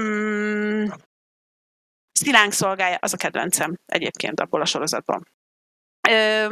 Mm, 0.00 0.86
Szilánk 2.12 2.52
szolgálja, 2.52 2.96
az 3.00 3.12
a 3.12 3.16
kedvencem 3.16 3.74
egyébként 3.86 4.40
abból 4.40 4.60
a 4.60 4.64
sorozatban. 4.64 5.28
Ö, 6.08 6.48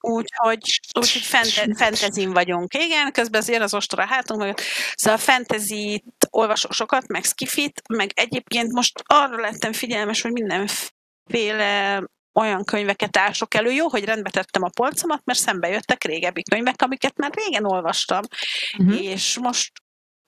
Úgyhogy, 0.00 0.80
úgyhogy 0.98 1.22
fente, 1.22 1.74
fentezin 1.74 2.32
vagyunk. 2.32 2.74
Igen, 2.74 3.12
közben 3.12 3.40
az 3.40 3.48
jön 3.48 3.62
az 3.62 3.74
ostora 3.74 4.06
hátunk, 4.06 4.60
szóval 4.94 5.18
a 5.18 5.22
fentezit 5.22 6.26
olvasok 6.30 6.72
sokat, 6.72 7.06
meg 7.06 7.24
skifit, 7.24 7.82
meg 7.88 8.10
egyébként 8.14 8.72
most 8.72 9.02
arra 9.04 9.40
lettem 9.40 9.72
figyelmes, 9.72 10.22
hogy 10.22 10.32
mindenféle 10.32 12.02
olyan 12.32 12.64
könyveket 12.64 13.16
ások 13.16 13.54
elő. 13.54 13.70
Jó, 13.70 13.88
hogy 13.88 14.04
rendbe 14.04 14.30
tettem 14.30 14.62
a 14.62 14.70
polcomat, 14.74 15.24
mert 15.24 15.38
szembe 15.38 15.68
jöttek 15.68 16.04
régebbi 16.04 16.42
könyvek, 16.42 16.82
amiket 16.82 17.16
már 17.16 17.32
régen 17.34 17.64
olvastam, 17.64 18.22
uh-huh. 18.78 19.02
és 19.02 19.38
most 19.38 19.72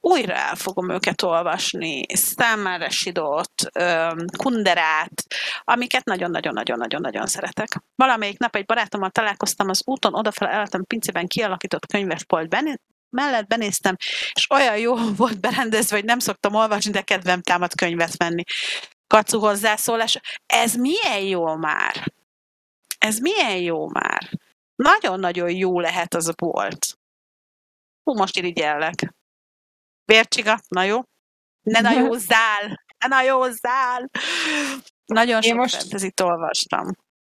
újra 0.05 0.35
el 0.35 0.55
fogom 0.55 0.91
őket 0.91 1.23
olvasni, 1.23 2.03
Számára 2.15 2.91
Sidót, 2.91 3.53
Kunderát, 4.37 5.25
amiket 5.61 6.05
nagyon-nagyon-nagyon-nagyon-nagyon 6.05 7.27
szeretek. 7.27 7.83
Valamelyik 7.95 8.39
nap 8.39 8.57
egy 8.57 8.65
barátommal 8.65 9.11
találkoztam 9.11 9.69
az 9.69 9.83
úton, 9.85 10.15
odafele 10.15 10.51
elletem 10.51 10.85
pincében 10.85 11.27
kialakított 11.27 11.87
könyvespolt 11.87 12.49
ben, 12.49 12.81
mellett 13.11 13.47
benéztem, 13.47 13.97
és 14.33 14.51
olyan 14.51 14.79
jó 14.79 14.97
volt 15.23 15.41
berendezve, 15.41 15.97
hogy 15.97 16.05
nem 16.05 16.19
szoktam 16.19 16.55
olvasni, 16.55 16.91
de 16.91 17.03
kedvem 17.03 17.43
támad 17.43 17.75
könyvet 17.75 18.17
venni. 18.17 18.43
Kacu 19.07 19.39
hozzászólás. 19.39 20.21
Ez 20.47 20.75
milyen 20.75 21.21
jó 21.21 21.55
már? 21.55 22.13
Ez 22.99 23.19
milyen 23.19 23.57
jó 23.57 23.89
már? 23.89 24.31
Nagyon-nagyon 24.75 25.51
jó 25.51 25.81
lehet 25.81 26.15
az 26.15 26.29
a 26.29 26.33
bolt. 26.37 26.99
Hú, 28.03 28.15
most 28.17 28.37
irigyellek. 28.37 29.15
Vércsiga, 30.05 30.61
na 30.69 30.83
jó? 30.83 31.01
Ne 31.63 31.81
najózzál! 31.81 32.63
Ne 32.99 33.17
najózzál! 33.17 34.11
Nagyon 35.05 35.43
sok 35.43 35.57
most... 35.57 35.75
fentezit 35.75 36.21
olvastam. 36.21 36.91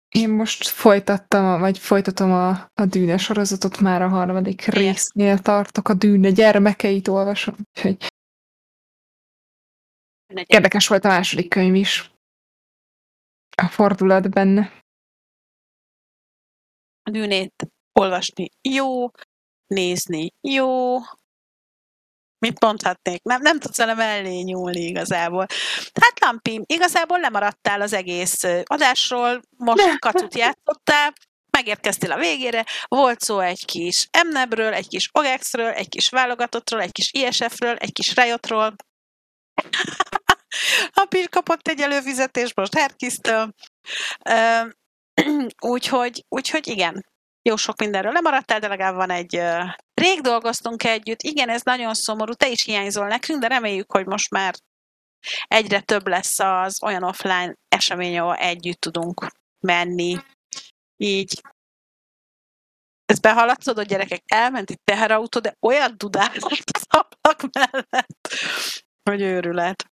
Én 0.08 0.28
most 0.28 0.68
folytattam, 0.68 1.60
vagy 1.60 1.78
folytatom 1.78 2.32
a, 2.32 2.48
a 2.74 2.86
Dűne 2.86 3.16
sorozatot, 3.16 3.80
már 3.80 4.02
a 4.02 4.08
harmadik 4.08 4.66
Igen. 4.66 4.82
résznél 4.82 5.38
tartok, 5.38 5.88
a 5.88 5.94
Dűne 5.94 6.30
gyermekeit 6.30 7.08
olvasom, 7.08 7.54
úgyhogy 7.74 8.06
érdekes 10.46 10.86
volt 10.86 11.04
a 11.04 11.08
második 11.08 11.48
könyv 11.48 11.74
is. 11.74 12.12
A 13.56 13.68
fordulat 13.68 14.30
benne. 14.30 14.82
A 17.02 17.10
Dűnét 17.10 17.54
olvasni 17.92 18.48
jó, 18.68 19.10
nézni 19.66 20.30
jó, 20.40 20.96
mit 22.38 22.60
mondhatnék? 22.60 23.22
Nem, 23.22 23.42
nem 23.42 23.58
tudsz 23.58 23.76
vele 23.76 23.94
mellé 23.94 24.40
nyúlni 24.40 24.80
igazából. 24.80 25.46
Hát 26.00 26.20
Lampi, 26.20 26.62
igazából 26.66 27.20
lemaradtál 27.20 27.80
az 27.80 27.92
egész 27.92 28.44
adásról, 28.62 29.40
most 29.56 29.98
kacut 29.98 30.36
játszottál, 30.36 31.12
megérkeztél 31.50 32.12
a 32.12 32.18
végére, 32.18 32.64
volt 32.88 33.20
szó 33.20 33.38
egy 33.38 33.64
kis 33.64 34.08
Mnebről, 34.26 34.72
egy 34.72 34.88
kis 34.88 35.08
Ogexről, 35.12 35.68
egy 35.68 35.88
kis 35.88 36.08
válogatottról, 36.08 36.80
egy 36.80 36.92
kis 36.92 37.10
ISF-ről, 37.12 37.76
egy 37.76 37.92
kis 37.92 38.14
Riotról. 38.14 38.74
a 41.00 41.04
Pir 41.04 41.28
kapott 41.28 41.68
egy 41.68 41.80
előfizetést 41.80 42.56
most 42.56 42.74
Herkisztől. 42.74 43.52
Úgyhogy, 45.74 46.24
úgyhogy 46.28 46.68
igen, 46.68 47.06
jó 47.42 47.56
sok 47.56 47.80
mindenről 47.80 48.12
lemaradtál, 48.12 48.58
de 48.58 48.68
legalább 48.68 48.94
van 48.94 49.10
egy... 49.10 49.40
Rég 49.94 50.20
dolgoztunk 50.20 50.84
együtt, 50.84 51.22
igen, 51.22 51.48
ez 51.48 51.62
nagyon 51.62 51.94
szomorú, 51.94 52.32
te 52.32 52.48
is 52.48 52.62
hiányzol 52.62 53.06
nekünk, 53.06 53.40
de 53.40 53.46
reméljük, 53.46 53.92
hogy 53.92 54.06
most 54.06 54.30
már 54.30 54.54
egyre 55.44 55.80
több 55.80 56.06
lesz 56.06 56.38
az 56.38 56.82
olyan 56.82 57.02
offline 57.02 57.54
esemény, 57.68 58.18
ahol 58.18 58.34
együtt 58.34 58.80
tudunk 58.80 59.26
menni. 59.66 60.16
Így. 60.96 61.42
Ez 63.04 63.18
behaladszod, 63.18 63.78
a 63.78 63.82
gyerekek, 63.82 64.22
elment 64.26 64.70
egy 64.70 64.80
teherautó, 64.84 65.40
de 65.40 65.54
olyan 65.60 65.94
dudás 65.96 66.36
az 66.36 66.84
ablak 66.88 67.52
mellett, 67.52 68.28
hogy 69.10 69.20
őrület. 69.20 69.86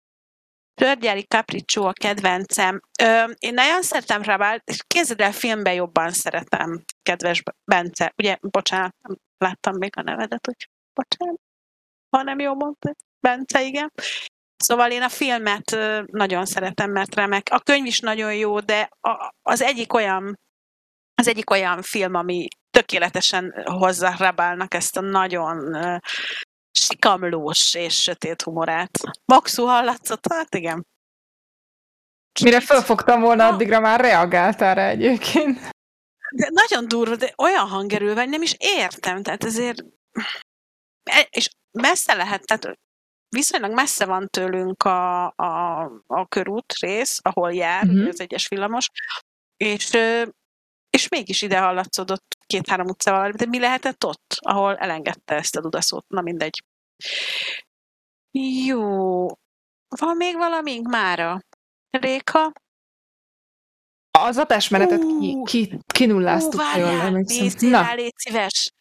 Törgyári 0.81 1.23
Capriccio 1.23 1.87
a 1.87 1.93
kedvencem. 1.93 2.81
Ö, 3.03 3.25
én 3.39 3.55
nagyon 3.55 3.83
szeretem 3.83 4.23
Rabál, 4.23 4.63
és 4.65 4.83
képzeld 4.87 5.21
el, 5.21 5.33
filmben 5.33 5.75
jobban 5.75 6.11
szeretem, 6.11 6.85
kedves 7.03 7.43
Bence. 7.65 8.13
Ugye, 8.17 8.37
bocsánat, 8.41 8.95
nem 9.01 9.17
láttam 9.39 9.77
még 9.77 9.97
a 9.97 10.03
nevedet, 10.03 10.47
hogy 10.47 10.69
bocsánat, 10.95 11.41
ha 12.11 12.23
nem 12.23 12.39
jól 12.39 12.55
mondta. 12.55 12.95
Bence, 13.21 13.63
igen. 13.63 13.93
Szóval 14.57 14.91
én 14.91 15.03
a 15.03 15.09
filmet 15.09 15.77
nagyon 16.07 16.47
szeretem, 16.47 16.91
mert 16.91 17.15
remek. 17.15 17.49
A 17.51 17.61
könyv 17.61 17.87
is 17.87 18.01
nagyon 18.01 18.35
jó, 18.35 18.61
de 18.61 18.89
az 19.43 19.63
egyik 19.63 19.93
olyan 19.93 20.39
az 21.19 21.29
egyik 21.29 21.51
olyan 21.51 21.83
film, 21.83 22.15
ami 22.15 22.49
tökéletesen 22.71 23.63
hozza 23.65 24.15
Rabálnak 24.19 24.75
ezt 24.75 24.97
a 24.97 25.01
nagyon 25.01 25.77
sikamlós 26.77 27.75
és 27.75 28.03
sötét 28.03 28.43
humorát. 28.43 28.99
Maxu 29.25 29.65
hallatszott? 29.65 30.27
Hát 30.33 30.55
igen. 30.55 30.87
Mire 32.43 32.61
felfogtam 32.61 33.21
volna, 33.21 33.47
addigra 33.47 33.81
már 33.81 34.01
reagáltál 34.01 34.75
rá 34.75 34.89
egyébként. 34.89 35.59
De 36.35 36.49
nagyon 36.53 36.89
durva, 36.89 37.17
de 37.17 37.33
olyan 37.37 37.69
hangerővel, 37.69 38.25
nem 38.25 38.43
is 38.43 38.55
értem, 38.59 39.23
tehát 39.23 39.45
ezért 39.45 39.85
e, 41.03 41.29
és 41.31 41.49
messze 41.71 42.15
lehet, 42.15 42.47
tehát 42.47 42.79
viszonylag 43.29 43.73
messze 43.73 44.05
van 44.05 44.29
tőlünk 44.29 44.83
a, 44.83 45.27
a, 45.27 45.81
a 46.07 46.27
körút 46.29 46.73
rész, 46.79 47.19
ahol 47.23 47.53
jár 47.53 47.85
uh-huh. 47.85 48.09
az 48.09 48.21
egyes 48.21 48.49
villamos, 48.49 48.91
és, 49.57 49.91
és 50.91 51.09
mégis 51.09 51.43
ide 51.43 51.59
hallatszódott 51.61 52.36
két-három 52.47 52.89
utcával, 52.89 53.31
de 53.31 53.47
mi 53.47 53.59
lehetett 53.59 54.05
ott, 54.05 54.37
ahol 54.39 54.77
elengedte 54.77 55.35
ezt 55.35 55.57
a 55.57 55.61
dudaszót? 55.61 56.09
Na 56.09 56.21
mindegy. 56.21 56.63
Jó. 58.67 59.27
Van 59.89 60.17
még 60.17 60.37
valamink 60.37 60.89
mára? 60.89 61.41
Réka? 61.91 62.53
Az 64.11 64.37
adásmenetet 64.37 65.01
ki, 65.01 65.43
ki, 65.45 65.79
kinulláztuk. 65.87 66.55
Ú, 66.55 66.57
várjál, 66.57 67.11
nézzél 67.11 67.71
rá, 67.71 67.95
légy 67.95 68.17
szíves. 68.17 68.73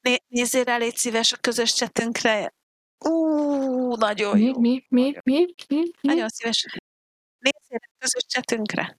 Né, 0.00 0.16
nézzél 0.26 0.64
rá, 0.64 0.76
légy 0.76 0.96
szíves 0.96 1.32
a 1.32 1.36
közös 1.36 1.74
csetünkre. 1.74 2.54
Ú, 3.04 3.94
nagyon 3.94 4.38
mi, 4.38 4.44
jó. 4.44 4.58
Mi, 4.58 4.84
mi, 4.88 5.16
mi, 5.24 5.46
mi, 5.68 5.80
mi? 5.80 5.90
Nagyon 6.00 6.28
szívesen. 6.28 6.70
Nézzél 7.38 7.78
a 7.78 7.90
közös 7.98 8.24
csetünkre. 8.26 8.98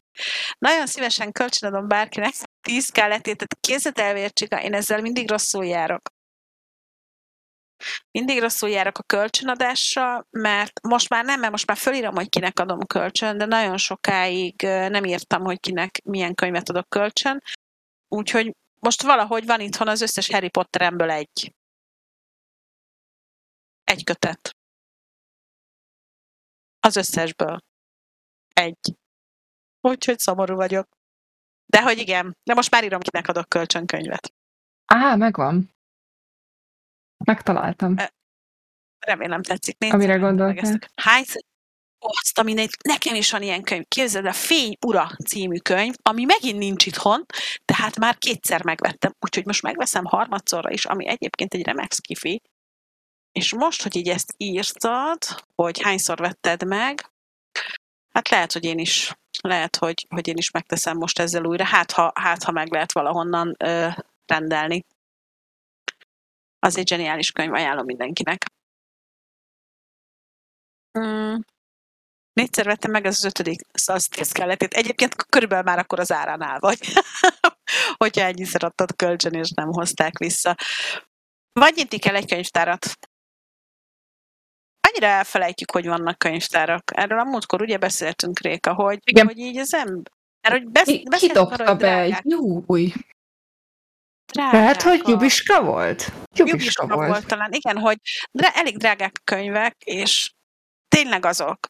Nagyon 0.57 0.87
szívesen 0.87 1.31
kölcsönadom 1.31 1.87
bárkinek 1.87 2.33
10 2.67 2.89
kelletét, 2.89 3.37
tehát 3.37 3.57
kézzel 3.59 3.91
elvértsika, 3.93 4.61
én 4.61 4.73
ezzel 4.73 5.01
mindig 5.01 5.29
rosszul 5.29 5.65
járok. 5.65 6.09
mindig 8.11 8.39
rosszul 8.39 8.69
járok 8.69 8.97
a 8.97 9.03
kölcsönadással, 9.03 10.27
mert 10.29 10.81
most 10.81 11.09
már 11.09 11.25
nem, 11.25 11.39
mert 11.39 11.51
most 11.51 11.67
már 11.67 11.77
fölírom, 11.77 12.15
hogy 12.15 12.29
kinek 12.29 12.59
adom 12.59 12.79
kölcsön, 12.85 13.37
de 13.37 13.45
nagyon 13.45 13.77
sokáig 13.77 14.61
nem 14.61 15.03
írtam, 15.05 15.43
hogy 15.43 15.59
kinek 15.59 16.01
milyen 16.03 16.35
könyvet 16.35 16.69
adok 16.69 16.89
kölcsön. 16.89 17.41
Úgyhogy 18.07 18.55
most 18.79 19.01
valahogy 19.01 19.45
van 19.45 19.59
itthon 19.59 19.87
az 19.87 20.01
összes 20.01 20.29
Harry 20.29 20.49
Potteremből 20.49 21.11
egy. 21.11 21.53
Egy 23.83 24.03
kötet. 24.03 24.55
Az 26.79 26.95
összesből. 26.95 27.59
Egy. 28.53 28.95
Úgyhogy 29.81 30.19
szomorú 30.19 30.55
vagyok. 30.55 30.96
De 31.67 31.81
hogy 31.81 31.97
igen, 31.97 32.37
de 32.43 32.53
most 32.53 32.71
már 32.71 32.83
írom, 32.83 32.99
kinek 32.99 33.27
adok 33.27 33.49
kölcsönkönyvet. 33.49 34.33
Á, 34.85 35.15
megvan. 35.15 35.75
Megtaláltam. 37.25 37.95
Remélem 38.99 39.41
tetszik. 39.41 39.77
Négy 39.77 39.93
Amire 39.93 40.15
gondoltál. 40.15 40.79
Hányszor? 40.95 41.41
Azt, 41.99 42.39
ami 42.39 42.67
nekem 42.83 43.15
is 43.15 43.31
van 43.31 43.41
ilyen 43.41 43.63
könyv. 43.63 43.83
Képzeld, 43.87 44.25
a 44.25 44.33
Fény 44.33 44.77
Ura 44.85 45.09
című 45.25 45.57
könyv, 45.57 45.93
ami 46.01 46.23
megint 46.23 46.57
nincs 46.57 46.85
itthon, 46.85 47.25
tehát 47.65 47.97
már 47.97 48.17
kétszer 48.17 48.63
megvettem, 48.63 49.13
úgyhogy 49.19 49.45
most 49.45 49.61
megveszem 49.61 50.05
harmadszorra 50.05 50.71
is, 50.71 50.85
ami 50.85 51.07
egyébként 51.07 51.53
egy 51.53 51.63
remek 51.63 51.93
skifi. 51.93 52.41
És 53.31 53.53
most, 53.53 53.83
hogy 53.83 53.95
így 53.95 54.09
ezt 54.09 54.33
írtad, 54.37 55.17
hogy 55.55 55.81
hányszor 55.81 56.17
vetted 56.17 56.65
meg, 56.65 57.11
hát 58.13 58.29
lehet, 58.29 58.51
hogy 58.51 58.63
én 58.63 58.79
is, 58.79 59.13
lehet, 59.41 59.75
hogy, 59.75 60.05
hogy 60.09 60.27
én 60.27 60.37
is 60.37 60.51
megteszem 60.51 60.97
most 60.97 61.19
ezzel 61.19 61.45
újra, 61.45 61.65
hát 61.65 61.91
ha, 61.91 62.11
hát, 62.15 62.43
ha 62.43 62.51
meg 62.51 62.71
lehet 62.71 62.91
valahonnan 62.91 63.55
ö, 63.57 63.87
rendelni. 64.25 64.85
Az 66.59 66.77
egy 66.77 66.87
zseniális 66.87 67.31
könyv, 67.31 67.53
ajánlom 67.53 67.85
mindenkinek. 67.85 68.45
Mm. 70.99 71.35
Négyszer 72.33 72.65
vettem 72.65 72.91
meg, 72.91 73.05
az 73.05 73.23
ötödik 73.23 73.61
szasztészkelletét. 73.73 74.73
Egyébként 74.73 75.15
körülbelül 75.15 75.63
már 75.63 75.79
akkor 75.79 75.99
az 75.99 76.11
áránál 76.11 76.59
vagy, 76.59 76.79
hogyha 78.03 78.21
ennyiszer 78.21 78.63
adtad 78.63 78.95
kölcsön, 78.95 79.33
és 79.33 79.49
nem 79.49 79.71
hozták 79.71 80.17
vissza. 80.17 80.55
Vagy 81.51 81.75
nyitni 81.75 81.97
kell 81.97 82.15
egy 82.15 82.27
könyvtárat. 82.27 82.97
Annyira 84.97 85.17
elfelejtjük, 85.17 85.71
hogy 85.71 85.87
vannak 85.87 86.17
könyvtárak. 86.17 86.91
Erről 86.95 87.19
a 87.19 87.23
múltkor 87.23 87.61
ugye 87.61 87.77
beszéltünk, 87.77 88.39
Réka, 88.39 88.73
hogy, 88.73 88.99
Igen. 89.03 89.25
hogy 89.25 89.37
így 89.37 89.57
az 89.57 89.73
ember... 89.73 90.11
Hogy 90.49 90.69
besz, 90.69 91.19
Ki 91.19 91.31
dobta 91.33 91.75
be 91.75 91.99
egy 91.99 92.33
új 92.33 92.93
Drágák 94.33 94.51
Tehát, 94.51 94.81
hogy 94.81 95.07
Jubiska 95.07 95.63
volt? 95.63 96.11
Jubiska, 96.33 96.57
Jubiska 96.57 96.87
volt. 96.87 97.07
volt 97.07 97.27
talán, 97.27 97.51
igen, 97.51 97.77
hogy 97.77 97.97
de 98.31 98.51
elég 98.53 98.77
drágák 98.77 99.21
könyvek, 99.23 99.75
és 99.83 100.31
tényleg 100.87 101.25
azok. 101.25 101.67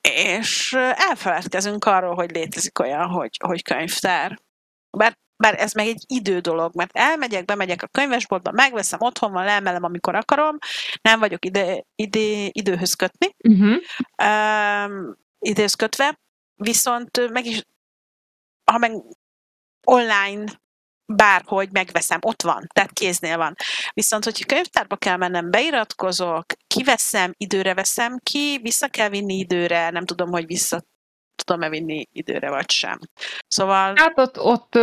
És 0.00 0.72
elfeledkezünk 0.94 1.84
arról, 1.84 2.14
hogy 2.14 2.30
létezik 2.30 2.78
olyan, 2.78 3.08
hogy, 3.08 3.36
hogy 3.44 3.62
könyvtár. 3.62 4.38
Bár, 4.90 5.18
bár 5.36 5.60
ez 5.60 5.72
meg 5.72 5.86
egy 5.86 6.04
idő 6.06 6.38
dolog, 6.38 6.74
mert 6.74 6.96
elmegyek, 6.96 7.44
bemegyek 7.44 7.82
a 7.82 7.86
könyvesboltba, 7.86 8.50
megveszem, 8.50 8.98
otthon 9.02 9.32
van, 9.32 9.44
leemelem, 9.44 9.84
amikor 9.84 10.14
akarom, 10.14 10.58
nem 11.02 11.18
vagyok 11.18 11.44
ide, 11.44 11.84
ide, 11.94 12.48
időhöz 12.52 12.94
kötni, 12.94 13.34
uh-huh. 13.48 13.76
um, 14.22 15.16
időhöz 15.38 15.74
kötve, 15.74 16.18
viszont 16.54 17.30
meg 17.30 17.46
is, 17.46 17.62
ha 18.70 18.78
meg 18.78 18.92
online 19.86 20.44
bárhogy 21.12 21.72
megveszem, 21.72 22.18
ott 22.22 22.42
van, 22.42 22.66
tehát 22.74 22.92
kéznél 22.92 23.36
van. 23.36 23.54
Viszont, 23.92 24.24
hogyha 24.24 24.46
könyvtárba 24.46 24.96
kell 24.96 25.16
mennem, 25.16 25.50
beiratkozok, 25.50 26.44
kiveszem, 26.66 27.32
időre 27.36 27.74
veszem 27.74 28.18
ki, 28.22 28.58
vissza 28.62 28.88
kell 28.88 29.08
vinni 29.08 29.34
időre, 29.34 29.90
nem 29.90 30.04
tudom, 30.04 30.30
hogy 30.30 30.46
vissza 30.46 30.82
tudom-e 31.44 31.68
vinni 31.68 32.06
időre, 32.12 32.50
vagy 32.50 32.70
sem. 32.70 32.98
Szóval... 33.48 33.92
Hát 33.96 34.18
ott, 34.18 34.40
ott 34.40 34.78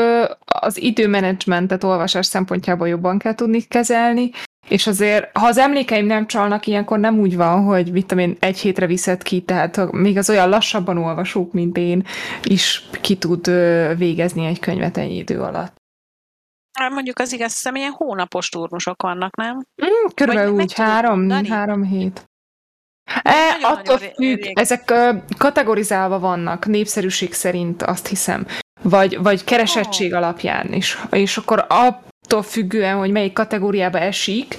az 0.46 0.82
időmenedzsmentet 0.82 1.84
olvasás 1.84 2.26
szempontjából 2.26 2.88
jobban 2.88 3.18
kell 3.18 3.36
tudni 3.36 3.62
kezelni, 3.62 4.32
és 4.68 4.88
azért, 4.88 5.38
ha 5.38 5.46
az 5.48 5.58
emlékeim 5.58 6.06
nem 6.06 6.28
csalnak, 6.28 6.68
ilyenkor 6.68 7.00
nem 7.00 7.20
úgy 7.20 7.36
van, 7.36 7.64
hogy 7.64 7.92
mit 7.92 8.06
tudom 8.06 8.24
én, 8.24 8.38
egy 8.40 8.60
hétre 8.60 8.86
viszed 8.86 9.24
ki, 9.24 9.42
tehát 9.42 9.92
még 9.92 10.18
az 10.18 10.30
olyan 10.30 10.50
lassabban 10.50 10.98
olvasók, 10.98 11.54
mint 11.54 11.78
én, 11.78 12.06
is 12.44 12.90
ki 13.02 13.18
tud 13.18 13.46
végezni 13.98 14.46
egy 14.46 14.60
könyvet 14.60 14.98
ennyi 14.98 15.16
idő 15.16 15.42
alatt. 15.42 15.76
Hát 16.80 16.92
mondjuk 16.92 17.20
az 17.20 17.34
igaz, 17.34 17.54
hiszem, 17.54 17.76
ilyen 17.76 17.92
hónapos 17.92 18.50
turnusok 18.50 19.02
vannak, 19.02 19.36
nem? 19.36 19.56
Mm, 19.56 20.08
körülbelül 20.14 20.54
úgy 20.54 20.74
három, 20.74 21.30
három 21.30 21.84
hét. 21.84 22.26
E, 23.24 23.58
attól 23.62 23.98
függ, 23.98 24.40
ezek 24.54 24.92
uh, 24.92 25.22
kategorizálva 25.38 26.20
vannak, 26.20 26.66
népszerűség 26.66 27.34
szerint 27.34 27.84
azt 27.84 28.08
hiszem, 28.08 28.46
vagy, 28.82 29.18
vagy 29.22 29.44
keresettség 29.44 30.12
oh. 30.12 30.18
alapján 30.18 30.74
is. 30.74 30.98
És 31.12 31.38
akkor 31.38 31.66
attól 31.70 32.42
függően, 32.42 32.98
hogy 32.98 33.12
melyik 33.12 33.34
kategóriába 33.34 34.00
esik, 34.00 34.56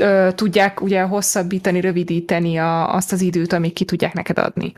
uh, 0.00 0.34
tudják 0.34 0.80
ugye 0.80 1.02
hosszabbítani, 1.02 1.80
rövidíteni 1.80 2.58
a, 2.58 2.94
azt 2.94 3.12
az 3.12 3.20
időt, 3.20 3.52
amíg 3.52 3.72
ki 3.72 3.84
tudják 3.84 4.12
neked 4.12 4.38
adni. 4.38 4.72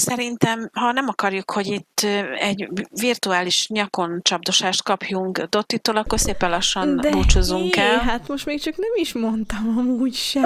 Szerintem, 0.00 0.70
ha 0.72 0.92
nem 0.92 1.08
akarjuk, 1.08 1.50
hogy 1.50 1.66
itt 1.66 2.06
egy 2.38 2.68
virtuális 3.00 3.68
nyakon 3.68 4.20
csapdosást 4.22 4.82
kapjunk 4.82 5.42
Dottitól, 5.42 5.96
akkor 5.96 6.20
szépen 6.20 6.50
lassan 6.50 6.96
De 6.96 7.10
búcsúzunk 7.10 7.74
hé, 7.74 7.80
el. 7.80 7.98
hát 7.98 8.28
most 8.28 8.46
még 8.46 8.60
csak 8.60 8.76
nem 8.76 8.90
is 8.94 9.12
mondtam 9.12 9.74
amúgy 9.78 10.14
sem. 10.14 10.44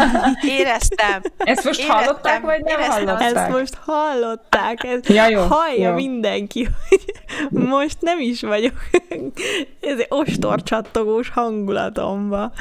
Éreztem. 0.58 1.22
Ezt 1.36 1.64
most 1.64 1.78
Éreztem. 1.80 2.04
hallották, 2.04 2.40
vagy 2.42 2.62
nem 2.62 2.80
Éreztem. 2.80 3.06
hallották? 3.06 3.34
Ezt 3.34 3.48
most 3.48 3.74
hallották. 3.84 4.84
Ez 4.84 5.08
ja, 5.08 5.28
jó, 5.28 5.40
hallja 5.40 5.88
jó. 5.88 5.94
mindenki, 5.94 6.68
hogy 6.88 7.00
most 7.50 7.96
nem 8.00 8.20
is 8.20 8.40
vagyok 8.40 8.74
ez 9.80 9.98
egy 9.98 10.06
ostorcsattogós 10.08 11.28
hangulatomba. 11.28 12.52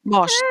Most. 0.00 0.42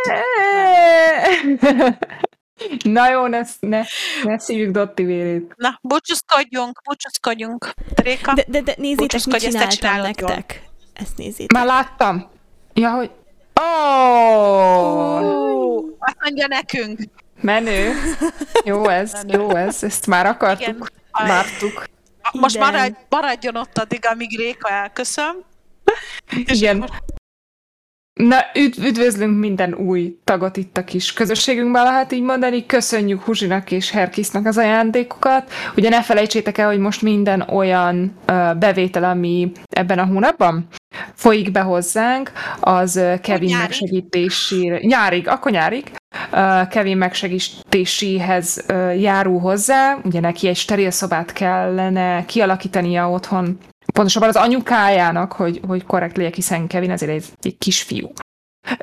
Na 2.83 3.09
jó, 3.09 3.27
ne, 3.27 3.41
ne, 3.59 3.81
ne 4.23 4.37
szívjuk 4.37 4.71
Dotti 4.71 5.03
vérét. 5.03 5.53
Na, 5.55 5.79
búcsúzkodjunk, 5.81 6.81
búcsúzkodjunk. 6.83 7.73
Réka, 7.95 8.33
de, 8.33 8.43
de, 8.47 8.61
de 8.61 8.73
nézzétek, 8.77 9.25
mit 9.25 9.39
csináltam 9.39 10.01
nektek. 10.01 10.61
Jól. 10.63 10.71
Ezt 10.93 11.17
nézzétek. 11.17 11.51
Már 11.51 11.65
láttam. 11.65 12.29
Ja, 12.73 12.89
hogy... 12.89 13.11
Oh! 13.53 15.21
oh! 15.21 15.83
Azt 15.99 16.17
mondja 16.19 16.47
nekünk. 16.47 16.99
Menő. 17.41 17.93
Jó 18.63 18.87
ez, 18.87 19.11
Menő. 19.11 19.37
jó 19.37 19.55
ez. 19.55 19.83
Ezt 19.83 20.07
már 20.07 20.25
akartuk. 20.25 20.67
Igen. 20.67 20.89
Vártuk. 21.11 21.83
Most 22.31 22.59
maradj, 22.59 22.95
maradjon 23.09 23.55
ott 23.55 23.77
addig, 23.77 24.05
amíg 24.05 24.37
Réka 24.37 24.69
elköszön. 24.69 25.45
Igen. 26.45 26.89
Na, 28.27 28.37
üdv, 28.53 28.85
üdvözlünk 28.85 29.39
minden 29.39 29.73
új 29.73 30.17
tagot 30.23 30.57
itt 30.57 30.77
a 30.77 30.83
kis 30.83 31.13
közösségünkben, 31.13 31.83
lehet 31.83 32.11
így 32.11 32.21
mondani. 32.21 32.65
Köszönjük 32.65 33.21
Huzsinak 33.21 33.71
és 33.71 33.91
Herkisznak 33.91 34.45
az 34.45 34.57
ajándékokat. 34.57 35.51
Ugye 35.75 35.89
ne 35.89 36.03
felejtsétek 36.03 36.57
el, 36.57 36.67
hogy 36.67 36.77
most 36.79 37.01
minden 37.01 37.41
olyan 37.41 38.15
uh, 38.27 38.55
bevétel, 38.55 39.03
ami 39.03 39.51
ebben 39.69 39.99
a 39.99 40.05
hónapban 40.05 40.67
folyik 41.13 41.51
be 41.51 41.59
hozzánk, 41.59 42.31
az 42.59 42.95
uh, 42.95 43.19
Kevin 43.19 43.49
nyárig. 43.49 43.61
megsegítésére, 43.61 44.79
nyárig, 44.81 45.27
akkor 45.27 45.51
nyárig, 45.51 45.91
uh, 46.31 46.67
Kevin 46.67 46.97
megsegítéséhez 46.97 48.65
uh, 48.69 49.01
járul 49.01 49.39
hozzá, 49.39 49.97
ugye 50.03 50.19
neki 50.19 50.47
egy 50.47 50.55
steril 50.55 50.91
szobát 50.91 51.33
kellene 51.33 52.25
kialakítania 52.25 53.09
otthon 53.09 53.57
pontosabban 53.91 54.29
az 54.29 54.35
anyukájának, 54.35 55.31
hogy, 55.31 55.61
hogy 55.67 55.85
korrekt 55.85 56.17
legyek, 56.17 56.35
hiszen 56.35 56.67
Kevin 56.67 56.91
azért 56.91 57.11
egy, 57.11 57.25
egy 57.41 57.57
kisfiú. 57.57 58.11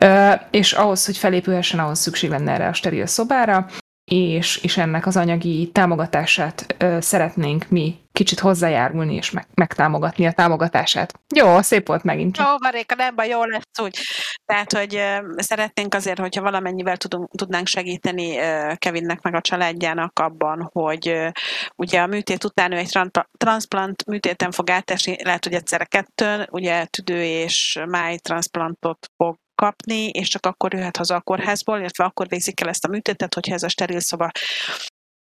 Ö, 0.00 0.32
és 0.50 0.72
ahhoz, 0.72 1.06
hogy 1.06 1.16
felépülhessen, 1.16 1.80
ahhoz 1.80 1.98
szükség 1.98 2.30
lenne 2.30 2.52
erre 2.52 2.68
a 2.68 2.72
steril 2.72 3.06
szobára, 3.06 3.66
és, 4.10 4.56
és 4.56 4.76
ennek 4.76 5.06
az 5.06 5.16
anyagi 5.16 5.70
támogatását 5.72 6.74
ö, 6.78 6.96
szeretnénk 7.00 7.68
mi 7.68 7.98
kicsit 8.18 8.40
hozzájárulni 8.40 9.14
és 9.14 9.30
meg, 9.30 9.46
megtámogatni 9.54 10.26
a 10.26 10.32
támogatását. 10.32 11.20
Jó, 11.34 11.62
szép 11.62 11.86
volt 11.86 12.02
megint. 12.02 12.36
Jó, 12.36 12.44
Maréka, 12.58 12.94
nem 12.94 13.14
baj, 13.14 13.28
jó 13.28 13.44
lesz 13.44 13.78
úgy. 13.82 13.98
Tehát, 14.44 14.72
hogy 14.72 14.94
ö, 14.94 15.16
szeretnénk 15.36 15.94
azért, 15.94 16.18
hogyha 16.18 16.42
valamennyivel 16.42 16.96
tudunk, 16.96 17.30
tudnánk 17.30 17.66
segíteni 17.66 18.38
ö, 18.38 18.72
Kevinnek 18.76 19.20
meg 19.20 19.34
a 19.34 19.40
családjának 19.40 20.18
abban, 20.18 20.70
hogy 20.72 21.08
ö, 21.08 21.28
ugye 21.76 22.00
a 22.00 22.06
műtét 22.06 22.44
után 22.44 22.72
ő 22.72 22.76
egy 22.76 22.98
transplant 23.36 24.06
műtéten 24.06 24.50
fog 24.50 24.70
átesni, 24.70 25.16
lehet, 25.24 25.44
hogy 25.44 25.54
egyszerre 25.54 25.84
kettőn, 25.84 26.46
ugye 26.50 26.84
tüdő 26.84 27.22
és 27.22 27.78
máj 27.88 28.16
transplantot 28.16 29.06
fog 29.16 29.36
kapni, 29.54 30.08
és 30.08 30.28
csak 30.28 30.46
akkor 30.46 30.74
jöhet 30.74 30.96
haza 30.96 31.14
a 31.14 31.20
kórházból, 31.20 31.78
illetve 31.78 32.04
akkor 32.04 32.28
végzik 32.28 32.60
el 32.60 32.68
ezt 32.68 32.84
a 32.84 32.88
műtétet, 32.88 33.34
hogyha 33.34 33.54
ez 33.54 33.62
a 33.62 33.68
steril 33.68 34.00
szoba 34.00 34.30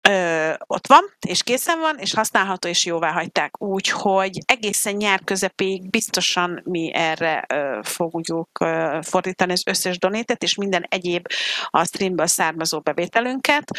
ö, 0.09 0.53
ott 0.67 0.87
van, 0.87 1.03
és 1.27 1.43
készen 1.43 1.81
van, 1.81 1.99
és 1.99 2.15
használható, 2.15 2.69
és 2.69 2.85
jóvá 2.85 3.13
hagyták. 3.13 3.63
Úgyhogy 3.63 4.39
egészen 4.45 4.95
nyár 4.95 5.21
közepéig 5.25 5.91
biztosan 5.91 6.61
mi 6.65 6.91
erre 6.95 7.45
ö, 7.55 7.79
fogjuk 7.83 8.49
ö, 8.61 8.99
fordítani 9.03 9.53
az 9.53 9.63
összes 9.67 9.99
donétet, 9.99 10.43
és 10.43 10.55
minden 10.55 10.87
egyéb 10.89 11.27
a 11.71 11.85
streamből 11.85 12.27
származó 12.27 12.81
bevételünket. 12.81 13.71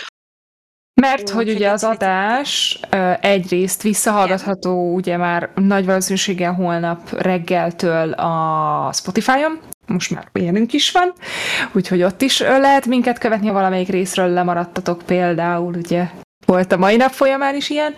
Mert 1.01 1.29
hogy 1.29 1.49
ugye 1.49 1.69
az 1.69 1.83
adás 1.83 2.79
egyrészt 3.21 3.81
visszahallgatható 3.81 4.93
ugye 4.93 5.17
már 5.17 5.49
nagy 5.55 5.85
valószínűséggel 5.85 6.53
holnap 6.53 7.09
reggeltől 7.09 8.11
a 8.11 8.91
Spotify-on, 8.93 9.59
most 9.87 10.11
már 10.11 10.29
ilyenünk 10.33 10.73
is 10.73 10.91
van, 10.91 11.13
úgyhogy 11.71 12.03
ott 12.03 12.21
is 12.21 12.39
lehet 12.39 12.85
minket 12.85 13.17
követni, 13.17 13.47
ha 13.47 13.53
valamelyik 13.53 13.87
részről 13.87 14.29
lemaradtatok. 14.29 15.01
Például, 15.05 15.73
ugye 15.75 16.09
volt 16.45 16.71
a 16.71 16.77
mai 16.77 16.95
nap 16.95 17.11
folyamán 17.11 17.55
is 17.55 17.69
ilyen, 17.69 17.93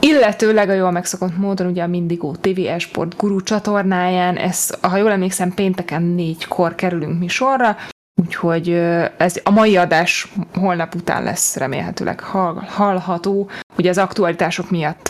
Illetőleg 0.00 0.68
a 0.68 0.72
jól 0.72 0.90
megszokott 0.90 1.36
módon 1.36 1.66
ugye 1.66 1.82
a 1.82 1.86
Mindigo 1.86 2.36
TV 2.36 2.66
Esport 2.66 3.16
Guru 3.16 3.42
csatornáján, 3.42 4.36
ez, 4.36 4.70
ha 4.80 4.96
jól 4.96 5.10
emlékszem, 5.10 5.54
pénteken 5.54 6.02
négykor 6.02 6.74
kerülünk 6.74 7.18
mi 7.18 7.28
sorra, 7.28 7.76
úgyhogy 8.22 8.70
ez 9.16 9.40
a 9.42 9.50
mai 9.50 9.76
adás 9.76 10.32
holnap 10.54 10.94
után 10.94 11.22
lesz 11.22 11.56
remélhetőleg 11.56 12.20
hallható, 12.20 13.50
ugye 13.76 13.90
az 13.90 13.98
aktualitások 13.98 14.70
miatt 14.70 15.08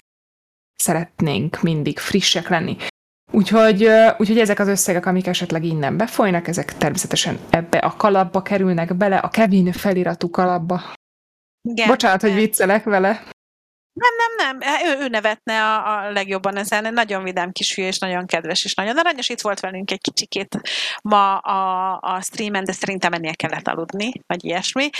szeretnénk 0.82 1.62
mindig 1.62 1.98
frissek 1.98 2.48
lenni. 2.48 2.76
Úgyhogy, 3.30 3.88
úgyhogy 4.16 4.38
ezek 4.38 4.58
az 4.58 4.68
összegek, 4.68 5.06
amik 5.06 5.26
esetleg 5.26 5.64
innen 5.64 5.96
befolynak, 5.96 6.48
ezek 6.48 6.76
természetesen 6.76 7.38
ebbe 7.50 7.78
a 7.78 7.96
kalapba 7.96 8.42
kerülnek 8.42 8.96
bele, 8.96 9.16
a 9.16 9.28
Kevin 9.28 9.72
feliratú 9.72 10.30
kalapba. 10.30 10.82
Igen, 11.68 11.88
Bocsánat, 11.88 12.20
hogy 12.20 12.34
viccelek 12.34 12.84
vele. 12.84 13.22
Nem, 13.92 14.14
nem, 14.36 14.56
nem. 14.58 14.70
Ő, 14.86 15.04
ő 15.04 15.08
nevetne 15.08 15.62
a, 15.62 15.96
a 15.96 16.10
legjobban 16.10 16.56
ezen. 16.56 16.92
Nagyon 16.92 17.22
vidám 17.22 17.52
kisfiú, 17.52 17.84
és 17.84 17.98
nagyon 17.98 18.26
kedves, 18.26 18.64
és 18.64 18.74
nagyon 18.74 18.98
aranyos. 18.98 19.28
Itt 19.28 19.40
volt 19.40 19.60
velünk 19.60 19.90
egy 19.90 20.00
kicsikét 20.00 20.60
ma 21.02 21.36
a, 21.36 21.98
a 22.00 22.20
streamen, 22.20 22.64
de 22.64 22.72
szerintem 22.72 23.12
ennél 23.12 23.36
kellett 23.36 23.68
aludni, 23.68 24.12
vagy 24.26 24.44
ilyesmi. 24.44 24.90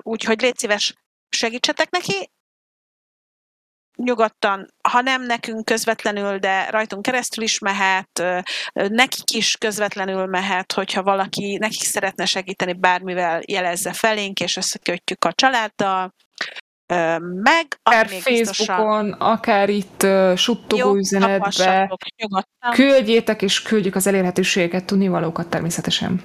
Úgyhogy 0.00 0.40
légy 0.40 0.58
szíves, 0.58 0.94
segítsetek 1.28 1.90
neki, 1.90 2.30
nyugodtan, 3.96 4.68
ha 4.88 5.00
nem 5.00 5.22
nekünk 5.22 5.64
közvetlenül, 5.64 6.38
de 6.38 6.70
rajtunk 6.70 7.02
keresztül 7.02 7.44
is 7.44 7.58
mehet, 7.58 8.22
nekik 8.72 9.30
is 9.34 9.56
közvetlenül 9.56 10.26
mehet, 10.26 10.72
hogyha 10.72 11.02
valaki 11.02 11.56
nekik 11.58 11.82
szeretne 11.82 12.24
segíteni 12.24 12.72
bármivel, 12.72 13.40
jelezze 13.46 13.92
felénk, 13.92 14.40
és 14.40 14.56
összekötjük 14.56 15.24
a 15.24 15.32
családdal, 15.32 16.14
meg, 17.20 17.78
akár 17.82 18.06
Facebookon, 18.06 18.36
biztosan... 18.38 19.12
akár 19.12 19.68
itt 19.68 20.02
uh, 20.02 20.36
suttogó 20.36 20.96
üzenetbe, 20.96 21.96
küldjétek, 22.72 23.42
és 23.42 23.62
küldjük 23.62 23.94
az 23.94 24.06
elérhetőséget, 24.06 24.84
tudnivalókat 24.84 25.48
természetesen. 25.48 26.22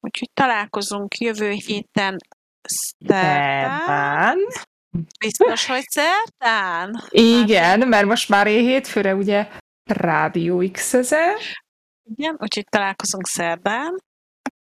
Úgyhogy 0.00 0.30
találkozunk 0.34 1.18
jövő 1.18 1.50
héten. 1.50 2.16
Szerdán. 2.62 4.38
Biztos, 5.18 5.66
hogy 5.66 5.84
szerdán? 5.88 7.02
Igen, 7.08 7.88
mert 7.88 8.06
most 8.06 8.28
már 8.28 8.46
én 8.46 8.62
hétfőre 8.62 9.14
ugye 9.14 9.48
Rádió 9.84 10.70
x 10.72 10.92
-eze. 10.92 11.38
Igen, 12.04 12.36
úgyhogy 12.38 12.66
találkozunk 12.68 13.26
szerdán. 13.26 14.02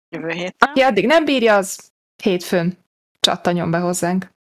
Jövő 0.09 0.29
héten. 0.29 0.69
Aki 0.69 0.81
addig 0.81 1.07
nem 1.07 1.25
bírja, 1.25 1.57
az 1.57 1.93
hétfőn 2.23 2.79
csattanjon 3.21 3.71
be 3.71 3.79
hozzánk. 3.79 4.33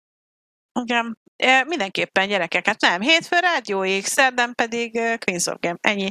Igen, 0.80 1.18
mindenképpen 1.66 2.28
gyerekeket 2.28 2.80
nem. 2.80 3.00
Hétfő 3.00 3.38
Rádió 3.38 4.00
X, 4.00 4.10
szerdán 4.10 4.54
pedig 4.54 4.92
Queens 4.92 5.46
of 5.46 5.56
Game. 5.60 5.78
Ennyi. 5.80 6.10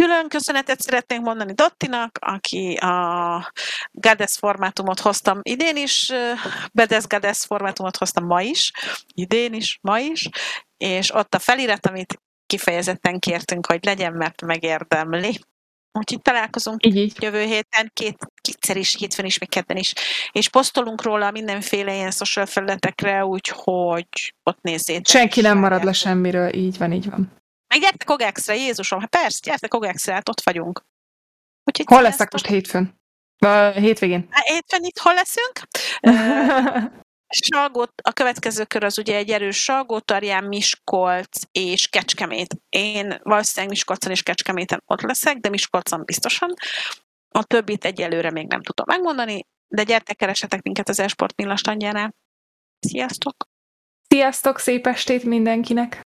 Külön 0.00 0.28
köszönetet 0.28 0.80
szeretnénk 0.80 1.24
mondani 1.24 1.52
Dottinak, 1.52 2.18
aki 2.20 2.74
a 2.74 3.52
Gades 3.90 4.32
formátumot 4.38 5.00
hoztam 5.00 5.38
idén 5.42 5.76
is, 5.76 6.12
Bedes 6.72 7.06
Gades 7.06 7.38
formátumot 7.38 7.96
hoztam 7.96 8.26
ma 8.26 8.42
is, 8.42 8.72
idén 9.14 9.54
is, 9.54 9.78
ma 9.82 9.98
is, 9.98 10.28
és 10.76 11.14
ott 11.14 11.34
a 11.34 11.38
felirat, 11.38 11.86
amit 11.86 12.20
kifejezetten 12.46 13.18
kértünk, 13.18 13.66
hogy 13.66 13.84
legyen, 13.84 14.12
mert 14.12 14.42
megérdemli. 14.42 15.38
Úgyhogy 15.92 16.22
találkozunk 16.22 16.86
így, 16.86 16.96
így. 16.96 17.22
jövő 17.22 17.42
héten, 17.42 17.90
két, 17.94 18.16
kétszer 18.40 18.76
is, 18.76 18.96
hétfőn 18.96 19.26
is, 19.26 19.38
még 19.38 19.48
kedden 19.48 19.76
is. 19.76 19.92
És 20.32 20.48
posztolunk 20.48 21.02
róla 21.02 21.30
mindenféle 21.30 21.94
ilyen 21.94 22.10
social 22.10 22.46
felületekre, 22.46 23.24
úgyhogy 23.24 24.34
ott 24.42 24.60
nézzétek. 24.60 25.06
Senki 25.06 25.40
nem 25.40 25.58
marad 25.58 25.84
le 25.84 25.92
semmiről, 25.92 26.54
így 26.54 26.78
van, 26.78 26.92
így 26.92 27.10
van. 27.10 27.38
Meg 27.74 27.80
gyertek 27.80 28.10
Ogexre, 28.10 28.56
Jézusom, 28.56 29.00
hát 29.00 29.08
persze, 29.08 29.38
gyertek 29.42 29.74
Ogexre, 29.74 30.12
hát 30.12 30.28
ott 30.28 30.40
vagyunk. 30.40 30.82
Úgyhogy 31.64 31.86
hol 31.86 32.02
lesznek 32.02 32.32
most 32.32 32.46
hétfőn? 32.46 32.98
Uh, 33.46 33.74
hétvégén. 33.74 34.26
Hát, 34.30 34.46
hétfőn 34.46 34.84
itt 34.84 34.98
hol 34.98 35.14
leszünk? 35.14 35.60
Salgót, 37.28 37.92
a 38.02 38.12
következő 38.12 38.64
kör 38.64 38.84
az 38.84 38.98
ugye 38.98 39.16
egy 39.16 39.30
erős 39.30 39.62
Salgótarján, 39.62 40.44
Miskolc 40.44 41.42
és 41.52 41.88
Kecskemét. 41.88 42.56
Én 42.68 43.20
valószínűleg 43.22 43.70
Miskolcon 43.70 44.12
és 44.12 44.22
Kecskeméten 44.22 44.82
ott 44.86 45.00
leszek, 45.00 45.36
de 45.36 45.48
Miskolcon 45.48 46.04
biztosan. 46.04 46.54
A 47.28 47.44
többit 47.44 47.84
egyelőre 47.84 48.30
még 48.30 48.46
nem 48.46 48.62
tudom 48.62 48.86
megmondani, 48.88 49.46
de 49.68 49.82
gyertek, 49.82 50.16
keresetek 50.16 50.62
minket 50.62 50.88
az 50.88 50.98
Esport 50.98 51.36
Millas 51.36 51.60
Sziasztok! 52.80 53.34
Sziasztok, 54.08 54.58
szép 54.58 54.86
estét 54.86 55.24
mindenkinek! 55.24 56.08